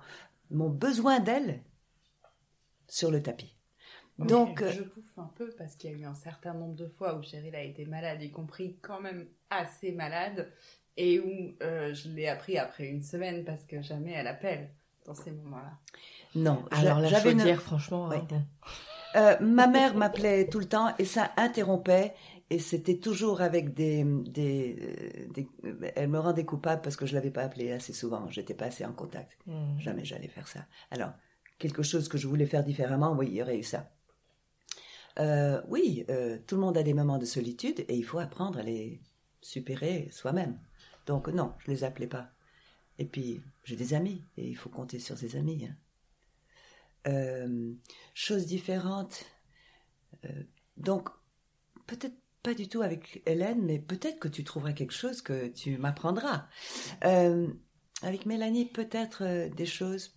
mon 0.51 0.70
besoin 0.70 1.20
d'elle 1.20 1.61
sur 2.88 3.11
le 3.11 3.22
tapis. 3.22 3.55
Donc, 4.20 4.61
euh, 4.61 4.72
je 4.72 4.84
bouffe 4.84 5.18
un 5.18 5.32
peu 5.36 5.49
parce 5.57 5.76
qu'il 5.76 5.91
y 5.91 5.93
a 5.93 5.97
eu 5.97 6.05
un 6.05 6.14
certain 6.14 6.53
nombre 6.53 6.76
de 6.76 6.88
fois 6.88 7.16
où 7.16 7.24
Cheryl 7.24 7.55
a 7.55 7.64
été 7.64 7.86
malade, 7.86 8.22
y 8.22 8.30
compris 8.32 8.78
quand 8.82 9.01
même 9.01 9.28
assez 9.49 9.91
malade, 9.91 10.51
et 10.97 11.20
où 11.20 11.55
euh, 11.64 11.93
je 11.93 12.09
l'ai 12.09 12.28
appris 12.28 12.57
après 12.59 12.86
une 12.86 13.01
semaine 13.01 13.43
parce 13.43 13.66
que 13.66 13.82
jamais 13.82 14.11
elle 14.11 14.28
appelle 14.28 14.70
dans 15.05 15.16
ces 15.16 15.32
moments-là. 15.32 15.74
non. 16.36 16.64
Alors 16.72 16.99
la 16.99 17.07
j'avais 17.09 17.32
une- 17.32 17.39
chaudière, 17.39 17.61
franchement. 17.61 18.07
Oui. 18.09 18.18
hein, 18.18 18.28
bon. 18.30 18.41
Euh, 19.16 19.38
ma 19.41 19.68
mère 19.68 19.95
m'appelait 19.95 20.47
tout 20.49 20.59
le 20.59 20.66
temps 20.66 20.93
et 20.97 21.05
ça 21.05 21.32
interrompait 21.38 22.14
et 22.49 22.57
c'était 22.59 22.97
toujours 22.97 23.41
avec 23.41 23.74
des, 23.74 24.03
des, 24.03 24.78
euh, 24.82 25.28
des- 25.34 25.47
euh, 25.66 25.91
elle 25.95 26.09
me 26.09 26.20
rendait 26.20 26.45
coupable 26.45 26.82
parce 26.82 26.95
que 26.95 27.05
je 27.05 27.14
l'avais 27.14 27.30
pas 27.32 27.43
appelée 27.43 27.72
assez 27.72 27.93
souvent, 27.93 28.28
j'étais 28.30 28.53
pas 28.55 28.66
assez 28.66 28.86
en 28.86 28.93
contact. 28.93 29.38
Hmm. 29.45 29.78
Jamais 29.80 30.03
j'allais 30.03 30.28
faire 30.28 30.47
ça. 30.47 30.66
Alors 30.91 31.11
quelque 31.59 31.84
chose 31.84 32.07
que 32.07 32.18
je 32.18 32.28
voulais 32.28 32.45
faire 32.47 32.64
différemment, 32.64 33.14
oui, 33.14 33.28
il 33.30 33.36
y 33.36 33.41
aurait 33.41 33.57
eu 33.59 33.64
ça. 33.64 33.91
Euh, 35.20 35.61
oui, 35.68 36.05
euh, 36.09 36.39
tout 36.47 36.55
le 36.55 36.61
monde 36.61 36.78
a 36.78 36.84
des 36.84 36.93
moments 36.93 37.20
de 37.20 37.26
solitude 37.26 37.82
et 37.88 37.95
il 37.95 38.03
faut 38.03 38.20
apprendre 38.20 38.59
à 38.59 38.64
les 38.64 38.99
supérer 39.41 40.09
soi-même. 40.11 40.57
Donc 41.05 41.28
non, 41.28 41.53
je 41.59 41.72
les 41.72 41.84
appelais 41.84 42.07
pas. 42.07 42.30
Et 42.97 43.05
puis 43.05 43.41
j'ai 43.64 43.76
des 43.76 43.93
amis 43.93 44.24
et 44.38 44.47
il 44.47 44.55
faut 44.55 44.70
compter 44.70 44.99
sur 44.99 45.18
ses 45.18 45.36
amis. 45.36 45.68
hein. 45.70 45.76
Euh, 47.08 47.74
chose 48.14 48.45
différente. 48.45 49.26
Euh, 50.26 50.43
donc 50.78 51.10
peut-être 51.86 52.16
pas 52.41 52.54
du 52.54 52.68
tout 52.68 52.82
avec 52.82 53.22
Hélène, 53.26 53.62
mais 53.64 53.80
peut-être 53.80 54.20
que 54.20 54.28
tu 54.28 54.43
trouveras 54.43 54.74
quelque 54.74 54.93
chose 54.93 55.22
que 55.22 55.47
tu 55.47 55.78
m'apprendras. 55.78 56.47
Euh, 57.04 57.47
avec 58.01 58.26
Mélanie, 58.26 58.66
peut-être 58.66 59.47
des 59.56 59.66
choses. 59.66 60.14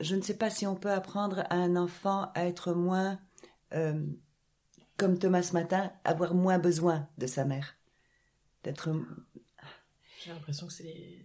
je 0.00 0.14
ne 0.14 0.20
sais 0.20 0.36
pas 0.36 0.50
si 0.50 0.66
on 0.66 0.76
peut 0.76 0.90
apprendre 0.90 1.44
à 1.50 1.54
un 1.54 1.76
enfant 1.76 2.30
à 2.34 2.44
être 2.44 2.74
moins, 2.74 3.18
comme 4.98 5.18
Thomas 5.18 5.42
ce 5.42 5.54
matin, 5.54 5.92
avoir 6.04 6.34
moins 6.34 6.58
besoin 6.58 7.08
de 7.16 7.26
sa 7.26 7.46
mère. 7.46 7.74
D'être. 8.64 8.90
J'ai 10.24 10.32
l'impression 10.32 10.66
que 10.66 10.72
c'est 10.72 10.84
les, 10.84 11.24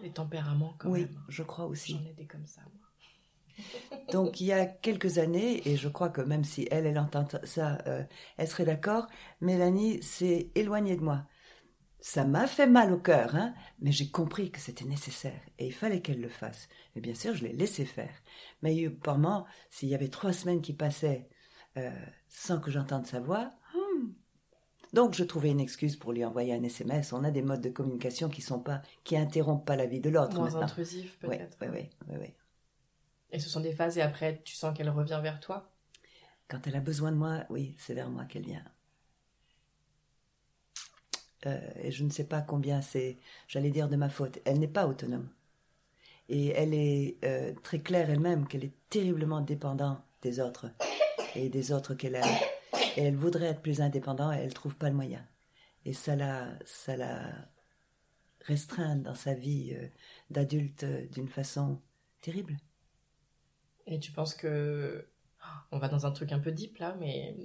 les 0.00 0.10
tempéraments 0.10 0.74
quand 0.78 0.90
oui, 0.90 1.02
même. 1.02 1.22
je 1.28 1.42
crois 1.42 1.66
aussi. 1.66 1.92
J'en 1.92 2.04
ai 2.04 2.12
des 2.12 2.26
comme 2.26 2.46
ça. 2.46 2.60
moi. 2.62 2.88
Donc 4.12 4.40
il 4.40 4.46
y 4.46 4.52
a 4.52 4.66
quelques 4.66 5.18
années, 5.18 5.66
et 5.68 5.76
je 5.76 5.88
crois 5.88 6.10
que 6.10 6.20
même 6.20 6.44
si 6.44 6.68
elle, 6.70 6.86
elle 6.86 6.98
entend 6.98 7.26
ça, 7.44 7.78
euh, 7.86 8.04
elle 8.36 8.48
serait 8.48 8.64
d'accord, 8.64 9.06
Mélanie 9.40 10.02
s'est 10.02 10.50
éloignée 10.54 10.96
de 10.96 11.02
moi. 11.02 11.24
Ça 12.00 12.24
m'a 12.24 12.46
fait 12.46 12.68
mal 12.68 12.92
au 12.92 12.98
cœur, 12.98 13.34
hein, 13.34 13.54
mais 13.80 13.90
j'ai 13.90 14.08
compris 14.10 14.52
que 14.52 14.60
c'était 14.60 14.84
nécessaire 14.84 15.40
et 15.58 15.66
il 15.66 15.72
fallait 15.72 16.00
qu'elle 16.00 16.20
le 16.20 16.28
fasse. 16.28 16.68
Et 16.94 17.00
bien 17.00 17.14
sûr, 17.14 17.34
je 17.34 17.44
l'ai 17.44 17.52
laissé 17.52 17.84
faire. 17.84 18.14
Mais 18.62 18.72
il 18.72 18.80
y 18.80 18.84
a 18.84 18.88
eu 18.88 18.94
par 18.94 19.18
moments, 19.18 19.46
s'il 19.68 19.88
y 19.88 19.96
avait 19.96 20.08
trois 20.08 20.32
semaines 20.32 20.62
qui 20.62 20.74
passaient 20.74 21.28
euh, 21.76 21.90
sans 22.28 22.60
que 22.60 22.70
j'entende 22.70 23.06
sa 23.06 23.18
voix, 23.18 23.52
hmm. 23.74 23.87
Donc 24.92 25.14
je 25.14 25.24
trouvais 25.24 25.50
une 25.50 25.60
excuse 25.60 25.96
pour 25.96 26.12
lui 26.12 26.24
envoyer 26.24 26.54
un 26.54 26.62
SMS. 26.62 27.12
On 27.12 27.24
a 27.24 27.30
des 27.30 27.42
modes 27.42 27.60
de 27.60 27.70
communication 27.70 28.28
qui 28.28 28.42
sont 28.42 28.60
pas, 28.60 28.82
qui 29.04 29.16
interrompent 29.16 29.66
pas 29.66 29.76
la 29.76 29.86
vie 29.86 30.00
de 30.00 30.10
l'autre. 30.10 30.36
Moins 30.36 30.54
intrusif 30.56 31.18
peut-être. 31.18 31.56
oui, 31.60 31.68
oui, 31.72 31.90
oui, 32.08 32.16
oui. 32.20 32.34
Et 33.30 33.38
ce 33.38 33.48
sont 33.48 33.60
des 33.60 33.72
phases 33.72 33.98
et 33.98 34.02
après 34.02 34.40
tu 34.44 34.54
sens 34.54 34.76
qu'elle 34.76 34.90
revient 34.90 35.20
vers 35.22 35.40
toi? 35.40 35.70
Quand 36.48 36.66
elle 36.66 36.76
a 36.76 36.80
besoin 36.80 37.12
de 37.12 37.16
moi, 37.16 37.44
oui, 37.50 37.74
c'est 37.78 37.92
vers 37.92 38.08
moi 38.08 38.24
qu'elle 38.24 38.44
vient. 38.44 38.64
Euh, 41.46 41.60
et 41.76 41.90
je 41.90 42.04
ne 42.04 42.10
sais 42.10 42.24
pas 42.24 42.40
combien 42.40 42.80
c'est, 42.80 43.18
j'allais 43.46 43.70
dire 43.70 43.88
de 43.88 43.96
ma 43.96 44.08
faute. 44.08 44.38
Elle 44.44 44.58
n'est 44.58 44.66
pas 44.66 44.86
autonome. 44.86 45.28
Et 46.30 46.48
elle 46.48 46.74
est 46.74 47.16
euh, 47.24 47.52
très 47.62 47.80
claire 47.80 48.10
elle-même 48.10 48.46
qu'elle 48.48 48.64
est 48.64 48.74
terriblement 48.90 49.40
dépendante 49.40 49.98
des 50.22 50.40
autres 50.40 50.70
et 51.34 51.48
des 51.48 51.72
autres 51.72 51.94
qu'elle 51.94 52.16
aime. 52.16 52.57
Elle 53.00 53.16
voudrait 53.16 53.46
être 53.46 53.62
plus 53.62 53.80
indépendante 53.80 54.34
et 54.34 54.38
elle 54.38 54.54
trouve 54.54 54.76
pas 54.76 54.88
le 54.88 54.96
moyen. 54.96 55.24
Et 55.84 55.92
ça 55.92 56.16
la, 56.16 56.58
ça 56.64 56.96
la 56.96 57.48
restreint 58.40 58.96
dans 58.96 59.14
sa 59.14 59.34
vie 59.34 59.74
euh, 59.74 59.86
d'adulte 60.30 60.82
euh, 60.82 61.06
d'une 61.06 61.28
façon 61.28 61.80
terrible. 62.20 62.56
Et 63.86 64.00
tu 64.00 64.12
penses 64.12 64.34
que. 64.34 65.06
On 65.70 65.78
va 65.78 65.88
dans 65.88 66.04
un 66.04 66.10
truc 66.10 66.32
un 66.32 66.40
peu 66.40 66.50
deep 66.50 66.78
là, 66.78 66.96
mais. 66.98 67.36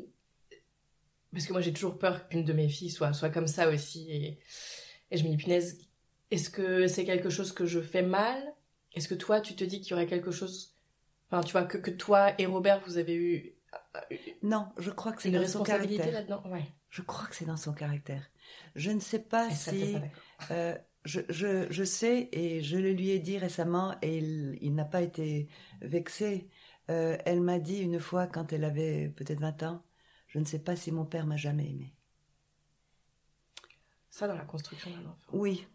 Parce 1.31 1.45
que 1.45 1.53
moi 1.53 1.61
j'ai 1.61 1.73
toujours 1.73 1.97
peur 1.97 2.27
qu'une 2.27 2.43
de 2.43 2.53
mes 2.53 2.69
filles 2.69 2.89
soit, 2.89 3.13
soit 3.13 3.29
comme 3.29 3.47
ça 3.47 3.69
aussi. 3.69 4.11
Et, 4.11 4.39
et 5.11 5.17
je 5.17 5.23
me 5.23 5.29
dis, 5.29 5.37
punaise, 5.37 5.87
est-ce 6.31 6.49
que 6.49 6.87
c'est 6.87 7.05
quelque 7.05 7.29
chose 7.29 7.51
que 7.51 7.65
je 7.65 7.79
fais 7.79 8.01
mal? 8.01 8.41
Est-ce 8.93 9.07
que 9.07 9.15
toi 9.15 9.39
tu 9.39 9.55
te 9.55 9.63
dis 9.63 9.81
qu'il 9.81 9.91
y 9.91 9.93
aurait 9.93 10.07
quelque 10.07 10.31
chose. 10.31 10.75
Enfin, 11.29 11.43
tu 11.43 11.51
vois, 11.51 11.63
que, 11.63 11.77
que 11.77 11.91
toi 11.91 12.33
et 12.39 12.45
Robert 12.45 12.81
vous 12.85 12.97
avez 12.97 13.15
eu 13.15 13.55
Non, 14.41 14.69
je 14.77 14.89
crois 14.91 15.13
que 15.13 15.21
c'est 15.21 15.31
dans 15.31 15.47
son 15.47 15.63
caractère. 15.63 16.41
Ouais. 16.45 16.65
Je 16.89 17.01
crois 17.01 17.27
que 17.27 17.35
c'est 17.35 17.45
dans 17.45 17.57
son 17.57 17.73
caractère. 17.73 18.29
Je 18.75 18.91
ne 18.91 18.99
sais 18.99 19.19
pas 19.19 19.47
Elle 19.49 19.55
si. 19.55 19.93
pas 19.93 20.53
euh, 20.53 20.77
je, 21.05 21.21
je, 21.29 21.67
je 21.69 21.83
sais, 21.83 22.29
et 22.31 22.61
je 22.61 22.77
le 22.77 22.91
lui 22.93 23.09
ai 23.09 23.19
dit 23.19 23.37
récemment, 23.37 23.95
et 24.01 24.17
il, 24.17 24.57
il 24.61 24.73
n'a 24.73 24.85
pas 24.85 25.01
été 25.01 25.47
vexé. 25.81 26.49
Euh, 26.89 27.17
elle 27.25 27.41
m'a 27.41 27.59
dit 27.59 27.79
une 27.79 27.99
fois, 27.99 28.27
quand 28.27 28.53
elle 28.53 28.63
avait 28.63 29.09
peut-être 29.09 29.39
20 29.39 29.63
ans, 29.63 29.83
je 30.27 30.39
ne 30.39 30.45
sais 30.45 30.59
pas 30.59 30.75
si 30.75 30.91
mon 30.91 31.05
père 31.05 31.25
m'a 31.25 31.37
jamais 31.37 31.69
aimé. 31.69 31.93
Ça 34.09 34.27
dans 34.27 34.35
la 34.35 34.45
construction 34.45 34.91
d'un 34.91 35.09
enfant. 35.09 35.31
Oui, 35.33 35.67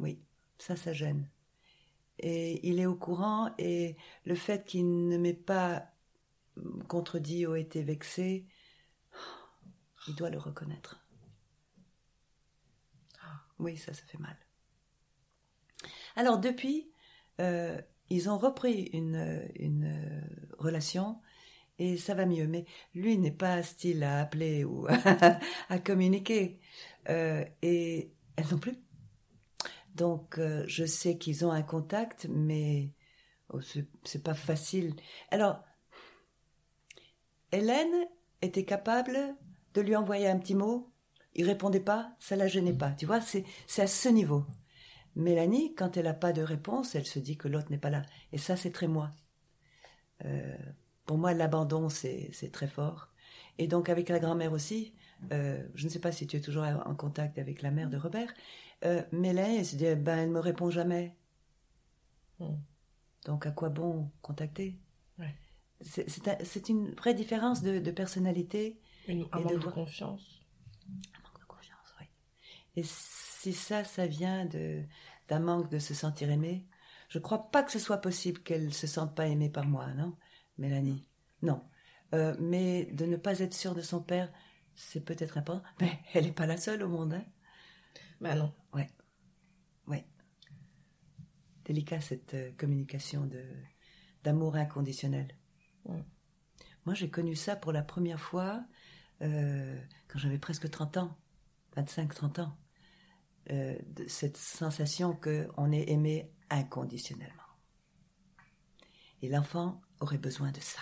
oui, 0.00 0.20
ça, 0.58 0.76
ça 0.76 0.92
gêne. 0.92 1.28
Et 2.18 2.66
il 2.68 2.80
est 2.80 2.86
au 2.86 2.96
courant, 2.96 3.50
et 3.58 3.96
le 4.24 4.34
fait 4.34 4.64
qu'il 4.64 5.08
ne 5.08 5.16
m'ait 5.16 5.32
pas 5.34 5.92
contredit 6.88 7.46
ou 7.46 7.54
été 7.54 7.82
vexé, 7.82 8.46
il 10.06 10.14
doit 10.14 10.30
le 10.30 10.38
reconnaître. 10.38 11.04
Oui, 13.58 13.76
ça, 13.76 13.92
ça 13.92 14.02
fait 14.06 14.18
mal. 14.18 14.36
Alors, 16.14 16.38
depuis, 16.38 16.90
euh, 17.40 17.80
ils 18.08 18.30
ont 18.30 18.38
repris 18.38 18.90
une, 18.92 19.48
une 19.56 20.22
relation 20.58 21.20
et 21.78 21.96
ça 21.96 22.14
va 22.14 22.26
mieux. 22.26 22.46
Mais 22.46 22.64
lui 22.94 23.18
n'est 23.18 23.30
pas 23.30 23.62
style 23.62 24.02
à 24.04 24.20
appeler 24.20 24.64
ou 24.64 24.86
à 25.68 25.78
communiquer. 25.78 26.60
Euh, 27.08 27.44
et 27.62 28.12
elle 28.36 28.46
non 28.50 28.58
plus. 28.58 28.76
Donc, 29.94 30.38
euh, 30.38 30.64
je 30.66 30.84
sais 30.84 31.18
qu'ils 31.18 31.44
ont 31.44 31.50
un 31.50 31.62
contact, 31.62 32.26
mais 32.30 32.92
oh, 33.50 33.60
c'est 34.04 34.22
pas 34.22 34.34
facile. 34.34 34.94
Alors, 35.30 35.64
Hélène 37.52 38.06
était 38.42 38.64
capable 38.64 39.18
de 39.74 39.80
lui 39.80 39.96
envoyer 39.96 40.28
un 40.28 40.38
petit 40.38 40.54
mot? 40.54 40.92
Il 41.34 41.46
répondait 41.46 41.80
pas, 41.80 42.12
ça 42.18 42.36
la 42.36 42.48
gênait 42.48 42.72
pas. 42.72 42.92
Tu 42.92 43.06
vois, 43.06 43.20
c'est 43.20 43.44
c'est 43.66 43.82
à 43.82 43.86
ce 43.86 44.08
niveau. 44.08 44.44
Mélanie, 45.16 45.74
quand 45.74 45.96
elle 45.96 46.04
n'a 46.04 46.14
pas 46.14 46.32
de 46.32 46.42
réponse, 46.42 46.94
elle 46.94 47.06
se 47.06 47.18
dit 47.18 47.36
que 47.36 47.48
l'autre 47.48 47.70
n'est 47.70 47.78
pas 47.78 47.90
là. 47.90 48.02
Et 48.32 48.38
ça, 48.38 48.56
c'est 48.56 48.70
très 48.72 48.88
moi. 48.88 49.10
Euh, 50.24 50.56
pour 51.06 51.18
moi, 51.18 51.34
l'abandon, 51.34 51.88
c'est 51.88 52.30
c'est 52.32 52.52
très 52.52 52.68
fort. 52.68 53.08
Et 53.58 53.66
donc, 53.68 53.88
avec 53.88 54.08
la 54.08 54.20
grand-mère 54.20 54.52
aussi, 54.52 54.94
euh, 55.32 55.66
je 55.74 55.84
ne 55.84 55.90
sais 55.90 56.00
pas 56.00 56.12
si 56.12 56.26
tu 56.26 56.36
es 56.36 56.40
toujours 56.40 56.64
en 56.64 56.94
contact 56.94 57.38
avec 57.38 57.62
la 57.62 57.70
mère 57.70 57.90
de 57.90 57.96
Robert, 57.96 58.32
euh, 58.84 59.02
Mélanie, 59.12 59.58
elle 59.58 59.66
se 59.66 59.76
dit, 59.76 59.94
ben, 59.96 60.18
elle 60.18 60.30
me 60.30 60.40
répond 60.40 60.70
jamais. 60.70 61.16
Hmm. 62.38 62.56
Donc, 63.26 63.46
à 63.46 63.50
quoi 63.50 63.68
bon 63.68 64.10
contacter? 64.22 64.78
C'est 65.80 66.08
c'est 66.08 66.28
un- 66.28 66.44
c'est 66.44 66.68
une 66.68 66.92
vraie 66.94 67.14
différence 67.14 67.62
de, 67.62 67.78
de 67.78 67.90
personnalité, 67.90 68.80
Une, 69.08 69.26
un 69.32 69.40
Et 69.40 69.44
manque 69.44 69.58
de 69.60 69.66
confiance. 69.66 70.40
un 71.14 71.20
manque 71.22 71.40
de 71.40 71.44
confiance, 71.46 71.94
oui. 72.00 72.06
Et 72.76 72.82
si 72.84 73.52
ça, 73.52 73.84
ça 73.84 74.06
vient 74.06 74.46
d'un 75.28 75.40
manque 75.40 75.70
de 75.70 75.78
se 75.78 75.94
sentir 75.94 76.30
aimée, 76.30 76.66
je 77.08 77.18
crois 77.18 77.50
pas 77.50 77.62
que 77.62 77.72
ce 77.72 77.78
soit 77.78 77.98
possible 77.98 78.42
qu'elle 78.42 78.72
se 78.74 78.86
sente 78.86 79.14
pas 79.16 79.26
aimée 79.28 79.50
par 79.50 79.66
moi, 79.66 79.88
non, 79.94 80.16
Mélanie? 80.58 81.08
Non. 81.42 81.62
Euh, 82.14 82.34
mais 82.40 82.86
de 82.86 83.06
ne 83.06 83.16
pas 83.16 83.40
être 83.40 83.54
sûre 83.54 83.74
de 83.74 83.82
son 83.82 84.02
père, 84.02 84.32
c'est 84.74 85.00
peut-être 85.04 85.38
important. 85.38 85.68
Mais 85.80 86.00
elle 86.14 86.24
n'est 86.24 86.32
pas 86.32 86.46
la 86.46 86.56
seule 86.56 86.82
au 86.82 86.88
monde, 86.88 87.14
hein 87.14 87.24
Bah 88.20 88.34
non. 88.34 88.52
Ouais. 88.74 88.88
Ouais. 89.86 90.04
délicat 91.64 92.00
cette 92.00 92.34
euh, 92.34 92.50
communication 92.56 93.26
de 93.26 93.42
d'amour 94.24 94.56
inconditionnel. 94.56 95.28
Moi, 96.86 96.94
j'ai 96.94 97.10
connu 97.10 97.36
ça 97.36 97.56
pour 97.56 97.72
la 97.72 97.82
première 97.82 98.20
fois 98.20 98.62
euh, 99.22 99.78
quand 100.08 100.18
j'avais 100.18 100.38
presque 100.38 100.70
30 100.70 100.96
ans, 100.96 101.16
25-30 101.76 102.38
ans. 102.40 102.56
Euh, 103.50 103.76
de 103.96 104.06
cette 104.08 104.36
sensation 104.36 105.14
qu'on 105.14 105.72
est 105.72 105.88
aimé 105.90 106.30
inconditionnellement. 106.50 107.32
Et 109.22 109.28
l'enfant 109.28 109.80
aurait 110.00 110.18
besoin 110.18 110.50
de 110.50 110.58
ça. 110.60 110.80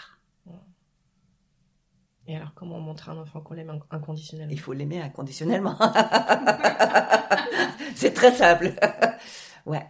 Et 2.27 2.37
alors, 2.37 2.53
comment 2.55 2.81
montrer 2.81 3.11
à 3.11 3.15
un 3.15 3.19
enfant 3.19 3.41
qu'on 3.41 3.55
l'aime 3.55 3.71
inc- 3.71 3.83
inconditionnellement? 3.91 4.53
Il 4.53 4.61
faut 4.61 4.73
l'aimer 4.73 5.01
inconditionnellement. 5.01 5.77
C'est 7.95 8.13
très 8.13 8.33
simple. 8.33 8.73
ouais. 9.67 9.87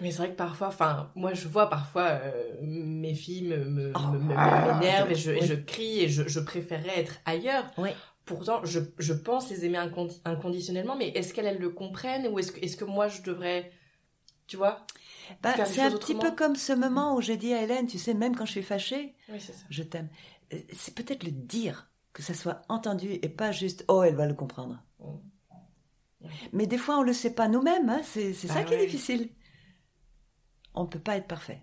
Mais 0.00 0.10
c'est 0.10 0.18
vrai 0.18 0.30
que 0.30 0.36
parfois, 0.36 0.68
enfin, 0.68 1.10
moi 1.14 1.34
je 1.34 1.46
vois 1.48 1.68
parfois 1.68 2.04
euh, 2.22 2.54
mes 2.62 3.14
filles 3.14 3.48
me, 3.48 3.64
me, 3.64 3.92
Oh. 3.94 4.12
me- 4.12 4.18
me- 4.18 4.28
m'énervent 4.80 5.10
et, 5.10 5.14
je, 5.14 5.30
et 5.32 5.40
Oui. 5.40 5.46
je 5.46 5.54
crie 5.54 6.00
et 6.00 6.08
je, 6.08 6.26
je 6.28 6.40
préférerais 6.40 7.00
être 7.00 7.16
ailleurs. 7.26 7.70
Oui. 7.78 7.90
Pourtant, 8.24 8.64
je, 8.64 8.80
je 8.98 9.12
pense 9.12 9.50
les 9.50 9.64
aimer 9.64 9.78
incondi- 9.78 10.20
inconditionnellement, 10.24 10.96
mais 10.96 11.08
est-ce 11.08 11.34
qu'elles 11.34 11.46
elles 11.46 11.58
le 11.58 11.70
comprennent 11.70 12.26
ou 12.28 12.38
est-ce 12.38 12.52
que, 12.52 12.60
est 12.64 12.76
que 12.78 12.84
moi 12.84 13.08
je 13.08 13.22
devrais, 13.22 13.72
tu 14.46 14.56
vois 14.56 14.86
Bah, 15.42 15.64
c'est 15.66 15.80
un 15.82 15.90
petit 15.90 16.14
peu 16.14 16.30
comme 16.30 16.54
ce 16.56 16.72
moment 16.72 17.16
où 17.16 17.20
j'ai 17.20 17.36
dit 17.36 17.52
à 17.52 17.62
Hélène, 17.62 17.86
tu 17.86 17.98
sais, 17.98 18.14
même 18.14 18.36
quand 18.36 18.46
je 18.46 18.52
suis 18.52 18.62
fâchée, 18.62 19.14
Oui, 19.28 19.40
c'est 19.40 19.52
ça. 19.52 19.64
je 19.68 19.82
t'aime. 19.82 20.08
Euh, 20.52 20.58
C'est 20.72 20.94
peut-être 20.94 21.24
le 21.24 21.32
dire, 21.32 21.90
que 22.12 22.22
ça 22.22 22.34
soit 22.34 22.62
entendu 22.68 23.18
et 23.22 23.28
pas 23.28 23.52
juste, 23.52 23.84
oh, 23.88 24.02
elle 24.02 24.14
va 24.16 24.26
le 24.26 24.34
comprendre. 24.34 24.82
Mm. 25.00 26.26
Mais 26.52 26.66
des 26.66 26.78
fois, 26.78 26.98
on 26.98 27.02
le 27.02 27.12
sait 27.12 27.34
pas 27.34 27.48
nous-mêmes, 27.48 27.88
hein, 27.88 28.00
c'est 28.04 28.32
c'est 28.32 28.46
ça 28.48 28.54
Bah 28.54 28.64
qui 28.64 28.74
est 28.74 28.84
difficile. 28.86 29.30
On 30.74 30.84
ne 30.84 30.88
peut 30.88 31.00
pas 31.00 31.16
être 31.16 31.26
parfait. 31.26 31.62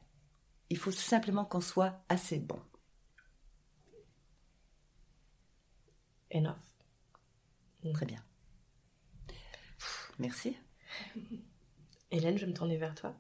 Il 0.70 0.78
faut 0.78 0.92
simplement 0.92 1.46
qu'on 1.46 1.62
soit 1.62 2.04
assez 2.10 2.40
bon. 2.40 2.60
Enough. 6.34 6.56
Très 7.94 8.06
bien. 8.06 8.22
Merci. 10.20 10.58
Hélène, 12.12 12.38
je 12.38 12.46
vais 12.46 12.52
me 12.52 12.56
tourner 12.56 12.78
vers 12.78 12.96
toi. 12.96 13.16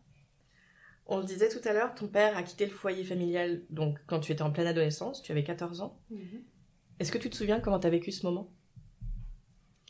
On 1.05 1.19
le 1.19 1.23
disait 1.23 1.49
tout 1.49 1.65
à 1.65 1.71
l'heure, 1.71 1.95
ton 1.95 2.07
père 2.07 2.35
a 2.35 2.43
quitté 2.43 2.65
le 2.65 2.71
foyer 2.71 3.05
familial 3.05 3.63
donc 3.69 3.97
quand 4.07 4.19
tu 4.19 4.33
étais 4.33 4.41
en 4.41 4.51
pleine 4.51 4.67
adolescence, 4.67 5.21
tu 5.21 5.31
avais 5.31 5.43
14 5.43 5.79
ans. 5.81 6.01
Est-ce 6.99 7.11
que 7.11 7.17
tu 7.17 7.29
te 7.29 7.35
souviens 7.35 7.61
comment 7.61 7.79
tu 7.79 7.88
as 7.88 7.91
vécu 7.91 8.11
ce 8.11 8.25
moment? 8.25 8.51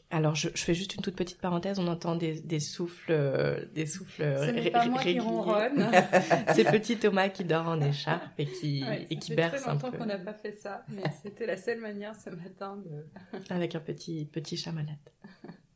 Alors, 0.10 0.36
je, 0.36 0.48
je 0.54 0.64
fais 0.64 0.74
juste 0.74 0.96
une 0.96 1.02
toute 1.02 1.16
petite 1.18 1.40
parenthèse. 1.42 1.80
On 1.80 1.88
entend 1.88 2.16
des, 2.16 2.40
des 2.40 2.62
souffles, 2.62 3.12
euh, 3.12 3.66
des 3.74 3.86
souffles 3.86 4.22
Ce 4.24 4.70
pas 4.70 4.86
moi 4.86 5.02
qui 5.02 5.08
réguliers. 5.10 5.20
ronronne. 5.20 5.92
C'est 6.56 6.64
petit 6.64 6.98
Thomas 6.98 7.28
qui 7.28 7.44
dort 7.44 7.68
en 7.68 7.82
écharpe 7.82 8.40
et 8.40 8.46
qui, 8.46 8.84
Ouais, 8.84 9.06
et 9.10 9.16
ça 9.16 9.20
qui 9.20 9.30
fait 9.32 9.36
berce 9.36 9.62
très 9.62 9.70
un 9.70 9.74
longtemps 9.74 9.92
peu 9.92 9.98
qu'on 9.98 10.06
n'a 10.06 10.18
pas 10.18 10.34
fait 10.34 10.54
ça, 10.54 10.86
mais 10.88 11.04
c'était 11.24 11.46
la 11.46 11.58
seule 11.58 11.82
manière 11.82 12.16
ce 12.16 12.30
matin 12.30 12.78
de. 12.78 13.06
avec 13.50 13.76
un 13.76 13.82
petit 13.82 14.26
petit 14.26 14.56
chat 14.56 14.72
malade. 14.72 14.96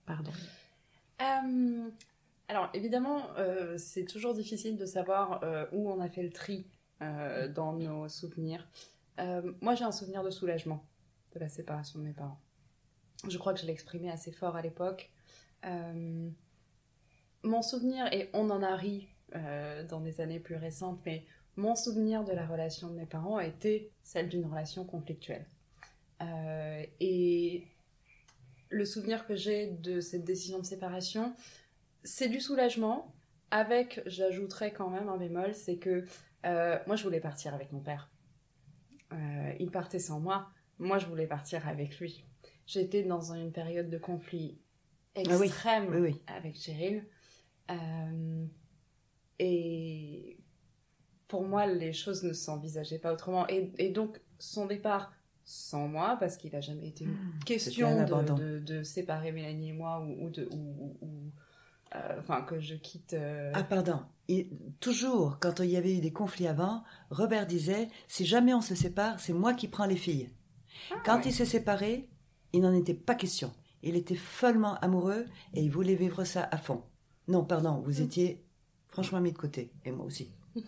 Pardon. 0.05 0.31
Euh, 1.21 1.89
alors 2.47 2.69
évidemment, 2.73 3.27
euh, 3.37 3.77
c'est 3.77 4.05
toujours 4.05 4.33
difficile 4.33 4.77
de 4.77 4.85
savoir 4.85 5.43
euh, 5.43 5.65
où 5.73 5.91
on 5.91 5.99
a 5.99 6.09
fait 6.09 6.23
le 6.23 6.31
tri 6.31 6.65
dans 7.55 7.73
nos 7.73 8.07
souvenirs. 8.09 8.67
Moi, 9.61 9.73
j'ai 9.73 9.83
un 9.83 9.91
souvenir 9.91 10.23
de 10.23 10.29
soulagement 10.29 10.85
de 11.33 11.39
la 11.39 11.49
séparation 11.49 11.99
de 11.99 12.05
mes 12.05 12.13
parents. 12.13 12.39
Je 13.27 13.37
crois 13.37 13.53
que 13.53 13.59
je 13.59 13.65
l'ai 13.65 13.73
exprimé 13.73 14.09
assez 14.09 14.31
fort 14.31 14.55
à 14.55 14.61
l'époque. 14.61 15.11
Euh, 15.65 16.29
mon 17.43 17.61
souvenir, 17.61 18.11
et 18.11 18.29
on 18.33 18.49
en 18.49 18.63
a 18.63 18.75
ri 18.75 19.09
euh, 19.35 19.83
dans 19.85 19.99
des 19.99 20.21
années 20.21 20.39
plus 20.39 20.55
récentes, 20.55 20.99
mais 21.05 21.25
mon 21.55 21.75
souvenir 21.75 22.23
de 22.23 22.31
la 22.31 22.45
relation 22.45 22.89
de 22.89 22.95
mes 22.95 23.05
parents 23.05 23.39
été 23.39 23.91
celle 24.03 24.29
d'une 24.29 24.45
relation 24.45 24.85
conflictuelle. 24.85 25.45
Euh, 26.21 26.83
et 26.99 27.67
le 28.69 28.85
souvenir 28.85 29.25
que 29.27 29.35
j'ai 29.35 29.67
de 29.67 29.99
cette 30.01 30.23
décision 30.23 30.59
de 30.59 30.65
séparation, 30.65 31.35
c'est 32.03 32.29
du 32.29 32.39
soulagement, 32.39 33.13
avec, 33.51 34.01
j'ajouterais 34.05 34.71
quand 34.71 34.89
même 34.89 35.09
un 35.09 35.17
bémol, 35.17 35.53
c'est 35.53 35.77
que 35.77 36.05
moi 36.87 36.95
je 36.95 37.03
voulais 37.03 37.19
partir 37.19 37.53
avec 37.53 37.71
mon 37.71 37.81
père. 37.81 38.09
Il 39.59 39.69
partait 39.71 39.99
sans 39.99 40.21
moi, 40.21 40.49
moi 40.79 40.99
je 40.99 41.05
voulais 41.05 41.27
partir 41.27 41.67
avec 41.67 41.99
lui. 41.99 42.23
J'étais 42.65 43.03
dans 43.03 43.33
une 43.33 43.51
période 43.51 43.89
de 43.89 43.97
conflit 43.97 44.57
Ah 45.15 45.21
oui, 45.39 45.47
extrême 45.47 45.87
oui, 45.91 45.97
oui. 45.99 46.21
avec 46.27 46.55
Cheryl. 46.57 47.05
Euh, 47.69 48.45
et 49.39 50.37
pour 51.27 51.43
moi, 51.43 51.65
les 51.65 51.93
choses 51.93 52.23
ne 52.23 52.33
s'envisageaient 52.33 52.99
pas 52.99 53.13
autrement. 53.13 53.47
Et, 53.47 53.71
et 53.77 53.89
donc, 53.89 54.19
son 54.39 54.65
départ 54.65 55.13
sans 55.43 55.87
moi, 55.87 56.17
parce 56.19 56.37
qu'il 56.37 56.51
n'a 56.51 56.61
jamais 56.61 56.87
été 56.89 57.05
une 57.05 57.17
question 57.45 57.95
de, 57.97 58.01
abandon. 58.01 58.35
de- 58.35 58.59
de 58.59 58.83
séparer 58.83 59.31
Mélanie 59.31 59.69
et 59.69 59.73
moi, 59.73 59.99
ou, 60.01 60.25
ou 60.25 60.29
de, 60.29 60.47
ou, 60.51 60.97
ou- 61.01 61.31
euh, 61.95 62.19
enfin, 62.19 62.41
que 62.43 62.59
je 62.59 62.75
quitte. 62.75 63.13
euh, 63.13 63.51
Ah, 63.55 63.63
pardon. 63.63 64.01
Il- 64.27 64.49
toujours, 64.79 65.39
quand 65.39 65.59
il 65.59 65.69
y 65.71 65.77
avait 65.77 65.97
eu 65.97 65.99
des 65.99 66.13
conflits 66.13 66.47
avant, 66.47 66.83
Robert 67.09 67.47
disait 67.47 67.87
si 68.07 68.25
jamais 68.25 68.53
on 68.53 68.61
se 68.61 68.75
sépare, 68.75 69.19
c'est 69.19 69.33
moi 69.33 69.53
qui 69.53 69.67
prends 69.67 69.85
les 69.87 69.97
filles. 69.97 70.29
quand 71.03 71.17
ouais. 71.17 71.21
il 71.25 71.33
s'est 71.33 71.45
séparé, 71.45 72.07
il 72.53 72.61
n'en 72.61 72.73
était 72.73 72.93
pas 72.93 73.15
question. 73.15 73.53
Il 73.83 73.95
était 73.95 74.15
follement 74.15 74.75
amoureux 74.79 75.25
et 75.53 75.61
il 75.61 75.71
voulait 75.71 75.95
vivre 75.95 76.23
ça 76.23 76.47
à 76.51 76.57
fond. 76.57 76.83
Non, 77.27 77.43
pardon, 77.45 77.81
vous 77.85 77.99
Mm. 78.01 78.03
étiez 78.03 78.43
franchement 78.89 79.21
mis 79.21 79.31
de 79.31 79.37
côté, 79.37 79.71
et 79.85 79.91
moi 79.91 80.05
aussi. 80.05 80.29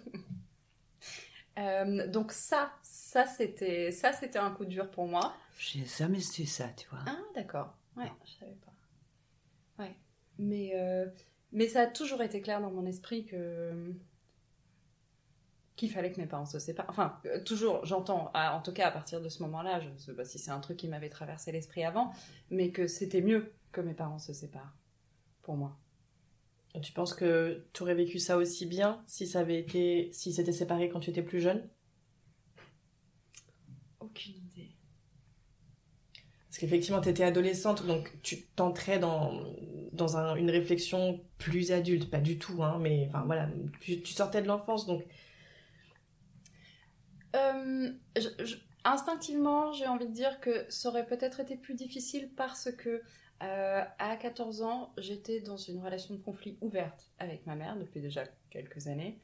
euh, 1.59 2.07
donc 2.07 2.31
ça, 2.31 2.71
ça 2.81 3.25
c'était, 3.25 3.91
ça 3.91 4.13
c'était 4.13 4.39
un 4.39 4.51
coup 4.51 4.65
dur 4.65 4.89
pour 4.89 5.07
moi. 5.07 5.33
J'ai 5.59 5.85
jamais 5.85 6.19
su 6.19 6.45
ça, 6.45 6.67
tu 6.75 6.87
vois. 6.89 6.99
Ah, 7.05 7.17
d'accord. 7.35 7.75
Ouais, 7.95 8.11
je 8.25 8.31
savais 8.39 8.55
pas. 8.65 9.83
Ouais. 9.83 9.95
Mais, 10.39 10.71
euh, 10.75 11.05
mais 11.51 11.67
ça 11.67 11.81
a 11.81 11.87
toujours 11.87 12.21
été 12.23 12.41
clair 12.41 12.59
dans 12.61 12.71
mon 12.71 12.85
esprit 12.87 13.25
que 13.25 13.93
qu'il 15.75 15.91
fallait 15.91 16.11
que 16.11 16.21
mes 16.21 16.27
parents 16.27 16.45
se 16.45 16.59
séparent. 16.59 16.85
Enfin, 16.89 17.17
euh, 17.25 17.43
toujours, 17.43 17.85
j'entends, 17.85 18.31
en 18.33 18.61
tout 18.61 18.73
cas 18.73 18.87
à 18.87 18.91
partir 18.91 19.21
de 19.21 19.29
ce 19.29 19.41
moment-là, 19.43 19.79
je 19.79 19.89
ne 19.89 19.97
sais 19.97 20.13
pas 20.13 20.25
si 20.25 20.39
c'est 20.39 20.51
un 20.51 20.59
truc 20.59 20.77
qui 20.77 20.87
m'avait 20.87 21.09
traversé 21.09 21.51
l'esprit 21.51 21.83
avant, 21.83 22.11
mais 22.51 22.71
que 22.71 22.87
c'était 22.87 23.21
mieux 23.21 23.51
que 23.71 23.81
mes 23.81 23.93
parents 23.93 24.19
se 24.19 24.33
séparent. 24.33 24.75
Pour 25.41 25.57
moi. 25.57 25.77
Tu 26.81 26.91
penses 26.91 27.13
que 27.13 27.65
tu 27.73 27.83
aurais 27.83 27.95
vécu 27.95 28.19
ça 28.19 28.37
aussi 28.37 28.65
bien 28.65 29.03
si 29.07 29.27
ça 29.27 29.39
avait 29.41 29.59
été, 29.59 30.09
si 30.11 30.33
c'était 30.33 30.51
séparé 30.51 30.89
quand 30.89 30.99
tu 30.99 31.11
étais 31.11 31.21
plus 31.21 31.39
jeune? 31.39 31.67
Aucune 33.99 34.35
idée. 34.35 34.75
Parce 36.49 36.59
qu'effectivement, 36.59 37.01
tu 37.01 37.09
étais 37.09 37.23
adolescente, 37.23 37.85
donc 37.87 38.11
tu 38.21 38.43
t'entrais 38.55 38.99
dans, 38.99 39.43
dans 39.91 40.17
un- 40.17 40.35
une 40.35 40.51
réflexion 40.51 41.19
plus 41.37 41.71
adulte. 41.71 42.09
Pas 42.09 42.19
du 42.19 42.37
tout, 42.37 42.63
hein, 42.63 42.77
mais 42.79 43.07
enfin 43.09 43.23
voilà, 43.25 43.49
tu, 43.79 44.01
tu 44.01 44.13
sortais 44.13 44.41
de 44.41 44.47
l'enfance, 44.47 44.85
donc 44.85 45.03
Euh, 47.35 47.91
je- 48.17 48.45
je- 48.45 48.57
instinctivement, 48.83 49.71
j'ai 49.73 49.87
envie 49.87 50.07
de 50.07 50.13
dire 50.13 50.39
que 50.39 50.65
ça 50.69 50.89
aurait 50.89 51.05
peut-être 51.05 51.39
été 51.39 51.55
plus 51.57 51.73
difficile 51.75 52.29
parce 52.35 52.71
que 52.71 53.01
euh, 53.41 53.83
à 53.99 54.15
14 54.17 54.61
ans, 54.61 54.93
j'étais 54.97 55.41
dans 55.41 55.57
une 55.57 55.79
relation 55.83 56.13
de 56.15 56.19
conflit 56.21 56.57
ouverte 56.61 57.11
avec 57.19 57.45
ma 57.45 57.55
mère 57.55 57.75
depuis 57.77 57.99
déjà 58.01 58.23
quelques 58.49 58.87
années. 58.87 59.19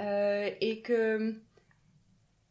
Euh, 0.00 0.50
et 0.60 0.80
que 0.82 1.34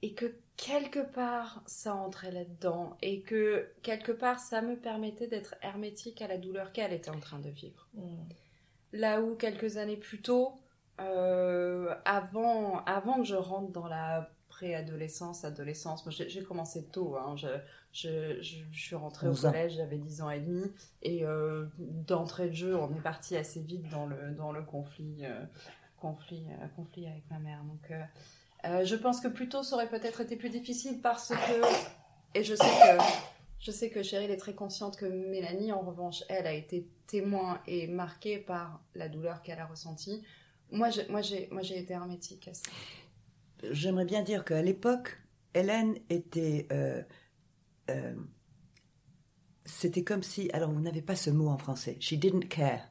et 0.01 0.13
que 0.13 0.37
quelque 0.57 0.99
part 0.99 1.63
ça 1.65 1.95
entrait 1.95 2.31
là-dedans. 2.31 2.97
Et 3.01 3.21
que 3.21 3.71
quelque 3.83 4.11
part 4.11 4.39
ça 4.39 4.61
me 4.61 4.75
permettait 4.77 5.27
d'être 5.27 5.55
hermétique 5.61 6.21
à 6.21 6.27
la 6.27 6.37
douleur 6.37 6.71
qu'elle 6.71 6.93
était 6.93 7.09
en 7.09 7.19
train 7.19 7.39
de 7.39 7.49
vivre. 7.49 7.87
Là 8.93 9.21
où 9.21 9.35
quelques 9.35 9.77
années 9.77 9.97
plus 9.97 10.21
tôt, 10.21 10.55
euh, 11.01 11.93
avant, 12.05 12.83
avant 12.85 13.17
que 13.19 13.23
je 13.25 13.35
rentre 13.35 13.71
dans 13.71 13.87
la 13.87 14.29
préadolescence, 14.57 15.45
adolescence, 15.45 16.03
moi 16.03 16.11
j'ai 16.11 16.43
commencé 16.43 16.83
tôt, 16.85 17.15
hein, 17.15 17.35
je, 17.35 17.47
je, 17.91 18.41
je, 18.41 18.55
je 18.71 18.79
suis 18.79 18.95
rentrée 18.95 19.27
au 19.27 19.31
11 19.31 19.45
ans. 19.45 19.51
collège, 19.51 19.73
j'avais 19.75 19.99
10 19.99 20.21
ans 20.23 20.31
et 20.31 20.39
demi, 20.39 20.63
et 21.03 21.23
euh, 21.23 21.67
d'entrée 21.77 22.49
de 22.49 22.55
jeu, 22.55 22.75
on 22.75 22.89
est 22.89 23.01
parti 23.01 23.37
assez 23.37 23.61
vite 23.61 23.87
dans 23.89 24.07
le, 24.07 24.31
dans 24.31 24.51
le 24.51 24.63
conflit, 24.63 25.19
euh, 25.21 25.45
conflit, 26.01 26.43
euh, 26.49 26.65
conflit 26.75 27.05
avec 27.05 27.21
ma 27.29 27.37
mère. 27.37 27.63
Donc 27.65 27.93
je 28.83 28.95
pense 28.95 29.21
que 29.21 29.27
plus 29.27 29.47
tôt 29.47 29.61
ça 29.61 29.75
aurait 29.75 29.89
peut-être 29.89 30.21
été 30.21 30.35
plus 30.35 30.49
difficile 30.49 31.01
parce 31.01 31.29
que, 31.29 32.37
et 32.37 32.43
je 32.43 32.55
sais 32.55 32.65
que 32.65 33.03
je 33.59 33.71
sais 33.71 33.91
que 33.91 34.01
Cheryl 34.01 34.31
est 34.31 34.37
très 34.37 34.55
consciente 34.55 34.97
que 34.97 35.05
Mélanie, 35.05 35.71
en 35.71 35.81
revanche, 35.81 36.23
elle 36.29 36.47
a 36.47 36.53
été 36.53 36.87
témoin 37.05 37.61
et 37.67 37.87
marquée 37.87 38.39
par 38.39 38.81
la 38.95 39.07
douleur 39.07 39.43
qu'elle 39.43 39.59
a 39.59 39.65
ressentie. 39.67 40.23
Moi, 40.71 40.89
j'ai, 40.89 41.07
moi, 41.51 41.61
été 41.61 41.93
hermétique 41.93 42.47
à 42.49 42.53
ça. 42.53 42.69
J'aimerais 43.71 44.05
bien 44.05 44.21
dire 44.23 44.45
qu'à 44.45 44.61
l'époque, 44.61 45.19
Hélène 45.53 45.97
était. 46.09 46.67
euh, 46.71 47.01
euh, 47.89 48.15
C'était 49.65 50.03
comme 50.03 50.23
si. 50.23 50.49
Alors, 50.53 50.71
vous 50.71 50.79
n'avez 50.81 51.01
pas 51.01 51.15
ce 51.15 51.29
mot 51.29 51.47
en 51.49 51.57
français. 51.57 51.97
She 51.99 52.13
didn't 52.13 52.47
care. 52.49 52.89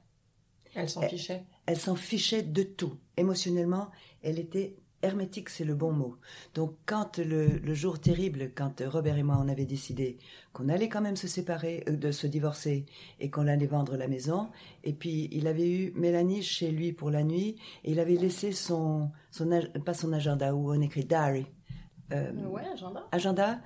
Elle 0.74 0.88
s'en 0.90 1.02
fichait. 1.02 1.44
Elle 1.66 1.78
s'en 1.78 1.96
fichait 1.96 2.42
de 2.42 2.62
tout. 2.62 2.98
Émotionnellement, 3.16 3.90
elle 4.22 4.38
était 4.38 4.76
hermétique, 5.02 5.50
c'est 5.50 5.64
le 5.64 5.74
bon 5.74 5.92
mot. 5.92 6.16
Donc 6.54 6.74
quand 6.86 7.18
le, 7.18 7.74
jour 7.74 8.00
terrible, 8.00 8.50
quand 8.54 8.82
Robert 8.86 9.18
et 9.18 9.22
moi 9.22 9.38
on 9.40 9.48
avait 9.48 9.66
décidé 9.66 10.18
qu'on 10.52 10.68
allait 10.68 10.88
quand 10.88 11.00
même 11.00 11.16
se 11.16 11.28
séparer, 11.28 11.84
euh, 11.88 11.96
de 11.96 12.10
se 12.10 12.26
divorcer 12.26 12.86
et 13.20 13.30
qu'on 13.30 13.46
allait 13.46 13.66
vendre 13.66 13.96
la 13.96 14.08
maison, 14.08 14.50
et 14.84 14.92
puis 14.92 15.28
il 15.32 15.46
avait 15.46 15.68
eu 15.70 15.92
Mélanie 15.94 16.42
chez 16.42 16.70
lui 16.70 16.92
pour 16.92 17.10
la 17.10 17.22
nuit 17.22 17.56
et 17.84 17.92
il 17.92 18.00
avait 18.00 18.16
laissé 18.16 18.52
son, 18.52 19.10
son 19.30 19.50
pas 19.84 19.94
son 19.94 20.12
agenda 20.12 20.54
où 20.54 20.70
on 20.72 20.80
écrit 20.80 21.04
diary. 21.04 21.46
Euh, 22.12 22.32
ouais, 22.46 22.66
agenda. 22.72 23.06
Agenda 23.12 23.60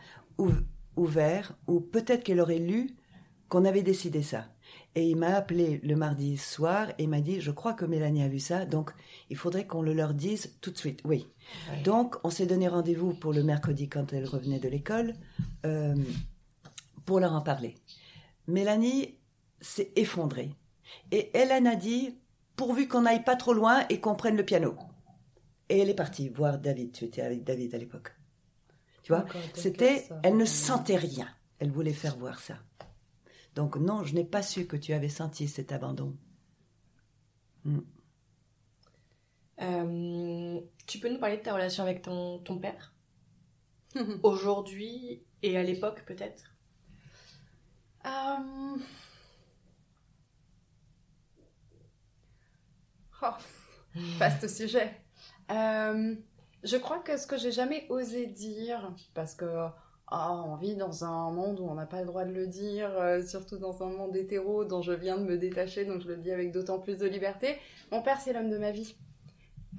ouvert, 0.96 1.56
ou 1.66 1.80
peut-être 1.80 2.24
qu'elle 2.24 2.40
aurait 2.40 2.58
lu 2.58 2.96
qu'on 3.48 3.64
avait 3.64 3.82
décidé 3.82 4.22
ça. 4.22 4.46
Et 4.96 5.08
il 5.08 5.16
m'a 5.16 5.36
appelé 5.36 5.80
le 5.84 5.94
mardi 5.94 6.36
soir 6.36 6.90
et 6.98 7.04
il 7.04 7.08
m'a 7.08 7.20
dit, 7.20 7.40
je 7.40 7.52
crois 7.52 7.74
que 7.74 7.84
Mélanie 7.84 8.22
a 8.22 8.28
vu 8.28 8.40
ça, 8.40 8.64
donc 8.66 8.90
il 9.28 9.36
faudrait 9.36 9.66
qu'on 9.66 9.82
le 9.82 9.92
leur 9.92 10.14
dise 10.14 10.56
tout 10.60 10.72
de 10.72 10.78
suite. 10.78 11.00
Oui. 11.04 11.28
Donc 11.84 12.16
on 12.24 12.30
s'est 12.30 12.46
donné 12.46 12.66
rendez-vous 12.66 13.14
pour 13.14 13.32
le 13.32 13.44
mercredi 13.44 13.88
quand 13.88 14.12
elle 14.12 14.26
revenait 14.26 14.58
de 14.58 14.68
l'école 14.68 15.14
euh, 15.64 15.94
pour 17.04 17.20
leur 17.20 17.34
en 17.34 17.40
parler. 17.40 17.76
Mélanie 18.48 19.14
s'est 19.60 19.92
effondrée. 19.94 20.50
Et 21.12 21.30
Hélène 21.38 21.68
a 21.68 21.76
dit, 21.76 22.16
pourvu 22.56 22.88
qu'on 22.88 23.02
n'aille 23.02 23.24
pas 23.24 23.36
trop 23.36 23.54
loin 23.54 23.86
et 23.88 24.00
qu'on 24.00 24.16
prenne 24.16 24.36
le 24.36 24.44
piano. 24.44 24.76
Et 25.68 25.78
elle 25.78 25.88
est 25.88 25.94
partie 25.94 26.28
voir 26.28 26.58
David. 26.58 26.92
Tu 26.92 27.04
étais 27.04 27.22
avec 27.22 27.44
David 27.44 27.74
à 27.74 27.78
l'époque. 27.78 28.12
Tu 29.02 29.12
vois, 29.12 29.24
c'était, 29.54 30.08
elle 30.22 30.36
ne 30.36 30.44
sentait 30.44 30.96
rien. 30.96 31.28
Elle 31.58 31.70
voulait 31.70 31.92
faire 31.92 32.16
voir 32.16 32.40
ça. 32.40 32.56
Donc 33.54 33.76
non, 33.76 34.04
je 34.04 34.14
n'ai 34.14 34.24
pas 34.24 34.42
su 34.42 34.66
que 34.66 34.76
tu 34.76 34.92
avais 34.92 35.08
senti 35.08 35.48
cet 35.48 35.72
abandon. 35.72 36.16
Hmm. 37.64 37.80
Euh, 39.60 40.60
tu 40.86 40.98
peux 40.98 41.10
nous 41.10 41.18
parler 41.18 41.36
de 41.36 41.42
ta 41.42 41.52
relation 41.52 41.82
avec 41.82 42.00
ton, 42.00 42.38
ton 42.38 42.58
père 42.58 42.94
Aujourd'hui 44.22 45.22
et 45.42 45.58
à 45.58 45.62
l'époque 45.62 46.02
peut-être? 46.06 46.54
Euh... 48.06 48.78
oh, 53.22 53.26
Vaste 53.94 54.48
sujet. 54.48 55.02
Euh, 55.50 56.14
je 56.62 56.76
crois 56.76 57.00
que 57.00 57.16
ce 57.16 57.26
que 57.26 57.36
j'ai 57.36 57.52
jamais 57.52 57.86
osé 57.90 58.26
dire, 58.26 58.94
parce 59.12 59.34
que 59.34 59.68
ah, 60.12 60.32
on 60.32 60.56
vit 60.56 60.74
dans 60.74 61.04
un 61.04 61.30
monde 61.30 61.60
où 61.60 61.64
on 61.64 61.74
n'a 61.74 61.86
pas 61.86 62.00
le 62.00 62.06
droit 62.06 62.24
de 62.24 62.32
le 62.32 62.48
dire, 62.48 62.90
euh, 62.98 63.22
surtout 63.22 63.58
dans 63.58 63.84
un 63.84 63.90
monde 63.90 64.16
hétéro 64.16 64.64
dont 64.64 64.82
je 64.82 64.92
viens 64.92 65.16
de 65.16 65.22
me 65.22 65.38
détacher, 65.38 65.84
donc 65.84 66.02
je 66.02 66.08
le 66.08 66.16
dis 66.16 66.32
avec 66.32 66.50
d'autant 66.50 66.80
plus 66.80 66.98
de 66.98 67.06
liberté. 67.06 67.56
Mon 67.92 68.02
père, 68.02 68.20
c'est 68.20 68.32
l'homme 68.32 68.50
de 68.50 68.58
ma 68.58 68.72
vie. 68.72 68.96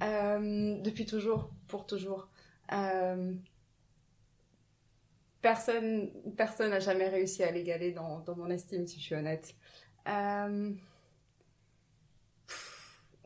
Euh, 0.02 0.80
depuis 0.80 1.04
toujours, 1.04 1.50
pour 1.68 1.84
toujours. 1.86 2.28
Euh, 2.72 3.34
personne 5.42 6.10
n'a 6.36 6.80
jamais 6.80 7.08
réussi 7.08 7.42
à 7.44 7.50
l'égaler 7.50 7.92
dans, 7.92 8.24
mon 8.34 8.48
estime, 8.48 8.86
si 8.86 8.98
je 9.00 9.04
suis 9.04 9.14
honnête. 9.14 9.54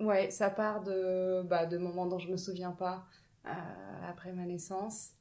ouais, 0.01 0.31
ça 0.31 0.51
part 0.51 0.83
de, 0.83 1.43
bah, 1.43 1.67
de 1.67 1.79
moments 1.79 2.07
dont 2.07 2.19
je 2.19 2.31
me 2.33 2.37
souviens 2.37 2.73
pas 2.73 3.07
après 4.09 4.33
ma 4.33 4.45
naissance. 4.45 5.13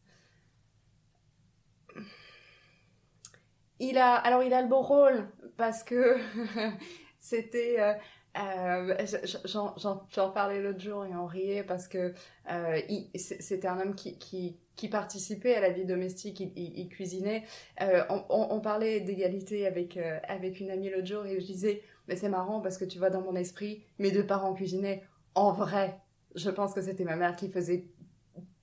Il 3.80 3.97
a, 3.97 4.15
alors 4.15 4.43
il 4.43 4.53
a 4.53 4.61
le 4.61 4.67
beau 4.67 4.82
rôle 4.82 5.28
parce 5.57 5.84
que 5.84 6.17
c'était, 7.19 7.80
euh, 7.80 7.93
euh, 8.38 9.05
j'en 9.45 10.30
parlais 10.32 10.61
l'autre 10.61 10.80
jour 10.80 11.05
et 11.05 11.15
on 11.15 11.26
riait 11.26 11.63
parce 11.63 11.88
que 11.88 12.13
euh, 12.51 12.80
c'était 13.15 13.67
un 13.67 13.80
homme 13.80 13.95
qui, 13.95 14.17
qui, 14.17 14.57
qui, 14.76 14.89
participait 14.89 15.55
à 15.55 15.61
la 15.61 15.69
vie 15.69 15.86
domestique, 15.86 16.39
il, 16.39 16.51
il, 16.55 16.89
cuisinait. 16.89 17.43
On, 17.80 18.26
on, 18.30 18.59
parlait 18.59 18.99
d'égalité 18.99 19.65
avec, 19.65 19.97
avec 20.28 20.59
une 20.59 20.69
amie 20.69 20.89
l'autre 20.89 21.07
jour 21.07 21.26
et 21.26 21.39
je 21.39 21.45
disais, 21.45 21.82
mais 22.07 22.15
c'est 22.15 22.30
marrant 22.30 22.61
parce 22.61 22.78
que 22.78 22.86
tu 22.86 22.99
vois 22.99 23.09
dans 23.09 23.21
mon 23.21 23.36
esprit, 23.36 23.84
mes 23.99 24.11
deux 24.11 24.26
parents 24.26 24.53
cuisinaient. 24.53 25.03
En 25.34 25.51
vrai, 25.51 25.99
je 26.36 26.49
pense 26.49 26.73
que 26.73 26.82
c'était 26.82 27.03
ma 27.03 27.15
mère 27.15 27.36
qui 27.36 27.49
faisait 27.49 27.88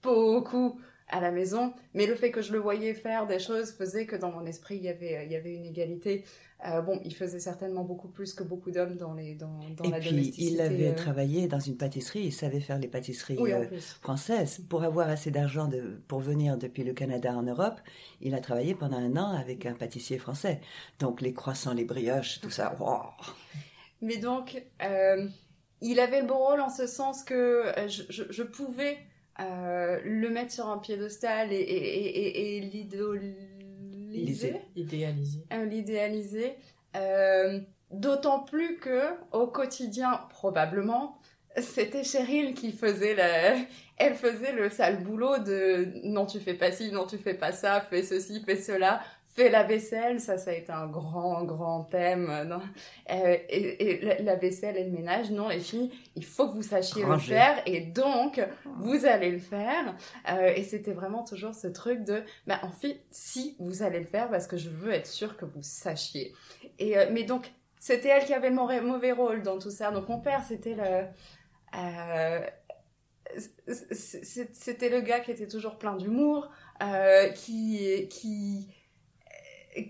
beaucoup 0.02 0.80
à 1.12 1.20
la 1.20 1.30
maison, 1.30 1.74
mais 1.94 2.06
le 2.06 2.14
fait 2.14 2.30
que 2.30 2.40
je 2.40 2.52
le 2.52 2.58
voyais 2.58 2.94
faire 2.94 3.26
des 3.26 3.38
choses 3.38 3.70
faisait 3.70 4.06
que 4.06 4.16
dans 4.16 4.32
mon 4.32 4.46
esprit 4.46 4.76
il 4.76 4.84
y 4.84 4.88
avait, 4.88 5.26
il 5.26 5.30
y 5.30 5.36
avait 5.36 5.54
une 5.54 5.66
égalité. 5.66 6.24
Euh, 6.66 6.80
bon, 6.80 7.00
il 7.04 7.14
faisait 7.14 7.40
certainement 7.40 7.82
beaucoup 7.82 8.08
plus 8.08 8.34
que 8.34 8.44
beaucoup 8.44 8.70
d'hommes 8.70 8.96
dans, 8.96 9.14
les, 9.14 9.34
dans, 9.34 9.58
dans 9.76 9.84
Et 9.84 9.90
la 9.90 9.98
puis, 9.98 10.32
il 10.38 10.60
avait 10.60 10.90
euh. 10.90 10.94
travaillé 10.94 11.48
dans 11.48 11.58
une 11.58 11.76
pâtisserie, 11.76 12.20
il 12.20 12.32
savait 12.32 12.60
faire 12.60 12.78
les 12.78 12.86
pâtisseries 12.86 13.36
euh, 13.38 13.66
françaises. 14.00 14.60
Pour 14.68 14.84
avoir 14.84 15.08
assez 15.08 15.30
d'argent 15.30 15.68
pour 16.08 16.20
venir 16.20 16.56
depuis 16.56 16.84
le 16.84 16.94
Canada 16.94 17.34
en 17.36 17.42
Europe, 17.42 17.80
il 18.20 18.34
a 18.34 18.40
travaillé 18.40 18.74
pendant 18.74 18.98
un 18.98 19.16
an 19.16 19.36
avec 19.36 19.66
un 19.66 19.74
pâtissier 19.74 20.18
français. 20.18 20.60
Donc 20.98 21.20
les 21.20 21.34
croissants, 21.34 21.74
les 21.74 21.84
brioches, 21.84 22.40
tout 22.40 22.50
ça. 22.50 22.76
Mais 24.00 24.16
donc, 24.16 24.62
il 25.80 26.00
avait 26.00 26.20
le 26.20 26.26
bon 26.26 26.38
rôle 26.38 26.60
en 26.60 26.70
ce 26.70 26.86
sens 26.86 27.22
que 27.24 27.72
je, 27.88 28.02
je, 28.08 28.22
je 28.30 28.42
pouvais 28.42 28.98
euh, 29.40 29.98
le 30.04 30.28
mettre 30.28 30.52
sur 30.52 30.68
un 30.68 30.78
piédestal 30.78 31.52
et, 31.52 31.56
et, 31.56 32.56
et, 32.56 32.60
l'idéaliser. 32.60 34.60
Idéaliser. 34.76 35.44
Euh, 35.52 35.64
l'idéaliser. 35.64 36.54
Euh, 36.96 37.60
d'autant 37.90 38.40
plus 38.40 38.78
que, 38.78 39.04
au 39.32 39.46
quotidien, 39.46 40.20
probablement, 40.28 41.18
c'était 41.56 42.04
Cheryl 42.04 42.54
qui 42.54 42.72
faisait 42.72 43.14
la... 43.14 43.56
Elle 43.98 44.14
faisait 44.14 44.52
le 44.52 44.68
sale 44.68 45.02
boulot 45.02 45.38
de 45.38 45.88
non 46.04 46.26
tu 46.26 46.40
fais 46.40 46.54
pas 46.54 46.72
ci, 46.72 46.90
non 46.90 47.06
tu 47.06 47.18
fais 47.18 47.34
pas 47.34 47.52
ça, 47.52 47.80
fais 47.80 48.02
ceci, 48.02 48.42
fais 48.44 48.56
cela 48.56 49.02
fait 49.34 49.48
la 49.48 49.62
vaisselle, 49.62 50.20
ça, 50.20 50.36
ça 50.38 50.50
a 50.50 50.54
été 50.54 50.72
un 50.72 50.86
grand, 50.86 51.44
grand 51.44 51.84
thème. 51.84 52.44
Non 52.46 52.60
euh, 53.10 53.36
et, 53.48 54.18
la 54.22 54.36
vaisselle 54.36 54.76
et 54.76 54.84
le 54.84 54.90
ménage, 54.90 55.30
non, 55.30 55.48
les 55.48 55.60
filles, 55.60 55.90
il 56.16 56.24
faut 56.24 56.48
que 56.48 56.54
vous 56.54 56.62
sachiez 56.62 57.04
le 57.04 57.18
faire, 57.18 57.62
et 57.66 57.80
donc, 57.80 58.40
vous 58.78 59.06
allez 59.06 59.30
le 59.30 59.38
faire. 59.38 59.96
Euh, 60.30 60.52
et 60.54 60.62
c'était 60.62 60.92
vraiment 60.92 61.24
toujours 61.24 61.54
ce 61.54 61.66
truc 61.66 62.04
de, 62.04 62.22
bah, 62.46 62.60
en 62.62 62.70
fait, 62.70 63.00
si 63.10 63.56
vous 63.58 63.82
allez 63.82 64.00
le 64.00 64.06
faire, 64.06 64.28
parce 64.28 64.46
que 64.46 64.56
je 64.56 64.68
veux 64.68 64.92
être 64.92 65.06
sûre 65.06 65.36
que 65.36 65.44
vous 65.44 65.62
sachiez. 65.62 66.34
Et, 66.78 66.98
euh, 66.98 67.06
mais 67.10 67.24
donc, 67.24 67.50
c'était 67.78 68.08
elle 68.08 68.24
qui 68.24 68.34
avait 68.34 68.50
le 68.50 68.56
mauvais 68.82 69.12
rôle 69.12 69.42
dans 69.42 69.58
tout 69.58 69.70
ça. 69.70 69.90
Donc, 69.90 70.08
mon 70.08 70.20
père, 70.20 70.42
c'était 70.46 70.74
le... 70.74 71.06
c'était 73.64 74.88
le 74.88 75.00
gars 75.00 75.20
qui 75.20 75.30
était 75.30 75.48
toujours 75.48 75.78
plein 75.78 75.96
d'humour, 75.96 76.50
qui... 77.34 78.08
qui 78.08 78.68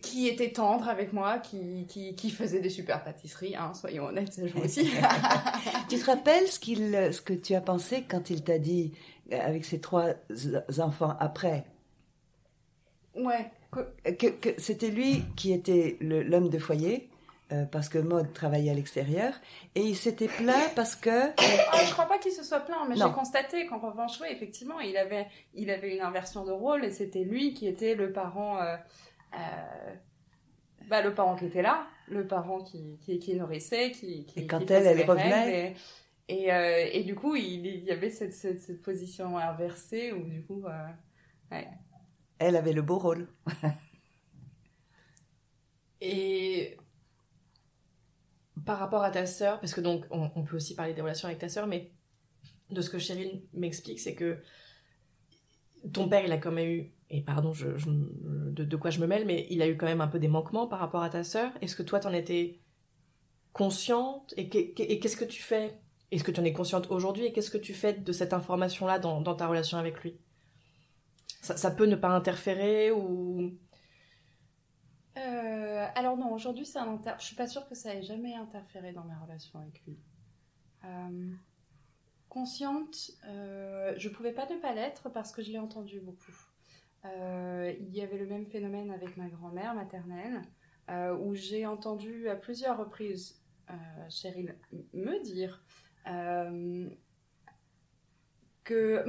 qui 0.00 0.28
était 0.28 0.52
tendre 0.52 0.88
avec 0.88 1.12
moi, 1.12 1.38
qui, 1.38 1.86
qui, 1.88 2.14
qui 2.14 2.30
faisait 2.30 2.60
des 2.60 2.70
super 2.70 3.02
pâtisseries, 3.02 3.56
hein, 3.56 3.72
soyons 3.74 4.06
honnêtes, 4.06 4.40
je 4.44 4.58
aussi. 4.64 4.90
tu 5.88 5.98
te 5.98 6.04
rappelles 6.06 6.46
ce, 6.46 6.60
qu'il, 6.60 7.12
ce 7.12 7.20
que 7.20 7.32
tu 7.32 7.54
as 7.54 7.60
pensé 7.60 8.04
quand 8.08 8.30
il 8.30 8.44
t'a 8.44 8.58
dit, 8.58 8.92
euh, 9.32 9.38
avec 9.40 9.64
ses 9.64 9.80
trois 9.80 10.10
enfants 10.78 11.16
après? 11.18 11.64
Ouais. 13.16 13.50
Que, 13.72 14.28
que, 14.28 14.50
c'était 14.58 14.90
lui 14.90 15.24
qui 15.36 15.52
était 15.52 15.96
le, 16.00 16.22
l'homme 16.22 16.48
de 16.48 16.58
foyer, 16.58 17.08
euh, 17.52 17.64
parce 17.64 17.88
que 17.88 17.98
Maud 17.98 18.32
travaillait 18.32 18.70
à 18.70 18.74
l'extérieur, 18.74 19.34
et 19.74 19.80
il 19.80 19.96
s'était 19.96 20.28
plaint 20.28 20.74
parce 20.76 20.94
que... 20.94 21.10
Ah, 21.72 21.84
je 21.84 21.92
crois 21.92 22.04
pas 22.04 22.18
qu'il 22.18 22.32
se 22.32 22.44
soit 22.44 22.60
plaint, 22.60 22.86
mais 22.88 22.96
j'ai 22.96 23.10
constaté 23.14 23.66
qu'en 23.66 23.78
revanche, 23.78 24.20
oui, 24.20 24.28
effectivement, 24.30 24.78
il 24.78 24.96
avait, 24.96 25.26
il 25.54 25.70
avait 25.70 25.96
une 25.96 26.02
inversion 26.02 26.44
de 26.44 26.52
rôle, 26.52 26.84
et 26.84 26.90
c'était 26.90 27.24
lui 27.24 27.52
qui 27.52 27.66
était 27.66 27.96
le 27.96 28.12
parent... 28.12 28.62
Euh, 28.62 28.76
bah, 30.88 31.02
le 31.02 31.14
parent 31.14 31.36
qui 31.36 31.46
était 31.46 31.62
là, 31.62 31.86
le 32.08 32.26
parent 32.26 32.62
qui, 32.62 32.98
qui, 33.00 33.18
qui 33.18 33.34
nourrissait, 33.34 33.90
qui, 33.90 34.26
qui 34.26 34.40
Et 34.40 34.46
quand 34.46 34.70
elle, 34.70 34.86
elle 34.86 35.08
revenait 35.08 35.74
et, 36.28 36.44
et, 36.44 36.52
euh, 36.52 36.88
et, 36.92 37.04
du 37.04 37.14
coup, 37.14 37.34
il, 37.34 37.66
il 37.66 37.84
y 37.84 37.90
avait 37.90 38.10
cette, 38.10 38.34
cette, 38.34 38.60
cette, 38.60 38.82
position 38.82 39.38
inversée 39.38 40.12
où 40.12 40.24
du 40.24 40.44
coup... 40.44 40.66
Euh, 40.66 40.88
ouais. 41.50 41.68
Elle 42.38 42.56
avait 42.56 42.72
le 42.72 42.82
beau 42.82 42.98
rôle. 42.98 43.28
et 46.00 46.76
par 48.64 48.78
rapport 48.78 49.02
à 49.02 49.10
ta 49.10 49.26
sœur, 49.26 49.60
parce 49.60 49.74
que 49.74 49.80
donc 49.80 50.04
on, 50.10 50.30
on, 50.34 50.44
peut 50.44 50.56
aussi 50.56 50.74
parler 50.74 50.94
des 50.94 51.02
relations 51.02 51.28
avec 51.28 51.40
ta 51.40 51.48
sœur, 51.48 51.66
mais 51.66 51.92
de 52.70 52.80
ce 52.80 52.90
que 52.90 52.98
Cheryl 52.98 53.42
m'explique, 53.52 54.00
c'est 54.00 54.14
que 54.14 54.38
ton 55.92 56.08
père, 56.08 56.24
il 56.24 56.32
a 56.32 56.38
quand 56.38 56.52
même 56.52 56.68
eu 56.68 56.92
et 57.12 57.20
pardon, 57.20 57.52
de, 57.52 58.76
quoi 58.76 58.90
je 58.90 58.98
me 58.98 59.06
mêle, 59.06 59.26
mais 59.26 59.46
il 59.50 59.60
a 59.60 59.68
eu 59.68 59.76
quand 59.76 59.84
même 59.84 60.00
un 60.00 60.08
peu 60.08 60.18
des 60.18 60.28
manquements 60.28 60.66
par 60.66 60.78
rapport 60.78 61.02
à 61.02 61.10
ta 61.10 61.22
sœur. 61.24 61.52
Est-ce 61.60 61.76
que 61.76 61.82
toi, 61.82 62.00
t'en 62.00 62.12
étais 62.12 62.58
consciente? 63.52 64.32
Et 64.38 64.48
qu'est-ce 64.48 65.18
que 65.18 65.26
tu 65.26 65.42
fais? 65.42 65.78
Est-ce 66.10 66.24
que 66.24 66.30
tu 66.30 66.40
en 66.40 66.44
es 66.44 66.54
consciente 66.54 66.90
aujourd'hui? 66.90 67.26
Et 67.26 67.32
qu'est-ce 67.34 67.50
que 67.50 67.58
tu 67.58 67.74
fais 67.74 67.92
de 67.92 68.12
cette 68.12 68.32
information-là 68.32 68.98
dans, 68.98 69.22
ta 69.34 69.46
relation 69.46 69.76
avec 69.76 70.02
lui? 70.02 70.18
Ça, 71.42 71.70
peut 71.70 71.84
ne 71.84 71.96
pas 71.96 72.08
interférer 72.08 72.90
ou 72.92 73.52
euh, 75.18 75.86
Alors 75.94 76.16
non, 76.16 76.32
aujourd'hui, 76.32 76.64
ça 76.64 76.82
inter... 76.84 77.12
je 77.18 77.24
suis 77.26 77.36
pas 77.36 77.46
sûre 77.46 77.68
que 77.68 77.74
ça 77.74 77.94
ait 77.94 78.02
jamais 78.02 78.34
interféré 78.36 78.92
dans 78.92 79.04
ma 79.04 79.18
relation 79.18 79.58
avec 79.58 79.82
lui. 79.84 79.98
Euh, 80.84 81.30
consciente, 82.30 83.10
euh, 83.26 83.92
je 83.98 84.08
pouvais 84.08 84.32
pas 84.32 84.48
ne 84.48 84.58
pas 84.60 84.72
l'être 84.72 85.10
parce 85.10 85.30
que 85.30 85.42
je 85.42 85.50
l'ai 85.50 85.58
entendu 85.58 86.00
beaucoup. 86.00 86.32
Euh, 87.04 87.72
il 87.80 87.94
y 87.94 88.02
avait 88.02 88.18
le 88.18 88.26
même 88.26 88.46
phénomène 88.46 88.90
avec 88.90 89.16
ma 89.16 89.28
grand-mère 89.28 89.74
maternelle, 89.74 90.42
euh, 90.90 91.16
où 91.16 91.34
j'ai 91.34 91.66
entendu 91.66 92.28
à 92.28 92.36
plusieurs 92.36 92.78
reprises 92.78 93.42
euh, 93.70 93.74
Cheryl 94.08 94.58
me 94.92 95.22
dire 95.22 95.62
euh, 96.08 96.88
que 98.64 99.04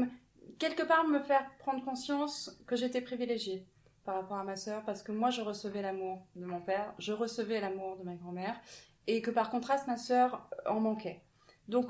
quelque 0.59 0.83
part 0.83 1.07
me 1.07 1.19
faire 1.19 1.49
prendre 1.57 1.83
conscience 1.83 2.61
que 2.67 2.75
j'étais 2.75 3.01
privilégiée 3.01 3.65
par 4.05 4.15
rapport 4.15 4.37
à 4.37 4.43
ma 4.43 4.55
sœur 4.55 4.83
parce 4.85 5.01
que 5.01 5.11
moi 5.11 5.31
je 5.31 5.41
recevais 5.41 5.81
l'amour 5.81 6.27
de 6.35 6.45
mon 6.45 6.61
père, 6.61 6.93
je 6.99 7.11
recevais 7.11 7.59
l'amour 7.59 7.97
de 7.97 8.03
ma 8.03 8.15
grand-mère 8.15 8.55
et 9.07 9.21
que 9.21 9.31
par 9.31 9.49
contraste 9.49 9.87
ma 9.87 9.97
sœur 9.97 10.47
en 10.65 10.79
manquait. 10.79 11.23
Donc 11.67 11.87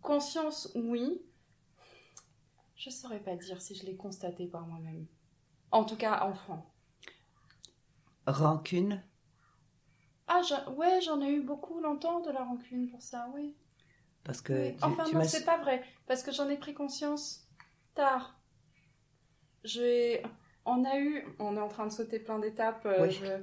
conscience 0.00 0.70
oui, 0.76 1.20
je 2.84 2.90
saurais 2.90 3.18
pas 3.18 3.34
dire 3.36 3.60
si 3.60 3.74
je 3.74 3.84
l'ai 3.84 3.96
constaté 3.96 4.46
par 4.46 4.66
moi-même. 4.66 5.06
En 5.72 5.84
tout 5.84 5.96
cas 5.96 6.20
enfant. 6.22 6.64
Rancune? 8.26 9.02
Ah 10.28 10.42
j'en- 10.42 10.70
ouais, 10.74 11.00
j'en 11.00 11.20
ai 11.22 11.30
eu 11.32 11.40
beaucoup 11.40 11.80
longtemps 11.80 12.20
de 12.20 12.30
la 12.30 12.44
rancune 12.44 12.90
pour 12.90 13.00
ça, 13.00 13.30
oui. 13.34 13.54
Parce 14.24 14.40
que 14.40 14.52
Oui. 14.52 14.76
tu, 14.78 14.90
Enfin 14.90 15.04
tu 15.04 15.16
non, 15.16 15.22
c'est 15.24 15.44
pas 15.44 15.58
vrai, 15.58 15.82
parce 16.06 16.22
que 16.22 16.32
j'en 16.32 16.48
ai 16.48 16.56
pris 16.56 16.72
conscience 16.74 17.46
tard. 17.94 18.40
J'ai, 19.64 20.22
on 20.66 20.84
a 20.84 20.98
eu, 20.98 21.24
on 21.38 21.56
est 21.56 21.60
en 21.60 21.68
train 21.68 21.86
de 21.86 21.92
sauter 21.92 22.18
plein 22.18 22.38
d'étapes. 22.38 22.86
euh, 22.86 23.08
Oui. 23.08 23.10
je- 23.10 23.42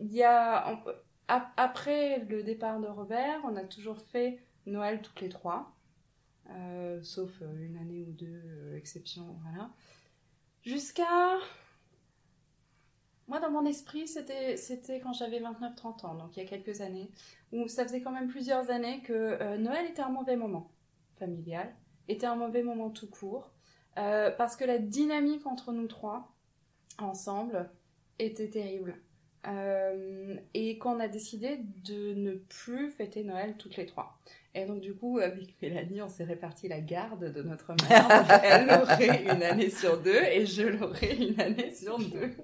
Il 0.00 0.12
y 0.12 0.22
a, 0.24 0.80
après 1.28 2.20
le 2.28 2.42
départ 2.42 2.80
de 2.80 2.88
Robert, 2.88 3.40
on 3.44 3.56
a 3.56 3.64
toujours 3.64 3.98
fait 4.00 4.40
Noël 4.66 5.00
toutes 5.02 5.20
les 5.20 5.28
trois, 5.28 5.72
euh, 6.50 7.02
sauf 7.02 7.30
euh, 7.42 7.64
une 7.64 7.76
année 7.76 8.02
ou 8.02 8.12
deux 8.12 8.42
euh, 8.44 8.80
voilà. 9.42 9.70
Jusqu'à, 10.62 11.38
moi 13.28 13.40
dans 13.40 13.50
mon 13.50 13.64
esprit, 13.64 14.06
c'était, 14.06 14.56
quand 15.00 15.12
j'avais 15.12 15.40
29-30 15.40 16.06
ans, 16.06 16.14
donc 16.14 16.36
il 16.36 16.42
y 16.42 16.46
a 16.46 16.48
quelques 16.48 16.80
années 16.80 17.10
où 17.52 17.68
ça 17.68 17.84
faisait 17.84 18.00
quand 18.00 18.12
même 18.12 18.28
plusieurs 18.28 18.70
années 18.70 19.02
que 19.02 19.12
euh, 19.12 19.56
Noël 19.56 19.86
était 19.86 20.02
un 20.02 20.10
mauvais 20.10 20.36
moment 20.36 20.70
familial, 21.18 21.74
était 22.08 22.26
un 22.26 22.36
mauvais 22.36 22.62
moment 22.62 22.90
tout 22.90 23.08
court, 23.08 23.52
parce 23.94 24.56
que 24.56 24.64
la 24.64 24.78
dynamique 24.78 25.46
entre 25.46 25.70
nous 25.72 25.86
trois, 25.86 26.32
ensemble, 26.98 27.70
était 28.18 28.48
terrible. 28.48 28.96
Et 30.54 30.78
qu'on 30.78 30.98
a 30.98 31.08
décidé 31.08 31.58
de 31.84 32.14
ne 32.14 32.32
plus 32.32 32.90
fêter 32.90 33.22
Noël 33.22 33.56
toutes 33.58 33.76
les 33.76 33.84
trois. 33.84 34.18
Et 34.54 34.66
donc 34.66 34.80
du 34.80 34.94
coup, 34.94 35.18
avec 35.18 35.60
Mélanie, 35.62 36.02
on 36.02 36.08
s'est 36.08 36.24
réparti 36.24 36.68
la 36.68 36.80
garde 36.80 37.32
de 37.32 37.42
notre 37.42 37.74
mère. 37.88 38.40
Elle 38.44 38.66
l'aurait 38.66 39.22
une 39.22 39.42
année 39.42 39.70
sur 39.70 40.00
deux 40.00 40.22
et 40.22 40.44
je 40.44 40.62
l'aurais 40.62 41.16
une 41.16 41.40
année 41.40 41.74
sur 41.74 41.98
deux. 41.98 42.34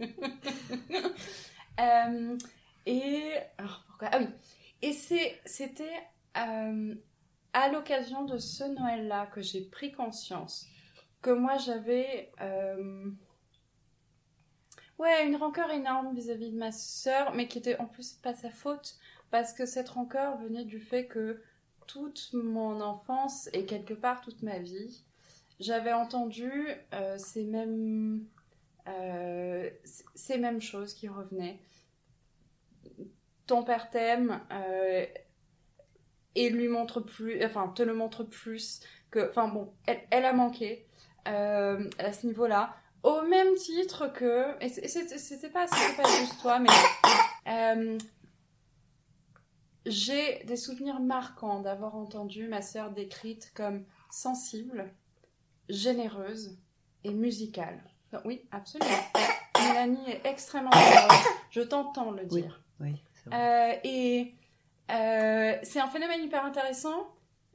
Euh, 1.81 2.37
et 2.87 3.35
alors 3.57 3.85
pourquoi? 3.87 4.09
Ah 4.11 4.19
oui. 4.19 4.27
Et 4.83 4.93
c'était 4.93 5.85
euh, 6.37 6.95
à 7.53 7.69
l'occasion 7.69 8.25
de 8.25 8.39
ce 8.39 8.65
Noël-là 8.65 9.27
que 9.27 9.43
j'ai 9.43 9.61
pris 9.61 9.93
conscience 9.93 10.67
que 11.23 11.31
moi 11.31 11.57
j'avais 11.59 12.33
euh, 12.41 13.11
ouais 14.99 15.27
une 15.27 15.37
rancœur 15.37 15.71
énorme 15.71 16.15
vis-à-vis 16.15 16.51
de 16.51 16.57
ma 16.57 16.73
sœur, 16.73 17.35
mais 17.35 17.49
qui 17.49 17.59
était 17.59 17.79
en 17.79 17.87
plus 17.87 18.13
pas 18.15 18.35
sa 18.35 18.51
faute 18.51 18.97
parce 19.31 19.53
que 19.53 19.67
cette 19.67 19.89
rancœur 19.89 20.39
venait 20.39 20.65
du 20.65 20.81
fait 20.81 21.07
que 21.07 21.43
toute 21.89 22.31
mon 22.35 22.81
enfance 22.81 23.49
et 23.53 23.65
quelque 23.65 23.95
part 23.95 24.21
toute 24.21 24.43
ma 24.43 24.61
vie, 24.61 25.03
j'avais 25.59 25.93
entendu 25.93 26.53
euh, 26.95 27.19
ces 27.19 27.45
mêmes 27.45 28.25
euh, 28.87 29.69
ces 30.15 30.39
mêmes 30.39 30.61
choses 30.61 30.95
qui 30.95 31.09
revenaient. 31.09 31.61
Ton 33.47 33.65
père 33.65 33.91
t'aime 33.91 34.41
euh, 34.53 35.05
et 36.35 36.51
lui 36.51 36.69
montre 36.69 37.01
plus, 37.01 37.45
enfin 37.45 37.69
te 37.69 37.83
le 37.83 37.95
montre 37.95 38.23
plus 38.23 38.81
que, 39.11 39.29
enfin 39.29 39.49
bon, 39.49 39.73
elle, 39.87 40.25
a 40.25 40.33
manqué 40.33 40.87
à 41.25 42.13
ce 42.13 42.27
niveau-là, 42.27 42.75
au 43.03 43.21
même 43.23 43.55
titre 43.55 44.11
que, 44.11 44.63
et 44.65 44.69
c'était 44.69 45.51
pas, 45.51 45.67
pas 45.67 46.09
juste 46.21 46.41
toi, 46.41 46.59
mais 46.59 47.99
j'ai 49.91 50.45
des 50.45 50.57
souvenirs 50.57 51.01
marquants 51.01 51.61
d'avoir 51.61 51.97
entendu 51.97 52.49
ma 52.49 52.63
sœur 52.63 52.91
décrite 52.91 53.53
comme 53.55 53.85
sensible, 54.11 54.93
généreuse 55.69 56.57
et 57.05 57.11
musicale. 57.13 57.83
Non, 58.13 58.21
Oui, 58.25 58.47
absolument. 58.51 58.91
Mélanie 59.61 60.11
est 60.11 60.21
extrêmement 60.27 60.71
généreuse. 60.71 61.27
Je 61.51 61.61
t'entends 61.61 62.11
le 62.11 62.23
Oui. 62.31 62.43
dire. 62.43 62.61
Oui, 62.81 62.97
c'est 63.15 63.31
vrai. 63.31 63.75
Euh, 63.75 63.81
et 63.85 64.35
euh, 64.91 65.59
c'est 65.63 65.81
un 65.81 65.89
phénomène 65.89 66.23
hyper 66.23 66.45
intéressant. 66.45 67.09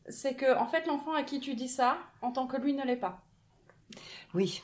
C'est 0.09 0.35
que, 0.35 0.57
en 0.57 0.67
fait, 0.67 0.85
l'enfant 0.85 1.13
à 1.13 1.23
qui 1.23 1.39
tu 1.39 1.55
dis 1.55 1.69
ça, 1.69 1.97
en 2.21 2.31
tant 2.31 2.45
que 2.45 2.57
lui 2.57 2.73
ne 2.73 2.83
l'est 2.83 2.97
pas. 2.97 3.21
oui, 4.33 4.61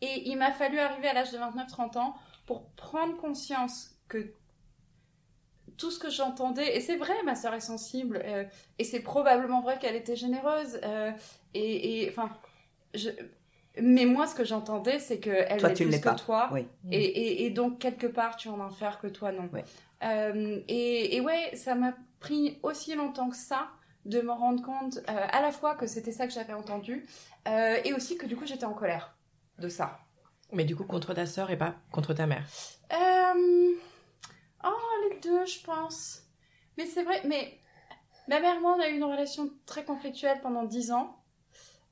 Et 0.00 0.28
il 0.28 0.36
m'a 0.36 0.50
fallu 0.52 0.78
arriver 0.80 1.08
à 1.08 1.12
l'âge 1.14 1.30
de 1.32 1.38
29-30 1.38 1.98
ans 1.98 2.16
pour 2.46 2.68
prendre 2.70 3.16
conscience 3.16 3.94
que 4.08 4.32
tout 5.78 5.90
ce 5.90 5.98
que 5.98 6.10
j'entendais, 6.10 6.76
et 6.76 6.80
c'est 6.80 6.96
vrai, 6.96 7.14
ma 7.24 7.34
sœur 7.34 7.54
est 7.54 7.60
sensible, 7.60 8.20
euh, 8.24 8.44
et 8.78 8.84
c'est 8.84 9.00
probablement 9.00 9.62
vrai 9.62 9.78
qu'elle 9.78 9.96
était 9.96 10.16
généreuse, 10.16 10.78
euh, 10.82 11.12
et, 11.54 12.06
enfin, 12.10 12.28
je... 12.94 13.10
mais 13.80 14.04
moi, 14.04 14.26
ce 14.26 14.34
que 14.34 14.44
j'entendais, 14.44 14.98
c'est 14.98 15.20
qu'elle 15.20 15.62
ne 15.62 15.74
plus 15.74 16.00
que 16.00 16.04
pas. 16.04 16.14
toi, 16.14 16.50
oui. 16.52 16.66
et, 16.90 17.02
et, 17.02 17.46
et 17.46 17.50
donc, 17.50 17.78
quelque 17.78 18.08
part, 18.08 18.36
tu 18.36 18.48
en 18.48 18.60
infères 18.60 18.98
que 19.00 19.06
toi, 19.06 19.32
non. 19.32 19.48
Euh, 20.04 20.60
et, 20.68 21.16
et 21.16 21.20
ouais, 21.20 21.50
ça 21.54 21.74
m'a 21.74 21.94
pris 22.20 22.58
aussi 22.62 22.94
longtemps 22.94 23.30
que 23.30 23.36
ça 23.36 23.68
de 24.04 24.20
me 24.20 24.32
rendre 24.32 24.62
compte 24.62 24.98
euh, 25.08 25.26
à 25.32 25.40
la 25.40 25.52
fois 25.52 25.74
que 25.74 25.86
c'était 25.86 26.12
ça 26.12 26.26
que 26.26 26.32
j'avais 26.32 26.54
entendu, 26.54 27.06
euh, 27.46 27.76
et 27.84 27.92
aussi 27.92 28.16
que 28.18 28.26
du 28.26 28.36
coup, 28.36 28.46
j'étais 28.46 28.64
en 28.64 28.74
colère 28.74 29.16
de 29.58 29.68
ça. 29.68 29.98
Mais 30.52 30.64
du 30.64 30.74
coup, 30.74 30.84
contre 30.84 31.14
ta 31.14 31.26
sœur 31.26 31.50
et 31.50 31.58
pas 31.58 31.74
contre 31.92 32.14
ta 32.14 32.26
mère? 32.26 32.44
Euh... 32.92 33.74
Oh, 34.64 35.08
les 35.10 35.20
deux, 35.20 35.46
je 35.46 35.60
pense. 35.64 36.22
Mais 36.76 36.86
c'est 36.86 37.02
vrai, 37.04 37.22
mais 37.26 37.58
ma 38.28 38.40
mère 38.40 38.56
et 38.56 38.60
moi, 38.60 38.76
on 38.78 38.80
a 38.80 38.88
eu 38.90 38.96
une 38.96 39.04
relation 39.04 39.50
très 39.66 39.84
conflictuelle 39.84 40.40
pendant 40.42 40.64
dix 40.64 40.92
ans. 40.92 41.16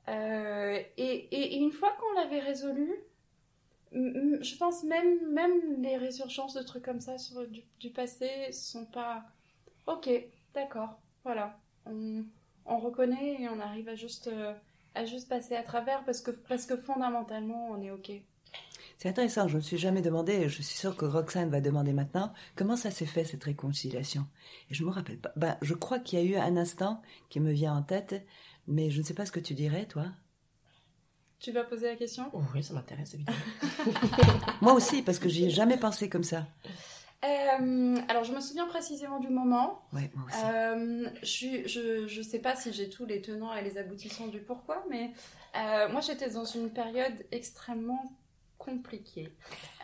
Euh, 0.09 0.81
et, 0.97 1.05
et- 1.31 1.57
une 1.57 1.71
fois 1.73 1.93
qu'on 1.99 2.13
l'avait 2.13 2.39
résolue, 2.41 2.95
je 3.93 4.57
pense 4.57 4.83
même, 4.83 5.31
même 5.33 5.81
les 5.81 5.97
résurgences 5.97 6.53
de 6.53 6.61
trucs 6.63 6.83
comme 6.83 7.01
ça 7.01 7.17
sur 7.17 7.47
du, 7.47 7.61
du 7.79 7.89
passé 7.91 8.51
sont 8.51 8.85
pas... 8.85 9.23
Ok, 9.87 10.09
d'accord, 10.53 10.99
voilà. 11.23 11.59
On, 11.85 12.25
on 12.65 12.79
reconnaît 12.79 13.41
et 13.41 13.49
on 13.49 13.59
arrive 13.59 13.89
à 13.89 13.95
juste, 13.95 14.27
euh, 14.27 14.53
à 14.95 15.05
juste 15.05 15.29
passer 15.29 15.55
à 15.55 15.63
travers 15.63 16.03
parce 16.05 16.21
que, 16.21 16.31
parce 16.31 16.65
que 16.65 16.77
fondamentalement, 16.77 17.69
on 17.71 17.81
est 17.81 17.91
ok. 17.91 18.11
C'est 18.97 19.09
intéressant, 19.09 19.47
je 19.47 19.53
ne 19.53 19.57
me 19.57 19.63
suis 19.63 19.77
jamais 19.77 20.01
demandé, 20.01 20.33
et 20.33 20.49
je 20.49 20.61
suis 20.61 20.63
sûre 20.63 20.97
que 20.97 21.05
Roxane 21.05 21.51
va 21.51 21.61
demander 21.61 21.93
maintenant, 21.93 22.33
comment 22.55 22.75
ça 22.75 22.89
s'est 22.89 23.05
fait 23.05 23.25
cette 23.25 23.43
réconciliation? 23.43 24.25
Et 24.71 24.73
je 24.73 24.83
me 24.83 24.89
rappelle 24.89 25.19
pas. 25.19 25.31
Ben, 25.35 25.55
je 25.61 25.75
crois 25.75 25.99
qu'il 25.99 26.17
y 26.17 26.21
a 26.21 26.25
eu 26.25 26.35
un 26.35 26.57
instant 26.57 27.01
qui 27.29 27.39
me 27.39 27.51
vient 27.51 27.75
en 27.75 27.83
tête, 27.83 28.25
mais 28.67 28.89
je 28.89 28.99
ne 28.99 29.05
sais 29.05 29.13
pas 29.13 29.27
ce 29.27 29.31
que 29.31 29.39
tu 29.39 29.53
dirais, 29.53 29.85
toi. 29.85 30.05
Tu 31.39 31.51
vas 31.51 31.63
poser 31.63 31.85
la 31.87 31.95
question? 31.95 32.31
Oh 32.33 32.41
oui, 32.55 32.63
ça 32.63 32.73
m'intéresse 32.73 33.13
évidemment. 33.13 33.37
Moi 34.61 34.73
aussi, 34.73 35.03
parce 35.03 35.19
que 35.19 35.29
j'y 35.29 35.45
ai 35.45 35.49
jamais 35.51 35.77
pensé 35.77 36.09
comme 36.09 36.23
ça. 36.23 36.47
Euh, 37.23 37.97
alors, 38.07 38.23
je 38.23 38.33
me 38.33 38.39
souviens 38.39 38.67
précisément 38.67 39.19
du 39.19 39.29
moment. 39.29 39.81
Ouais, 39.91 40.09
moi 40.13 40.25
aussi. 40.27 40.37
Euh, 40.45 41.09
je, 41.23 42.07
je 42.07 42.21
sais 42.21 42.37
pas 42.37 42.55
si 42.55 42.71
j'ai 42.71 42.89
tous 42.89 43.05
les 43.05 43.21
tenants 43.21 43.55
et 43.55 43.63
les 43.63 43.79
aboutissants 43.79 44.27
du 44.27 44.39
pourquoi, 44.39 44.85
mais 44.87 45.11
euh, 45.55 45.89
moi 45.89 46.01
j'étais 46.01 46.29
dans 46.29 46.45
une 46.45 46.69
période 46.69 47.25
extrêmement 47.31 48.03
compliquée. 48.57 49.29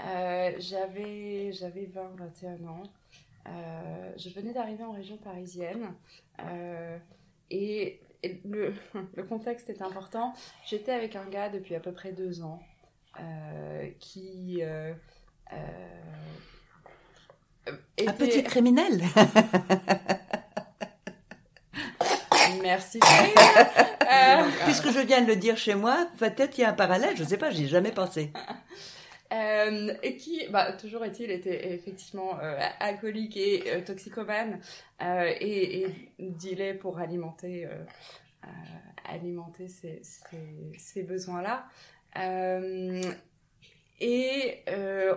Euh, 0.05 0.51
j'avais, 0.59 1.51
j'avais 1.53 1.85
20, 1.85 2.15
21 2.17 2.67
ans. 2.67 2.83
Euh, 3.47 4.11
je 4.17 4.29
venais 4.29 4.53
d'arriver 4.53 4.83
en 4.83 4.91
région 4.91 5.17
parisienne. 5.17 5.93
Euh, 6.39 6.97
et 7.49 7.99
et 8.23 8.39
le, 8.45 8.73
le 9.15 9.23
contexte 9.23 9.69
est 9.69 9.81
important. 9.81 10.33
J'étais 10.65 10.91
avec 10.93 11.15
un 11.15 11.25
gars 11.29 11.49
depuis 11.49 11.75
à 11.75 11.79
peu 11.79 11.91
près 11.91 12.11
deux 12.13 12.41
ans 12.41 12.61
euh, 13.19 13.89
qui. 13.99 14.59
euh, 14.63 14.93
euh, 15.51 15.57
Un 18.07 18.13
petit 18.13 18.43
criminel. 18.43 19.01
Merci. 22.63 22.99
Euh, 24.03 24.43
Puisque 24.65 24.91
je 24.91 24.99
viens 24.99 25.21
de 25.21 25.27
le 25.27 25.37
dire 25.37 25.57
chez 25.57 25.75
moi, 25.75 26.07
peut-être 26.19 26.57
il 26.57 26.61
y 26.61 26.63
a 26.65 26.69
un 26.69 26.73
parallèle, 26.73 27.15
je 27.15 27.23
ne 27.23 27.27
sais 27.27 27.37
pas, 27.37 27.49
j'y 27.49 27.63
ai 27.63 27.67
jamais 27.67 27.91
pensé. 27.91 28.31
Euh, 29.33 29.95
et 30.03 30.15
qui, 30.15 30.47
bah, 30.49 30.73
toujours 30.73 31.03
est-il, 31.05 31.31
était 31.31 31.73
effectivement 31.73 32.39
euh, 32.39 32.59
alcoolique 32.79 33.35
et 33.35 33.63
euh, 33.67 33.81
toxicomane 33.81 34.59
et, 35.01 35.81
et 35.81 35.87
dealait 36.19 36.75
pour 36.75 36.99
alimenter, 36.99 37.67
ses, 39.67 41.03
besoins-là. 41.03 41.65
et 43.99 44.63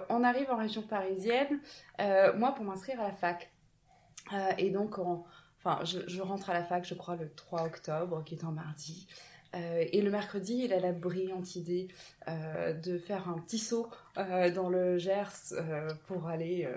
on 0.08 0.24
arrive 0.24 0.50
en 0.50 0.56
région 0.56 0.82
parisienne, 0.82 1.60
moi 2.36 2.54
pour 2.54 2.64
m'inscrire 2.64 3.00
à 3.00 3.08
la 3.08 3.12
fac. 3.12 3.50
et 4.56 4.70
donc, 4.70 4.98
enfin, 5.66 5.84
je, 5.84 5.98
je, 6.06 6.22
rentre 6.22 6.50
à 6.50 6.54
la 6.54 6.62
fac, 6.62 6.84
je 6.84 6.94
crois, 6.94 7.16
le 7.16 7.28
3 7.34 7.64
octobre, 7.64 8.22
qui 8.24 8.34
est 8.34 8.44
un 8.44 8.52
mardi. 8.52 9.08
Euh, 9.56 9.84
et 9.92 10.02
le 10.02 10.10
mercredi, 10.10 10.62
il 10.64 10.72
a 10.72 10.80
la 10.80 10.92
brillante 10.92 11.56
idée 11.56 11.88
euh, 12.28 12.72
de 12.74 12.98
faire 12.98 13.28
un 13.28 13.38
petit 13.38 13.58
saut 13.58 13.88
euh, 14.18 14.50
dans 14.50 14.68
le 14.68 14.98
Gers 14.98 15.54
pour 16.06 16.28
aller 16.28 16.68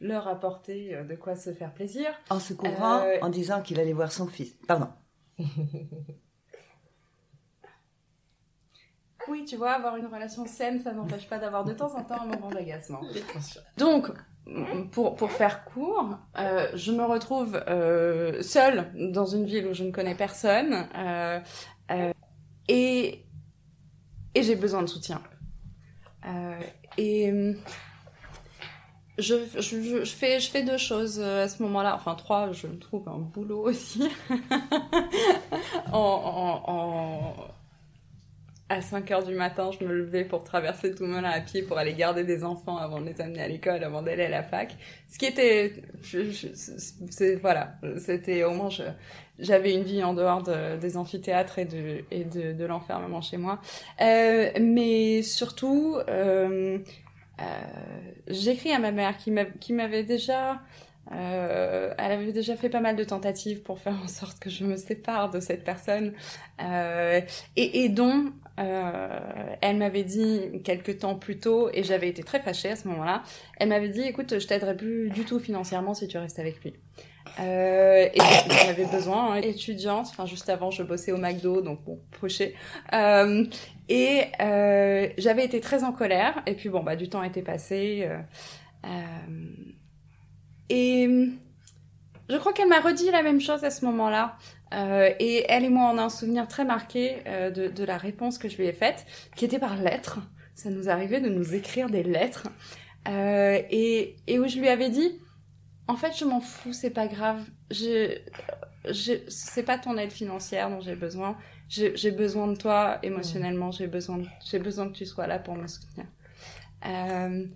leur 0.00 0.26
apporter 0.28 1.02
de 1.04 1.14
quoi 1.14 1.36
se 1.36 1.52
faire 1.52 1.72
plaisir. 1.72 2.08
En 2.30 2.40
se 2.40 2.54
couvrant, 2.54 3.04
en 3.20 3.28
disant 3.28 3.62
qu'il 3.62 3.78
allait 3.80 3.92
voir 3.92 4.10
son 4.12 4.26
fils. 4.26 4.54
Pardon. 4.66 4.88
oui, 9.28 9.44
tu 9.44 9.56
vois, 9.56 9.72
avoir 9.72 9.96
une 9.96 10.06
relation 10.06 10.46
saine, 10.46 10.80
ça 10.80 10.92
n'empêche 10.92 11.28
pas 11.28 11.38
d'avoir 11.38 11.64
de 11.64 11.74
temps 11.74 11.94
en 11.96 12.02
temps 12.02 12.22
un 12.22 12.26
moment 12.26 12.50
d'agacement. 12.50 13.02
Donc, 13.76 14.10
pour, 14.92 15.16
pour 15.16 15.32
faire 15.32 15.64
court, 15.64 16.18
je 16.36 16.92
me 16.92 17.04
retrouve 17.04 17.60
seule 18.42 18.90
dans 18.94 19.26
une 19.26 19.44
ville 19.44 19.66
où 19.66 19.74
je 19.74 19.84
ne 19.84 19.90
connais 19.90 20.14
personne, 20.14 20.86
euh, 20.96 21.40
et 22.68 23.22
et 24.34 24.42
j'ai 24.42 24.56
besoin 24.56 24.82
de 24.82 24.86
soutien. 24.86 25.22
Euh, 26.26 26.60
et 26.98 27.32
je, 29.18 29.34
je, 29.58 30.04
fais, 30.04 30.40
je 30.40 30.50
fais 30.50 30.62
deux 30.62 30.76
choses 30.76 31.18
euh, 31.20 31.44
à 31.44 31.48
ce 31.48 31.62
moment-là, 31.62 31.94
enfin 31.94 32.14
trois, 32.14 32.52
je 32.52 32.66
trouve 32.66 33.08
un 33.08 33.18
boulot 33.18 33.62
aussi. 33.62 34.10
à 38.68 38.80
5 38.80 39.10
heures 39.12 39.24
du 39.24 39.34
matin, 39.34 39.70
je 39.78 39.84
me 39.84 39.92
levais 39.92 40.24
pour 40.24 40.42
traverser 40.42 40.94
tout 40.94 41.04
Moulin 41.04 41.24
à 41.24 41.40
pied 41.40 41.62
pour 41.62 41.78
aller 41.78 41.94
garder 41.94 42.24
des 42.24 42.42
enfants 42.42 42.76
avant 42.76 43.00
de 43.00 43.06
les 43.06 43.20
amener 43.20 43.42
à 43.42 43.48
l'école, 43.48 43.84
avant 43.84 44.02
d'aller 44.02 44.24
à 44.24 44.28
la 44.28 44.42
fac. 44.42 44.76
Ce 45.08 45.18
qui 45.18 45.26
était, 45.26 45.82
c'est 47.10 47.36
voilà, 47.36 47.74
c'était 47.98 48.42
au 48.44 48.52
moins 48.52 48.68
j'avais 49.38 49.74
une 49.74 49.82
vie 49.82 50.02
en 50.02 50.14
dehors 50.14 50.42
de, 50.42 50.76
des 50.78 50.96
amphithéâtres 50.96 51.58
et 51.58 51.64
de 51.64 52.04
et 52.10 52.24
de, 52.24 52.52
de 52.52 52.64
l'enfermement 52.64 53.20
chez 53.20 53.36
moi. 53.36 53.60
Euh, 54.00 54.50
mais 54.60 55.22
surtout, 55.22 55.98
euh, 56.08 56.78
euh, 57.40 57.44
j'écris 58.26 58.72
à 58.72 58.78
ma 58.78 58.90
mère 58.90 59.16
qui 59.16 59.72
m'avait 59.72 60.04
déjà 60.04 60.60
euh, 61.12 61.94
elle 61.98 62.12
avait 62.12 62.32
déjà 62.32 62.56
fait 62.56 62.68
pas 62.68 62.80
mal 62.80 62.96
de 62.96 63.04
tentatives 63.04 63.62
pour 63.62 63.78
faire 63.78 63.96
en 64.02 64.08
sorte 64.08 64.40
que 64.40 64.50
je 64.50 64.64
me 64.64 64.76
sépare 64.76 65.30
de 65.30 65.38
cette 65.40 65.62
personne 65.62 66.12
euh, 66.60 67.20
et, 67.54 67.84
et, 67.84 67.88
dont 67.88 68.32
euh, 68.58 69.56
elle 69.60 69.76
m'avait 69.76 70.04
dit 70.04 70.62
quelques 70.64 70.98
temps 71.00 71.14
plus 71.14 71.38
tôt 71.38 71.68
et 71.72 71.82
j'avais 71.82 72.08
été 72.08 72.22
très 72.22 72.40
fâchée 72.40 72.70
à 72.70 72.76
ce 72.76 72.88
moment-là. 72.88 73.22
Elle 73.58 73.68
m'avait 73.68 73.88
dit 73.88 74.02
écoute 74.02 74.38
je 74.38 74.46
t'aiderai 74.46 74.76
plus 74.76 75.10
du 75.10 75.24
tout 75.24 75.38
financièrement 75.38 75.94
si 75.94 76.08
tu 76.08 76.18
restes 76.18 76.38
avec 76.38 76.62
lui. 76.62 76.74
Euh, 77.40 78.08
et 78.12 78.18
j'en 78.18 78.68
avais 78.68 78.86
besoin, 78.86 79.32
hein, 79.32 79.36
étudiante. 79.36 80.06
Enfin, 80.10 80.26
juste 80.26 80.48
avant, 80.48 80.70
je 80.70 80.82
bossais 80.82 81.12
au 81.12 81.18
McDo, 81.18 81.60
donc 81.60 81.82
bon, 81.84 82.00
poché. 82.20 82.54
Euh, 82.92 83.44
et 83.88 84.24
euh, 84.40 85.08
j'avais 85.18 85.44
été 85.44 85.60
très 85.60 85.84
en 85.84 85.92
colère. 85.92 86.42
Et 86.46 86.54
puis 86.54 86.68
bon, 86.68 86.82
bah, 86.82 86.96
du 86.96 87.08
temps 87.08 87.22
était 87.22 87.42
passé. 87.42 88.06
Euh, 88.08 88.18
euh, 88.84 89.74
et 90.68 91.08
je 92.28 92.36
crois 92.36 92.52
qu'elle 92.52 92.68
m'a 92.68 92.80
redit 92.80 93.10
la 93.10 93.22
même 93.22 93.40
chose 93.40 93.64
à 93.64 93.70
ce 93.70 93.84
moment-là. 93.84 94.36
Euh, 94.74 95.10
et 95.20 95.44
elle 95.48 95.64
et 95.64 95.68
moi, 95.68 95.90
on 95.92 95.98
a 95.98 96.02
un 96.02 96.08
souvenir 96.08 96.48
très 96.48 96.64
marqué 96.64 97.18
euh, 97.26 97.50
de, 97.50 97.68
de, 97.68 97.84
la 97.84 97.96
réponse 97.96 98.38
que 98.38 98.48
je 98.48 98.56
lui 98.56 98.66
ai 98.66 98.72
faite, 98.72 99.06
qui 99.36 99.44
était 99.44 99.58
par 99.58 99.76
lettre. 99.76 100.20
Ça 100.54 100.70
nous 100.70 100.88
arrivait 100.88 101.20
de 101.20 101.28
nous 101.28 101.54
écrire 101.54 101.88
des 101.88 102.02
lettres. 102.02 102.48
Euh, 103.08 103.60
et, 103.70 104.16
et 104.26 104.38
où 104.38 104.48
je 104.48 104.58
lui 104.58 104.68
avais 104.68 104.90
dit, 104.90 105.20
en 105.86 105.96
fait, 105.96 106.12
je 106.18 106.24
m'en 106.24 106.40
fous, 106.40 106.72
c'est 106.72 106.90
pas 106.90 107.06
grave. 107.06 107.44
Je, 107.70 108.18
je, 108.90 109.12
c'est 109.28 109.62
pas 109.62 109.78
ton 109.78 109.96
aide 109.98 110.12
financière 110.12 110.68
dont 110.70 110.80
j'ai 110.80 110.96
besoin. 110.96 111.36
J'ai 111.68 112.10
besoin 112.10 112.48
de 112.48 112.56
toi 112.56 112.98
émotionnellement. 113.02 113.70
J'ai 113.70 113.86
besoin, 113.86 114.22
j'ai 114.44 114.58
besoin 114.58 114.88
que 114.88 114.94
tu 114.94 115.06
sois 115.06 115.26
là 115.26 115.38
pour 115.38 115.54
me 115.54 115.66
soutenir. 115.66 116.06
Euh, 116.86 117.46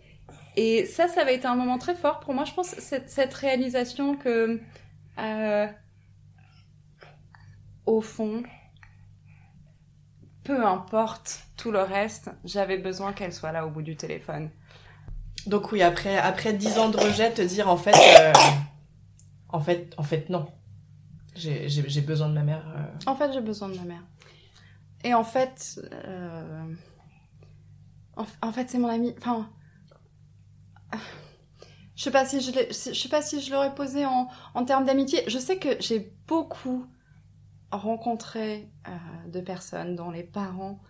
et 0.57 0.85
ça, 0.85 1.09
ça 1.09 1.23
avait 1.23 1.37
été 1.37 1.47
un 1.47 1.55
moment 1.55 1.79
très 1.79 1.95
fort 1.95 2.21
pour 2.21 2.35
moi. 2.35 2.45
Je 2.45 2.53
pense 2.53 2.69
cette, 2.69 3.09
cette 3.09 3.35
réalisation 3.35 4.17
que, 4.17 4.61
euh, 5.19 5.67
au 7.91 8.01
fond, 8.01 8.43
peu 10.45 10.65
importe 10.65 11.41
tout 11.57 11.73
le 11.73 11.81
reste, 11.81 12.31
j'avais 12.45 12.79
besoin 12.79 13.13
qu'elle 13.13 13.33
soit 13.33 13.51
là 13.53 13.67
au 13.67 13.71
bout 13.71 13.83
du 13.83 13.97
téléphone. 13.97 14.51
Donc 15.47 15.73
oui, 15.73 15.83
après 15.83 16.17
après 16.17 16.53
dix 16.53 16.79
ans 16.79 16.89
de 16.89 16.97
rejet, 16.97 17.33
te 17.33 17.43
dire 17.43 17.69
en 17.69 17.77
fait, 17.77 17.95
euh, 17.95 18.33
en 19.49 19.61
fait, 19.61 19.93
en 19.97 20.03
fait 20.05 20.29
non, 20.31 20.47
j'ai 21.35 22.01
besoin 22.03 22.29
de 22.29 22.35
ma 22.35 22.45
mère. 22.45 22.65
Euh. 22.77 23.11
En 23.11 23.17
fait, 23.17 23.33
j'ai 23.33 23.41
besoin 23.41 23.69
de 23.69 23.77
ma 23.77 23.85
mère. 23.85 24.05
Et 25.03 25.15
en 25.15 25.25
fait, 25.25 25.81
euh, 25.93 26.75
en, 28.17 28.27
en, 28.43 28.53
fait, 28.53 28.71
c'est 28.71 28.79
mon 28.79 28.89
ami. 28.89 29.15
Enfin, 29.19 29.49
je 31.97 32.05
sais 32.05 32.11
pas 32.11 32.27
si 32.27 32.41
je, 32.41 32.53
je 32.53 32.95
sais 32.95 33.09
pas 33.09 33.23
si 33.23 33.41
je 33.41 33.51
l'aurais 33.51 33.75
posé 33.75 34.05
en, 34.05 34.29
en 34.55 34.65
termes 34.65 34.85
d'amitié. 34.85 35.25
Je 35.27 35.39
sais 35.39 35.59
que 35.59 35.81
j'ai 35.81 36.15
beaucoup 36.29 36.87
rencontré 37.71 38.69
euh, 38.89 39.29
de 39.29 39.41
personnes 39.41 39.97
dont 39.97 40.11
les 40.11 40.23
parents 40.23 40.81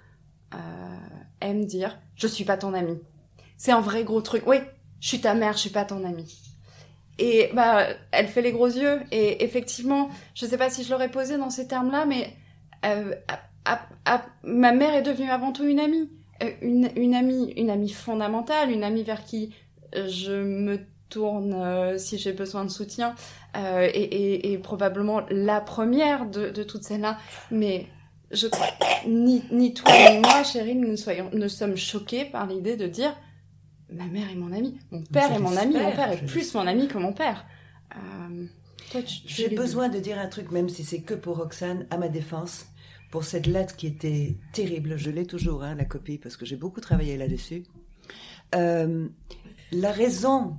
euh, 0.54 0.58
aiment 1.40 1.64
dire 1.64 1.98
je 2.16 2.26
suis 2.26 2.44
pas 2.44 2.56
ton 2.56 2.74
ami. 2.74 2.98
C'est 3.56 3.72
un 3.72 3.80
vrai 3.80 4.04
gros 4.04 4.22
truc. 4.22 4.42
Oui, 4.46 4.56
je 5.00 5.08
suis 5.08 5.20
ta 5.20 5.34
mère, 5.34 5.54
je 5.54 5.58
suis 5.58 5.70
pas 5.70 5.84
ton 5.84 6.04
ami. 6.04 6.40
Et 7.18 7.50
bah, 7.52 7.86
elle 8.12 8.28
fait 8.28 8.42
les 8.42 8.52
gros 8.52 8.66
yeux. 8.66 9.00
Et 9.10 9.44
effectivement, 9.44 10.08
je 10.34 10.46
sais 10.46 10.56
pas 10.56 10.70
si 10.70 10.84
je 10.84 10.90
l'aurais 10.90 11.10
posé 11.10 11.36
dans 11.36 11.50
ces 11.50 11.68
termes-là, 11.68 12.06
mais 12.06 12.34
euh, 12.86 13.14
ma 14.42 14.72
mère 14.72 14.94
est 14.94 15.02
devenue 15.02 15.30
avant 15.30 15.52
tout 15.52 15.64
une 15.64 15.80
amie, 15.80 16.10
euh, 16.42 16.50
une, 16.62 16.90
une 16.96 17.14
amie, 17.14 17.52
une 17.56 17.70
amie 17.70 17.90
fondamentale, 17.90 18.70
une 18.70 18.84
amie 18.84 19.02
vers 19.02 19.24
qui 19.24 19.54
je 19.92 20.32
me 20.32 20.78
tourne 21.10 21.52
euh, 21.52 21.98
si 21.98 22.16
j'ai 22.18 22.32
besoin 22.32 22.64
de 22.64 22.70
soutien 22.70 23.14
euh, 23.56 23.88
et, 23.92 24.00
et, 24.00 24.52
et, 24.52 24.58
probablement 24.58 25.22
la 25.30 25.60
première 25.60 26.30
de, 26.30 26.50
de 26.50 26.62
toutes 26.62 26.84
celles-là. 26.84 27.18
Mais 27.50 27.86
je 28.30 28.46
crois 28.46 28.68
ni, 29.06 29.42
ni 29.50 29.74
toi 29.74 29.92
ni 30.10 30.20
moi, 30.20 30.42
chérie, 30.44 30.74
nous 30.74 30.96
soyons, 30.96 31.30
nous 31.32 31.48
sommes 31.48 31.76
choqués 31.76 32.24
par 32.24 32.46
l'idée 32.46 32.76
de 32.76 32.86
dire 32.86 33.14
ma 33.92 34.06
mère 34.06 34.30
est 34.30 34.36
mon 34.36 34.52
amie, 34.52 34.78
mon 34.90 35.02
père 35.02 35.32
est 35.32 35.38
mon 35.38 35.56
ami, 35.56 35.74
mon 35.74 35.92
père 35.92 36.12
est 36.12 36.24
plus 36.24 36.54
mon 36.54 36.66
ami 36.66 36.88
que 36.88 36.98
mon 36.98 37.12
père. 37.12 37.44
Euh, 37.96 38.46
j'ai 39.26 39.48
besoin 39.48 39.88
de 39.88 39.98
dire 39.98 40.18
un 40.18 40.28
truc, 40.28 40.50
même 40.50 40.68
si 40.68 40.84
c'est 40.84 41.02
que 41.02 41.14
pour 41.14 41.36
Roxane, 41.36 41.86
à 41.90 41.98
ma 41.98 42.08
défense, 42.08 42.66
pour 43.10 43.24
cette 43.24 43.46
lettre 43.46 43.76
qui 43.76 43.86
était 43.86 44.36
terrible. 44.52 44.96
Je 44.96 45.10
l'ai 45.10 45.26
toujours, 45.26 45.62
hein, 45.62 45.74
la 45.74 45.84
copie, 45.84 46.18
parce 46.18 46.36
que 46.36 46.46
j'ai 46.46 46.56
beaucoup 46.56 46.80
travaillé 46.80 47.16
là-dessus. 47.16 47.64
Euh, 48.54 49.08
la 49.72 49.92
raison 49.92 50.56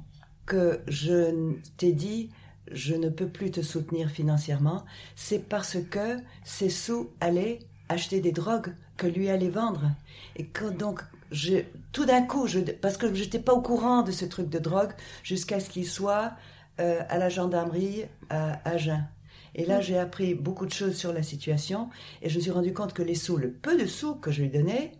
que 0.52 0.82
je 0.89 1.54
t'ai 1.78 1.93
dit, 1.93 2.30
je 2.74 2.93
ne 2.93 3.08
peux 3.08 3.30
plus 3.30 3.52
te 3.52 3.62
soutenir 3.62 4.10
financièrement, 4.10 4.84
c'est 5.16 5.47
parce 5.47 5.78
que 5.89 6.18
ces 6.43 6.70
sous 6.70 7.10
allaient 7.22 7.60
acheter 7.88 8.20
des 8.20 8.34
drogues 8.34 8.76
que 8.97 9.08
lui 9.08 9.30
allait 9.30 9.49
vendre. 9.49 9.91
Et 10.36 10.45
donc, 10.78 10.99
je, 11.32 11.60
tout 11.93 12.06
d'un 12.06 12.24
coup, 12.24 12.47
je, 12.47 12.60
parce 12.60 12.97
que 12.97 13.14
je 13.16 13.24
n'étais 13.24 13.39
pas 13.39 13.54
au 13.54 13.62
courant 13.62 14.02
de 14.02 14.12
ce 14.12 14.26
truc 14.26 14.49
de 14.49 14.60
drogue 14.60 14.91
jusqu'à 15.24 15.62
ce 15.62 15.70
qu'il 15.70 15.88
soit 15.88 16.34
euh, 16.82 16.99
à 17.08 17.18
la 17.18 17.30
gendarmerie 17.30 18.04
à 18.30 18.60
Agen. 18.70 19.08
Et 19.56 19.66
là, 19.66 19.80
j'ai 19.80 19.97
appris 19.97 20.36
beaucoup 20.36 20.66
de 20.66 20.74
choses 20.74 20.97
sur 20.97 21.14
la 21.14 21.24
situation 21.24 21.89
et 22.22 22.28
je 22.28 22.36
me 22.36 22.41
suis 22.41 22.52
rendu 22.52 22.74
compte 22.74 22.91
que 22.91 23.04
les 23.04 23.16
sous, 23.16 23.38
le 23.38 23.52
peu 23.52 23.82
de 23.82 23.86
sous 23.86 24.16
que 24.16 24.32
je 24.32 24.41
lui 24.41 24.49
donnais, 24.49 24.91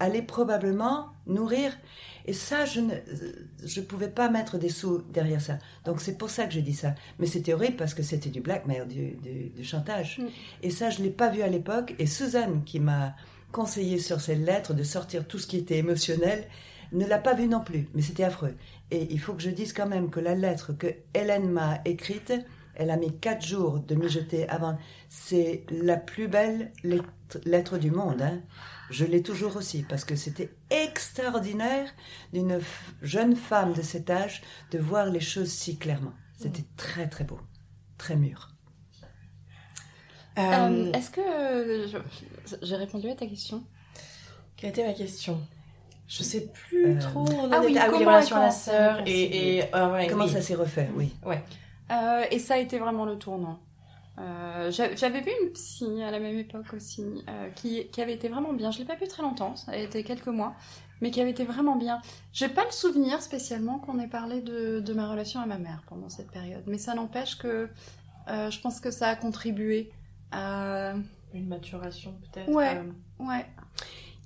allaient 0.00 0.22
probablement 0.22 1.10
nourrir. 1.28 1.72
Et 2.26 2.32
ça, 2.32 2.64
je 2.64 2.80
ne 2.80 2.94
je 3.64 3.80
pouvais 3.80 4.08
pas 4.08 4.30
mettre 4.30 4.58
des 4.58 4.70
sous 4.70 5.02
derrière 5.12 5.40
ça. 5.40 5.58
Donc 5.84 6.00
c'est 6.00 6.16
pour 6.16 6.30
ça 6.30 6.46
que 6.46 6.52
j'ai 6.52 6.62
dit 6.62 6.74
ça. 6.74 6.94
Mais 7.18 7.26
c'était 7.26 7.52
horrible 7.52 7.76
parce 7.76 7.94
que 7.94 8.02
c'était 8.02 8.30
du 8.30 8.40
blackmail, 8.40 8.86
du, 8.86 9.50
du, 9.50 9.64
chantage. 9.64 10.18
Mm. 10.18 10.26
Et 10.62 10.70
ça, 10.70 10.90
je 10.90 11.02
l'ai 11.02 11.10
pas 11.10 11.28
vu 11.28 11.42
à 11.42 11.48
l'époque. 11.48 11.94
Et 11.98 12.06
Suzanne, 12.06 12.62
qui 12.64 12.80
m'a 12.80 13.14
conseillé 13.52 13.98
sur 13.98 14.20
ces 14.20 14.36
lettres 14.36 14.74
de 14.74 14.82
sortir 14.82 15.26
tout 15.26 15.38
ce 15.38 15.46
qui 15.46 15.58
était 15.58 15.78
émotionnel, 15.78 16.44
ne 16.92 17.06
l'a 17.06 17.18
pas 17.18 17.34
vu 17.34 17.46
non 17.46 17.60
plus. 17.60 17.88
Mais 17.94 18.02
c'était 18.02 18.24
affreux. 18.24 18.54
Et 18.90 19.06
il 19.10 19.20
faut 19.20 19.34
que 19.34 19.42
je 19.42 19.50
dise 19.50 19.72
quand 19.72 19.86
même 19.86 20.10
que 20.10 20.20
la 20.20 20.34
lettre 20.34 20.72
que 20.72 20.86
Hélène 21.12 21.50
m'a 21.50 21.80
écrite 21.84 22.32
Elle 22.76 22.90
a 22.90 22.96
mis 22.96 23.16
quatre 23.18 23.44
jours 23.46 23.78
de 23.80 23.94
mijoter 23.94 24.48
avant. 24.48 24.76
C'est 25.08 25.64
la 25.70 25.96
plus 25.96 26.28
belle 26.28 26.72
lettre, 26.82 27.38
lettre 27.44 27.78
du 27.78 27.90
monde. 27.90 28.20
Hein. 28.22 28.40
Je 28.90 29.04
l'ai 29.04 29.22
toujours 29.22 29.56
aussi 29.56 29.82
parce 29.82 30.04
que 30.04 30.16
c'était 30.16 30.50
extraordinaire 30.70 31.88
d'une 32.32 32.58
jeune 33.02 33.36
femme 33.36 33.72
de 33.72 33.82
cet 33.82 34.10
âge 34.10 34.42
de 34.72 34.78
voir 34.78 35.06
les 35.06 35.20
choses 35.20 35.50
si 35.50 35.78
clairement. 35.78 36.12
C'était 36.38 36.64
très 36.76 37.08
très 37.08 37.24
beau, 37.24 37.38
très 37.98 38.16
mûr. 38.16 38.50
Euh, 40.36 40.42
Euh, 40.42 40.92
Est-ce 40.92 41.10
que 41.10 41.86
je- 41.86 42.56
j'ai 42.62 42.76
répondu 42.76 43.08
à 43.08 43.14
ta 43.14 43.26
question? 43.26 43.62
Quelle 44.56 44.70
était 44.70 44.84
ma 44.86 44.92
question? 44.94 45.40
Je 46.08 46.22
sais 46.22 46.48
plus 46.52 46.96
Euh, 46.96 47.00
trop. 47.00 47.20
On 47.28 47.50
ah 47.52 47.60
oui, 47.64 47.78
ah 47.78 47.86
oui, 47.90 47.98
comment 47.98 48.10
à 48.16 48.20
la 48.40 48.50
sœur 48.50 49.02
et, 49.06 49.58
et 49.58 49.64
ah 49.72 49.90
ouais, 49.92 50.06
Comment 50.08 50.24
oui. 50.24 50.30
ça 50.32 50.42
s'est 50.42 50.54
refait? 50.56 50.90
Oui. 50.96 51.14
Ouais. 51.24 51.42
Euh, 51.90 52.24
et 52.30 52.38
ça 52.38 52.54
a 52.54 52.58
été 52.58 52.78
vraiment 52.78 53.04
le 53.04 53.18
tournant. 53.18 53.60
Euh, 54.18 54.70
j'a- 54.70 54.94
J'avais 54.94 55.20
vu 55.20 55.30
une 55.42 55.50
psy 55.52 56.02
à 56.02 56.10
la 56.10 56.20
même 56.20 56.38
époque 56.38 56.72
aussi, 56.72 57.04
euh, 57.28 57.50
qui, 57.50 57.88
qui 57.88 58.00
avait 58.00 58.14
été 58.14 58.28
vraiment 58.28 58.52
bien. 58.52 58.70
Je 58.70 58.78
l'ai 58.78 58.84
pas 58.84 58.94
vu 58.94 59.08
très 59.08 59.22
longtemps, 59.22 59.56
ça 59.56 59.72
a 59.72 59.76
été 59.76 60.04
quelques 60.04 60.28
mois, 60.28 60.54
mais 61.00 61.10
qui 61.10 61.20
avait 61.20 61.30
été 61.32 61.44
vraiment 61.44 61.76
bien. 61.76 62.00
J'ai 62.32 62.48
pas 62.48 62.64
le 62.64 62.70
souvenir 62.70 63.20
spécialement 63.20 63.78
qu'on 63.80 63.98
ait 63.98 64.06
parlé 64.08 64.40
de, 64.40 64.80
de 64.80 64.92
ma 64.94 65.10
relation 65.10 65.40
à 65.40 65.46
ma 65.46 65.58
mère 65.58 65.82
pendant 65.88 66.08
cette 66.08 66.30
période, 66.30 66.62
mais 66.66 66.78
ça 66.78 66.94
n'empêche 66.94 67.36
que 67.38 67.68
euh, 68.28 68.50
je 68.50 68.60
pense 68.60 68.80
que 68.80 68.90
ça 68.90 69.08
a 69.08 69.16
contribué 69.16 69.90
à. 70.30 70.94
Une 71.34 71.48
maturation 71.48 72.14
peut-être. 72.32 72.48
Ouais. 72.48 72.76
euh, 72.78 72.92
Ouais. 73.24 73.44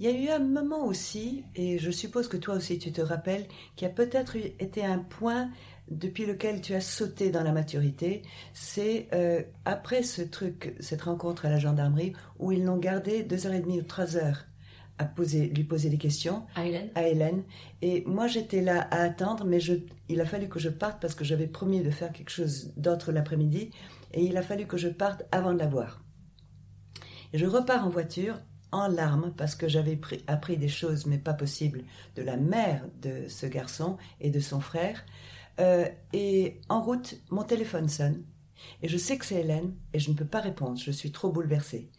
Il 0.01 0.07
y 0.07 0.09
a 0.09 0.13
eu 0.13 0.29
un 0.29 0.39
moment 0.39 0.85
aussi, 0.85 1.43
et 1.57 1.79
je 1.79 1.91
suppose 1.91 2.29
que 2.29 2.37
toi 2.37 2.55
aussi 2.55 2.79
tu 2.79 2.93
te 2.93 3.01
rappelles, 3.01 3.47
qui 3.75 3.85
a 3.87 3.89
peut-être 3.89 4.37
eu- 4.37 4.53
été 4.61 4.85
un 4.85 4.99
point 4.99 5.51
depuis 5.91 6.27
lequel 6.27 6.61
tu 6.61 6.75
as 6.75 6.81
sauté 6.81 7.31
dans 7.31 7.43
la 7.43 7.53
maturité, 7.53 8.23
c'est 8.53 9.09
euh, 9.13 9.43
après 9.65 10.03
ce 10.03 10.23
truc, 10.23 10.75
cette 10.81 11.03
rencontre 11.03 11.47
à 11.47 11.51
la 11.51 11.59
gendarmerie, 11.59 12.13
où 12.39 12.53
ils 12.53 12.65
l'ont 12.65 12.77
gardé 12.79 13.23
deux 13.23 13.47
heures 13.47 13.55
et 13.55 13.61
demie 13.61 13.81
ou 13.81 13.85
trois 13.85 14.17
heures 14.17 14.45
à 14.99 15.05
poser, 15.05 15.47
lui 15.47 15.63
poser 15.65 15.91
des 15.91 15.99
questions 15.99 16.45
Hélène 16.57 16.91
à 16.95 17.07
Hélène. 17.07 17.45
Et 17.83 18.03
moi, 18.07 18.27
j'étais 18.27 18.63
là 18.63 18.81
à 18.91 19.03
attendre, 19.03 19.45
mais 19.45 19.61
je, 19.61 19.75
il 20.09 20.21
a 20.21 20.27
fallu 20.27 20.49
que 20.49 20.59
je 20.59 20.69
parte 20.69 21.01
parce 21.01 21.15
que 21.15 21.25
j'avais 21.25 21.47
promis 21.47 21.83
de 21.83 21.91
faire 21.91 22.13
quelque 22.13 22.31
chose 22.31 22.73
d'autre 22.77 23.13
l'après-midi. 23.13 23.71
Et 24.13 24.25
il 24.25 24.37
a 24.37 24.43
fallu 24.43 24.67
que 24.67 24.77
je 24.77 24.89
parte 24.89 25.23
avant 25.31 25.53
de 25.53 25.59
la 25.59 25.67
voir. 25.69 26.03
Et 27.33 27.39
je 27.39 27.47
repars 27.47 27.87
en 27.87 27.91
voiture 27.91 28.41
en 28.73 28.89
larmes 28.89 29.33
parce 29.37 29.55
que 29.55 29.69
j'avais 29.69 29.97
pris- 29.97 30.25
appris 30.27 30.57
des 30.57 30.69
choses, 30.69 31.07
mais 31.07 31.19
pas 31.19 31.35
possibles, 31.35 31.85
de 32.17 32.23
la 32.23 32.37
mère 32.37 32.85
de 33.01 33.29
ce 33.29 33.47
garçon 33.47 33.99
et 34.21 34.31
de 34.31 34.41
son 34.41 34.61
frère. 34.61 35.05
Euh, 35.61 35.89
et 36.13 36.61
en 36.69 36.81
route, 36.81 37.17
mon 37.31 37.43
téléphone 37.43 37.89
sonne. 37.89 38.25
Et 38.83 38.89
je 38.89 38.99
sais 38.99 39.19
que 39.19 39.25
c'est 39.25 39.41
Hélène 39.41 39.75
et 39.93 39.99
je 39.99 40.11
ne 40.11 40.17
peux 40.17 40.25
pas 40.25 40.41
répondre, 40.41 40.79
je 40.79 40.91
suis 40.91 41.13
trop 41.13 41.31
bouleversée. 41.31 41.91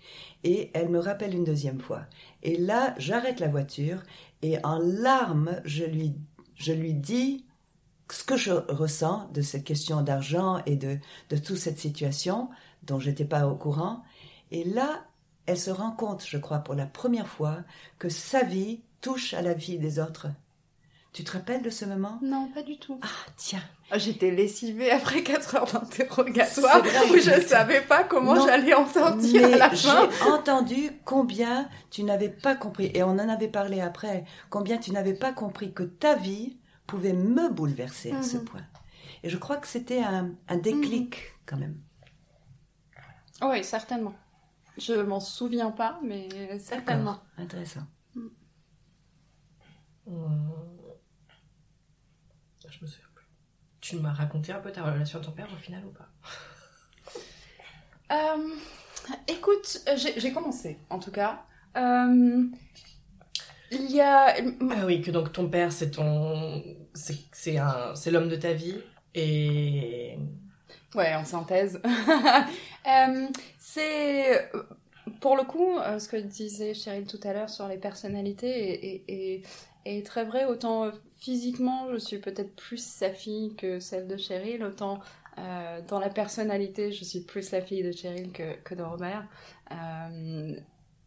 Et 0.44 0.72
elle 0.74 0.90
me 0.90 1.00
rappelle 1.00 1.34
une 1.34 1.44
deuxième 1.44 1.80
fois. 1.80 2.04
Et 2.44 2.58
là, 2.58 2.96
j'arrête 2.98 3.40
la 3.40 3.48
voiture 3.48 4.04
et 4.42 4.58
en 4.66 4.78
larmes, 4.80 5.62
je 5.66 5.86
lui, 5.86 6.16
je 6.56 6.74
lui 6.74 6.94
dis 6.94 7.46
ce 8.12 8.24
que 8.24 8.38
je 8.38 8.52
ressens 8.52 9.30
de 9.34 9.42
cette 9.42 9.64
question 9.64 10.02
d'argent 10.02 10.62
et 10.66 10.76
de, 10.76 10.98
de 11.30 11.38
toute 11.38 11.58
cette 11.58 11.80
situation 11.80 12.50
dont 12.84 13.00
j'étais 13.00 13.26
pas 13.26 13.48
au 13.48 13.56
courant. 13.56 14.04
Et 14.52 14.64
là, 14.64 15.06
elle 15.46 15.60
se 15.60 15.72
rend 15.72 15.92
compte, 15.92 16.26
je 16.26 16.38
crois, 16.38 16.60
pour 16.60 16.76
la 16.76 16.86
première 16.86 17.28
fois, 17.28 17.60
que 18.00 18.10
sa 18.10 18.44
vie 18.44 18.82
touche 19.02 19.34
à 19.34 19.42
la 19.42 19.54
vie 19.54 19.80
des 19.80 20.00
autres. 20.00 20.28
Tu 21.12 21.24
te 21.24 21.32
rappelles 21.32 21.64
de 21.64 21.72
ce 21.72 21.86
moment? 21.86 22.20
Non, 22.22 22.50
pas 22.54 22.62
du 22.62 22.78
tout. 22.78 23.00
Ah, 23.02 23.08
tiens. 23.36 23.64
J'étais 23.96 24.30
lessivée 24.30 24.92
après 24.92 25.24
4 25.24 25.56
heures 25.56 25.66
d'interrogatoire 25.66 26.84
où 27.12 27.16
je 27.16 27.42
savais 27.42 27.82
pas 27.82 28.04
comment 28.04 28.36
j'allais 28.46 28.76
en 28.76 28.88
sortir 28.88 29.46
à 29.46 29.58
la 29.58 29.70
fin. 29.72 30.08
j'ai 30.12 30.30
entendu 30.30 30.92
combien 31.06 31.68
tu 31.90 32.04
n'avais 32.04 32.30
pas 32.30 32.56
compris, 32.56 32.92
et 32.94 33.02
on 33.02 33.10
en 33.10 33.28
avait 33.30 33.48
parlé 33.48 33.82
après, 33.82 34.24
combien 34.52 34.78
tu 34.78 34.92
n'avais 34.92 35.16
pas 35.16 35.34
compris 35.34 35.74
que 35.74 35.82
ta 35.82 36.16
vie 36.16 36.60
pouvait 36.86 37.14
me 37.14 37.50
bouleverser 37.50 38.12
à 38.12 38.22
ce 38.22 38.38
Mhm. 38.38 38.46
point. 38.46 38.62
Et 39.24 39.30
je 39.30 39.38
crois 39.38 39.58
que 39.58 39.68
c'était 39.68 40.04
un, 40.04 40.36
un 40.48 40.58
déclic 40.58 41.34
quand 41.48 41.58
même. 41.58 41.82
Oui, 43.42 43.64
certainement. 43.64 44.14
Je 44.78 44.94
m'en 44.94 45.20
souviens 45.20 45.72
pas, 45.72 46.00
mais 46.04 46.60
certainement. 46.60 47.20
Intéressant. 47.40 47.82
Hum. 48.16 48.32
Je 52.68 52.78
me 52.82 52.88
souviens 52.88 53.08
plus. 53.16 53.26
Tu 53.90 53.96
m'as 53.98 54.14
raconté 54.14 54.52
un 54.52 54.60
peu 54.60 54.72
ta 54.72 54.84
relation 54.84 55.20
à 55.20 55.24
ton 55.24 55.32
père 55.32 55.48
au 55.52 55.58
final 55.58 55.84
ou 55.86 55.90
pas? 55.92 56.10
Euh, 58.12 58.50
écoute, 59.28 59.82
euh, 59.88 59.96
j'ai 59.98 60.32
commencé, 60.34 60.80
en 60.90 61.00
tout 61.00 61.12
cas. 61.12 61.44
Euh, 61.78 62.44
il 63.72 63.92
y 63.92 64.02
a... 64.02 64.36
Ah 64.72 64.86
oui, 64.86 65.02
que 65.02 65.12
donc 65.12 65.32
ton 65.32 65.48
père 65.50 65.72
c'est 65.72 65.92
ton. 65.92 66.64
C'est 66.94 67.18
c'est 67.32 67.58
un... 67.58 67.94
c'est 67.96 68.12
l'homme 68.12 68.30
de 68.30 68.36
ta 68.36 68.54
vie 68.54 68.76
et. 69.14 70.18
Ouais, 70.96 71.14
en 71.16 71.26
synthèse. 71.26 71.82
Euh, 72.88 73.28
c'est... 73.60 74.50
Pour 75.22 75.36
le 75.36 75.44
coup, 75.44 75.78
ce 76.00 76.08
que 76.08 76.18
disait 76.18 76.74
Cheryl 76.74 77.06
tout 77.06 77.20
à 77.24 77.34
l'heure 77.34 77.50
sur 77.50 77.68
les 77.68 77.78
personnalités 77.78 78.48
est, 78.50 79.04
est- 79.08 79.14
est- 79.36 79.44
est 79.86 80.06
très 80.06 80.24
vrai. 80.24 80.46
Autant 80.46 80.90
physiquement, 81.20 81.92
je 81.92 81.98
suis 81.98 82.20
peut-être 82.20 82.56
plus 82.56 82.84
sa 82.84 83.12
fille 83.12 83.56
que 83.56 83.80
celle 83.80 84.08
de 84.08 84.18
Cheryl, 84.18 84.64
autant 84.64 85.00
euh, 85.38 85.82
dans 85.88 86.00
la 86.00 86.10
personnalité, 86.10 86.92
je 86.92 87.04
suis 87.04 87.22
plus 87.22 87.52
la 87.52 87.62
fille 87.62 87.84
de 87.84 87.92
Cheryl 87.92 88.32
que, 88.32 88.76
de 88.76 88.84
Robert. 88.84 89.28
Euh, 89.72 90.56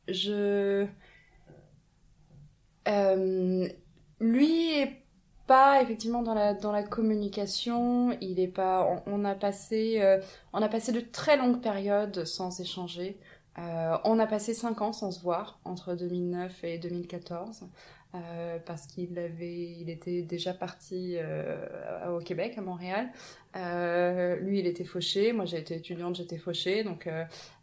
je... 0.09 0.87
Euh, 2.89 3.69
lui 4.21 4.71
est 4.79 5.03
pas 5.47 5.83
effectivement 5.83 6.23
dans 6.23 6.35
la 6.35 6.55
dans 6.55 6.73
la 6.73 6.83
communication. 6.83 8.17
Il 8.21 8.41
est 8.41 8.49
pas. 8.49 9.03
On, 9.07 9.25
a 9.25 9.35
passé 9.35 10.19
on 10.53 10.63
a 10.63 10.69
passé 10.69 10.93
de 10.93 11.01
très 11.01 11.37
longues 11.37 11.61
périodes 11.61 12.25
sans 12.25 12.61
échanger. 12.61 13.19
On 13.57 14.19
a 14.19 14.27
passé 14.27 14.55
cinq 14.55 14.81
ans 14.83 14.93
sans 14.93 15.11
se 15.13 15.21
voir 15.21 15.61
entre 15.65 15.95
2009 15.95 16.65
et 16.65 16.79
2014 16.79 17.67
euh, 18.15 18.59
parce 18.67 18.87
qu'il 18.87 19.19
avait 19.19 19.57
il 19.81 19.89
était 19.89 20.21
déjà 20.21 20.53
parti 20.53 21.15
euh, 21.17 21.57
au 22.15 22.19
Québec 22.19 22.55
à 22.59 22.61
Montréal. 22.61 23.11
Euh, 23.57 24.37
lui 24.37 24.59
il 24.59 24.67
était 24.67 24.85
fauché, 24.85 25.33
moi 25.33 25.47
été 25.47 25.77
étudiante 25.77 26.17
j'étais 26.17 26.37
fauchée 26.37 26.85
donc 26.85 27.09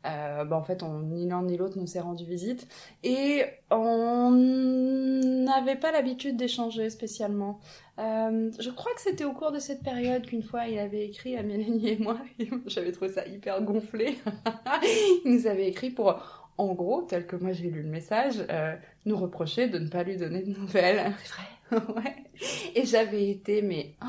bah, 0.03 0.47
en 0.51 0.63
fait 0.63 0.83
ni 0.83 1.27
l'un 1.27 1.43
ni 1.43 1.55
l'autre 1.55 1.77
nous 1.77 1.85
s'est 1.85 1.99
rendu 1.99 2.25
visite 2.25 2.67
et 3.03 3.43
on 3.69 4.31
n'avait 4.31 5.75
pas 5.75 5.91
l'habitude 5.91 6.35
d'échanger 6.35 6.89
spécialement. 6.89 7.59
Je 7.97 8.69
crois 8.71 8.93
que 8.95 9.01
c'était 9.01 9.25
au 9.25 9.33
cours 9.33 9.51
de 9.51 9.59
cette 9.59 9.83
période 9.83 10.25
qu'une 10.25 10.43
fois 10.43 10.65
il 10.65 10.79
avait 10.79 11.05
écrit 11.05 11.37
à 11.37 11.43
Mélanie 11.43 11.89
et 11.89 11.97
moi, 11.97 12.17
j'avais 12.65 12.91
trouvé 12.91 13.11
ça 13.11 13.27
hyper 13.27 13.61
gonflé. 13.61 14.17
il 15.25 15.31
nous 15.31 15.45
avait 15.45 15.67
écrit 15.67 15.91
pour, 15.91 16.19
en 16.59 16.73
gros, 16.75 17.01
tel 17.03 17.25
que 17.27 17.35
moi 17.37 17.51
j'ai 17.53 17.69
lu 17.69 17.81
le 17.83 17.89
message, 17.89 18.35
euh, 18.49 18.75
nous 19.05 19.17
reprocher 19.17 19.67
de 19.69 19.79
ne 19.79 19.87
pas 19.89 20.03
lui 20.03 20.17
donner 20.17 20.43
de 20.43 20.51
nouvelles. 20.59 21.13
C'est 21.23 21.33
vrai. 21.33 21.93
ouais. 21.95 22.15
Et 22.75 22.85
j'avais 22.85 23.29
été, 23.29 23.61
mais, 23.61 23.95
oh, 24.03 24.07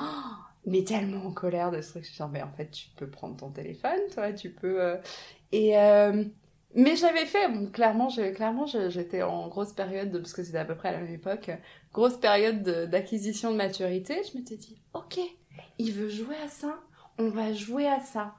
mais 0.66 0.84
tellement 0.84 1.26
en 1.26 1.32
colère 1.32 1.70
de 1.70 1.80
ce 1.80 1.90
truc. 1.90 2.04
Je 2.04 2.08
suis 2.08 2.16
genre, 2.18 2.28
mais 2.30 2.42
en 2.42 2.52
fait, 2.52 2.70
tu 2.70 2.88
peux 2.96 3.08
prendre 3.10 3.36
ton 3.36 3.50
téléphone, 3.50 4.00
toi, 4.14 4.32
tu 4.32 4.50
peux. 4.50 4.82
euh, 4.82 4.96
Et. 5.52 5.78
euh, 5.78 6.24
Mais 6.74 6.94
j'avais 6.96 7.26
fait, 7.26 7.48
bon, 7.48 7.66
clairement, 7.70 8.08
je- 8.10 8.32
clairement, 8.32 8.66
j'étais 8.66 9.22
en 9.22 9.48
grosse 9.48 9.72
période, 9.72 10.10
de, 10.12 10.18
parce 10.18 10.32
que 10.32 10.44
c'était 10.44 10.58
à 10.58 10.64
peu 10.64 10.76
près 10.76 10.90
à 10.90 10.92
la 10.92 11.00
même 11.00 11.12
époque, 11.14 11.50
grosse 11.92 12.16
période 12.18 12.62
de- 12.62 12.86
d'acquisition 12.86 13.50
de, 13.52 13.56
maturité. 13.56 14.22
Je 14.32 14.38
m'étais 14.38 14.56
dit, 14.56 14.80
ok, 14.94 15.18
il 15.78 15.92
veut 15.92 16.08
jouer 16.10 16.36
à 16.44 16.48
ça, 16.48 16.78
on 17.18 17.28
va 17.30 17.52
jouer 17.52 17.86
à 17.88 18.00
ça. 18.00 18.34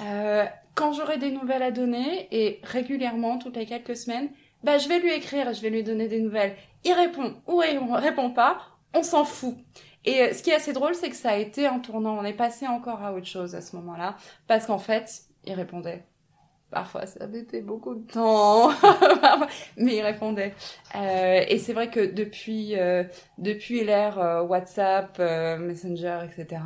Euh, 0.00 0.46
quand 0.76 0.92
j'aurai 0.92 1.16
des 1.16 1.32
nouvelles 1.32 1.62
à 1.62 1.72
donner, 1.72 2.28
et 2.30 2.60
régulièrement, 2.62 3.38
toutes 3.38 3.56
les 3.56 3.66
quelques 3.66 3.96
semaines, 3.96 4.28
bah, 4.62 4.78
je 4.78 4.88
vais 4.88 5.00
lui 5.00 5.10
écrire 5.12 5.48
et 5.48 5.54
je 5.54 5.62
vais 5.62 5.70
lui 5.70 5.82
donner 5.82 6.06
des 6.06 6.20
nouvelles. 6.20 6.54
Il 6.84 6.92
répond 6.92 7.34
ou 7.48 7.62
il 7.62 7.78
répond 7.94 8.30
pas, 8.30 8.58
on 8.94 9.02
s'en 9.02 9.24
fout. 9.24 9.56
Et 10.04 10.20
euh, 10.20 10.32
ce 10.32 10.42
qui 10.42 10.50
est 10.50 10.54
assez 10.54 10.74
drôle, 10.74 10.94
c'est 10.94 11.08
que 11.10 11.16
ça 11.16 11.30
a 11.30 11.36
été 11.36 11.66
un 11.66 11.78
tournant. 11.78 12.16
On 12.18 12.24
est 12.24 12.34
passé 12.34 12.68
encore 12.68 13.02
à 13.02 13.12
autre 13.14 13.26
chose 13.26 13.54
à 13.54 13.62
ce 13.62 13.74
moment-là, 13.76 14.16
parce 14.46 14.66
qu'en 14.66 14.78
fait, 14.78 15.22
il 15.44 15.54
répondait. 15.54 16.04
Parfois, 16.70 17.06
ça 17.06 17.28
mettait 17.28 17.60
beaucoup 17.60 17.94
de 17.94 18.10
temps, 18.10 18.70
mais 19.76 19.96
il 19.96 20.02
répondait. 20.02 20.52
Euh, 20.96 21.44
et 21.48 21.58
c'est 21.60 21.72
vrai 21.72 21.90
que 21.90 22.12
depuis, 22.12 22.76
euh, 22.76 23.04
depuis 23.38 23.84
l'ère 23.84 24.18
euh, 24.18 24.42
WhatsApp, 24.42 25.16
Messenger, 25.60 26.20
etc., 26.24 26.60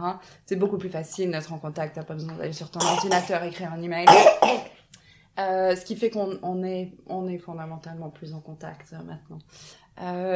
c'est 0.47 0.57
beaucoup 0.57 0.79
plus 0.79 0.89
facile 0.89 1.31
d'être 1.31 1.53
en 1.53 1.59
contact. 1.59 1.97
T'as 1.97 2.03
pas 2.03 2.15
besoin 2.15 2.35
d'aller 2.35 2.55
sur 2.55 2.71
ton 2.71 2.81
ordinateur, 2.81 3.43
écrire 3.45 3.73
un 3.75 3.83
email. 3.83 4.07
Ce 5.37 5.85
qui 5.85 5.97
fait 5.97 6.11
qu'on 6.11 6.39
on 6.43 6.63
est, 6.65 6.93
on 7.07 7.29
est 7.29 7.39
fondamentalement 7.39 8.09
plus 8.09 8.33
en 8.33 8.41
contact 8.41 8.95
maintenant. 9.05 9.39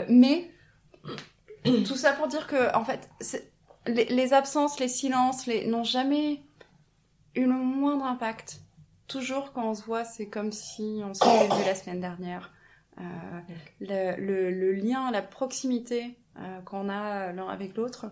Mais 0.09 0.51
tout 1.65 1.97
ça 1.97 2.13
pour 2.13 2.27
dire 2.27 2.47
que, 2.47 2.75
en 2.77 2.85
fait, 2.85 3.09
les, 3.87 4.33
absences, 4.35 4.79
les 4.79 4.89
silences, 4.89 5.47
n'ont 5.47 5.85
jamais 5.85 6.43
eu 7.35 7.47
le 7.47 7.53
moindre 7.53 8.05
impact. 8.05 8.61
Toujours 9.07 9.53
quand 9.53 9.71
on 9.71 9.75
se 9.75 9.85
voit, 9.85 10.05
c'est 10.05 10.29
comme 10.29 10.53
si 10.53 11.01
on 11.05 11.13
s'était 11.15 11.47
vu 11.47 11.65
la 11.65 11.75
semaine 11.75 12.01
dernière. 12.01 12.53
Euh, 12.99 13.03
le, 13.81 14.17
le, 14.21 14.51
le, 14.51 14.73
lien, 14.73 15.11
la 15.11 15.21
proximité 15.21 16.17
euh, 16.39 16.61
qu'on 16.63 16.89
a 16.89 17.33
l'un 17.33 17.49
avec 17.49 17.77
l'autre 17.77 18.07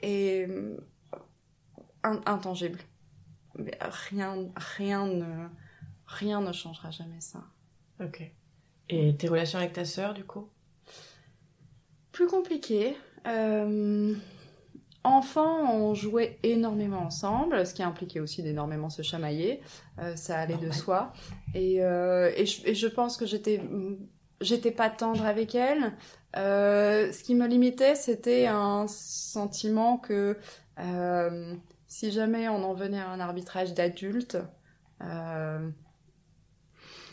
est 0.00 0.48
euh, 0.48 0.78
intangible. 2.02 2.78
Mais 3.58 3.76
rien, 3.80 4.48
rien 4.56 5.06
ne, 5.06 5.48
rien 6.06 6.40
ne 6.40 6.52
changera 6.52 6.90
jamais 6.90 7.20
ça. 7.20 7.44
Ok. 8.00 8.22
Et 8.88 9.16
tes 9.16 9.28
relations 9.28 9.58
avec 9.58 9.74
ta 9.74 9.84
sœur, 9.84 10.14
du 10.14 10.24
coup? 10.24 10.48
Plus 12.10 12.26
compliqué. 12.26 12.96
Euh, 13.26 14.14
Enfant, 15.04 15.74
on 15.74 15.94
jouait 15.94 16.38
énormément 16.44 17.00
ensemble, 17.00 17.66
ce 17.66 17.74
qui 17.74 17.82
impliquait 17.82 18.20
aussi 18.20 18.42
d'énormément 18.42 18.88
se 18.88 19.02
chamailler. 19.02 19.60
Euh, 19.98 20.14
ça 20.14 20.38
allait 20.38 20.56
de 20.56 20.70
soi. 20.70 21.12
Et, 21.54 21.82
euh, 21.82 22.30
et, 22.36 22.46
je, 22.46 22.66
et, 22.66 22.74
je, 22.74 22.86
pense 22.86 23.16
que 23.16 23.26
j'étais, 23.26 23.60
j'étais 24.40 24.70
pas 24.70 24.90
tendre 24.90 25.26
avec 25.26 25.54
elle. 25.56 25.92
Euh, 26.36 27.12
ce 27.12 27.22
qui 27.22 27.34
me 27.34 27.46
limitait, 27.46 27.94
c'était 27.94 28.46
un 28.46 28.86
sentiment 28.88 29.98
que 29.98 30.38
euh, 30.78 31.54
si 31.86 32.10
jamais 32.10 32.48
on 32.48 32.62
en 32.64 32.74
venait 32.74 33.00
à 33.00 33.08
un 33.08 33.20
arbitrage 33.20 33.74
d'adulte, 33.74 34.38
euh, 35.02 35.68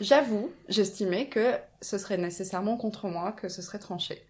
j'avoue, 0.00 0.50
j'estimais 0.68 1.28
que 1.28 1.54
ce 1.82 1.98
serait 1.98 2.16
nécessairement 2.16 2.76
contre 2.76 3.08
moi 3.08 3.32
que 3.32 3.48
ce 3.48 3.62
serait 3.62 3.78
tranché. 3.78 4.22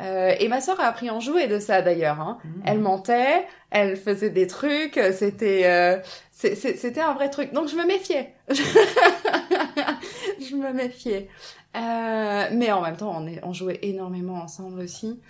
Euh, 0.00 0.34
et 0.38 0.48
ma 0.48 0.60
sœur 0.60 0.80
a 0.80 0.84
appris 0.84 1.10
en 1.10 1.20
jouer 1.20 1.46
de 1.46 1.58
ça 1.58 1.82
d'ailleurs. 1.82 2.20
Hein. 2.20 2.38
Mmh. 2.42 2.62
Elle 2.64 2.78
mentait, 2.78 3.46
elle 3.70 3.96
faisait 3.96 4.30
des 4.30 4.46
trucs, 4.46 4.98
c'était 5.12 5.66
euh, 5.66 5.98
c'était 6.30 7.00
un 7.00 7.12
vrai 7.12 7.28
truc. 7.28 7.52
Donc 7.52 7.68
je 7.68 7.76
me 7.76 7.86
méfiais. 7.86 8.34
je 8.48 10.56
me 10.56 10.72
méfiais. 10.72 11.28
Euh, 11.76 12.48
mais 12.52 12.72
en 12.72 12.80
même 12.80 12.96
temps, 12.96 13.12
on, 13.14 13.26
est, 13.26 13.44
on 13.44 13.52
jouait 13.52 13.78
énormément 13.82 14.42
ensemble 14.42 14.80
aussi. 14.80 15.20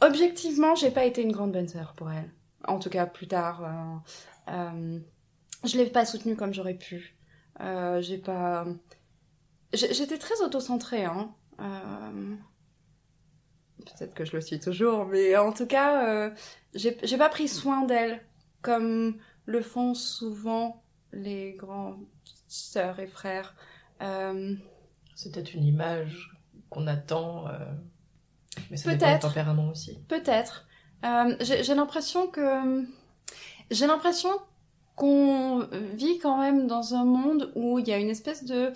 Objectivement, 0.00 0.74
j'ai 0.74 0.90
pas 0.90 1.04
été 1.04 1.22
une 1.22 1.32
grande 1.32 1.52
bonne 1.52 1.68
sœur 1.68 1.92
pour 1.96 2.10
elle. 2.10 2.32
En 2.66 2.78
tout 2.78 2.90
cas, 2.90 3.06
plus 3.06 3.28
tard, 3.28 4.02
je 4.48 5.76
l'ai 5.76 5.86
pas 5.86 6.04
soutenue 6.04 6.34
comme 6.34 6.54
j'aurais 6.54 6.74
pu. 6.74 7.16
j'ai 8.00 8.18
pas. 8.18 8.64
J'étais 9.72 10.18
très 10.18 10.40
autocentrée. 10.42 11.04
Hein. 11.04 11.30
Peut-être 13.84 14.14
que 14.14 14.24
je 14.24 14.32
le 14.32 14.40
suis 14.40 14.60
toujours, 14.60 15.06
mais 15.06 15.36
en 15.36 15.52
tout 15.52 15.66
cas, 15.66 16.06
euh, 16.06 16.30
j'ai 16.74 17.18
pas 17.18 17.28
pris 17.28 17.48
soin 17.48 17.84
d'elle 17.84 18.20
comme 18.62 19.18
le 19.46 19.60
font 19.60 19.94
souvent 19.94 20.82
les 21.12 21.54
grands 21.54 21.96
sœurs 22.48 23.00
et 23.00 23.06
frères. 23.06 23.54
Euh... 24.02 24.54
C'est 25.14 25.32
peut-être 25.32 25.54
une 25.54 25.64
image 25.64 26.30
qu'on 26.70 26.86
attend, 26.86 27.48
euh... 27.48 27.58
mais 28.70 28.76
ça 28.76 28.92
dépend 28.92 29.12
du 29.14 29.18
tempérament 29.20 29.70
aussi. 29.70 29.98
Peut-être. 30.08 30.66
Euh, 31.04 31.36
j'ai 31.40 31.74
l'impression 31.74 32.28
que 32.28 32.86
j'ai 33.70 33.86
l'impression 33.86 34.30
qu'on 34.94 35.66
vit 35.94 36.18
quand 36.18 36.38
même 36.38 36.66
dans 36.66 36.94
un 36.94 37.04
monde 37.04 37.50
où 37.56 37.78
il 37.78 37.88
y 37.88 37.92
a 37.92 37.98
une 37.98 38.10
espèce 38.10 38.44
de 38.44 38.72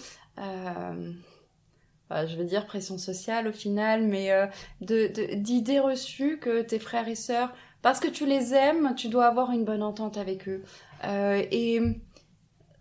je 2.10 2.36
veux 2.36 2.44
dire 2.44 2.66
pression 2.66 2.98
sociale 2.98 3.48
au 3.48 3.52
final, 3.52 4.02
mais 4.02 4.30
euh, 4.30 4.46
d'idées 4.80 5.80
reçues 5.80 6.38
que 6.38 6.62
tes 6.62 6.78
frères 6.78 7.08
et 7.08 7.14
sœurs, 7.14 7.52
parce 7.82 8.00
que 8.00 8.08
tu 8.08 8.26
les 8.26 8.54
aimes, 8.54 8.94
tu 8.96 9.08
dois 9.08 9.26
avoir 9.26 9.52
une 9.52 9.64
bonne 9.64 9.82
entente 9.82 10.16
avec 10.16 10.48
eux. 10.48 10.62
Euh, 11.04 11.44
et 11.50 11.80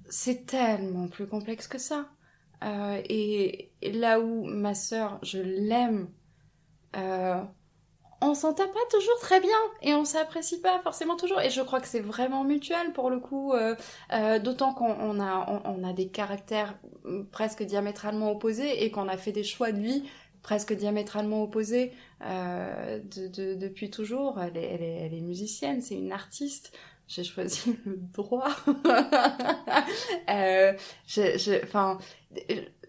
c'est 0.10 0.45
tellement 0.45 1.07
plus 1.07 1.27
complexe 1.27 1.68
que 1.68 1.77
ça. 1.77 2.10
Euh, 2.64 3.02
et, 3.10 3.72
et, 3.81 3.91
là 3.91 4.19
où 4.19 4.45
ma 4.45 4.73
sœur, 4.73 5.19
je 5.22 5.39
l'aime, 5.39 6.10
euh, 6.95 7.43
on 8.26 8.34
s'entend 8.34 8.68
pas 8.68 8.80
toujours 8.89 9.19
très 9.19 9.39
bien 9.39 9.57
et 9.81 9.93
on 9.93 10.06
s'apprécie 10.06 10.60
pas 10.60 10.80
forcément 10.80 11.15
toujours. 11.15 11.41
Et 11.41 11.49
je 11.49 11.61
crois 11.61 11.80
que 11.80 11.88
c'est 11.88 11.99
vraiment 11.99 12.43
mutuel 12.43 12.91
pour 12.93 13.10
le 13.10 13.19
coup 13.19 13.53
euh, 13.53 13.76
euh, 14.14 14.39
d'autant 14.39 14.73
qu'on 14.73 15.19
a 15.19 15.61
on, 15.65 15.84
a 15.84 15.93
des 15.93 16.07
caractères 16.07 16.76
presque 17.31 17.64
diamétralement 17.64 18.31
opposés 18.31 18.84
et 18.84 18.91
qu'on 18.91 19.07
a 19.07 19.18
fait 19.18 19.31
des 19.31 19.43
choix 19.43 19.72
de 19.72 19.80
vie 19.80 20.03
presque 20.41 20.73
diamétralement 20.73 21.43
opposés 21.43 21.91
euh, 22.26 22.99
de, 23.15 23.27
de, 23.27 23.56
depuis 23.56 23.89
toujours. 23.89 24.39
Elle 24.39 24.57
est, 24.57 25.02
elle 25.06 25.14
est, 25.14 25.22
musicienne 25.22 25.81
c'est 25.81 25.95
une 25.95 26.11
artiste. 26.11 26.77
J'ai 27.07 27.23
choisi 27.23 27.77
le 27.85 27.97
droit. 28.14 28.49
Enfin 31.64 31.99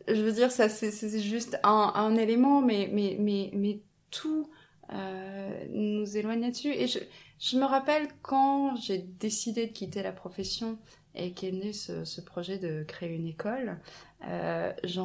je 0.09 0.23
veux 0.23 0.33
dire 0.33 0.53
ça 0.53 0.69
c'est 0.69 1.19
juste 1.19 1.59
un, 1.65 1.93
un 1.95 2.15
élément 2.17 2.61
mais 2.63 2.89
mais 2.93 3.17
mais 3.19 3.51
mais 3.53 3.81
tout 4.11 4.49
nous 4.91 6.17
éloigne 6.17 6.41
là-dessus. 6.41 6.73
Et 6.73 6.87
je, 6.87 6.99
je, 7.39 7.57
me 7.59 7.65
rappelle 7.65 8.09
quand 8.23 8.77
j'ai 8.77 8.99
décidé 8.99 9.67
de 9.67 9.73
quitter 9.73 10.03
la 10.03 10.13
profession 10.13 10.79
et 11.15 11.33
qu'est 11.33 11.53
né 11.53 11.73
ce, 11.73 12.05
ce, 12.05 12.21
projet 12.21 12.59
de 12.59 12.85
créer 12.85 13.15
une 13.15 13.27
école, 13.27 13.79
euh, 14.27 14.73
je, 14.85 15.01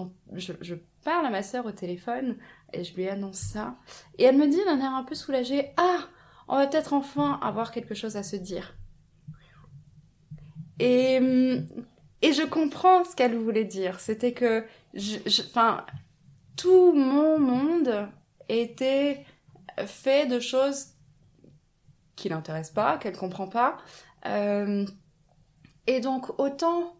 je, 0.61 0.75
parle 1.03 1.25
à 1.25 1.29
ma 1.29 1.41
sœur 1.41 1.65
au 1.65 1.71
téléphone 1.71 2.37
et 2.73 2.83
je 2.83 2.93
lui 2.95 3.07
annonce 3.07 3.37
ça. 3.37 3.75
Et 4.19 4.23
elle 4.23 4.37
me 4.37 4.47
dit 4.47 4.63
d'un 4.65 4.79
air 4.79 4.93
un 4.93 5.03
peu 5.03 5.15
soulagé, 5.15 5.71
ah, 5.77 5.99
on 6.47 6.57
va 6.57 6.67
peut-être 6.67 6.93
enfin 6.93 7.39
avoir 7.41 7.71
quelque 7.71 7.95
chose 7.95 8.17
à 8.17 8.23
se 8.23 8.35
dire. 8.35 8.75
Et, 10.79 11.15
et 12.21 12.33
je 12.33 12.45
comprends 12.45 13.03
ce 13.03 13.15
qu'elle 13.15 13.35
voulait 13.35 13.65
dire. 13.65 13.99
C'était 13.99 14.33
que, 14.33 14.65
enfin, 15.37 15.85
tout 16.55 16.91
mon 16.93 17.39
monde 17.39 18.07
était 18.49 19.25
fait 19.85 20.25
de 20.27 20.39
choses 20.39 20.87
qui 22.15 22.29
l'intéressent 22.29 22.73
pas, 22.73 22.97
qu'elle 22.97 23.17
comprend 23.17 23.47
pas. 23.47 23.77
Euh, 24.25 24.85
et 25.87 25.99
donc 25.99 26.39
autant 26.39 26.95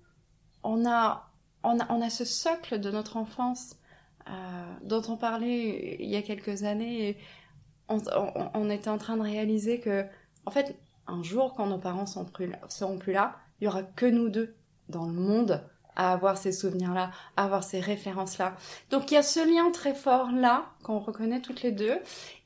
on 0.64 0.86
a, 0.86 1.30
on 1.64 1.80
a, 1.80 1.92
on 1.92 2.02
a 2.02 2.10
ce 2.10 2.26
socle 2.26 2.80
de 2.80 2.90
notre 2.90 3.18
enfance 3.18 3.76
euh, 4.28 4.74
dont 4.84 5.04
on 5.08 5.18
parlait 5.18 5.98
il 6.00 6.10
y 6.10 6.16
a 6.16 6.24
quelques 6.24 6.64
années 6.64 7.18
on, 8.54 8.70
était 8.70 8.90
en 8.90 8.98
train 8.98 9.18
de 9.18 9.22
réaliser 9.22 9.80
que 9.80 10.06
en 10.46 10.52
fait 10.52 10.80
un 11.08 11.24
jour 11.24 11.54
quand 11.56 11.68
nos 11.68 11.78
parents 11.78 12.06
seront 12.06 12.26
plus, 12.26 12.52
seront 12.70 12.98
plus 12.98 13.14
là, 13.14 13.36
il 13.60 13.66
y 13.66 13.68
aura 13.68 13.84
que 13.84 14.06
nous 14.06 14.30
deux 14.30 14.56
dans 14.90 15.06
le 15.06 15.14
monde 15.14 15.64
à 15.96 16.14
avoir 16.14 16.38
ces 16.38 16.52
souvenirs-là, 16.52 17.12
à 17.36 17.44
avoir 17.44 17.64
ces 17.64 17.80
références-là. 17.80 18.56
Donc 18.92 19.12
il 19.12 19.16
y 19.16 19.18
a 19.18 19.24
ce 19.24 19.40
lien 19.40 19.72
très 19.72 19.94
fort 19.94 20.32
là 20.32 20.66
qu'on 20.84 21.00
reconnaît 21.00 21.42
toutes 21.42 21.64
les 21.64 21.72
deux 21.72 22.00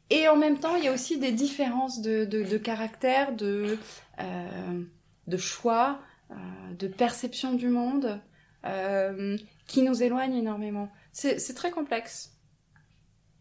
et 0.10 0.28
en 0.28 0.36
même 0.36 0.60
temps, 0.60 0.76
il 0.76 0.84
y 0.84 0.88
a 0.88 0.94
aussi 0.94 1.18
des 1.20 1.32
différences 1.32 2.02
de, 2.02 2.58
caractère, 2.58 3.36
de, 3.36 3.78
euh, 4.20 5.38
choix, 5.38 6.00
euh, 6.32 6.36
de 6.78 6.88
perception 6.88 7.54
du 7.54 7.70
monde, 7.70 8.22
euh, 8.66 9.38
qui 9.68 9.82
nous 9.82 10.04
éloignent 10.04 10.38
énormément. 10.38 10.92
C'est 11.12 11.56
très 11.56 11.72
complexe. 11.72 12.38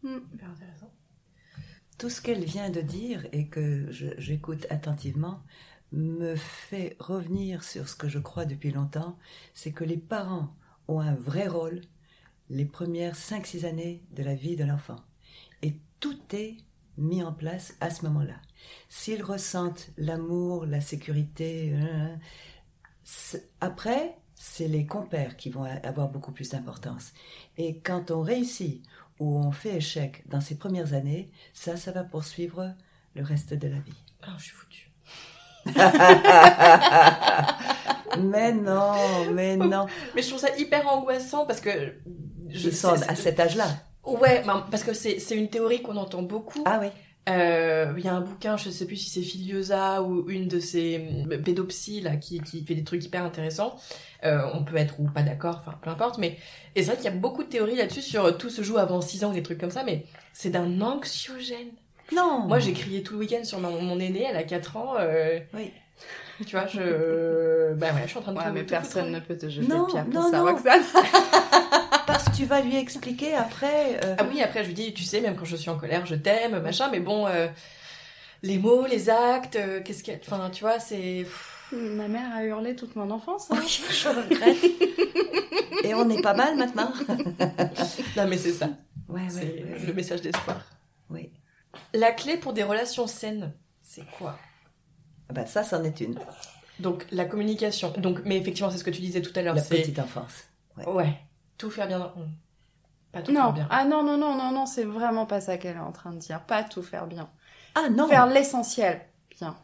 Hmm. 0.01 0.19
Tout 1.97 2.09
ce 2.09 2.21
qu'elle 2.21 2.43
vient 2.43 2.69
de 2.69 2.81
dire 2.81 3.25
et 3.31 3.47
que 3.47 3.87
j'écoute 4.17 4.65
attentivement 4.69 5.41
me 5.91 6.35
fait 6.35 6.95
revenir 6.99 7.63
sur 7.63 7.87
ce 7.87 7.95
que 7.95 8.09
je 8.09 8.19
crois 8.19 8.45
depuis 8.45 8.71
longtemps, 8.71 9.17
c'est 9.53 9.71
que 9.71 9.83
les 9.83 9.97
parents 9.97 10.53
ont 10.87 10.99
un 10.99 11.15
vrai 11.15 11.47
rôle 11.47 11.81
les 12.49 12.65
premières 12.65 13.15
5-6 13.15 13.65
années 13.65 14.03
de 14.11 14.23
la 14.23 14.35
vie 14.35 14.55
de 14.55 14.65
l'enfant 14.65 15.04
tout 16.05 16.35
est 16.35 16.57
mis 16.99 17.23
en 17.23 17.33
place 17.33 17.73
à 17.81 17.89
ce 17.89 18.05
moment-là. 18.05 18.35
S'ils 18.89 19.23
ressentent 19.23 19.89
l'amour, 19.97 20.67
la 20.67 20.79
sécurité, 20.79 21.73
euh, 21.73 22.15
après, 23.59 24.15
c'est 24.35 24.67
les 24.67 24.85
compères 24.85 25.35
qui 25.35 25.49
vont 25.49 25.63
avoir 25.63 26.09
beaucoup 26.09 26.31
plus 26.31 26.49
d'importance. 26.49 27.11
Et 27.57 27.79
quand 27.79 28.11
on 28.11 28.21
réussit 28.21 28.83
ou 29.19 29.35
on 29.39 29.51
fait 29.51 29.77
échec 29.77 30.21
dans 30.27 30.41
ces 30.41 30.59
premières 30.59 30.93
années, 30.93 31.31
ça, 31.53 31.75
ça 31.75 31.91
va 31.91 32.03
poursuivre 32.03 32.75
le 33.15 33.23
reste 33.23 33.55
de 33.55 33.67
la 33.67 33.79
vie. 33.79 34.03
Ah, 34.21 34.35
je 34.37 34.43
suis 34.43 34.53
foutue. 34.53 34.91
mais 38.21 38.53
non, 38.53 39.31
mais 39.33 39.57
non. 39.57 39.87
Mais 40.15 40.21
je 40.21 40.27
trouve 40.29 40.41
ça 40.41 40.55
hyper 40.55 40.87
angoissant 40.87 41.47
parce 41.47 41.61
que 41.61 41.95
je 42.49 42.67
Ils 42.69 42.75
sont 42.75 42.89
à 42.89 43.15
cet 43.15 43.39
âge-là. 43.39 43.69
Ouais, 44.05 44.43
parce 44.71 44.83
que 44.83 44.93
c'est 44.93 45.19
une 45.35 45.49
théorie 45.49 45.81
qu'on 45.81 45.97
entend 45.97 46.21
beaucoup. 46.21 46.63
Ah 46.65 46.79
oui. 46.81 46.87
Euh, 47.27 47.91
il 47.97 48.05
y 48.05 48.07
a 48.07 48.13
un 48.13 48.21
bouquin, 48.21 48.55
je 48.55 48.69
sais 48.69 48.85
plus 48.85 48.97
si 48.97 49.09
c'est 49.09 49.23
Filiosa 49.23 50.03
ou 50.03 50.29
une 50.29 50.47
de 50.47 50.59
ces 50.59 51.07
euh, 51.31 51.39
pédopsies 51.41 52.01
là 52.01 52.17
qui, 52.17 52.39
qui 52.39 52.63
fait 52.63 52.75
des 52.75 52.83
trucs 52.83 53.03
hyper 53.03 53.23
intéressants. 53.23 53.75
Euh, 54.23 54.41
on 54.53 54.63
peut 54.63 54.75
être 54.75 54.99
ou 54.99 55.05
pas 55.05 55.23
d'accord, 55.23 55.57
enfin 55.59 55.73
peu 55.81 55.89
importe, 55.89 56.19
mais 56.19 56.37
et 56.75 56.81
c'est 56.83 56.89
vrai 56.91 56.95
qu'il 56.97 57.05
y 57.05 57.07
a 57.07 57.17
beaucoup 57.17 57.43
de 57.43 57.49
théories 57.49 57.77
là-dessus 57.77 58.03
sur 58.03 58.25
euh, 58.25 58.31
tout 58.31 58.51
se 58.51 58.61
joue 58.61 58.77
avant 58.77 59.01
6 59.01 59.23
ans, 59.23 59.31
des 59.31 59.41
trucs 59.41 59.59
comme 59.59 59.71
ça, 59.71 59.83
mais 59.83 60.05
c'est 60.33 60.51
d'un 60.51 60.81
anxiogène. 60.81 61.69
Non. 62.15 62.41
Moi 62.47 62.59
j'ai 62.59 62.73
crié 62.73 63.01
tout 63.01 63.13
le 63.13 63.21
week-end 63.21 63.43
sur 63.43 63.59
mon, 63.59 63.81
mon 63.81 63.99
aîné, 63.99 64.27
elle 64.29 64.37
a 64.37 64.43
4 64.43 64.77
ans. 64.77 64.93
Euh... 64.99 65.39
Oui. 65.55 65.71
Tu 66.45 66.55
vois, 66.55 66.67
je. 66.67 67.73
Bah 67.73 67.87
ouais, 67.87 68.01
je 68.03 68.09
suis 68.09 68.19
en 68.19 68.21
train 68.21 68.33
de 68.33 68.37
Ouais, 68.37 68.51
mais 68.53 68.63
personne 68.63 69.05
foutre. 69.05 69.15
ne 69.15 69.19
peut 69.21 69.37
te 69.37 69.49
jeter 69.49 69.65
Non, 69.67 69.85
le 69.87 69.91
pierre 69.91 70.05
pour 70.05 70.13
non, 70.21 70.29
ça, 70.29 70.37
non. 70.39 70.45
Roxane. 70.45 70.81
Tu 72.35 72.45
vas 72.45 72.61
lui 72.61 72.75
expliquer 72.75 73.33
après. 73.35 74.03
euh, 74.03 74.15
Ah 74.17 74.25
oui, 74.29 74.41
après 74.41 74.63
je 74.63 74.67
lui 74.69 74.73
dis, 74.73 74.93
tu 74.93 75.03
sais, 75.03 75.21
même 75.21 75.35
quand 75.35 75.45
je 75.45 75.55
suis 75.55 75.69
en 75.69 75.77
colère, 75.77 76.05
je 76.05 76.15
t'aime, 76.15 76.59
machin, 76.59 76.89
mais 76.91 76.99
bon, 76.99 77.27
euh, 77.27 77.47
les 78.43 78.57
mots, 78.57 78.85
les 78.85 79.09
actes, 79.09 79.55
euh, 79.55 79.81
qu'est-ce 79.81 80.03
qu'il 80.03 80.13
y 80.13 80.17
a. 80.17 80.19
Enfin, 80.19 80.49
tu 80.49 80.63
vois, 80.63 80.79
c'est. 80.79 81.25
Ma 81.71 82.07
mère 82.07 82.33
a 82.35 82.43
hurlé 82.43 82.75
toute 82.75 82.95
mon 82.95 83.09
enfance. 83.09 83.47
hein. 83.51 83.55
Oui, 83.59 83.81
je 83.89 84.07
regrette. 84.09 85.85
Et 85.85 85.93
on 85.93 86.09
est 86.09 86.21
pas 86.21 86.33
mal 86.33 86.55
maintenant. 86.57 86.91
Non, 88.17 88.27
mais 88.27 88.37
c'est 88.37 88.53
ça. 88.53 88.69
Ouais, 89.09 89.21
ouais, 89.21 89.29
C'est 89.29 89.43
ouais, 89.43 89.79
le 89.85 89.93
message 89.93 90.21
d'espoir. 90.21 90.61
oui. 91.09 91.29
La 91.93 92.11
clé 92.13 92.37
pour 92.37 92.53
des 92.53 92.63
relations 92.63 93.05
saines, 93.07 93.51
c'est 93.81 94.05
quoi? 94.17 94.37
Ah 95.29 95.33
bah, 95.33 95.45
ça, 95.45 95.63
c'en 95.63 95.83
est 95.83 95.99
une. 95.99 96.17
Donc, 96.79 97.05
la 97.11 97.25
communication. 97.25 97.93
Donc, 97.97 98.19
mais 98.23 98.37
effectivement, 98.37 98.71
c'est 98.71 98.77
ce 98.77 98.83
que 98.85 98.89
tu 98.91 99.01
disais 99.01 99.21
tout 99.21 99.33
à 99.35 99.41
l'heure. 99.41 99.55
La 99.55 99.61
petite 99.61 99.99
enfance. 99.99 100.45
Ouais. 100.77 100.85
Ouais. 100.87 101.13
Tout 101.57 101.69
faire 101.69 101.87
bien. 101.87 101.99
dans-. 101.99 102.13
Pas 103.11 103.21
tout 103.21 103.33
faire 103.33 103.45
Non, 103.45 103.51
bien. 103.53 103.67
ah 103.69 103.85
non, 103.85 104.03
non, 104.03 104.17
non, 104.17 104.35
non, 104.35 104.51
non, 104.51 104.65
c'est 104.65 104.83
vraiment 104.83 105.25
pas 105.25 105.41
ça 105.41 105.57
qu'elle 105.57 105.77
est 105.77 105.79
en 105.79 105.91
train 105.91 106.13
de 106.13 106.19
dire. 106.19 106.45
Pas 106.45 106.63
tout 106.63 106.83
faire 106.83 107.07
bien. 107.07 107.29
Ah 107.75 107.89
non 107.89 108.07
Faire 108.07 108.27
l'essentiel 108.27 109.01
bien. 109.31 109.55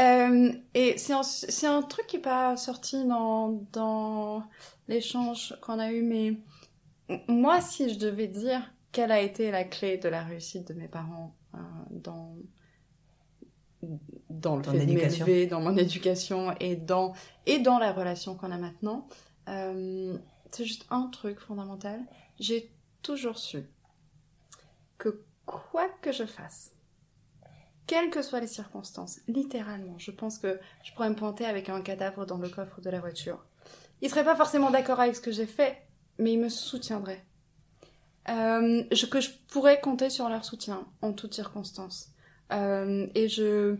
Euh, 0.00 0.52
et 0.74 0.98
c'est 0.98 1.12
un, 1.12 1.22
c'est 1.22 1.66
un 1.66 1.82
truc 1.82 2.06
qui 2.06 2.16
n'est 2.16 2.22
pas 2.22 2.56
sorti 2.56 3.04
dans, 3.06 3.64
dans 3.72 4.42
l'échange 4.88 5.56
qu'on 5.62 5.78
a 5.78 5.90
eu, 5.92 6.02
mais 6.02 6.36
moi, 7.28 7.60
si 7.60 7.92
je 7.92 7.98
devais 7.98 8.26
dire 8.28 8.60
quelle 8.92 9.12
a 9.12 9.20
été 9.20 9.50
la 9.50 9.64
clé 9.64 9.98
de 9.98 10.08
la 10.08 10.22
réussite 10.22 10.68
de 10.68 10.74
mes 10.74 10.88
parents 10.88 11.34
euh, 11.54 11.58
dans, 11.90 12.36
dans 14.30 14.56
le 14.56 14.62
Ton 14.62 14.72
fait 14.72 14.86
de 14.86 15.50
dans 15.50 15.60
mon 15.60 15.76
éducation 15.76 16.54
et 16.60 16.76
dans, 16.76 17.12
et 17.46 17.58
dans 17.60 17.78
la 17.78 17.92
relation 17.92 18.34
qu'on 18.36 18.50
a 18.50 18.58
maintenant, 18.58 19.06
euh, 19.48 20.16
c'est 20.54 20.64
juste 20.64 20.86
un 20.90 21.08
truc 21.08 21.38
fondamental. 21.40 22.00
J'ai 22.38 22.70
toujours 23.02 23.38
su 23.38 23.64
que 24.98 25.20
quoi 25.46 25.88
que 26.00 26.12
je 26.12 26.24
fasse, 26.24 26.72
quelles 27.86 28.10
que 28.10 28.22
soient 28.22 28.40
les 28.40 28.46
circonstances, 28.46 29.20
littéralement, 29.28 29.98
je 29.98 30.10
pense 30.10 30.38
que 30.38 30.58
je 30.82 30.92
pourrais 30.92 31.10
me 31.10 31.16
pointer 31.16 31.44
avec 31.44 31.68
un 31.68 31.82
cadavre 31.82 32.24
dans 32.24 32.38
le 32.38 32.48
coffre 32.48 32.80
de 32.80 32.88
la 32.90 33.00
voiture. 33.00 33.44
Il 34.00 34.08
serait 34.08 34.24
pas 34.24 34.36
forcément 34.36 34.70
d'accord 34.70 35.00
avec 35.00 35.16
ce 35.16 35.20
que 35.20 35.32
j'ai 35.32 35.46
fait, 35.46 35.82
mais 36.18 36.32
il 36.32 36.38
me 36.40 36.48
soutiendrait. 36.48 37.24
Euh, 38.30 38.84
je- 38.90 39.06
que 39.06 39.20
je 39.20 39.30
pourrais 39.48 39.80
compter 39.80 40.08
sur 40.08 40.28
leur 40.30 40.44
soutien 40.44 40.86
en 41.02 41.12
toutes 41.12 41.34
circonstances. 41.34 42.10
Euh, 42.52 43.06
et 43.14 43.28
je, 43.28 43.76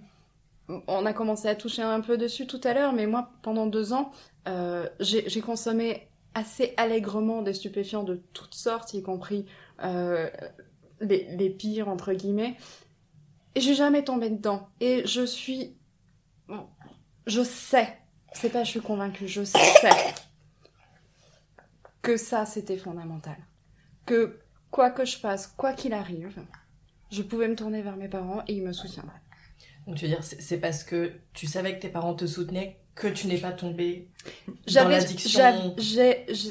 on 0.68 1.06
a 1.06 1.12
commencé 1.14 1.48
à 1.48 1.55
toucher 1.55 1.82
un 1.82 2.01
peu 2.01 2.18
dessus 2.18 2.46
tout 2.46 2.60
à 2.64 2.74
l'heure, 2.74 2.92
mais 2.92 3.06
moi, 3.06 3.30
pendant 3.42 3.66
deux 3.66 3.92
ans, 3.94 4.10
euh, 4.48 4.86
j'ai 5.01 5.40
consommé 5.40 6.09
assez 6.35 6.74
allègrement 6.77 7.43
des 7.43 7.55
stupéfiants 7.55 8.05
de 8.05 8.23
toutes 8.32 8.55
sortes, 8.55 8.94
y 8.94 9.02
compris 9.02 9.47
euh, 9.82 10.28
les, 11.01 11.51
pires 11.51 11.89
entre 11.89 12.12
guillemets. 12.12 12.56
Et 13.55 13.61
j'ai 13.61 13.74
jamais 13.74 14.05
tombé 14.05 14.31
dedans. 14.31 14.69
Et 14.81 15.06
je 15.06 15.24
suis, 15.24 15.77
je 17.27 17.43
sais, 17.43 17.97
c'est 18.32 18.51
pas 18.51 18.65
je 18.65 18.70
suis 18.70 18.81
convaincue, 18.81 19.28
je 19.28 19.44
sais 19.44 19.59
que 22.02 22.16
ça 22.16 22.44
c'était 22.44 22.77
fondamental. 22.77 23.36
Que 24.06 24.40
quoi 24.70 24.90
que 24.90 25.05
je 25.05 25.16
fasse, 25.16 25.47
quoi 25.47 25.73
qu'il 25.73 25.94
arrive, 25.94 26.43
je 27.11 27.23
pouvais 27.23 27.48
me 27.48 27.56
tourner 27.56 27.81
vers 27.81 27.97
mes 27.97 28.09
parents 28.09 28.43
et 28.48 28.55
ils 28.55 28.62
me 28.62 28.73
soutiendraient. 28.73 29.12
Donc, 29.86 29.97
tu 29.97 30.06
veux 30.06 30.11
dire, 30.11 30.24
c'est 30.24 30.59
parce 30.59 30.82
que 30.82 31.12
tu 31.32 31.47
savais 31.47 31.77
que 31.77 31.82
tes 31.82 31.89
parents 31.89 32.15
te 32.15 32.27
soutenaient 32.27 32.84
que 32.95 33.09
tu 33.09 33.27
n'es 33.27 33.39
pas 33.39 33.53
tombé 33.53 34.09
dans 34.47 34.55
J'avais, 34.66 34.99
l'addiction. 34.99 35.75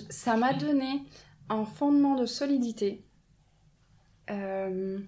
ça 0.10 0.36
m'a 0.38 0.54
donné 0.54 1.04
un 1.50 1.66
fondement 1.66 2.16
de 2.16 2.26
solidité. 2.26 3.04
Euh, 4.30 5.00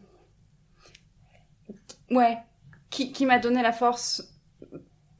ouais, 2.11 2.37
qui, 2.89 3.11
qui 3.11 3.25
m'a 3.25 3.39
donné 3.39 3.61
la 3.61 3.71
force 3.71 4.33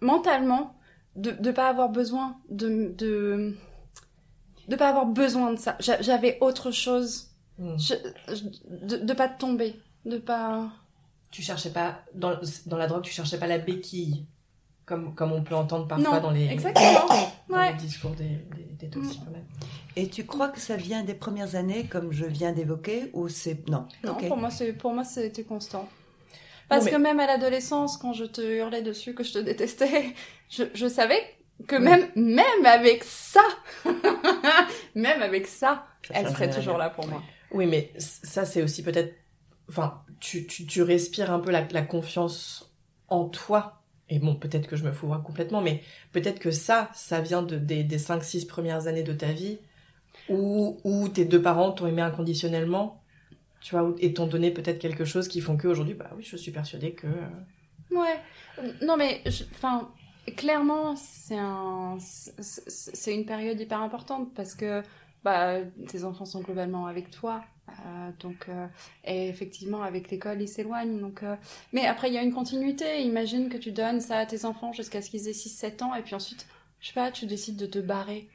mentalement 0.02 0.76
de 1.16 1.32
ne 1.32 1.52
pas 1.52 1.70
avoir 1.70 1.90
besoin 1.90 2.38
de, 2.50 2.94
de 2.98 3.56
de 4.68 4.76
pas 4.76 4.90
avoir 4.90 5.06
besoin 5.06 5.54
de 5.54 5.60
ça. 5.60 5.78
J'a- 5.80 6.02
J'avais 6.02 6.38
autre 6.42 6.72
chose, 6.72 7.32
Hmm. 7.58 7.78
je, 7.78 7.94
je- 8.34 8.86
de, 8.86 8.98
de 8.98 9.14
pas 9.14 9.30
tomber, 9.30 9.80
de 10.06 10.18
pas. 10.18 10.70
Tu 11.32 11.42
cherchais 11.42 11.70
pas, 11.72 12.04
dans, 12.14 12.38
dans 12.66 12.76
la 12.78 12.88
drogue, 12.88 13.04
tu 13.04 13.14
cherchais 13.14 13.38
pas 13.40 13.48
la 13.48 13.60
béquille, 13.60 14.26
comme, 14.86 15.16
comme 15.16 15.32
on 15.32 15.44
peut 15.44 15.56
entendre 15.56 15.88
parfois 15.88 16.16
non, 16.18 16.22
dans 16.22 16.32
les, 16.32 16.46
exactement. 16.48 17.08
dans 17.50 17.56
Ouais. 17.58 17.72
les 17.72 17.78
discours 17.78 18.12
des, 18.12 18.24
des, 18.56 18.64
des 18.80 18.90
toxicomanies. 18.90 19.44
Et 19.96 20.10
tu 20.10 20.26
crois 20.26 20.50
que 20.50 20.60
ça 20.60 20.76
vient 20.76 21.04
des 21.04 21.14
premières 21.14 21.56
années, 21.56 21.86
comme 21.86 22.12
je 22.12 22.26
viens 22.26 22.52
d'évoquer, 22.52 23.10
ou 23.14 23.30
c'est... 23.30 23.68
Non? 23.70 23.88
Non, 24.04 24.12
Ok. 24.14 24.28
pour 24.28 24.38
moi, 24.38 24.50
c'est 24.50 24.74
pour 24.74 24.94
moi 24.94 25.04
c'était 25.04 25.44
constant. 25.44 25.88
Parce 26.70 26.86
mais- 26.86 26.92
que 26.92 26.96
même 26.98 27.20
à 27.20 27.28
l'adolescence, 27.28 27.98
quand 27.98 28.14
je 28.14 28.26
te 28.26 28.42
hurlais 28.42 28.82
dessus 28.82 29.14
que 29.14 29.24
je 29.24 29.34
te 29.34 29.40
détestais, 29.40 30.14
je, 30.50 30.64
je 30.74 30.88
savais 30.88 31.22
que 31.68 31.76
même 31.76 32.08
même 32.16 32.66
avec 32.66 33.04
ça, 33.04 33.42
même 34.96 35.22
avec 35.22 35.48
ça, 35.48 35.86
Ça 36.08 36.14
elle 36.16 36.30
serait 36.30 36.46
rien. 36.48 36.56
toujours 36.56 36.78
là 36.78 36.90
pour 36.90 37.08
moi. 37.08 37.22
Oui, 37.52 37.66
mais 37.66 37.92
ça, 37.98 38.46
c'est 38.46 38.62
aussi 38.62 38.84
peut-être. 38.84 39.14
Enfin, 39.70 40.02
tu, 40.20 40.46
tu, 40.48 40.66
tu 40.66 40.82
respires 40.82 41.32
un 41.32 41.40
peu 41.40 41.52
la, 41.52 41.66
la 41.72 41.82
confiance 41.82 42.72
en 43.08 43.26
toi. 43.26 43.82
Et 44.10 44.20
bon, 44.20 44.36
peut-être 44.36 44.68
que 44.68 44.76
je 44.76 44.84
me 44.84 44.92
fourre 44.92 45.22
complètement, 45.24 45.62
mais 45.62 45.82
peut-être 46.12 46.40
que 46.40 46.52
ça, 46.52 46.90
ça 46.94 47.22
vient 47.22 47.42
de, 47.42 47.58
des, 47.58 47.84
des 47.84 47.98
5-6 47.98 48.46
premières 48.48 48.88
années 48.88 49.04
de 49.04 49.14
ta 49.14 49.32
vie 49.32 49.58
où, 50.30 51.10
tes 51.14 51.26
deux 51.26 51.42
parents 51.42 51.72
t'ont 51.72 51.88
aimé 51.88 52.02
inconditionnellement, 52.02 53.02
tu 53.62 53.76
vois, 53.76 53.94
et 54.00 54.14
t'ont 54.14 54.28
donné 54.28 54.52
peut-être 54.52 54.80
quelque 54.80 55.06
chose 55.06 55.28
qui 55.28 55.42
font 55.42 55.58
qu'aujourd'hui, 55.58 55.96
bah 55.96 56.12
oui, 56.16 56.24
je 56.24 56.38
suis 56.38 56.52
persuadée 56.52 56.94
que. 56.94 57.08
euh, 57.08 57.92
Ouais. 57.92 58.20
Non 58.82 58.98
mais, 58.98 59.22
enfin, 59.54 59.90
clairement, 60.36 60.96
c'est 60.96 61.38
un, 61.38 61.98
c'est 62.00 63.14
une 63.14 63.26
période 63.26 63.60
hyper 63.60 63.82
importante 63.82 64.34
parce 64.34 64.56
que 64.56 64.82
bah 65.26 65.60
tes 65.90 66.04
enfants 66.06 66.26
sont 66.26 66.42
globalement 66.42 66.86
avec 66.86 67.10
toi. 67.10 67.44
euh, 67.70 68.12
donc 68.20 68.48
euh, 68.48 68.68
et 69.04 69.28
effectivement 69.28 69.82
avec 69.82 70.12
l'école 70.12 70.40
ils 70.42 70.48
s'éloignent 70.48 71.00
donc 71.02 71.24
euh, 71.24 71.36
mais 71.74 71.86
après 71.88 72.08
il 72.10 72.14
y 72.14 72.18
a 72.18 72.22
une 72.22 72.34
continuité 72.42 73.02
imagine 73.02 73.50
que 73.50 73.58
tu 73.58 73.72
donnes 73.72 74.02
ça 74.02 74.20
à 74.20 74.26
tes 74.28 74.46
enfants 74.46 74.72
jusqu'à 74.72 75.02
ce 75.02 75.10
qu'ils 75.10 75.28
aient 75.28 75.34
6 75.34 75.50
7 75.50 75.82
ans 75.82 75.96
et 75.96 76.04
puis 76.04 76.16
ensuite 76.16 76.46
je 76.80 76.88
sais 76.90 76.94
pas 76.94 77.12
tu 77.12 77.26
décides 77.26 77.58
de 77.58 77.66
te 77.66 77.80
barrer 77.80 78.30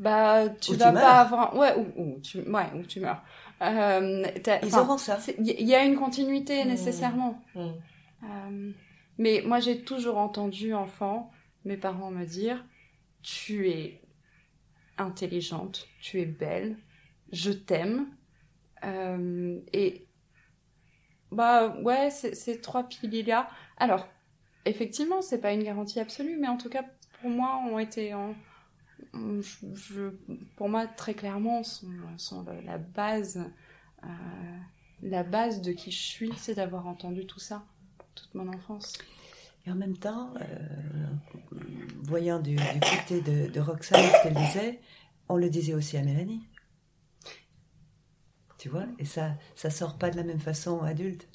bah 0.00 0.48
tu 0.60 0.72
Ou 0.72 0.76
vas 0.76 0.92
pas 0.92 1.20
avoir 1.20 1.56
ouais 1.56 1.74
ou, 1.76 2.02
ou 2.02 2.20
tu 2.20 2.38
ouais 2.40 2.66
ou 2.74 2.82
tu 2.82 2.98
meurs 3.00 3.22
Ils 3.60 4.76
auront 4.80 4.98
ça. 4.98 5.18
il 5.38 5.68
y, 5.68 5.74
a 5.76 5.84
une 5.84 5.94
continuité 5.96 6.64
Mmh. 6.64 6.68
nécessairement 6.68 7.40
euh, 7.56 8.72
mais 9.18 9.42
moi, 9.46 9.60
j'ai 9.60 9.82
toujours 9.82 10.16
entendu, 10.18 10.74
enfant, 10.74 11.30
mes 11.64 11.76
parents 11.76 12.10
me 12.10 12.24
dire 12.24 12.64
Tu 13.22 13.68
es 13.70 14.01
intelligente, 14.98 15.88
tu 16.00 16.20
es 16.20 16.26
belle, 16.26 16.76
je 17.32 17.50
t'aime. 17.50 18.08
Euh, 18.84 19.60
et 19.72 20.06
bah 21.30 21.76
ouais, 21.82 22.10
ces 22.10 22.60
trois 22.60 22.84
piliers-là. 22.84 23.48
Alors, 23.78 24.06
effectivement, 24.64 25.22
c'est 25.22 25.40
pas 25.40 25.52
une 25.52 25.62
garantie 25.62 26.00
absolue, 26.00 26.36
mais 26.38 26.48
en 26.48 26.56
tout 26.58 26.68
cas, 26.68 26.84
pour 27.20 27.30
moi, 27.30 27.62
ont 27.70 27.78
été 27.78 28.14
en. 28.14 28.34
pour 30.56 30.68
moi, 30.68 30.86
très 30.86 31.14
clairement, 31.14 31.62
sont, 31.62 32.44
la 32.64 32.78
base. 32.78 33.50
euh, 34.04 34.08
la 35.02 35.24
base 35.24 35.62
de 35.62 35.72
qui 35.72 35.90
je 35.90 36.00
suis, 36.00 36.32
c'est 36.36 36.54
d'avoir 36.54 36.86
entendu 36.86 37.26
tout 37.26 37.40
ça 37.40 37.64
toute 38.14 38.34
mon 38.34 38.48
enfance. 38.48 38.92
Et 39.66 39.70
en 39.70 39.76
même 39.76 39.96
temps, 39.96 40.34
euh, 40.40 41.06
voyant 42.02 42.40
du, 42.40 42.56
du 42.56 42.62
côté 42.80 43.20
de, 43.22 43.50
de 43.50 43.60
Roxane 43.60 44.00
ce 44.02 44.22
qu'elle 44.22 44.34
disait, 44.34 44.80
on 45.28 45.36
le 45.36 45.48
disait 45.50 45.74
aussi 45.74 45.96
à 45.96 46.02
Mélanie. 46.02 46.42
Tu 48.58 48.68
vois 48.70 48.86
Et 48.98 49.04
ça 49.04 49.36
ça 49.54 49.68
sort 49.70 49.98
pas 49.98 50.10
de 50.10 50.16
la 50.16 50.22
même 50.24 50.40
façon 50.40 50.80
adulte. 50.82 51.28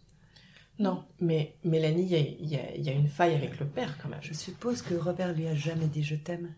Non, 0.79 1.05
mais 1.21 1.57
Mélanie, 1.63 2.03
il 2.03 2.09
y 2.09 2.15
a, 2.15 2.19
il 2.19 2.49
y 2.49 2.57
a- 2.57 2.75
il 2.75 2.83
y 2.85 2.89
a 2.89 2.93
une 2.93 3.07
faille 3.09 3.35
avec 3.35 3.59
le 3.59 3.67
père 3.67 3.97
quand 4.01 4.09
même. 4.09 4.21
Je 4.23 4.33
suppose 4.33 4.81
que 4.83 4.95
Robert 4.95 5.33
lui 5.33 5.47
a 5.47 5.55
jamais 5.55 5.87
dit 5.87 6.03
je 6.03 6.15
t'aime. 6.15 6.53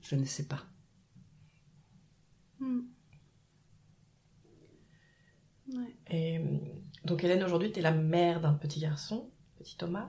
Je 0.00 0.16
ne 0.16 0.24
sais 0.24 0.46
pas. 0.46 0.64
Hmm. 2.58 2.80
Ouais. 5.72 5.96
Et 6.10 6.38
euh, 6.38 6.42
donc 7.04 7.24
Hélène, 7.24 7.42
aujourd'hui, 7.42 7.72
tu 7.72 7.78
es 7.80 7.82
la 7.82 7.92
mère 7.92 8.40
d'un 8.40 8.54
petit 8.54 8.80
garçon, 8.80 9.30
petit 9.58 9.76
Thomas. 9.76 10.08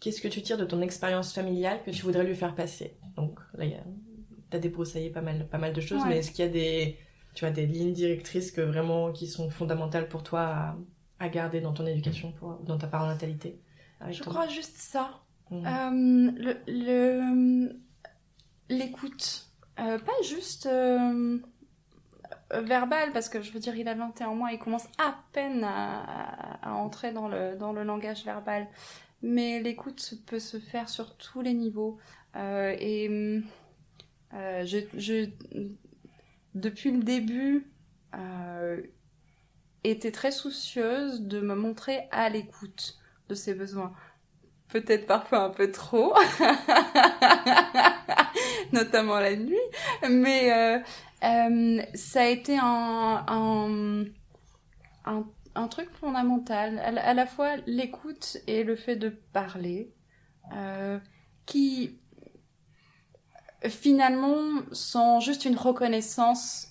Qu'est-ce 0.00 0.20
que 0.20 0.28
tu 0.28 0.42
tires 0.42 0.58
de 0.58 0.64
ton 0.64 0.80
expérience 0.82 1.32
familiale 1.32 1.80
que 1.84 1.90
tu 1.90 2.02
voudrais 2.02 2.24
lui 2.24 2.34
faire 2.34 2.54
passer? 2.54 2.96
Donc 3.16 3.38
là, 3.54 3.66
tu 4.50 4.56
as 4.56 4.60
débroussaillé 4.60 5.10
pas 5.10 5.20
mal, 5.22 5.46
pas 5.48 5.58
mal 5.58 5.72
de 5.72 5.80
choses, 5.80 6.02
Ouais. 6.02 6.08
mais 6.08 6.18
est-ce 6.18 6.30
qu'il 6.32 6.44
y 6.44 6.48
a 6.48 6.50
des, 6.50 6.98
tu 7.34 7.44
vois, 7.44 7.52
des 7.52 7.66
lignes 7.66 7.92
directrices 7.92 8.50
que 8.50 8.60
vraiment 8.60 9.12
qui 9.12 9.26
sont 9.28 9.48
fondamentales 9.50 10.08
pour 10.08 10.22
toi 10.22 10.40
à, 10.40 10.76
à 11.20 11.28
garder 11.28 11.60
dans 11.60 11.72
ton 11.72 11.86
éducation, 11.86 12.32
pour, 12.32 12.54
dans 12.64 12.78
ta 12.78 12.88
parentalité 12.88 13.60
Je 14.10 14.22
crois 14.22 14.48
juste 14.48 14.76
ça. 14.76 15.20
Euh, 15.52 15.56
le, 15.60 16.56
le- 16.66 17.76
l'écoute, 18.68 19.48
Euh, 19.78 19.98
pas 19.98 20.12
juste 20.22 20.66
euh, 20.66 21.38
verbale, 22.52 23.12
parce 23.12 23.28
que 23.28 23.40
je 23.40 23.52
veux 23.52 23.60
dire, 23.60 23.74
il 23.76 23.88
a 23.88 23.94
21 23.94 24.34
mois, 24.34 24.52
il 24.52 24.58
commence 24.58 24.86
à 24.98 25.16
peine 25.32 25.64
à, 25.64 26.74
entrer 26.74 27.12
dans 27.12 27.28
le, 27.28 27.56
dans 27.56 27.72
le 27.72 27.82
langage 27.82 28.24
verbal. 28.24 28.68
Mais 29.22 29.60
l'écoute 29.60 30.14
peut 30.26 30.40
se 30.40 30.58
faire 30.58 30.88
sur 30.88 31.16
tous 31.16 31.40
les 31.42 31.54
niveaux. 31.54 31.98
Euh, 32.36 32.74
et 32.78 33.42
euh, 34.34 34.64
je, 34.64 35.28
depuis 36.54 36.90
le 36.90 37.02
début, 37.02 37.70
euh, 38.14 38.82
été 39.84 40.12
très 40.12 40.30
soucieuse 40.30 41.22
de 41.22 41.40
me 41.40 41.54
montrer 41.54 42.08
à 42.10 42.28
l'écoute 42.28 42.98
de 43.28 43.34
ses 43.34 43.54
besoins. 43.54 43.92
Peut-être 44.72 45.06
parfois 45.06 45.44
un 45.44 45.50
peu 45.50 45.70
trop, 45.70 46.14
notamment 48.72 49.20
la 49.20 49.36
nuit, 49.36 49.54
mais 50.08 50.50
euh, 50.50 50.78
euh, 51.24 51.82
ça 51.94 52.22
a 52.22 52.26
été 52.28 52.56
un, 52.58 54.06
un, 55.04 55.68
truc 55.68 55.90
fondamental, 55.90 56.78
à, 56.78 56.90
la- 56.90 57.06
à 57.06 57.12
la 57.12 57.26
fois 57.26 57.56
l'écoute 57.66 58.38
et 58.46 58.64
le 58.64 58.74
fait 58.74 58.96
de 58.96 59.10
parler, 59.10 59.92
euh, 60.54 60.98
qui 61.44 61.98
finalement 63.68 64.62
sont 64.72 65.20
juste 65.20 65.44
une 65.44 65.56
reconnaissance 65.56 66.68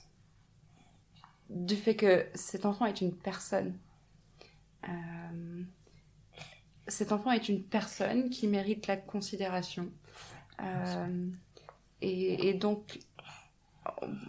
du 1.52 1.76
fait 1.76 1.96
que 1.96 2.26
cet 2.34 2.66
enfant 2.66 2.88
est 2.88 3.02
une 3.02 3.16
personne. 3.16 3.78
Cet 6.92 7.12
enfant 7.12 7.32
est 7.32 7.50
une 7.50 7.64
personne 7.64 8.30
qui 8.30 8.48
mérite 8.48 8.88
la 8.88 8.98
considération. 8.98 9.90
Euh, 10.62 11.28
et, 12.02 12.54
donc, 12.54 13.00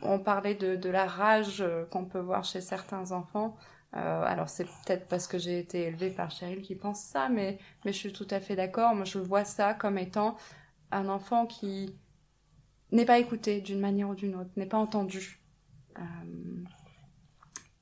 on- 0.03 0.19
parlait 0.19 0.55
de, 0.55 0.89
la 0.89 1.07
rage 1.07 1.65
qu'on 1.91 2.05
peut 2.05 2.21
voir 2.21 2.45
chez 2.45 2.61
certains 2.61 3.13
enfants. 3.13 3.57
Euh, 3.95 4.23
alors 4.23 4.49
c'est 4.49 4.65
peut-être 4.65 5.07
parce 5.07 5.27
que 5.27 5.39
j'ai 5.39 5.59
été 5.59 5.83
élevée 5.83 6.09
par 6.09 6.31
Cheryl 6.31 6.63
qui 6.63 6.75
pense 6.75 7.03
ça, 7.03 7.29
mais, 7.29 7.59
mais 7.85 7.93
je 7.93 7.99
suis 7.99 8.13
tout 8.13 8.27
à 8.31 8.41
fait 8.41 8.57
d'accord. 8.57 8.95
Moi, 8.95 9.05
je 9.05 9.19
vois 9.19 9.45
ça 9.45 9.75
comme 9.75 9.99
étant 9.99 10.37
un 10.93 11.09
enfant 11.09 11.47
qui 11.47 11.95
n'est 12.91 13.05
pas 13.05 13.19
écouté 13.19 13.61
d'une 13.61 13.81
manière 13.81 14.09
ou 14.09 14.15
d'une 14.15 14.35
autre, 14.35 14.51
n'est 14.57 14.67
pas 14.67 14.79
entendu. 14.79 15.41
Euh, 15.99 16.03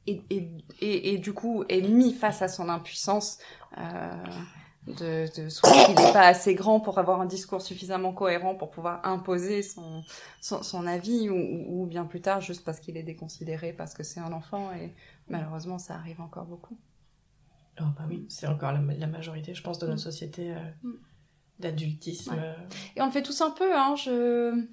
et, 0.07 0.23
et, 0.31 1.15
et, 1.15 1.19
du 1.19 1.33
coup 1.33 1.65
est 1.69 1.83
mis 1.83 2.13
face 2.13 2.43
à 2.43 2.49
son 2.49 2.69
impuissance 2.69 3.39
de, 4.87 5.27
de 5.41 5.49
soit 5.49 5.71
qu'il 5.85 5.95
n'est 5.95 6.13
pas 6.13 6.27
assez 6.27 6.55
grand 6.55 6.81
pour 6.81 6.99
avoir 6.99 7.21
un 7.21 7.27
discours 7.27 7.63
suffisamment 7.63 8.13
cohérent 8.13 8.55
pour 8.55 8.71
pouvoir 8.71 9.05
imposer 9.07 9.63
son, 9.63 10.03
son, 10.41 10.63
son 10.63 10.87
avis 10.87 11.29
ou, 11.29 11.83
ou 11.83 11.87
bien 11.87 12.05
plus 12.07 12.21
tard 12.21 12.41
juste 12.41 12.65
parce 12.65 12.81
qu'il 12.81 12.97
est 12.97 13.03
déconsidéré 13.03 13.73
parce 13.73 13.95
que 13.95 14.03
c'est 14.03 14.21
un 14.21 14.33
enfant 14.33 14.73
et 14.73 14.93
malheureusement 15.29 15.79
ça 15.79 15.95
arrive 15.95 16.21
encore 16.21 16.47
beaucoup. 16.47 16.79
Oh, 17.81 17.85
bah 17.97 18.05
oui, 18.09 18.27
c'est 18.29 18.47
encore 18.47 18.73
la, 18.73 18.81
la 18.81 19.07
majorité, 19.07 19.55
je 19.55 19.63
pense, 19.63 19.79
de 19.79 19.87
notre 19.87 20.01
Mm. 20.01 20.05
société 20.05 20.51
euh, 20.53 20.59
Mm. 20.83 20.93
d'adultisme. 21.61 22.33
Ouais. 22.33 22.39
euh, 22.39 22.55
Et 22.97 23.01
on 23.01 23.07
le 23.07 23.13
fait 23.13 23.23
tous 23.23 23.41
un 23.41 23.51
peu, 23.51 23.75
hein, 23.75 23.95
je... 23.97 24.67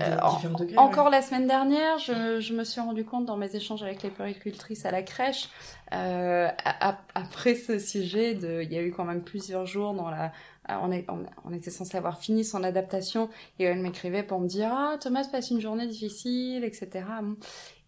Euh, 0.00 0.16
degrés. 0.58 0.76
Encore 0.78 1.06
ouais. 1.06 1.10
la 1.10 1.22
semaine 1.22 1.46
dernière, 1.46 1.98
je, 1.98 2.40
je 2.40 2.54
me 2.54 2.64
suis 2.64 2.80
rendu 2.80 3.04
compte 3.04 3.26
dans 3.26 3.36
mes 3.36 3.54
échanges 3.54 3.82
avec 3.82 4.02
les 4.02 4.10
puéricultrices 4.10 4.84
à 4.86 4.90
la 4.90 5.02
crèche, 5.02 5.48
euh, 5.92 6.48
a- 6.64 6.98
après 7.14 7.54
ce 7.54 7.78
sujet, 7.78 8.34
de, 8.34 8.62
il 8.62 8.72
y 8.72 8.78
a 8.78 8.82
eu 8.82 8.92
quand 8.92 9.04
même 9.04 9.22
plusieurs 9.22 9.66
jours 9.66 9.92
dans 9.94 10.10
la, 10.10 10.32
on, 10.68 10.90
est, 10.92 11.04
on, 11.10 11.24
on 11.44 11.52
était 11.52 11.70
censé 11.70 11.96
avoir 11.96 12.18
fini 12.18 12.44
son 12.44 12.62
adaptation 12.64 13.28
et 13.58 13.64
elle 13.64 13.80
m'écrivait 13.80 14.22
pour 14.22 14.40
me 14.40 14.46
dire 14.48 14.70
ah 14.72 14.96
Thomas 15.00 15.26
passe 15.30 15.50
une 15.50 15.60
journée 15.60 15.86
difficile, 15.86 16.64
etc. 16.64 17.04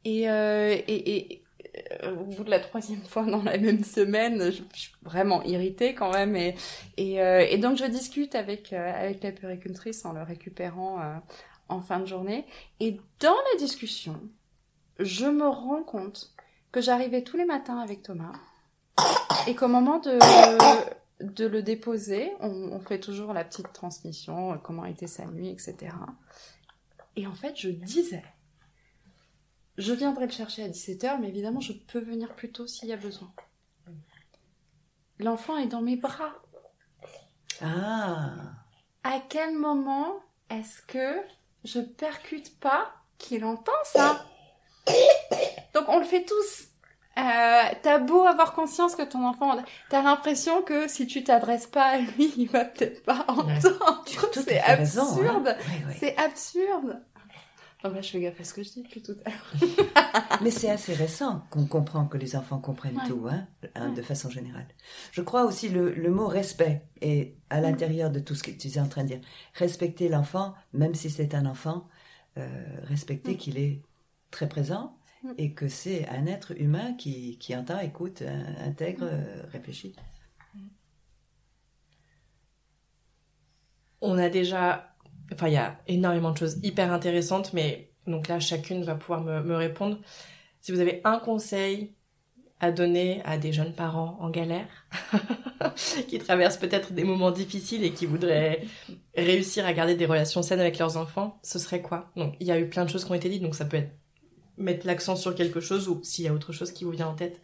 Et, 0.05 0.29
euh, 0.29 0.77
et, 0.87 1.17
et 1.17 1.41
au 2.07 2.25
bout 2.25 2.45
de 2.45 2.51
la 2.51 2.61
troisième 2.61 3.01
fois 3.03 3.25
dans 3.25 3.43
la 3.43 3.59
même 3.59 3.83
semaine, 3.83 4.51
je, 4.53 4.63
je 4.75 4.79
suis 4.81 4.93
vraiment 5.03 5.43
irritée 5.43 5.95
quand 5.95 6.13
même 6.13 6.37
et 6.37 6.55
et, 6.99 7.21
euh, 7.23 7.45
et 7.49 7.59
donc 7.59 7.77
je 7.79 7.85
discute 7.87 8.35
avec 8.35 8.73
euh, 8.73 8.93
avec 8.95 9.23
la 9.23 9.33
puéricultrice 9.33 10.05
en 10.05 10.13
le 10.13 10.23
récupérant. 10.23 11.01
euh, 11.01 11.15
en 11.69 11.81
fin 11.81 12.01
de 12.01 12.07
journée. 12.07 12.47
Et 12.81 13.01
dans 13.21 13.37
la 13.53 13.59
discussion, 13.59 14.21
je 14.99 15.27
me 15.27 15.47
rends 15.47 15.83
compte 15.83 16.35
que 16.73 16.81
j'arrivais 16.81 17.23
tous 17.23 17.37
les 17.37 17.45
matins 17.45 17.79
avec 17.79 18.03
Thomas 18.03 18.33
et 19.47 19.55
qu'au 19.55 19.69
moment 19.69 19.99
de, 19.99 20.19
de 21.23 21.47
le 21.47 21.63
déposer, 21.63 22.33
on, 22.41 22.51
on 22.73 22.81
fait 22.81 23.01
toujours 23.01 23.33
la 23.33 23.45
petite 23.45 23.73
transmission, 23.73 24.53
euh, 24.53 24.57
comment 24.57 24.85
était 24.85 25.07
sa 25.07 25.27
nuit, 25.27 25.49
etc. 25.49 25.95
Et 27.17 27.27
en 27.27 27.33
fait, 27.33 27.57
je 27.57 27.69
disais, 27.69 28.25
je 29.79 29.93
viendrai 29.93 30.27
le 30.27 30.33
chercher 30.33 30.65
à 30.65 30.69
17h, 30.69 31.21
mais 31.21 31.29
évidemment, 31.29 31.61
je 31.61 31.73
peux 31.73 32.01
venir 32.01 32.35
plus 32.35 32.53
tôt 32.53 32.67
s'il 32.67 32.89
y 32.89 32.93
a 32.93 32.97
besoin. 32.97 33.33
L'enfant 35.19 35.57
est 35.57 35.67
dans 35.67 35.83
mes 35.83 35.97
bras. 35.97 36.33
Ah, 37.61 38.35
à 39.05 39.21
quel 39.29 39.57
moment 39.57 40.17
est-ce 40.51 40.83
que 40.83 41.21
je 41.65 41.81
percute 41.81 42.59
pas 42.61 42.93
qu'il 43.19 43.45
entend 43.45 43.73
ça 43.85 44.25
Donc 45.75 45.89
on 45.89 45.99
le 45.99 46.05
fait 46.05 46.25
tous. 46.25 46.69
Euh, 47.17 47.63
t'as 47.83 47.99
beau 47.99 48.25
avoir 48.25 48.55
conscience 48.55 48.97
que 48.97 49.03
ton 49.03 49.25
enfant, 49.25 49.57
t'as 49.89 50.03
l'impression 50.03 50.63
que 50.63 50.89
si 50.89 51.07
tu 51.07 51.23
t'adresses 51.23 51.69
pas 51.69 51.85
à 51.85 51.99
lui, 51.99 52.35
il 52.37 52.49
va 52.49 52.65
peut-être 52.65 53.05
pas 53.05 53.25
entendre. 53.29 54.05
à 54.05 54.43
C'est 54.45 54.61
hein. 54.61 54.65
absurde. 54.81 55.57
C'est 55.99 56.17
absurde. 56.19 57.01
Donc 57.85 57.95
là, 57.95 58.01
je 58.01 58.09
fais 58.11 58.21
gaffe 58.21 58.41
à 58.41 58.45
ce 58.45 58.55
que 58.55 58.63
je 58.63 58.71
dis 58.71 58.83
depuis 58.83 59.03
tout 59.03 59.15
à 59.27 59.31
l'heure. 59.31 60.39
Mais 60.43 60.51
c'est 60.51 60.71
assez 60.71 60.95
récent 60.95 61.45
qu'on 61.51 61.67
comprend 61.67 62.07
que 62.07 62.17
les 62.17 62.35
enfants 62.35 62.59
comprennent 62.59 62.97
Ouais. 62.97 63.07
tout, 63.07 63.27
hein, 63.29 63.47
hein, 63.75 63.91
Ouais. 63.91 63.95
de 63.95 64.01
façon 64.01 64.31
générale. 64.31 64.67
Je 65.13 65.21
crois 65.21 65.45
aussi 65.45 65.69
le, 65.69 65.93
le 65.93 66.11
mot 66.11 66.27
respect 66.27 66.87
est 67.03 67.37
à 67.51 67.61
l'intérieur 67.61 68.11
de 68.11 68.21
tout 68.21 68.35
ce 68.35 68.43
que 68.43 68.51
tu 68.51 68.69
es 68.69 68.79
en 68.81 68.89
train 68.89 69.03
de 69.03 69.09
dire. 69.09 69.21
Respecter 69.55 70.09
l'enfant, 70.09 70.55
même 70.73 70.95
si 70.95 71.11
c'est 71.11 71.35
un 71.35 71.45
enfant, 71.45 71.87
euh, 72.39 72.49
respecter 72.85 73.35
Mm. 73.35 73.37
qu'il 73.37 73.59
est 73.59 73.83
très 74.31 74.49
présent 74.49 74.97
Mm. 75.23 75.33
et 75.37 75.53
que 75.53 75.69
c'est 75.69 76.09
un 76.09 76.25
être 76.27 76.59
humain 76.59 76.95
qui, 76.95 77.37
qui 77.39 77.55
entend, 77.55 77.81
écoute, 77.81 78.23
euh, 78.23 78.43
intègre, 78.67 79.05
Mm. 79.05 79.09
euh, 79.13 79.43
réfléchit. 79.53 79.95
On 84.01 84.17
a 84.19 84.31
déjà. 84.31 84.94
Enfin, 85.33 85.49
il 85.49 85.55
y 85.55 85.59
a 85.59 85.79
énormément 85.87 86.33
de 86.33 86.39
choses 86.39 86.59
hyper 86.63 86.93
intéressantes, 86.93 87.53
mais 87.53 87.91
donc 88.07 88.29
là, 88.29 88.41
chacune 88.41 88.85
va 88.85 88.95
pouvoir 88.95 89.23
me, 89.23 89.57
répondre. 89.57 89.99
Si 90.61 90.73
vous 90.73 90.81
avez 90.81 91.01
un 91.05 91.19
conseil 91.19 91.93
à 92.61 92.71
donner 92.71 93.21
à 93.25 93.37
des 93.37 93.53
jeunes 93.53 93.75
parents 93.75 94.17
en 94.21 94.31
galère, 94.31 94.69
qui 96.09 96.19
traversent 96.19 96.57
peut-être 96.57 96.93
des 96.93 97.05
moments 97.05 97.31
difficiles 97.31 97.85
et 97.85 97.93
qui 97.93 98.07
voudraient 98.07 98.63
réussir 99.17 99.67
à 99.67 99.73
garder 99.73 99.97
des 99.97 100.07
relations 100.07 100.43
saines 100.43 100.61
avec 100.61 100.79
leurs 100.79 100.97
enfants, 100.97 101.39
ce 101.43 101.59
serait 101.59 101.83
quoi? 101.83 102.11
Donc, 102.17 102.37
il 102.41 102.47
y 102.47 102.53
a 102.53 102.59
eu 102.59 102.69
plein 102.69 102.85
de 102.85 102.91
choses 102.91 103.05
qui 103.05 103.11
ont 103.11 103.15
été 103.15 103.29
dites, 103.29 103.43
donc 103.43 103.55
ça 103.55 103.65
peut 103.65 103.79
être 103.79 103.93
mettre 104.57 104.87
l'accent 104.87 105.17
sur 105.17 105.35
quelque 105.35 105.61
chose 105.61 105.89
ou 105.89 106.01
s'il 106.05 106.25
y 106.25 106.29
a 106.29 106.33
autre 106.33 106.53
chose 106.53 106.73
qui 106.73 106.85
vous 106.85 106.91
vient 106.91 107.09
en 107.09 107.15
tête. 107.15 107.41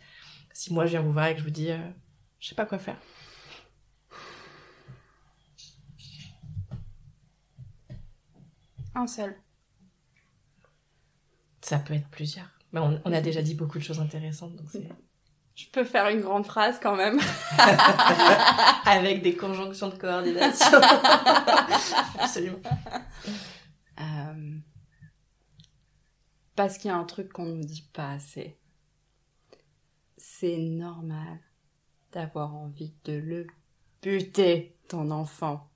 Si 0.52 0.73
moi 0.73 0.86
je 0.86 0.90
viens 0.90 1.02
vous 1.02 1.12
voir 1.12 1.27
et 1.27 1.35
que 1.35 1.40
je 1.40 1.44
vous 1.44 1.51
dis, 1.51 1.70
euh, 1.70 1.78
je 2.39 2.48
sais 2.48 2.55
pas 2.55 2.66
quoi 2.66 2.78
faire. 2.78 2.97
Un 8.95 9.07
seul. 9.07 9.37
Ça 11.62 11.79
peut 11.79 11.95
être 11.95 12.09
plusieurs. 12.09 12.51
Mais 12.73 12.81
on, 12.81 13.01
on 13.05 13.12
a 13.12 13.21
déjà 13.21 13.43
dit 13.43 13.55
beaucoup 13.55 13.79
de 13.79 13.85
choses 13.85 14.01
intéressantes, 14.01 14.57
donc 14.57 14.67
c'est 14.71 14.89
Je 15.61 15.67
peux 15.69 15.85
faire 15.85 16.09
une 16.09 16.23
grande 16.23 16.47
phrase 16.47 16.79
quand 16.81 16.97
même. 16.97 17.21
avec 18.87 19.23
des 19.23 19.37
conjonctions 19.37 19.89
de 19.89 19.95
coordination. 19.95 20.81
Absolument. 22.19 22.61
Euh, 24.01 24.59
Parce 26.57 26.79
qu'il 26.79 26.89
y 26.89 26.95
a 26.95 26.97
un 26.97 27.05
truc 27.05 27.31
qu'on 27.33 27.45
nous 27.45 27.65
dit 27.65 27.89
pas 27.93 28.12
assez. 28.12 28.59
C'est 30.17 30.57
normal 30.57 31.41
d'avoir 32.12 32.55
envie 32.55 32.95
de 33.05 33.12
le 33.12 33.47
buter, 34.03 34.79
ton 34.89 35.11
enfant. 35.11 35.70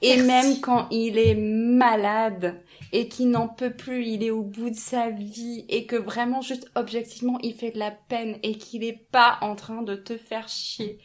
Et 0.00 0.16
Merci. 0.16 0.26
même 0.26 0.60
quand 0.60 0.86
il 0.90 1.18
est 1.18 1.34
malade 1.34 2.62
et 2.92 3.08
qu'il 3.08 3.30
n'en 3.30 3.48
peut 3.48 3.72
plus, 3.74 4.06
il 4.06 4.22
est 4.22 4.30
au 4.30 4.42
bout 4.42 4.70
de 4.70 4.76
sa 4.76 5.10
vie 5.10 5.64
et 5.68 5.86
que 5.86 5.96
vraiment 5.96 6.40
juste 6.40 6.70
objectivement 6.76 7.38
il 7.42 7.54
fait 7.54 7.72
de 7.72 7.78
la 7.78 7.90
peine 7.90 8.38
et 8.42 8.54
qu'il 8.56 8.84
est 8.84 9.06
pas 9.10 9.38
en 9.40 9.56
train 9.56 9.82
de 9.82 9.96
te 9.96 10.16
faire 10.16 10.48
chier, 10.48 10.98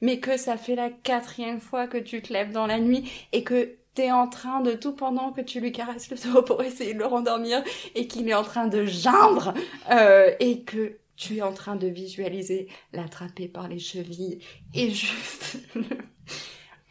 mais 0.00 0.18
que 0.18 0.36
ça 0.36 0.56
fait 0.56 0.74
la 0.74 0.90
quatrième 0.90 1.60
fois 1.60 1.86
que 1.86 1.98
tu 1.98 2.22
te 2.22 2.32
lèves 2.32 2.52
dans 2.52 2.66
la 2.66 2.80
nuit 2.80 3.10
et 3.32 3.44
que 3.44 3.76
t'es 3.94 4.10
en 4.12 4.28
train 4.28 4.60
de 4.60 4.72
tout 4.72 4.92
pendant 4.92 5.32
que 5.32 5.40
tu 5.40 5.60
lui 5.60 5.72
caresses 5.72 6.10
le 6.10 6.16
dos 6.32 6.42
pour 6.42 6.62
essayer 6.62 6.94
de 6.94 6.98
le 6.98 7.06
rendormir 7.06 7.62
et 7.94 8.06
qu'il 8.06 8.28
est 8.28 8.34
en 8.34 8.44
train 8.44 8.66
de 8.66 8.84
geindre 8.84 9.54
euh, 9.90 10.30
et 10.40 10.62
que 10.62 10.98
tu 11.16 11.36
es 11.36 11.42
en 11.42 11.52
train 11.52 11.76
de 11.76 11.86
visualiser 11.86 12.68
l'attraper 12.92 13.46
par 13.48 13.68
les 13.68 13.78
chevilles 13.78 14.38
et 14.74 14.90
juste 14.90 15.58
le- 15.74 15.82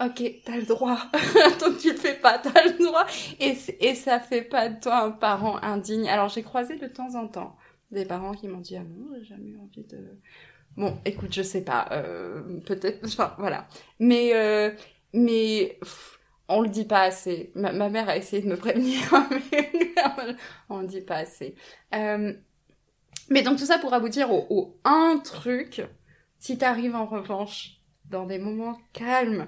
ok, 0.04 0.24
t'as 0.46 0.58
le 0.58 0.66
droit. 0.66 1.00
Donc 1.60 1.78
tu 1.78 1.92
le 1.92 1.98
fais 1.98 2.16
pas, 2.16 2.40
t'as 2.40 2.64
le 2.64 2.84
droit. 2.84 3.06
Et, 3.40 3.58
et 3.80 3.96
ça 3.96 4.20
fait 4.20 4.42
pas 4.42 4.70
de 4.70 4.80
toi 4.80 5.04
un 5.04 5.12
parent 5.12 5.58
indigne. 5.62 6.08
Alors 6.08 6.30
j'ai 6.30 6.44
croisé 6.44 6.78
de 6.78 6.88
temps 6.88 7.16
en 7.16 7.28
temps 7.28 7.56
des 7.92 8.06
parents 8.06 8.34
qui 8.34 8.48
m'ont 8.48 8.60
dit 8.60 8.78
ah 8.78 8.84
non, 8.84 9.16
j'ai 9.18 9.26
jamais 9.26 9.50
eu 9.50 9.58
envie 9.58 9.84
de. 9.84 10.20
Bon, 10.78 10.98
écoute, 11.06 11.34
je 11.34 11.42
sais 11.42 11.64
pas, 11.64 11.88
euh, 11.92 12.60
peut-être, 12.66 13.06
enfin 13.06 13.36
voilà. 13.38 13.68
Mais 14.00 14.32
euh, 14.34 14.72
mais 15.14 15.80
on 16.48 16.62
le 16.62 16.70
dit 16.70 16.86
pas 16.86 17.02
assez. 17.04 17.52
Ma, 17.56 17.72
mère 17.90 18.10
a 18.10 18.18
essayé 18.18 18.42
de 18.42 18.48
me 18.48 18.56
prévenir, 18.56 19.00
mais 19.52 19.94
on 20.70 20.82
le 20.82 20.88
dit 20.88 21.02
pas 21.02 21.18
assez. 21.18 21.56
Euh, 21.94 22.34
mais 23.30 23.42
donc 23.42 23.58
tout 23.58 23.66
ça 23.66 23.80
pour 23.80 23.94
aboutir 23.94 24.32
au, 24.32 24.46
au 24.50 24.80
un 24.84 25.20
truc. 25.24 25.82
Si 26.38 26.58
t'arrives 26.58 26.96
en 26.96 27.06
revanche 27.06 27.82
dans 28.06 28.26
des 28.26 28.40
moments 28.40 28.80
calmes 28.94 29.48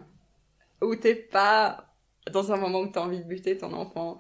où 0.82 0.95
t'es 0.95 1.16
pas 1.16 1.95
dans 2.32 2.52
un 2.52 2.58
moment 2.58 2.82
où 2.82 2.88
t'as 2.88 3.02
envie 3.02 3.20
de 3.20 3.28
buter 3.28 3.58
ton 3.58 3.74
enfant, 3.74 4.18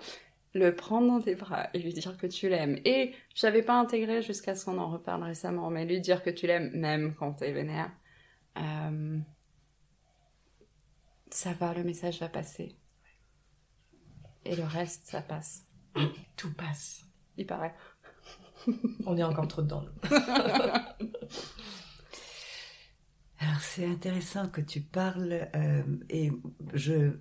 le 0.53 0.75
prendre 0.75 1.07
dans 1.07 1.21
tes 1.21 1.35
bras 1.35 1.69
et 1.73 1.79
lui 1.79 1.93
dire 1.93 2.17
que 2.17 2.27
tu 2.27 2.49
l'aimes. 2.49 2.79
Et 2.85 3.13
j'avais 3.35 3.61
pas 3.61 3.79
intégré 3.79 4.21
jusqu'à 4.21 4.55
ce 4.55 4.65
qu'on 4.65 4.77
en 4.77 4.89
reparle 4.89 5.23
récemment, 5.23 5.69
mais 5.69 5.85
lui 5.85 6.01
dire 6.01 6.23
que 6.23 6.29
tu 6.29 6.47
l'aimes 6.47 6.71
même 6.73 7.15
quand 7.15 7.33
t'es 7.33 7.51
vénère. 7.51 7.91
Euh, 8.57 9.19
ça 11.29 11.53
va, 11.53 11.73
le 11.73 11.83
message 11.83 12.19
va 12.19 12.27
passer. 12.27 12.75
Et 14.43 14.55
le 14.55 14.63
reste, 14.63 15.07
ça 15.07 15.21
passe. 15.21 15.67
Tout 16.35 16.53
passe. 16.53 17.05
Il 17.37 17.45
paraît. 17.45 17.75
On 19.05 19.17
est 19.17 19.23
encore 19.23 19.47
trop 19.47 19.61
dedans. 19.61 19.85
Alors 23.41 23.59
c'est 23.59 23.85
intéressant 23.85 24.47
que 24.49 24.61
tu 24.61 24.81
parles 24.81 25.47
euh, 25.55 25.81
et 26.11 26.31
je, 26.75 27.13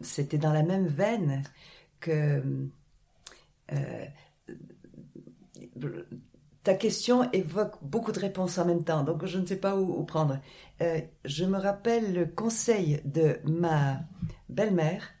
c'était 0.00 0.38
dans 0.38 0.54
la 0.54 0.62
même 0.62 0.86
veine 0.86 1.42
que 2.00 2.42
euh, 3.72 4.06
ta 6.62 6.74
question 6.74 7.30
évoque 7.32 7.74
beaucoup 7.82 8.12
de 8.12 8.18
réponses 8.18 8.56
en 8.56 8.64
même 8.64 8.84
temps, 8.84 9.02
donc 9.04 9.26
je 9.26 9.38
ne 9.38 9.44
sais 9.44 9.58
pas 9.58 9.76
où, 9.76 10.02
prendre. 10.04 10.38
Euh, 10.80 11.02
je 11.26 11.44
me 11.44 11.58
rappelle 11.58 12.14
le 12.14 12.24
conseil 12.24 13.02
de 13.04 13.38
ma 13.44 14.00
belle-mère 14.48 15.12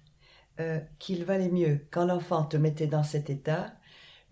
qu'il 0.98 1.22
valait 1.26 1.50
mieux 1.50 1.86
quand 1.90 2.06
l'enfant 2.06 2.44
te 2.44 2.56
mettait 2.56 2.86
dans 2.86 3.02
cet 3.02 3.28
état, 3.28 3.74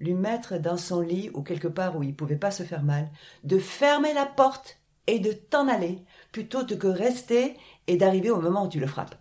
lui 0.00 0.14
mettre 0.14 0.56
dans 0.56 0.78
son 0.78 1.02
lit 1.02 1.30
ou 1.34 1.42
quelque 1.42 1.68
part 1.68 1.98
où 1.98 2.02
il 2.02 2.16
pouvait 2.16 2.36
pas 2.36 2.50
se 2.50 2.62
faire 2.62 2.82
mal, 2.82 3.10
de 3.42 3.58
fermer 3.58 4.14
la 4.14 4.24
porte 4.24 4.80
et 5.06 5.18
de 5.18 5.32
t'en 5.32 5.68
aller 5.68 6.02
plutôt 6.34 6.66
que 6.66 6.88
rester 6.88 7.56
et 7.86 7.96
d'arriver 7.96 8.28
au 8.28 8.40
moment 8.40 8.66
où 8.66 8.68
tu 8.68 8.80
le 8.80 8.88
frappes. 8.88 9.14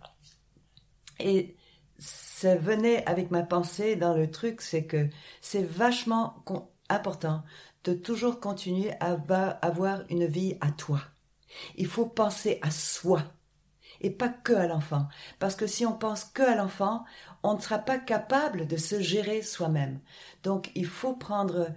Et 1.20 1.56
ça 1.96 2.56
venait 2.56 3.06
avec 3.06 3.30
ma 3.30 3.44
pensée 3.44 3.94
dans 3.94 4.14
le 4.14 4.28
truc, 4.32 4.60
c'est 4.60 4.84
que 4.84 5.08
c'est 5.40 5.62
vachement 5.62 6.44
important 6.88 7.44
de 7.84 7.94
toujours 7.94 8.40
continuer 8.40 8.90
à 8.98 9.16
avoir 9.62 10.02
une 10.10 10.26
vie 10.26 10.56
à 10.60 10.72
toi. 10.72 11.02
Il 11.76 11.86
faut 11.86 12.06
penser 12.06 12.58
à 12.62 12.72
soi 12.72 13.22
et 14.00 14.10
pas 14.10 14.28
que 14.28 14.52
à 14.52 14.66
l'enfant. 14.66 15.06
Parce 15.38 15.54
que 15.54 15.68
si 15.68 15.86
on 15.86 15.96
pense 15.96 16.24
que 16.24 16.42
à 16.42 16.56
l'enfant, 16.56 17.04
on 17.44 17.54
ne 17.54 17.60
sera 17.60 17.78
pas 17.78 17.98
capable 17.98 18.66
de 18.66 18.76
se 18.76 18.98
gérer 18.98 19.40
soi-même. 19.40 20.00
Donc 20.42 20.72
il 20.74 20.86
faut 20.86 21.14
prendre 21.14 21.68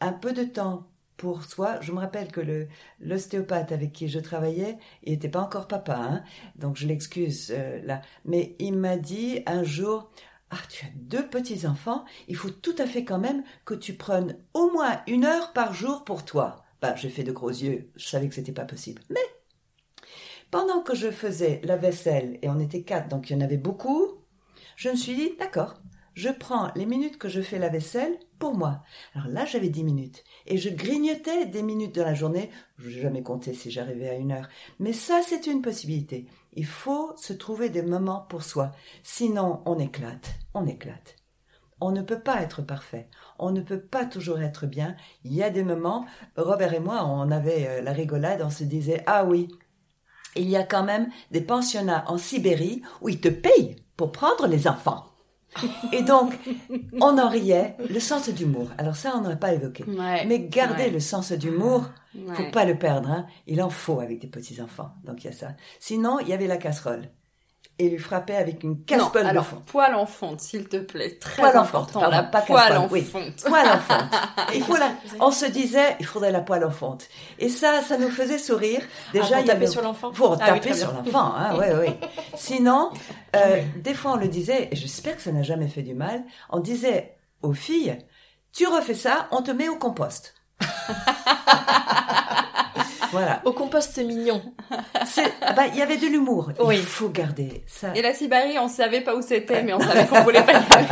un 0.00 0.12
peu 0.12 0.34
de 0.34 0.44
temps 0.44 0.91
pour 1.16 1.44
soi. 1.44 1.80
Je 1.80 1.92
me 1.92 1.98
rappelle 1.98 2.32
que 2.32 2.66
l'ostéopathe 3.00 3.72
avec 3.72 3.92
qui 3.92 4.08
je 4.08 4.18
travaillais, 4.18 4.78
il 5.04 5.12
n'était 5.12 5.28
pas 5.28 5.40
encore 5.40 5.68
papa, 5.68 5.96
hein, 5.96 6.22
donc 6.56 6.76
je 6.76 6.86
l'excuse 6.86 7.52
euh, 7.54 7.80
là. 7.84 8.02
Mais 8.24 8.56
il 8.58 8.76
m'a 8.76 8.96
dit 8.96 9.42
un 9.46 9.62
jour, 9.62 10.10
ah 10.50 10.58
tu 10.68 10.84
as 10.84 10.90
deux 10.96 11.26
petits 11.26 11.66
enfants, 11.66 12.04
il 12.28 12.36
faut 12.36 12.50
tout 12.50 12.74
à 12.78 12.86
fait 12.86 13.04
quand 13.04 13.18
même 13.18 13.42
que 13.64 13.74
tu 13.74 13.94
prennes 13.94 14.36
au 14.54 14.70
moins 14.70 15.00
une 15.06 15.24
heure 15.24 15.52
par 15.52 15.74
jour 15.74 16.04
pour 16.04 16.24
toi. 16.24 16.64
Bah 16.80 16.94
j'ai 16.96 17.10
fait 17.10 17.24
de 17.24 17.32
gros 17.32 17.50
yeux, 17.50 17.90
je 17.96 18.08
savais 18.08 18.28
que 18.28 18.34
c'était 18.34 18.52
pas 18.52 18.64
possible. 18.64 19.02
Mais 19.08 19.20
pendant 20.50 20.82
que 20.82 20.94
je 20.94 21.10
faisais 21.10 21.60
la 21.64 21.76
vaisselle 21.76 22.38
et 22.42 22.48
on 22.48 22.58
était 22.58 22.82
quatre, 22.82 23.08
donc 23.08 23.30
il 23.30 23.34
y 23.34 23.36
en 23.36 23.44
avait 23.44 23.56
beaucoup, 23.56 24.18
je 24.76 24.90
me 24.90 24.96
suis 24.96 25.14
dit 25.14 25.32
d'accord, 25.38 25.80
je 26.14 26.28
prends 26.28 26.70
les 26.74 26.86
minutes 26.86 27.18
que 27.18 27.28
je 27.28 27.40
fais 27.40 27.58
la 27.58 27.68
vaisselle 27.68 28.18
pour 28.38 28.54
moi. 28.54 28.82
Alors 29.14 29.28
là, 29.28 29.44
j'avais 29.44 29.68
dix 29.68 29.84
minutes. 29.84 30.24
Et 30.46 30.58
je 30.58 30.68
grignotais 30.68 31.46
des 31.46 31.62
minutes 31.62 31.94
de 31.94 32.02
la 32.02 32.14
journée. 32.14 32.50
Je 32.78 32.88
n'ai 32.88 33.02
jamais 33.02 33.22
compté 33.22 33.54
si 33.54 33.70
j'arrivais 33.70 34.10
à 34.10 34.14
une 34.14 34.32
heure. 34.32 34.48
Mais 34.78 34.92
ça, 34.92 35.20
c'est 35.26 35.46
une 35.46 35.62
possibilité. 35.62 36.26
Il 36.52 36.66
faut 36.66 37.12
se 37.16 37.32
trouver 37.32 37.70
des 37.70 37.82
moments 37.82 38.26
pour 38.28 38.42
soi. 38.42 38.72
Sinon, 39.02 39.62
on 39.64 39.78
éclate. 39.78 40.34
On 40.54 40.66
éclate. 40.66 41.16
On 41.80 41.92
ne 41.92 42.02
peut 42.02 42.20
pas 42.20 42.42
être 42.42 42.62
parfait. 42.62 43.08
On 43.38 43.50
ne 43.50 43.60
peut 43.60 43.80
pas 43.80 44.04
toujours 44.04 44.40
être 44.40 44.66
bien. 44.66 44.96
Il 45.24 45.32
y 45.32 45.42
a 45.42 45.50
des 45.50 45.64
moments, 45.64 46.04
Robert 46.36 46.74
et 46.74 46.80
moi, 46.80 47.06
on 47.06 47.30
avait 47.30 47.66
euh, 47.66 47.82
la 47.82 47.92
rigolade, 47.92 48.42
on 48.42 48.50
se 48.50 48.64
disait, 48.64 49.02
ah 49.06 49.24
oui, 49.24 49.48
il 50.36 50.48
y 50.48 50.56
a 50.56 50.62
quand 50.62 50.84
même 50.84 51.08
des 51.30 51.40
pensionnats 51.40 52.04
en 52.06 52.18
Sibérie 52.18 52.82
où 53.00 53.08
ils 53.08 53.20
te 53.20 53.28
payent 53.28 53.76
pour 53.96 54.12
prendre 54.12 54.46
les 54.46 54.68
enfants. 54.68 55.11
Et 55.92 56.02
donc, 56.02 56.38
on 57.00 57.18
en 57.18 57.28
riait, 57.28 57.76
le 57.88 58.00
sens 58.00 58.28
d'humour. 58.28 58.68
Alors 58.78 58.96
ça, 58.96 59.12
on 59.16 59.20
n'aurait 59.20 59.38
pas 59.38 59.52
évoqué. 59.52 59.84
Mais 59.86 60.40
garder 60.40 60.90
le 60.90 61.00
sens 61.00 61.32
d'humour, 61.32 61.90
ouais. 62.14 62.34
faut 62.34 62.50
pas 62.50 62.64
le 62.64 62.78
perdre. 62.78 63.10
Hein. 63.10 63.26
Il 63.46 63.62
en 63.62 63.70
faut 63.70 64.00
avec 64.00 64.20
des 64.20 64.28
petits-enfants. 64.28 64.92
Donc 65.04 65.24
il 65.24 65.28
y 65.28 65.30
a 65.30 65.32
ça. 65.32 65.48
Sinon, 65.78 66.18
il 66.20 66.28
y 66.28 66.32
avait 66.32 66.46
la 66.46 66.56
casserole 66.56 67.08
et 67.78 67.88
lui 67.88 67.98
frapper 67.98 68.36
avec 68.36 68.62
une 68.62 68.84
casserole 68.84 69.26
alors, 69.26 69.44
de 69.44 69.48
fonte. 69.48 69.64
poêle 69.64 69.94
en 69.94 70.06
fonte, 70.06 70.40
s'il 70.40 70.68
te 70.68 70.76
plaît. 70.76 71.18
Très 71.18 71.42
poêle 71.42 71.56
important, 71.56 72.00
en 72.00 72.02
fonte, 72.04 72.12
la 72.12 72.22
pas 72.22 72.42
poêle 72.42 72.76
en 72.76 72.88
oui. 72.88 73.02
fonte. 73.02 73.42
Poêle 73.44 73.66
en 73.66 73.78
fonte. 73.78 74.06
il 74.54 74.62
faut 74.62 74.76
la... 74.76 74.92
On 75.20 75.30
se 75.30 75.46
disait, 75.46 75.96
il 75.98 76.06
faudrait 76.06 76.30
la 76.30 76.42
poêle 76.42 76.64
en 76.64 76.70
fonte. 76.70 77.08
Et 77.38 77.48
ça, 77.48 77.80
ça 77.82 77.96
nous 77.96 78.10
faisait 78.10 78.38
sourire. 78.38 78.82
Déjà, 79.12 79.36
ah, 79.36 79.40
il 79.40 79.46
y 79.46 79.50
avait... 79.50 79.66
sur 79.66 79.82
l'enfant 79.82 80.12
Pour 80.12 80.38
ah, 80.40 80.46
taper 80.46 80.74
sur 80.74 80.92
l'enfant, 80.92 81.34
hein, 81.34 81.56
ouais, 81.58 81.74
ouais. 81.74 81.98
Sinon, 82.34 82.90
euh, 83.36 83.62
des 83.76 83.94
fois 83.94 84.12
on 84.12 84.16
le 84.16 84.28
disait, 84.28 84.68
et 84.70 84.76
j'espère 84.76 85.16
que 85.16 85.22
ça 85.22 85.32
n'a 85.32 85.42
jamais 85.42 85.68
fait 85.68 85.82
du 85.82 85.94
mal, 85.94 86.22
on 86.50 86.60
disait 86.60 87.16
aux 87.42 87.54
filles, 87.54 87.98
tu 88.52 88.66
refais 88.66 88.94
ça, 88.94 89.28
on 89.30 89.42
te 89.42 89.50
met 89.50 89.68
au 89.68 89.76
compost. 89.76 90.34
Voilà. 93.12 93.42
Au 93.44 93.52
compost, 93.52 93.92
c'est 93.94 94.04
mignon. 94.04 94.42
Ah 94.70 95.52
bah, 95.52 95.66
il 95.68 95.76
y 95.76 95.82
avait 95.82 95.98
de 95.98 96.06
l'humour. 96.06 96.50
Oui. 96.60 96.76
Il 96.78 96.82
faut 96.82 97.10
garder 97.10 97.62
ça. 97.66 97.94
Et 97.94 98.02
la 98.02 98.14
Sibérie, 98.14 98.58
on 98.58 98.68
savait 98.68 99.02
pas 99.02 99.14
où 99.14 99.22
c'était, 99.22 99.62
mais 99.62 99.74
on 99.74 99.80
savait 99.80 100.06
qu'on 100.06 100.22
voulait 100.22 100.42
pas 100.42 100.52
y 100.52 100.56
aller. 100.56 100.88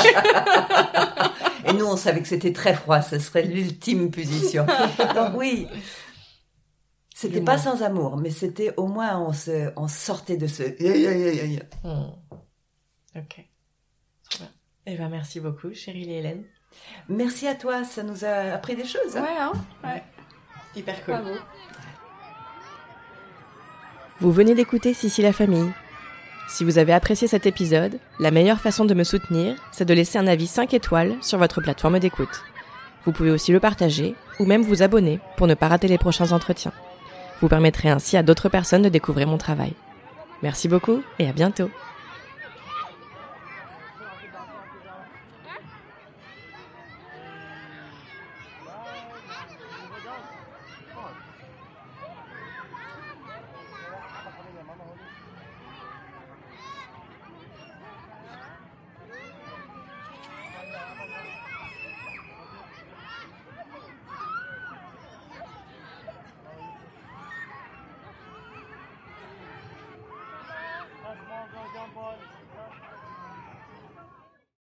Et 1.67 1.73
nous, 1.73 1.87
on 1.87 1.97
savait 1.97 2.21
que 2.21 2.29
c'était 2.29 2.53
très 2.53 2.75
froid. 2.75 3.01
Ce 3.03 3.19
serait 3.19 3.43
l'ultime 3.43 4.11
position. 4.11 4.67
Donc 5.15 5.33
oui. 5.35 5.67
C'était 7.15 7.43
pas 7.43 7.59
sans 7.59 7.83
amour, 7.83 8.17
mais 8.17 8.31
c'était 8.31 8.73
au 8.79 8.87
moins 8.87 9.21
on 9.21 9.35
se, 9.35 9.71
on 9.77 9.89
sortait 9.89 10.39
de 10.39 10.47
ce. 10.47 10.63
Hmm. 11.85 12.13
Ok. 13.15 13.45
Eh 14.87 14.97
ben, 14.97 15.09
merci 15.11 15.39
beaucoup, 15.41 15.75
chérie 15.75 16.11
Hélène. 16.11 16.45
Merci 17.09 17.47
à 17.47 17.55
toi, 17.55 17.85
ça 17.85 18.03
nous 18.03 18.25
a 18.25 18.55
appris 18.55 18.75
des 18.75 18.87
choses. 18.87 19.17
Hein. 19.17 19.23
Ouais, 19.23 19.39
hein 19.39 19.53
ouais. 19.85 20.03
Hyper 20.75 21.05
cool. 21.05 21.15
Bravo. 21.15 21.39
Vous 24.21 24.33
venez 24.33 24.55
d'écouter 24.55 24.93
Sissi 24.93 25.23
la 25.23 25.33
famille. 25.33 25.71
Si 26.47 26.63
vous 26.63 26.77
avez 26.77 26.93
apprécié 26.93 27.27
cet 27.27 27.47
épisode, 27.47 27.99
la 28.19 28.31
meilleure 28.31 28.61
façon 28.61 28.85
de 28.85 28.93
me 28.93 29.03
soutenir, 29.03 29.57
c'est 29.73 29.87
de 29.87 29.95
laisser 29.95 30.19
un 30.19 30.27
avis 30.27 30.47
5 30.47 30.75
étoiles 30.75 31.17
sur 31.23 31.39
votre 31.39 31.63
plateforme 31.63 31.99
d'écoute. 31.99 32.43
Vous 33.07 33.13
pouvez 33.13 33.31
aussi 33.31 33.51
le 33.51 33.61
partager 33.61 34.15
ou 34.39 34.45
même 34.45 34.61
vous 34.61 34.83
abonner 34.83 35.21
pour 35.39 35.47
ne 35.47 35.55
pas 35.55 35.69
rater 35.69 35.89
les 35.89 35.97
prochains 35.97 36.33
entretiens. 36.33 36.73
Vous 37.41 37.49
permettrez 37.49 37.89
ainsi 37.89 38.19
à 38.19 38.23
d'autres 38.23 38.51
personnes 38.51 38.83
de 38.83 38.91
découvrir 38.91 39.27
mon 39.27 39.39
travail. 39.39 39.73
Merci 40.43 40.69
beaucoup 40.69 41.01
et 41.19 41.27
à 41.27 41.33
bientôt. 41.33 41.71